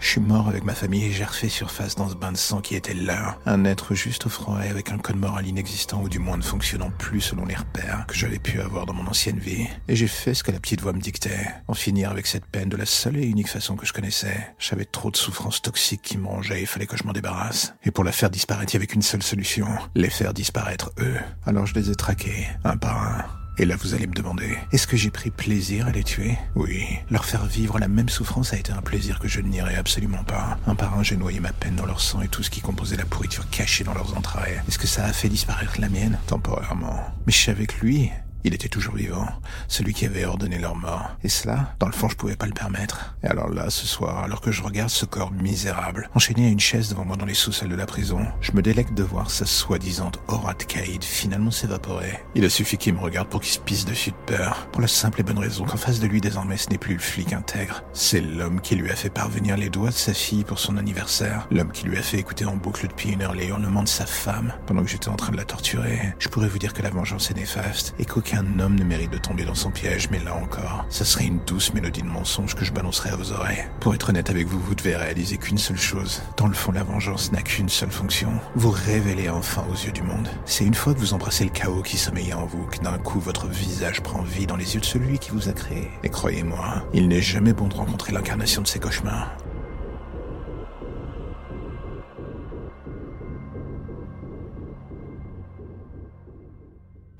Je 0.00 0.08
suis 0.08 0.20
mort 0.20 0.48
avec 0.48 0.64
ma 0.64 0.74
famille 0.74 1.04
et 1.04 1.12
j'ai 1.12 1.24
refait 1.24 1.48
surface 1.48 1.94
dans 1.96 2.08
ce 2.08 2.14
bain 2.14 2.32
de 2.32 2.36
sang 2.36 2.60
qui 2.60 2.74
était 2.74 2.94
là. 2.94 3.38
Un 3.46 3.64
être 3.64 3.94
juste 3.94 4.26
au 4.26 4.28
froid 4.28 4.58
avec 4.58 4.90
un 4.90 4.98
code 4.98 5.16
moral 5.16 5.46
inexistant 5.46 6.00
ou 6.02 6.08
du 6.08 6.18
moins 6.18 6.36
ne 6.36 6.42
fonctionnant 6.42 6.90
plus 6.98 7.20
selon 7.20 7.44
les 7.44 7.54
repères 7.54 8.04
que 8.06 8.14
j'avais 8.14 8.38
pu 8.38 8.60
avoir 8.60 8.86
dans 8.86 8.92
mon 8.92 9.06
ancienne 9.06 9.38
vie. 9.38 9.66
Et 9.88 9.96
j'ai 9.96 10.06
fait 10.06 10.34
ce 10.34 10.44
que 10.44 10.52
la 10.52 10.60
petite 10.60 10.80
voix 10.80 10.92
me 10.92 11.00
dictait. 11.00 11.46
En 11.66 11.74
finir 11.74 12.10
avec 12.10 12.26
cette 12.26 12.46
peine 12.46 12.68
de 12.68 12.76
la 12.76 12.86
seule 12.86 13.16
et 13.16 13.26
unique 13.26 13.48
façon 13.48 13.76
que 13.76 13.86
je 13.86 13.92
connaissais. 13.92 14.54
J'avais 14.58 14.84
trop 14.84 15.10
de 15.10 15.16
souffrances 15.16 15.62
toxiques 15.62 16.02
qui 16.02 16.18
me 16.18 16.26
rongeaient 16.26 16.58
et 16.58 16.62
il 16.62 16.66
fallait 16.66 16.86
que 16.86 16.96
je 16.96 17.04
m'en 17.04 17.12
débarrasse. 17.12 17.74
Et 17.84 17.90
pour 17.90 18.04
la 18.04 18.12
faire 18.12 18.30
disparaître, 18.30 18.72
il 18.72 18.76
y 18.76 18.78
avait 18.78 18.86
qu'une 18.86 19.02
seule 19.02 19.22
solution. 19.22 19.66
Les 19.94 20.10
faire 20.10 20.34
disparaître 20.34 20.92
eux. 21.00 21.16
Alors 21.46 21.66
je 21.66 21.74
les 21.74 21.90
ai 21.90 21.94
traqués, 21.94 22.48
un 22.64 22.76
par 22.76 23.02
un 23.02 23.37
Et 23.60 23.64
là, 23.64 23.74
vous 23.74 23.92
allez 23.94 24.06
me 24.06 24.14
demander, 24.14 24.56
est-ce 24.70 24.86
que 24.86 24.96
j'ai 24.96 25.10
pris 25.10 25.30
plaisir 25.30 25.88
à 25.88 25.90
les 25.90 26.04
tuer? 26.04 26.38
Oui. 26.54 26.86
Leur 27.10 27.24
faire 27.24 27.44
vivre 27.44 27.80
la 27.80 27.88
même 27.88 28.08
souffrance 28.08 28.52
a 28.52 28.56
été 28.56 28.70
un 28.70 28.82
plaisir 28.82 29.18
que 29.18 29.26
je 29.26 29.40
ne 29.40 29.48
nierai 29.48 29.74
absolument 29.74 30.22
pas. 30.22 30.58
Un 30.68 30.76
par 30.76 30.96
un, 30.96 31.02
j'ai 31.02 31.16
noyé 31.16 31.40
ma 31.40 31.52
peine 31.52 31.74
dans 31.74 31.86
leur 31.86 32.00
sang 32.00 32.20
et 32.20 32.28
tout 32.28 32.44
ce 32.44 32.50
qui 32.50 32.60
composait 32.60 32.96
la 32.96 33.04
pourriture 33.04 33.50
cachée 33.50 33.82
dans 33.82 33.94
leurs 33.94 34.16
entrailles. 34.16 34.62
Est-ce 34.68 34.78
que 34.78 34.86
ça 34.86 35.04
a 35.06 35.12
fait 35.12 35.28
disparaître 35.28 35.80
la 35.80 35.88
mienne? 35.88 36.18
Temporairement. 36.28 37.00
Mais 37.26 37.32
je 37.32 37.44
savais 37.44 37.66
que 37.66 37.84
lui, 37.84 38.10
il 38.48 38.54
était 38.54 38.68
toujours 38.68 38.94
vivant, 38.94 39.26
celui 39.68 39.92
qui 39.92 40.06
avait 40.06 40.24
ordonné 40.24 40.58
leur 40.58 40.74
mort. 40.74 41.16
Et 41.22 41.28
cela, 41.28 41.74
dans 41.78 41.86
le 41.86 41.92
fond, 41.92 42.08
je 42.08 42.16
pouvais 42.16 42.36
pas 42.36 42.46
le 42.46 42.52
permettre. 42.52 43.14
Et 43.22 43.26
alors 43.26 43.50
là, 43.50 43.68
ce 43.68 43.86
soir, 43.86 44.24
alors 44.24 44.40
que 44.40 44.50
je 44.50 44.62
regarde 44.62 44.88
ce 44.88 45.04
corps 45.04 45.32
misérable, 45.32 46.08
enchaîné 46.14 46.46
à 46.46 46.48
une 46.48 46.58
chaise 46.58 46.88
devant 46.88 47.04
moi 47.04 47.16
dans 47.16 47.26
les 47.26 47.34
sous-sols 47.34 47.68
de 47.68 47.74
la 47.74 47.84
prison, 47.84 48.26
je 48.40 48.52
me 48.52 48.62
délecte 48.62 48.94
de 48.94 49.02
voir 49.02 49.30
sa 49.30 49.44
soi-disant 49.44 50.12
aura 50.28 50.54
de 50.54 50.62
caïd 50.62 51.04
finalement 51.04 51.50
s'évaporer. 51.50 52.20
Il 52.34 52.44
a 52.44 52.48
suffi 52.48 52.78
qu'il 52.78 52.94
me 52.94 53.00
regarde 53.00 53.28
pour 53.28 53.42
qu'il 53.42 53.52
se 53.52 53.58
pisse 53.58 53.84
dessus 53.84 54.12
de 54.12 54.34
peur, 54.34 54.68
pour 54.72 54.80
la 54.80 54.88
simple 54.88 55.20
et 55.20 55.24
bonne 55.24 55.38
raison 55.38 55.66
qu'en 55.66 55.76
face 55.76 56.00
de 56.00 56.06
lui 56.06 56.22
désormais 56.22 56.56
ce 56.56 56.70
n'est 56.70 56.78
plus 56.78 56.94
le 56.94 57.00
flic 57.00 57.34
intègre, 57.34 57.82
c'est 57.92 58.22
l'homme 58.22 58.62
qui 58.62 58.76
lui 58.76 58.90
a 58.90 58.96
fait 58.96 59.10
parvenir 59.10 59.58
les 59.58 59.68
doigts 59.68 59.90
de 59.90 59.94
sa 59.94 60.14
fille 60.14 60.44
pour 60.44 60.58
son 60.58 60.78
anniversaire, 60.78 61.46
l'homme 61.50 61.72
qui 61.72 61.84
lui 61.84 61.98
a 61.98 62.02
fait 62.02 62.18
écouter 62.18 62.46
en 62.46 62.56
boucle 62.56 62.88
depuis 62.88 63.10
une 63.10 63.20
heure 63.20 63.34
les 63.34 63.48
hurlements 63.48 63.82
de 63.82 63.88
sa 63.88 64.06
femme 64.06 64.54
pendant 64.66 64.82
que 64.82 64.88
j'étais 64.88 65.10
en 65.10 65.16
train 65.16 65.32
de 65.32 65.36
la 65.36 65.44
torturer. 65.44 66.14
Je 66.18 66.28
pourrais 66.28 66.48
vous 66.48 66.58
dire 66.58 66.72
que 66.72 66.82
la 66.82 66.90
vengeance 66.90 67.30
est 67.30 67.34
néfaste 67.34 67.94
et 67.98 68.06
qu'aucun 68.06 68.37
homme 68.58 68.76
ne 68.76 68.84
mérite 68.84 69.12
de 69.12 69.18
tomber 69.18 69.44
dans 69.44 69.54
son 69.54 69.70
piège, 69.70 70.08
mais 70.10 70.18
là 70.20 70.34
encore, 70.34 70.84
ça 70.88 71.04
serait 71.04 71.26
une 71.26 71.40
douce 71.46 71.72
mélodie 71.74 72.02
de 72.02 72.06
mensonge 72.06 72.54
que 72.54 72.64
je 72.64 72.72
balancerais 72.72 73.10
à 73.10 73.16
vos 73.16 73.32
oreilles. 73.32 73.64
Pour 73.80 73.94
être 73.94 74.10
honnête 74.10 74.30
avec 74.30 74.46
vous, 74.46 74.58
vous 74.58 74.74
devez 74.74 74.96
réaliser 74.96 75.38
qu'une 75.38 75.58
seule 75.58 75.78
chose. 75.78 76.22
Dans 76.36 76.46
le 76.46 76.54
fond, 76.54 76.72
la 76.72 76.82
vengeance 76.82 77.32
n'a 77.32 77.42
qu'une 77.42 77.68
seule 77.68 77.90
fonction. 77.90 78.30
Vous 78.54 78.70
révéler 78.70 79.28
enfin 79.28 79.64
aux 79.70 79.74
yeux 79.74 79.92
du 79.92 80.02
monde. 80.02 80.28
C'est 80.44 80.64
une 80.64 80.74
fois 80.74 80.94
que 80.94 80.98
vous 80.98 81.14
embrassez 81.14 81.44
le 81.44 81.50
chaos 81.50 81.82
qui 81.82 81.96
sommeillait 81.96 82.34
en 82.34 82.46
vous 82.46 82.64
que 82.66 82.78
d'un 82.78 82.98
coup 82.98 83.20
votre 83.20 83.46
visage 83.46 84.00
prend 84.00 84.22
vie 84.22 84.46
dans 84.46 84.56
les 84.56 84.74
yeux 84.74 84.80
de 84.80 84.86
celui 84.86 85.18
qui 85.18 85.30
vous 85.30 85.48
a 85.48 85.52
créé. 85.52 85.90
Et 86.02 86.08
croyez-moi, 86.08 86.84
il 86.92 87.08
n'est 87.08 87.22
jamais 87.22 87.52
bon 87.52 87.68
de 87.68 87.74
rencontrer 87.74 88.12
l'incarnation 88.12 88.62
de 88.62 88.66
ses 88.66 88.78
cauchemars. 88.78 89.36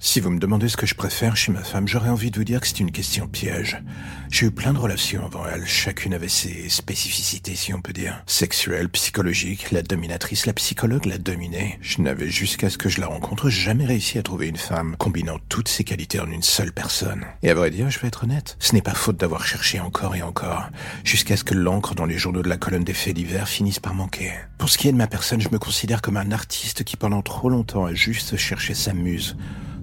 Si 0.01 0.21
vous 0.21 0.31
me 0.31 0.39
demandez 0.39 0.69
ce 0.69 0.77
que 0.77 0.87
je 0.87 0.95
préfère 0.95 1.37
chez 1.37 1.51
ma 1.51 1.65
femme, 1.65 1.89
j'aurais 1.89 2.09
envie 2.09 2.31
de 2.31 2.39
vous 2.39 2.45
dire 2.45 2.61
que 2.61 2.69
c'est 2.69 2.79
une 2.79 2.93
question 2.93 3.27
piège. 3.27 3.83
J'ai 4.31 4.47
eu 4.47 4.53
plein 4.53 4.73
de 4.73 4.79
relations 4.79 5.27
avant 5.27 5.43
elle, 5.53 5.67
chacune 5.67 6.15
avait 6.15 6.29
ses 6.29 6.69
spécificités, 6.69 7.57
si 7.57 7.75
on 7.75 7.81
peut 7.81 7.93
dire. 7.93 8.23
Sexuelle, 8.25 8.89
psychologique, 8.91 9.73
la 9.73 9.83
dominatrice, 9.83 10.47
la 10.47 10.53
psychologue, 10.53 11.05
la 11.07 11.19
dominée. 11.19 11.81
Je 11.83 12.01
n'avais 12.01 12.31
jusqu'à 12.31 12.71
ce 12.71 12.79
que 12.79 12.89
je 12.89 13.01
la 13.01 13.09
rencontre 13.09 13.51
jamais 13.51 13.87
réussi 13.87 14.19
à 14.19 14.23
trouver 14.23 14.47
une 14.47 14.57
femme 14.57 14.95
combinant 14.97 15.41
toutes 15.49 15.69
ces 15.69 15.83
qualités 15.83 16.21
en 16.21 16.31
une 16.31 16.43
seule 16.43 16.73
personne. 16.73 17.25
Et 17.43 17.51
à 17.51 17.55
vrai 17.55 17.73
dire, 17.73 17.91
je 17.91 17.99
vais 17.99 18.07
être 18.07 18.23
honnête, 18.23 18.57
ce 18.61 18.75
n'est 18.75 18.83
pas 18.83 18.95
faute 18.95 19.17
d'avoir 19.17 19.45
cherché 19.45 19.81
encore 19.81 20.15
et 20.15 20.23
encore, 20.23 20.71
jusqu'à 21.03 21.37
ce 21.37 21.43
que 21.43 21.55
l'encre 21.55 21.97
dans 21.97 22.07
les 22.07 22.19
journaux 22.19 22.43
de 22.43 22.49
la 22.49 22.57
colonne 22.57 22.85
des 22.85 22.95
faits 22.95 23.17
divers 23.17 23.49
finisse 23.49 23.81
par 23.81 23.95
manquer. 23.95 24.31
Pour 24.59 24.69
ce 24.69 24.79
qui 24.79 24.87
est 24.87 24.93
de 24.93 24.97
ma 24.97 25.09
personne, 25.09 25.41
je 25.41 25.51
me 25.51 25.59
considère 25.59 26.03
comme 26.03 26.19
un 26.19 26.31
artiste 26.31 26.85
qui 26.85 26.97
pendant 26.97 27.23
trop 27.23 27.51
longtemps 27.51 27.85
a 27.85 27.95
juste 27.95 28.37
cherché 28.37 28.75
sa 28.75 28.93
muse 28.93 29.37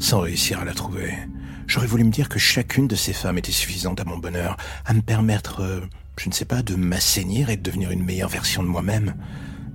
sans 0.06 0.20
réussir 0.20 0.60
à 0.60 0.66
la 0.66 0.76
trouver. 0.76 1.12
J'aurais 1.66 1.88
voulu 1.88 2.04
me 2.04 2.12
dire 2.12 2.30
que 2.30 2.38
chacune 2.38 2.88
de 2.88 2.96
ces 2.96 3.12
femmes 3.12 3.40
était 3.40 3.52
suffisante 3.52 4.00
à 4.00 4.06
mon 4.06 4.20
bonheur, 4.20 4.56
à 4.86 4.94
me 4.94 5.02
permettre, 5.02 5.62
euh, 5.62 5.82
je 6.20 6.30
ne 6.30 6.34
sais 6.34 6.46
pas, 6.46 6.62
de 6.62 6.76
m'assainir 6.76 7.50
et 7.50 7.58
de 7.58 7.64
devenir 7.64 7.90
une 7.90 8.06
meilleure 8.06 8.30
version 8.30 8.62
de 8.62 8.68
moi-même. 8.68 9.16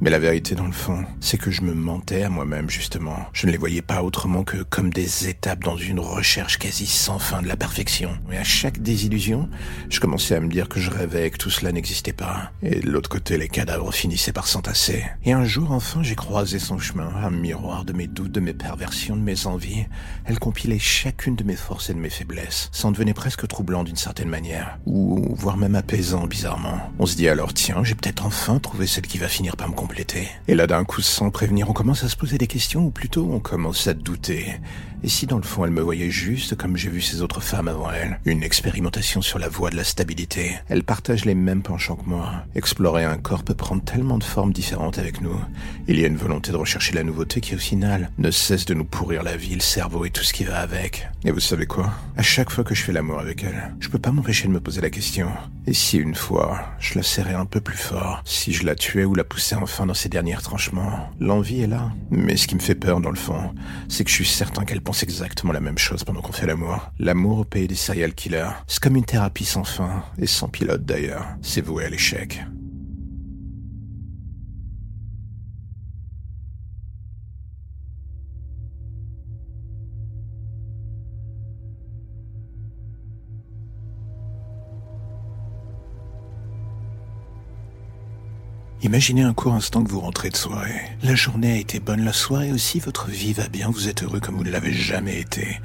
Mais 0.02 0.08
la 0.08 0.18
vérité, 0.18 0.54
dans 0.54 0.66
le 0.66 0.72
fond, 0.72 1.04
c'est 1.20 1.36
que 1.36 1.50
je 1.50 1.60
me 1.60 1.74
mentais 1.74 2.22
à 2.22 2.30
moi-même, 2.30 2.70
justement. 2.70 3.18
Je 3.34 3.46
ne 3.46 3.52
les 3.52 3.58
voyais 3.58 3.82
pas 3.82 4.02
autrement 4.02 4.44
que 4.44 4.62
comme 4.62 4.90
des 4.90 5.28
étapes 5.28 5.62
dans 5.62 5.76
une 5.76 6.00
recherche 6.00 6.58
quasi 6.58 6.86
sans 6.86 7.18
fin 7.18 7.42
de 7.42 7.48
la 7.48 7.56
perfection. 7.56 8.10
Mais 8.30 8.38
à 8.38 8.44
chaque 8.44 8.80
désillusion, 8.80 9.50
je 9.90 10.00
commençais 10.00 10.36
à 10.36 10.40
me 10.40 10.48
dire 10.48 10.70
que 10.70 10.80
je 10.80 10.90
rêvais, 10.90 11.28
que 11.30 11.36
tout 11.36 11.50
cela 11.50 11.70
n'existait 11.70 12.14
pas. 12.14 12.50
Et 12.62 12.80
de 12.80 12.90
l'autre 12.90 13.10
côté, 13.10 13.36
les 13.36 13.48
cadavres 13.48 13.92
finissaient 13.92 14.32
par 14.32 14.46
s'entasser. 14.46 15.04
Et 15.26 15.32
un 15.32 15.44
jour, 15.44 15.70
enfin, 15.70 16.02
j'ai 16.02 16.14
croisé 16.14 16.58
son 16.58 16.78
chemin, 16.78 17.12
un 17.22 17.30
miroir 17.30 17.84
de 17.84 17.92
mes 17.92 18.06
doutes, 18.06 18.32
de 18.32 18.40
mes 18.40 18.54
perversions, 18.54 19.16
de 19.16 19.22
mes 19.22 19.46
envies. 19.46 19.84
Elle 20.24 20.38
compilait 20.38 20.78
chacune 20.78 21.36
de 21.36 21.44
mes 21.44 21.56
forces 21.56 21.90
et 21.90 21.94
de 21.94 21.98
mes 21.98 22.08
faiblesses. 22.08 22.70
Ça 22.72 22.88
en 22.88 22.92
devenait 22.92 23.12
presque 23.12 23.46
troublant 23.46 23.84
d'une 23.84 23.96
certaine 23.96 24.30
manière. 24.30 24.78
Ou, 24.86 25.34
voire 25.36 25.58
même 25.58 25.74
apaisant, 25.74 26.26
bizarrement. 26.26 26.90
On 26.98 27.04
se 27.04 27.16
dit 27.16 27.28
alors, 27.28 27.52
tiens, 27.52 27.84
j'ai 27.84 27.94
peut-être 27.94 28.24
enfin 28.24 28.58
trouvé 28.60 28.86
celle 28.86 29.06
qui 29.06 29.18
va 29.18 29.28
finir 29.28 29.56
par 29.56 29.68
me 29.68 29.74
et 30.48 30.54
là, 30.54 30.66
d'un 30.66 30.84
coup, 30.84 31.02
sans 31.02 31.30
prévenir, 31.30 31.68
on 31.68 31.72
commence 31.72 32.04
à 32.04 32.08
se 32.08 32.16
poser 32.16 32.38
des 32.38 32.46
questions, 32.46 32.86
ou 32.86 32.90
plutôt 32.90 33.28
on 33.32 33.40
commence 33.40 33.86
à 33.86 33.94
douter. 33.94 34.46
Et 35.02 35.08
si 35.08 35.26
dans 35.26 35.38
le 35.38 35.42
fond 35.42 35.64
elle 35.64 35.70
me 35.70 35.80
voyait 35.80 36.10
juste 36.10 36.56
comme 36.56 36.76
j'ai 36.76 36.90
vu 36.90 37.00
ces 37.00 37.22
autres 37.22 37.40
femmes 37.40 37.68
avant 37.68 37.90
elle? 37.90 38.20
Une 38.26 38.42
expérimentation 38.42 39.22
sur 39.22 39.38
la 39.38 39.48
voie 39.48 39.70
de 39.70 39.76
la 39.76 39.84
stabilité. 39.84 40.58
Elle 40.68 40.84
partage 40.84 41.24
les 41.24 41.34
mêmes 41.34 41.62
penchants 41.62 41.96
que 41.96 42.06
moi. 42.06 42.44
Explorer 42.54 43.04
un 43.04 43.16
corps 43.16 43.42
peut 43.42 43.54
prendre 43.54 43.82
tellement 43.82 44.18
de 44.18 44.24
formes 44.24 44.52
différentes 44.52 44.98
avec 44.98 45.22
nous. 45.22 45.40
Il 45.88 45.98
y 45.98 46.04
a 46.04 46.08
une 46.08 46.18
volonté 46.18 46.52
de 46.52 46.58
rechercher 46.58 46.92
la 46.92 47.02
nouveauté 47.02 47.40
qui 47.40 47.54
au 47.54 47.58
final 47.58 48.10
ne 48.18 48.30
cesse 48.30 48.66
de 48.66 48.74
nous 48.74 48.84
pourrir 48.84 49.22
la 49.22 49.38
vie, 49.38 49.54
le 49.54 49.60
cerveau 49.60 50.04
et 50.04 50.10
tout 50.10 50.22
ce 50.22 50.34
qui 50.34 50.44
va 50.44 50.58
avec. 50.58 51.08
Et 51.24 51.30
vous 51.30 51.40
savez 51.40 51.64
quoi? 51.64 51.90
À 52.18 52.22
chaque 52.22 52.50
fois 52.50 52.64
que 52.64 52.74
je 52.74 52.82
fais 52.82 52.92
l'amour 52.92 53.20
avec 53.20 53.42
elle, 53.42 53.74
je 53.80 53.88
peux 53.88 53.98
pas 53.98 54.12
m'empêcher 54.12 54.48
de 54.48 54.52
me 54.52 54.60
poser 54.60 54.82
la 54.82 54.90
question. 54.90 55.30
Et 55.66 55.72
si 55.72 55.96
une 55.96 56.14
fois, 56.14 56.60
je 56.78 56.96
la 56.96 57.02
serrais 57.02 57.34
un 57.34 57.46
peu 57.46 57.62
plus 57.62 57.76
fort 57.76 58.20
Si 58.26 58.52
je 58.52 58.66
la 58.66 58.74
tuais 58.74 59.04
ou 59.04 59.14
la 59.14 59.24
poussais 59.24 59.54
enfin? 59.54 59.79
Dans 59.86 59.94
ses 59.94 60.08
derniers 60.08 60.36
tranchements 60.36 61.10
L'envie 61.18 61.62
est 61.62 61.66
là. 61.66 61.90
Mais 62.10 62.36
ce 62.36 62.46
qui 62.46 62.54
me 62.54 62.60
fait 62.60 62.74
peur 62.74 63.00
dans 63.00 63.10
le 63.10 63.16
fond, 63.16 63.54
c'est 63.88 64.04
que 64.04 64.10
je 64.10 64.14
suis 64.14 64.26
certain 64.26 64.64
qu'elle 64.64 64.80
pense 64.80 65.02
exactement 65.02 65.52
la 65.52 65.60
même 65.60 65.78
chose 65.78 66.04
pendant 66.04 66.20
qu'on 66.20 66.32
fait 66.32 66.46
l'amour. 66.46 66.90
L'amour 66.98 67.40
au 67.40 67.44
pays 67.44 67.68
des 67.68 67.74
serial 67.74 68.14
killers, 68.14 68.50
c'est 68.66 68.82
comme 68.82 68.96
une 68.96 69.04
thérapie 69.04 69.44
sans 69.44 69.64
fin, 69.64 70.04
et 70.18 70.26
sans 70.26 70.48
pilote 70.48 70.84
d'ailleurs. 70.84 71.26
C'est 71.42 71.60
voué 71.60 71.84
à 71.84 71.90
l'échec. 71.90 72.40
Imaginez 88.82 89.20
un 89.20 89.34
court 89.34 89.52
instant 89.52 89.84
que 89.84 89.90
vous 89.90 90.00
rentrez 90.00 90.30
de 90.30 90.36
soirée. 90.36 90.80
La 91.02 91.14
journée 91.14 91.52
a 91.52 91.56
été 91.56 91.80
bonne, 91.80 92.02
la 92.02 92.14
soirée 92.14 92.50
aussi, 92.50 92.80
votre 92.80 93.10
vie 93.10 93.34
va 93.34 93.46
bien, 93.46 93.68
vous 93.70 93.88
êtes 93.88 94.02
heureux 94.02 94.20
comme 94.20 94.36
vous 94.36 94.44
ne 94.44 94.50
l'avez 94.50 94.72
jamais 94.72 95.20
été. 95.20 95.60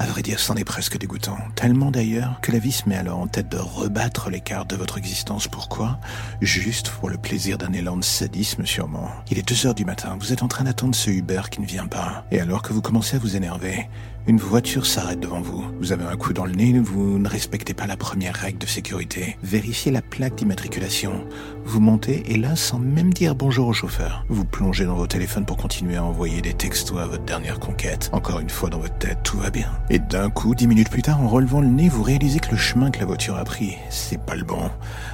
À 0.00 0.06
vrai 0.06 0.22
dire, 0.22 0.40
c'en 0.40 0.56
est 0.56 0.64
presque 0.64 0.96
dégoûtant. 0.96 1.36
Tellement 1.56 1.90
d'ailleurs 1.90 2.40
que 2.40 2.52
la 2.52 2.58
vie 2.58 2.72
se 2.72 2.88
met 2.88 2.96
alors 2.96 3.18
en 3.18 3.26
tête 3.26 3.50
de 3.50 3.58
rebattre 3.58 4.30
les 4.30 4.40
cartes 4.40 4.70
de 4.70 4.76
votre 4.76 4.96
existence. 4.96 5.46
Pourquoi? 5.46 6.00
Juste 6.40 6.88
pour 6.88 7.10
le 7.10 7.18
plaisir 7.18 7.58
d'un 7.58 7.74
élan 7.74 7.98
de 7.98 8.02
sadisme 8.02 8.64
sûrement. 8.64 9.10
Il 9.30 9.38
est 9.38 9.46
deux 9.46 9.66
heures 9.66 9.74
du 9.74 9.84
matin, 9.84 10.16
vous 10.18 10.32
êtes 10.32 10.42
en 10.42 10.48
train 10.48 10.64
d'attendre 10.64 10.94
ce 10.94 11.10
Uber 11.10 11.42
qui 11.50 11.60
ne 11.60 11.66
vient 11.66 11.86
pas. 11.86 12.24
Et 12.30 12.40
alors 12.40 12.62
que 12.62 12.72
vous 12.72 12.80
commencez 12.80 13.16
à 13.16 13.18
vous 13.18 13.36
énerver, 13.36 13.90
une 14.26 14.38
voiture 14.38 14.86
s'arrête 14.86 15.20
devant 15.20 15.40
vous. 15.40 15.64
Vous 15.80 15.92
avez 15.92 16.04
un 16.04 16.16
coup 16.16 16.32
dans 16.32 16.44
le 16.44 16.52
nez, 16.52 16.78
vous 16.78 17.18
ne 17.18 17.28
respectez 17.28 17.74
pas 17.74 17.86
la 17.86 17.96
première 17.96 18.34
règle 18.34 18.58
de 18.58 18.66
sécurité. 18.66 19.36
Vérifiez 19.42 19.90
la 19.90 20.02
plaque 20.02 20.36
d'immatriculation. 20.36 21.26
Vous 21.64 21.80
montez 21.80 22.32
et 22.32 22.36
là, 22.36 22.54
sans 22.56 22.78
même 22.78 23.12
dire 23.12 23.34
bonjour 23.34 23.68
au 23.68 23.72
chauffeur, 23.72 24.24
vous 24.28 24.44
plongez 24.44 24.84
dans 24.84 24.94
vos 24.94 25.06
téléphones 25.06 25.46
pour 25.46 25.56
continuer 25.56 25.96
à 25.96 26.04
envoyer 26.04 26.42
des 26.42 26.54
textos 26.54 26.98
à 26.98 27.06
votre 27.06 27.24
dernière 27.24 27.58
conquête. 27.58 28.08
Encore 28.12 28.40
une 28.40 28.50
fois 28.50 28.70
dans 28.70 28.78
votre 28.78 28.96
tête, 28.98 29.18
tout 29.24 29.38
va 29.38 29.50
bien. 29.50 29.70
Et 29.92 29.98
d'un 29.98 30.30
coup, 30.30 30.54
dix 30.54 30.68
minutes 30.68 30.88
plus 30.88 31.02
tard, 31.02 31.20
en 31.20 31.26
relevant 31.26 31.60
le 31.60 31.66
nez, 31.66 31.88
vous 31.88 32.04
réalisez 32.04 32.38
que 32.38 32.52
le 32.52 32.56
chemin 32.56 32.92
que 32.92 33.00
la 33.00 33.06
voiture 33.06 33.36
a 33.36 33.44
pris, 33.44 33.76
c'est 33.88 34.20
pas 34.20 34.36
le 34.36 34.44
bon. 34.44 34.70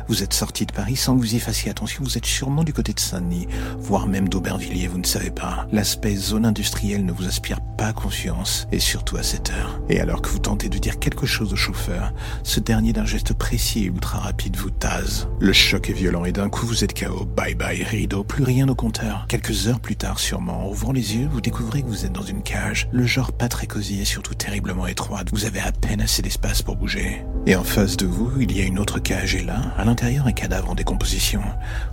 Vous 0.08 0.22
êtes 0.22 0.34
sorti 0.34 0.66
de 0.66 0.72
Paris 0.72 0.94
sans 0.94 1.16
vous 1.16 1.34
y 1.34 1.40
fassiez 1.40 1.68
attention, 1.68 2.04
vous 2.04 2.16
êtes 2.16 2.26
sûrement 2.26 2.62
du 2.62 2.72
côté 2.72 2.92
de 2.92 3.00
Saint-Denis, 3.00 3.48
voire 3.78 4.06
même 4.06 4.28
d'Aubervilliers, 4.28 4.86
vous 4.86 4.98
ne 4.98 5.04
savez 5.04 5.32
pas. 5.32 5.66
L'aspect 5.72 6.14
zone 6.14 6.46
industrielle 6.46 7.04
ne 7.04 7.10
vous 7.10 7.26
inspire 7.26 7.60
pas 7.76 7.92
confiance. 7.92 8.68
Et 8.70 8.78
surtout 8.78 9.16
à 9.16 9.24
cette 9.24 9.50
heure. 9.50 9.80
Et 9.88 10.00
alors 10.00 10.22
que 10.22 10.28
vous 10.28 10.38
tentez 10.38 10.68
de 10.68 10.78
dire 10.78 11.00
quelque 11.00 11.26
chose 11.26 11.52
au 11.52 11.56
chauffeur, 11.56 12.12
ce 12.44 12.60
dernier 12.60 12.92
d'un 12.92 13.04
geste 13.04 13.34
précis 13.34 13.80
et 13.80 13.86
ultra 13.86 14.18
rapide 14.18 14.56
vous 14.56 14.70
tase. 14.70 15.28
Le 15.40 15.52
choc 15.52 15.90
est 15.90 15.94
violent 15.94 16.24
et 16.24 16.32
d'un 16.32 16.48
coup 16.48 16.66
vous 16.66 16.84
êtes 16.84 16.98
KO. 16.98 17.24
Bye 17.24 17.56
bye 17.56 17.82
rideau, 17.82 18.22
plus 18.22 18.44
rien 18.44 18.68
au 18.68 18.76
compteur. 18.76 19.26
Quelques 19.28 19.66
heures 19.66 19.80
plus 19.80 19.96
tard 19.96 20.20
sûrement, 20.20 20.66
en 20.66 20.70
ouvrant 20.70 20.92
les 20.92 21.16
yeux, 21.16 21.28
vous 21.32 21.40
découvrez 21.40 21.82
que 21.82 21.88
vous 21.88 22.06
êtes 22.06 22.12
dans 22.12 22.22
une 22.22 22.42
cage. 22.42 22.88
Le 22.92 23.06
genre 23.06 23.32
pas 23.32 23.48
très 23.48 23.66
cosy 23.66 24.00
et 24.00 24.04
surtout 24.04 24.34
terriblement 24.34 24.86
étroite. 24.86 25.30
Vous 25.32 25.46
avez 25.46 25.60
à 25.60 25.72
peine 25.72 26.00
assez 26.00 26.22
d'espace 26.22 26.62
pour 26.62 26.76
bouger. 26.76 27.24
Et 27.46 27.56
en 27.56 27.64
face 27.64 27.96
de 27.96 28.06
vous, 28.06 28.30
il 28.40 28.56
y 28.56 28.60
a 28.60 28.64
une 28.64 28.78
autre 28.78 28.98
cage 29.00 29.34
et 29.34 29.42
là, 29.42 29.60
à 29.76 29.84
l'intérieur, 29.84 29.95
un 30.02 30.32
cadavre 30.32 30.70
en 30.70 30.74
décomposition. 30.74 31.40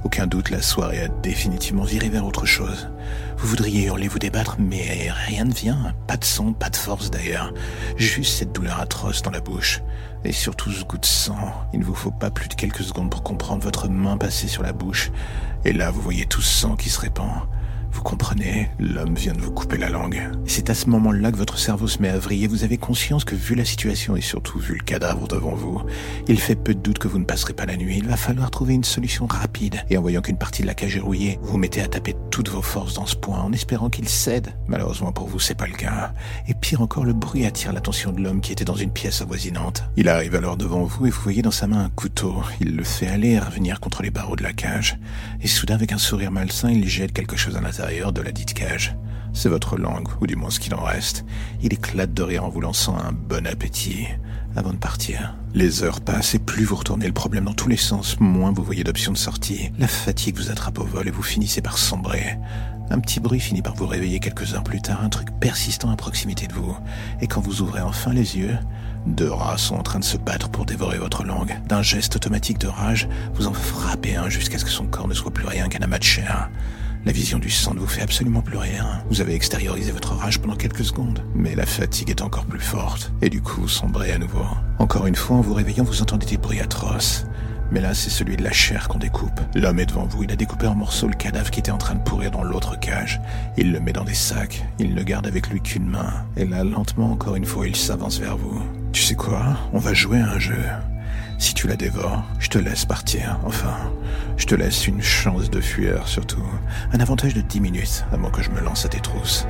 Aucun 0.04 0.28
doute, 0.28 0.50
la 0.50 0.62
soirée 0.62 1.04
a 1.04 1.08
définitivement 1.08 1.84
viré 1.84 2.10
vers 2.10 2.26
autre 2.26 2.46
chose. 2.46 2.90
Vous 3.38 3.48
voudriez 3.48 3.86
hurler, 3.86 4.08
vous 4.08 4.20
débattre, 4.20 4.58
mais 4.60 5.10
rien 5.28 5.46
ne 5.46 5.54
vient. 5.54 5.94
Pas 6.06 6.18
de 6.18 6.26
son, 6.26 6.54
pas 6.54 6.70
de 6.70 6.76
force 6.76 7.12
d'ailleurs. 7.12 7.54
Juste 7.96 8.38
cette 8.38 8.52
douleur 8.52 8.80
atroce 8.80 9.22
dans 9.22 9.32
la 9.32 9.40
bouche. 9.40 9.82
Et 10.26 10.32
surtout 10.32 10.72
ce 10.72 10.84
goût 10.84 10.98
de 10.98 11.06
sang. 11.06 11.54
Il 11.74 11.80
ne 11.80 11.86
vous 11.86 11.96
faut 11.96 12.12
pas 12.12 12.30
plus 12.30 12.50
de 12.50 12.56
quelques 12.56 12.84
secondes 12.84 13.10
pour 13.10 13.24
comprendre 13.24 13.64
votre 13.64 13.88
main 13.88 14.18
passer 14.18 14.48
sur 14.48 14.64
la 14.64 14.74
bouche. 14.74 15.12
Et 15.64 15.72
là, 15.72 15.90
vous 15.90 16.02
voyez 16.02 16.26
tout 16.26 16.42
ce 16.42 16.62
sang 16.62 16.76
qui 16.76 16.90
se 16.90 17.00
répand. 17.00 17.32
Vous 17.94 18.02
comprenez, 18.02 18.70
l'homme 18.80 19.14
vient 19.14 19.34
de 19.34 19.40
vous 19.40 19.52
couper 19.52 19.78
la 19.78 19.90
langue. 19.90 20.32
C'est 20.48 20.72
à 20.72 20.74
ce 20.74 20.90
moment-là 20.90 21.32
que 21.32 21.38
votre 21.38 21.60
cerveau 21.60 21.88
se 21.88 22.02
met 22.02 22.10
à 22.10 22.18
vriller. 22.18 22.48
Vous 22.48 22.64
avez 22.64 22.78
conscience 22.78 23.24
que 23.24 23.36
vu 23.36 23.54
la 23.54 23.66
situation 23.66 24.16
et 24.16 24.22
surtout 24.22 24.58
vu 24.58 24.74
le 24.74 24.84
cadavre 24.84 25.28
devant 25.28 25.54
vous, 25.54 25.84
il 26.28 26.40
fait 26.40 26.56
peu 26.56 26.74
de 26.74 26.80
doute 26.80 26.98
que 26.98 27.08
vous 27.08 27.20
ne 27.20 27.24
passerez 27.24 27.54
pas 27.54 27.68
la 27.68 27.78
nuit. 27.78 27.98
Il 28.00 28.08
va 28.08 28.18
falloir 28.18 28.50
trouver 28.50 28.74
une 28.74 28.84
solution 28.84 29.28
rapide. 29.28 29.84
Et 29.92 29.98
en 29.98 30.02
voyant 30.02 30.22
qu'une 30.22 30.40
partie 30.40 30.64
de 30.64 30.68
la 30.68 30.74
cage 30.74 30.98
est 30.98 31.02
rouillée, 31.02 31.38
vous 31.44 31.60
mettez 31.60 31.82
à 31.82 31.88
taper 31.88 32.16
toutes 32.32 32.50
vos 32.50 32.64
forces 32.64 32.96
dans 32.96 33.06
ce 33.06 33.16
point 33.16 33.40
en 33.40 33.54
espérant 33.54 33.92
qu'il 33.92 34.10
cède. 34.10 34.56
Malheureusement 34.68 35.12
pour 35.12 35.28
vous, 35.28 35.40
c'est 35.40 35.54
pas 35.54 35.68
le 35.68 35.76
cas. 35.76 36.14
Et 36.48 36.56
pire 36.56 36.82
encore, 36.82 37.06
le 37.06 37.14
bruit 37.14 37.46
attire 37.46 37.74
l'attention 37.74 38.12
de 38.12 38.22
l'homme 38.22 38.42
qui 38.42 38.52
était 38.52 38.66
dans 38.66 38.76
une 38.76 38.92
pièce 38.92 39.22
avoisinante. 39.22 39.84
Il 39.98 40.10
arrive 40.10 40.34
alors 40.34 40.58
devant 40.58 40.84
vous 40.84 41.06
et 41.06 41.12
vous 41.12 41.22
voyez 41.22 41.44
dans 41.44 41.52
sa 41.52 41.68
main 41.68 41.86
un 41.86 41.90
couteau. 41.90 42.42
Il 42.60 42.76
le 42.76 42.84
fait 42.84 43.08
aller 43.08 43.34
et 43.34 43.40
revenir 43.40 43.80
contre 43.80 44.02
les 44.02 44.10
barreaux 44.10 44.36
de 44.36 44.44
la 44.44 44.54
cage. 44.54 44.98
Et 45.42 45.48
soudain, 45.48 45.76
avec 45.76 45.92
un 45.92 46.00
sourire 46.00 46.32
malsain, 46.32 46.72
il 46.72 46.88
jette 46.88 47.14
quelque 47.14 47.38
chose 47.38 47.56
à 47.56 47.62
l'intérieur 47.62 47.83
de 47.84 48.22
la 48.22 48.32
dite 48.32 48.54
cage. 48.54 48.96
C'est 49.34 49.50
votre 49.50 49.78
langue, 49.78 50.08
ou 50.22 50.28
du 50.28 50.36
moins 50.36 50.50
ce 50.50 50.60
qu'il 50.60 50.74
en 50.74 50.82
reste. 50.82 51.26
Il 51.62 51.74
éclate 51.74 52.14
de 52.14 52.24
rire 52.24 52.46
en 52.46 52.50
vous 52.50 52.62
lançant 52.62 52.98
un 52.98 53.12
bon 53.12 53.46
appétit 53.46 54.08
avant 54.56 54.72
de 54.72 54.78
partir. 54.78 55.36
Les 55.54 55.84
heures 55.84 56.00
passent 56.00 56.36
et 56.36 56.40
plus 56.40 56.64
vous 56.64 56.78
retournez 56.78 57.08
le 57.08 57.14
problème 57.14 57.46
dans 57.46 57.54
tous 57.54 57.68
les 57.68 57.78
sens, 57.78 58.20
moins 58.20 58.54
vous 58.54 58.64
voyez 58.64 58.84
d'options 58.84 59.12
de 59.12 59.18
sortie. 59.18 59.72
La 59.80 59.88
fatigue 59.88 60.38
vous 60.38 60.50
attrape 60.50 60.80
au 60.80 60.86
vol 60.86 61.08
et 61.08 61.12
vous 61.12 61.24
finissez 61.24 61.62
par 61.62 61.78
sombrer. 61.78 62.38
Un 62.90 63.00
petit 63.00 63.20
bruit 63.20 63.40
finit 63.40 63.62
par 63.62 63.76
vous 63.76 63.88
réveiller 63.88 64.20
quelques 64.20 64.54
heures 64.54 64.64
plus 64.64 64.82
tard, 64.82 65.04
un 65.04 65.10
truc 65.10 65.28
persistant 65.40 65.92
à 65.92 65.96
proximité 65.98 66.48
de 66.48 66.54
vous. 66.54 66.78
Et 67.22 67.28
quand 67.28 67.42
vous 67.42 67.62
ouvrez 67.62 67.82
enfin 67.82 68.14
les 68.14 68.38
yeux, 68.38 68.58
deux 69.08 69.32
rats 69.32 69.58
sont 69.58 69.76
en 69.76 69.84
train 69.84 70.00
de 70.00 70.06
se 70.06 70.18
battre 70.18 70.50
pour 70.50 70.66
dévorer 70.66 71.00
votre 71.00 71.24
langue. 71.24 71.60
D'un 71.68 71.82
geste 71.82 72.16
automatique 72.16 72.60
de 72.60 72.68
rage, 72.68 73.10
vous 73.34 73.48
en 73.48 73.54
frappez 73.54 74.16
un 74.16 74.30
jusqu'à 74.30 74.58
ce 74.58 74.66
que 74.66 74.72
son 74.72 74.86
corps 74.86 75.08
ne 75.08 75.14
soit 75.14 75.34
plus 75.34 75.48
rien 75.48 75.68
qu'un 75.68 75.84
amas 75.84 76.00
de 76.00 76.04
chair. 76.04 76.50
La 77.06 77.12
vision 77.12 77.38
du 77.38 77.50
sang 77.50 77.74
ne 77.74 77.80
vous 77.80 77.88
fait 77.88 78.02
absolument 78.02 78.42
plus 78.42 78.58
rien. 78.58 79.04
Vous 79.10 79.20
avez 79.20 79.36
extériorisé 79.36 79.92
votre 79.92 80.14
rage 80.14 80.40
pendant 80.40 80.56
quelques 80.56 80.86
secondes, 80.86 81.22
mais 81.36 81.54
la 81.54 81.66
fatigue 81.66 82.10
est 82.10 82.22
encore 82.22 82.46
plus 82.46 82.62
forte, 82.62 83.12
et 83.22 83.30
du 83.30 83.42
coup 83.42 83.62
vous 83.62 83.68
sombrez 83.68 84.14
à 84.14 84.18
nouveau. 84.18 84.46
Encore 84.80 85.06
une 85.06 85.16
fois, 85.16 85.36
en 85.36 85.42
vous 85.42 85.54
réveillant, 85.54 85.84
vous 85.84 86.02
entendez 86.02 86.26
des 86.26 86.38
bruits 86.38 86.62
atroces. 86.62 87.26
Mais 87.72 87.82
là, 87.82 87.94
c'est 87.94 88.10
celui 88.10 88.38
de 88.38 88.44
la 88.44 88.52
chair 88.52 88.88
qu'on 88.88 89.00
découpe. 89.00 89.42
L'homme 89.56 89.80
est 89.80 89.88
devant 89.88 90.06
vous. 90.06 90.24
Il 90.24 90.32
a 90.32 90.36
découpé 90.36 90.68
en 90.68 90.76
morceaux 90.76 91.08
le 91.08 91.16
cadavre 91.16 91.50
qui 91.50 91.60
était 91.60 91.72
en 91.72 91.78
train 91.78 91.96
de 91.96 92.04
pourrir 92.04 92.30
dans 92.30 92.44
l'autre 92.44 92.80
cage. 92.80 93.20
Il 93.58 93.72
le 93.72 93.80
met 93.80 93.94
dans 93.94 94.04
des 94.04 94.14
sacs. 94.14 94.64
Il 94.80 94.94
ne 94.94 95.02
garde 95.02 95.26
avec 95.26 95.50
lui 95.50 95.60
qu'une 95.60 95.90
main. 95.90 96.26
Et 96.38 96.46
là, 96.46 96.64
lentement, 96.64 97.12
encore 97.12 97.36
une 97.36 97.46
fois, 97.46 97.68
il 97.68 97.76
s'avance 97.76 98.20
vers 98.20 98.38
vous. 98.38 98.62
Tu 98.92 99.02
sais 99.02 99.16
quoi? 99.16 99.58
On 99.74 99.80
va 99.80 99.94
jouer 99.94 100.20
à 100.20 100.30
un 100.34 100.40
jeu. 100.40 100.62
Si 101.44 101.54
tu 101.54 101.68
la 101.68 101.76
dévores, 101.76 102.24
je 102.40 102.48
te 102.48 102.58
laisse 102.58 102.86
partir. 102.86 103.38
Enfin, 103.44 103.76
je 104.38 104.46
te 104.46 104.56
laisse 104.56 104.88
une 104.88 105.02
chance 105.02 105.50
de 105.50 105.60
fuir, 105.60 106.08
surtout. 106.08 106.42
Un 106.94 107.02
avantage 107.02 107.34
de 107.34 107.42
10 107.42 107.60
minutes 107.60 108.06
avant 108.14 108.30
que 108.30 108.42
je 108.42 108.50
me 108.50 108.62
lance 108.62 108.86
à 108.86 108.88
tes 108.88 109.02
trousses. 109.02 109.46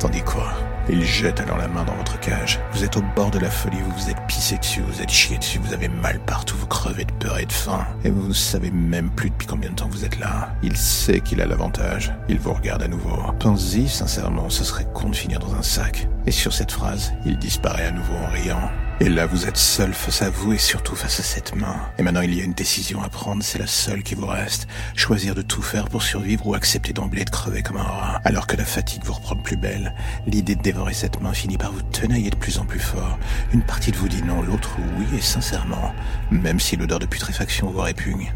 Tandis 0.00 0.22
quoi? 0.22 0.52
Il 0.90 1.04
jette 1.04 1.40
alors 1.40 1.58
la 1.58 1.68
main 1.68 1.84
dans 1.84 1.94
votre 1.94 2.18
cage. 2.18 2.60
Vous 2.72 2.82
êtes 2.82 2.96
au 2.96 3.02
bord 3.14 3.30
de 3.30 3.38
la 3.38 3.50
folie, 3.50 3.76
vous 3.80 3.90
vous 3.90 4.10
êtes 4.10 4.26
pissé 4.26 4.56
dessus, 4.56 4.80
vous 4.80 5.02
êtes 5.02 5.10
chié 5.10 5.36
dessus, 5.36 5.58
vous 5.58 5.74
avez 5.74 5.88
mal 5.88 6.18
partout, 6.20 6.56
vous 6.56 6.66
crevez 6.66 7.04
de 7.04 7.12
peur 7.12 7.38
et 7.38 7.44
de 7.44 7.52
faim. 7.52 7.86
Et 8.04 8.10
vous 8.10 8.28
ne 8.28 8.32
savez 8.32 8.70
même 8.70 9.10
plus 9.10 9.28
depuis 9.28 9.46
combien 9.46 9.70
de 9.70 9.74
temps 9.74 9.88
vous 9.90 10.06
êtes 10.06 10.18
là. 10.18 10.54
Il 10.62 10.76
sait 10.76 11.20
qu'il 11.20 11.42
a 11.42 11.46
l'avantage. 11.46 12.12
Il 12.28 12.38
vous 12.38 12.54
regarde 12.54 12.82
à 12.82 12.88
nouveau. 12.88 13.16
Pensez-y, 13.38 13.88
sincèrement, 13.88 14.48
ce 14.48 14.64
serait 14.64 14.86
con 14.94 15.10
de 15.10 15.16
finir 15.16 15.40
dans 15.40 15.54
un 15.54 15.62
sac. 15.62 16.08
Et 16.26 16.30
sur 16.30 16.54
cette 16.54 16.72
phrase, 16.72 17.12
il 17.26 17.38
disparaît 17.38 17.86
à 17.86 17.90
nouveau 17.90 18.14
en 18.14 18.30
riant. 18.30 18.70
Et 19.00 19.08
là, 19.08 19.26
vous 19.26 19.46
êtes 19.46 19.56
seul 19.56 19.94
face 19.94 20.22
à 20.22 20.30
vous 20.30 20.54
et 20.54 20.58
surtout 20.58 20.96
face 20.96 21.20
à 21.20 21.22
cette 21.22 21.54
main. 21.54 21.76
Et 21.98 22.02
maintenant, 22.02 22.22
il 22.22 22.34
y 22.34 22.40
a 22.40 22.44
une 22.44 22.52
décision 22.52 23.00
à 23.00 23.08
prendre, 23.08 23.44
c'est 23.44 23.60
la 23.60 23.68
seule 23.68 24.02
qui 24.02 24.16
vous 24.16 24.26
reste. 24.26 24.66
Choisir 24.96 25.36
de 25.36 25.42
tout 25.42 25.62
faire 25.62 25.84
pour 25.84 26.02
survivre 26.02 26.48
ou 26.48 26.54
accepter 26.54 26.92
d'emblée 26.92 27.24
de 27.24 27.30
crever 27.30 27.62
comme 27.62 27.76
un 27.76 27.82
rat. 27.84 28.20
Alors 28.24 28.48
que 28.48 28.56
la 28.56 28.64
fatigue 28.64 29.04
vous 29.04 29.12
reprend 29.12 29.36
plus 29.36 29.56
belle, 29.56 29.94
l'idée 30.26 30.56
de 30.56 30.62
dévorer 30.78 30.94
cette 30.94 31.20
main 31.20 31.32
finit 31.32 31.58
par 31.58 31.72
vous 31.72 31.82
tenailler 31.82 32.30
de 32.30 32.36
plus 32.36 32.60
en 32.60 32.64
plus 32.64 32.78
fort. 32.78 33.18
Une 33.52 33.62
partie 33.62 33.90
de 33.90 33.96
vous 33.96 34.06
dit 34.06 34.22
non, 34.22 34.42
l'autre 34.42 34.76
oui, 34.96 35.06
et 35.18 35.20
sincèrement, 35.20 35.92
même 36.30 36.60
si 36.60 36.76
l'odeur 36.76 37.00
de 37.00 37.06
putréfaction 37.06 37.68
vous 37.68 37.80
répugne, 37.80 38.32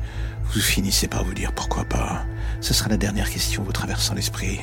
vous 0.53 0.61
finissez 0.61 1.07
par 1.07 1.23
vous 1.23 1.35
dire 1.35 1.53
pourquoi 1.53 1.85
pas. 1.85 2.25
Ce 2.61 2.75
sera 2.75 2.89
la 2.89 2.97
dernière 2.97 3.31
question 3.31 3.63
vous 3.63 3.71
traversant 3.71 4.15
l'esprit. 4.15 4.59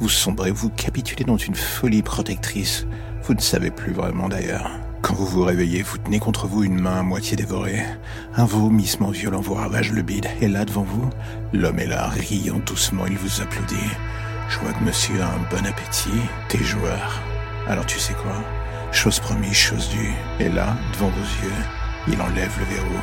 Vous 0.00 0.08
sombrez, 0.08 0.50
vous 0.50 0.70
capitulez 0.70 1.22
dans 1.22 1.36
une 1.36 1.54
folie 1.54 2.02
protectrice. 2.02 2.84
Vous 3.22 3.34
ne 3.34 3.40
savez 3.40 3.70
plus 3.70 3.92
vraiment 3.92 4.28
d'ailleurs. 4.28 4.68
Quand 5.00 5.14
vous 5.14 5.26
vous 5.26 5.44
réveillez, 5.44 5.82
vous 5.82 5.98
tenez 5.98 6.18
contre 6.18 6.48
vous 6.48 6.64
une 6.64 6.80
main 6.80 6.98
à 6.98 7.02
moitié 7.04 7.36
dévorée. 7.36 7.84
Un 8.34 8.44
vomissement 8.44 9.10
violent 9.10 9.40
vous 9.40 9.54
ravage 9.54 9.92
le 9.92 10.02
bide. 10.02 10.26
Et 10.40 10.48
là, 10.48 10.64
devant 10.64 10.82
vous, 10.82 11.08
l'homme 11.52 11.78
est 11.78 11.86
là, 11.86 12.08
riant 12.08 12.58
doucement, 12.66 13.06
il 13.06 13.18
vous 13.18 13.40
applaudit. 13.40 13.76
Je 14.50 14.58
vois 14.58 14.72
que 14.72 14.82
monsieur 14.82 15.22
a 15.22 15.26
un 15.26 15.38
bon 15.48 15.64
appétit. 15.64 16.20
T'es 16.48 16.58
joueur. 16.58 17.22
Alors 17.68 17.86
tu 17.86 18.00
sais 18.00 18.14
quoi? 18.14 18.34
Chose 18.90 19.20
promise, 19.20 19.54
chose 19.54 19.88
due. 19.90 20.12
Et 20.40 20.48
là, 20.48 20.76
devant 20.92 21.08
vos 21.08 21.20
yeux, 21.20 21.62
il 22.08 22.20
enlève 22.20 22.58
le 22.58 22.64
verrou. 22.64 23.00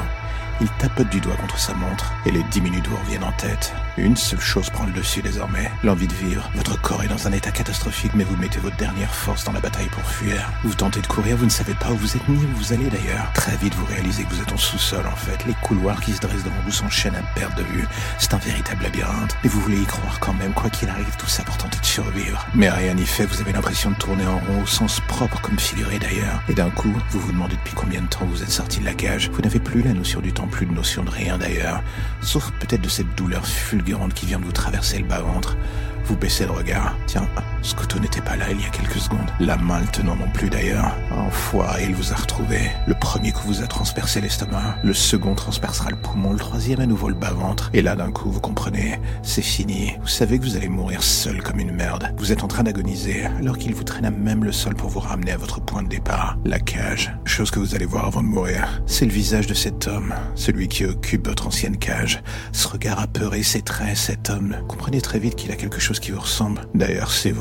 Il 0.59 0.67
tapote 0.79 1.09
du 1.09 1.19
doigt 1.19 1.35
contre 1.35 1.59
sa 1.59 1.73
montre 1.73 2.13
et 2.25 2.31
les 2.31 2.43
dix 2.43 2.61
minutes 2.61 2.87
vous 2.87 2.97
reviennent 2.97 3.23
en 3.23 3.31
tête. 3.33 3.73
Une 3.97 4.15
seule 4.15 4.39
chose 4.39 4.69
prend 4.69 4.85
le 4.85 4.91
dessus 4.91 5.21
désormais, 5.21 5.71
l'envie 5.83 6.07
de 6.07 6.13
vivre. 6.13 6.49
Votre 6.55 6.79
corps 6.81 7.03
est 7.03 7.07
dans 7.07 7.27
un 7.27 7.31
état 7.31 7.51
catastrophique, 7.51 8.13
mais 8.15 8.23
vous 8.23 8.35
mettez 8.37 8.59
votre 8.59 8.77
dernière 8.77 9.13
force 9.13 9.43
dans 9.43 9.51
la 9.51 9.59
bataille 9.59 9.89
pour 9.89 10.03
fuir. 10.03 10.51
Vous 10.63 10.73
tentez 10.73 11.01
de 11.01 11.07
courir, 11.07 11.37
vous 11.37 11.45
ne 11.45 11.51
savez 11.51 11.73
pas 11.73 11.91
où 11.91 11.95
vous 11.97 12.15
êtes 12.15 12.27
ni 12.27 12.37
où 12.37 12.47
vous 12.55 12.73
allez 12.73 12.89
d'ailleurs. 12.89 13.31
Très 13.33 13.55
vite, 13.57 13.75
vous 13.75 13.85
réalisez 13.85 14.23
que 14.23 14.33
vous 14.33 14.41
êtes 14.41 14.51
en 14.51 14.57
sous-sol 14.57 15.05
en 15.05 15.15
fait. 15.15 15.45
Les 15.45 15.55
couloirs 15.61 16.01
qui 16.01 16.13
se 16.13 16.21
dressent 16.21 16.43
devant 16.43 16.55
vous 16.65 16.71
s'enchaînent 16.71 17.15
à 17.15 17.39
perte 17.39 17.57
de 17.57 17.63
vue. 17.63 17.87
C'est 18.17 18.33
un 18.33 18.37
véritable 18.37 18.83
labyrinthe. 18.83 19.35
Mais 19.43 19.49
vous 19.49 19.61
voulez 19.61 19.81
y 19.81 19.85
croire 19.85 20.19
quand 20.19 20.33
même, 20.33 20.53
quoi 20.53 20.69
qu'il 20.69 20.89
arrive, 20.89 21.15
tout 21.17 21.27
ça 21.27 21.43
pour 21.43 21.57
tenter 21.57 21.79
de 21.79 21.85
survivre. 21.85 22.45
Mais 22.55 22.69
rien 22.69 22.95
n'y 22.95 23.05
fait, 23.05 23.25
vous 23.25 23.41
avez 23.41 23.53
l'impression 23.53 23.91
de 23.91 23.95
tourner 23.95 24.25
en 24.25 24.39
rond 24.39 24.63
au 24.63 24.67
sens 24.67 24.99
propre 25.07 25.39
comme 25.41 25.59
figuré 25.59 25.99
d'ailleurs. 25.99 26.41
Et 26.49 26.53
d'un 26.53 26.69
coup, 26.69 26.93
vous 27.11 27.19
vous 27.19 27.31
demandez 27.31 27.55
depuis 27.55 27.73
combien 27.75 28.01
de 28.01 28.07
temps 28.07 28.25
vous 28.25 28.41
êtes 28.41 28.51
sorti 28.51 28.79
de 28.79 28.85
la 28.85 28.93
cage. 28.93 29.29
Vous 29.31 29.41
n'avez 29.41 29.59
plus 29.59 29.81
la 29.81 29.93
notion 29.93 30.19
du 30.19 30.33
temps 30.33 30.46
plus 30.47 30.65
de 30.65 30.73
notion 30.73 31.03
de 31.03 31.09
rien 31.09 31.37
d'ailleurs, 31.37 31.83
sauf 32.21 32.51
peut-être 32.59 32.81
de 32.81 32.89
cette 32.89 33.15
douleur 33.15 33.45
fulgurante 33.45 34.13
qui 34.13 34.25
vient 34.25 34.39
de 34.39 34.45
vous 34.45 34.51
traverser 34.51 34.99
le 34.99 35.05
bas-ventre. 35.05 35.57
Vous 36.05 36.15
baissez 36.15 36.45
le 36.45 36.51
regard. 36.51 36.95
Tiens, 37.05 37.27
ce 37.67 37.75
couteau 37.75 37.99
n'était 37.99 38.21
pas 38.21 38.37
là 38.37 38.45
il 38.49 38.61
y 38.61 38.65
a 38.65 38.69
quelques 38.69 38.97
secondes. 38.97 39.29
La 39.41 39.57
main 39.57 39.81
le 39.81 39.87
tenant 39.87 40.15
non 40.15 40.29
plus 40.33 40.49
d'ailleurs. 40.49 40.95
Enfoiré, 41.11 41.83
il 41.89 41.95
vous 41.95 42.13
a 42.13 42.15
retrouvé. 42.15 42.59
Le 42.87 42.93
premier 42.93 43.33
coup 43.33 43.45
vous 43.45 43.61
a 43.61 43.67
transpercé 43.67 44.21
l'estomac. 44.21 44.77
Le 44.83 44.93
second 44.93 45.35
transpercera 45.35 45.89
le 45.89 45.97
poumon. 45.97 46.31
Le 46.31 46.39
troisième 46.39 46.79
à 46.79 46.85
nouveau 46.85 47.09
le 47.09 47.15
bas-ventre. 47.15 47.69
Et 47.73 47.81
là 47.81 47.97
d'un 47.97 48.11
coup, 48.11 48.31
vous 48.31 48.39
comprenez, 48.39 49.01
c'est 49.21 49.41
fini. 49.41 49.95
Vous 49.99 50.07
savez 50.07 50.39
que 50.39 50.45
vous 50.45 50.55
allez 50.55 50.69
mourir 50.69 51.03
seul 51.03 51.43
comme 51.43 51.59
une 51.59 51.73
merde. 51.73 52.13
Vous 52.17 52.31
êtes 52.31 52.45
en 52.45 52.47
train 52.47 52.63
d'agoniser 52.63 53.25
alors 53.37 53.57
qu'il 53.57 53.75
vous 53.75 53.83
traîne 53.83 54.05
à 54.05 54.11
même 54.11 54.45
le 54.45 54.53
sol 54.53 54.73
pour 54.73 54.89
vous 54.89 55.01
ramener 55.01 55.33
à 55.33 55.37
votre 55.37 55.59
point 55.59 55.83
de 55.83 55.89
départ. 55.89 56.37
La 56.45 56.59
cage. 56.59 57.13
Chose 57.25 57.51
que 57.51 57.59
vous 57.59 57.75
allez 57.75 57.85
voir 57.85 58.05
avant 58.05 58.23
de 58.23 58.27
mourir. 58.27 58.81
C'est 58.85 59.05
le 59.05 59.11
visage 59.11 59.45
de 59.45 59.53
cet 59.53 59.87
homme. 59.87 60.13
Celui 60.35 60.69
qui 60.69 60.85
occupe 60.85 61.27
votre 61.27 61.47
ancienne 61.47 61.75
cage. 61.75 62.23
Ce 62.53 62.65
regard 62.69 63.01
apeuré, 63.01 63.43
ses 63.43 63.61
traits, 63.61 63.97
cet 63.97 64.29
homme. 64.29 64.55
Comprenez 64.69 65.01
très 65.01 65.19
vite 65.19 65.35
qu'il 65.35 65.51
a 65.51 65.57
quelque 65.57 65.81
chose 65.81 65.99
qui 65.99 66.11
vous 66.11 66.21
ressemble. 66.21 66.61
D'ailleurs, 66.73 67.11
c'est 67.11 67.31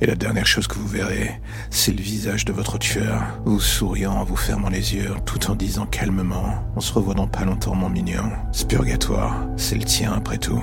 Et 0.00 0.06
la 0.06 0.14
dernière 0.14 0.46
chose 0.46 0.66
que 0.66 0.78
vous 0.78 0.86
verrez, 0.86 1.40
c'est 1.70 1.92
le 1.92 2.02
visage 2.02 2.44
de 2.44 2.52
votre 2.52 2.78
tueur, 2.78 3.22
vous 3.44 3.60
souriant 3.60 4.12
en 4.12 4.24
vous 4.24 4.36
fermant 4.36 4.68
les 4.68 4.94
yeux, 4.94 5.10
tout 5.26 5.50
en 5.50 5.54
disant 5.54 5.86
calmement 5.86 6.64
On 6.76 6.80
se 6.80 6.92
revoit 6.92 7.14
pas 7.26 7.44
longtemps, 7.44 7.74
mon 7.74 7.88
mignon. 7.88 8.30
Ce 8.52 8.64
purgatoire, 8.64 9.46
c'est 9.56 9.76
le 9.76 9.84
tien 9.84 10.12
après 10.12 10.38
tout. 10.38 10.62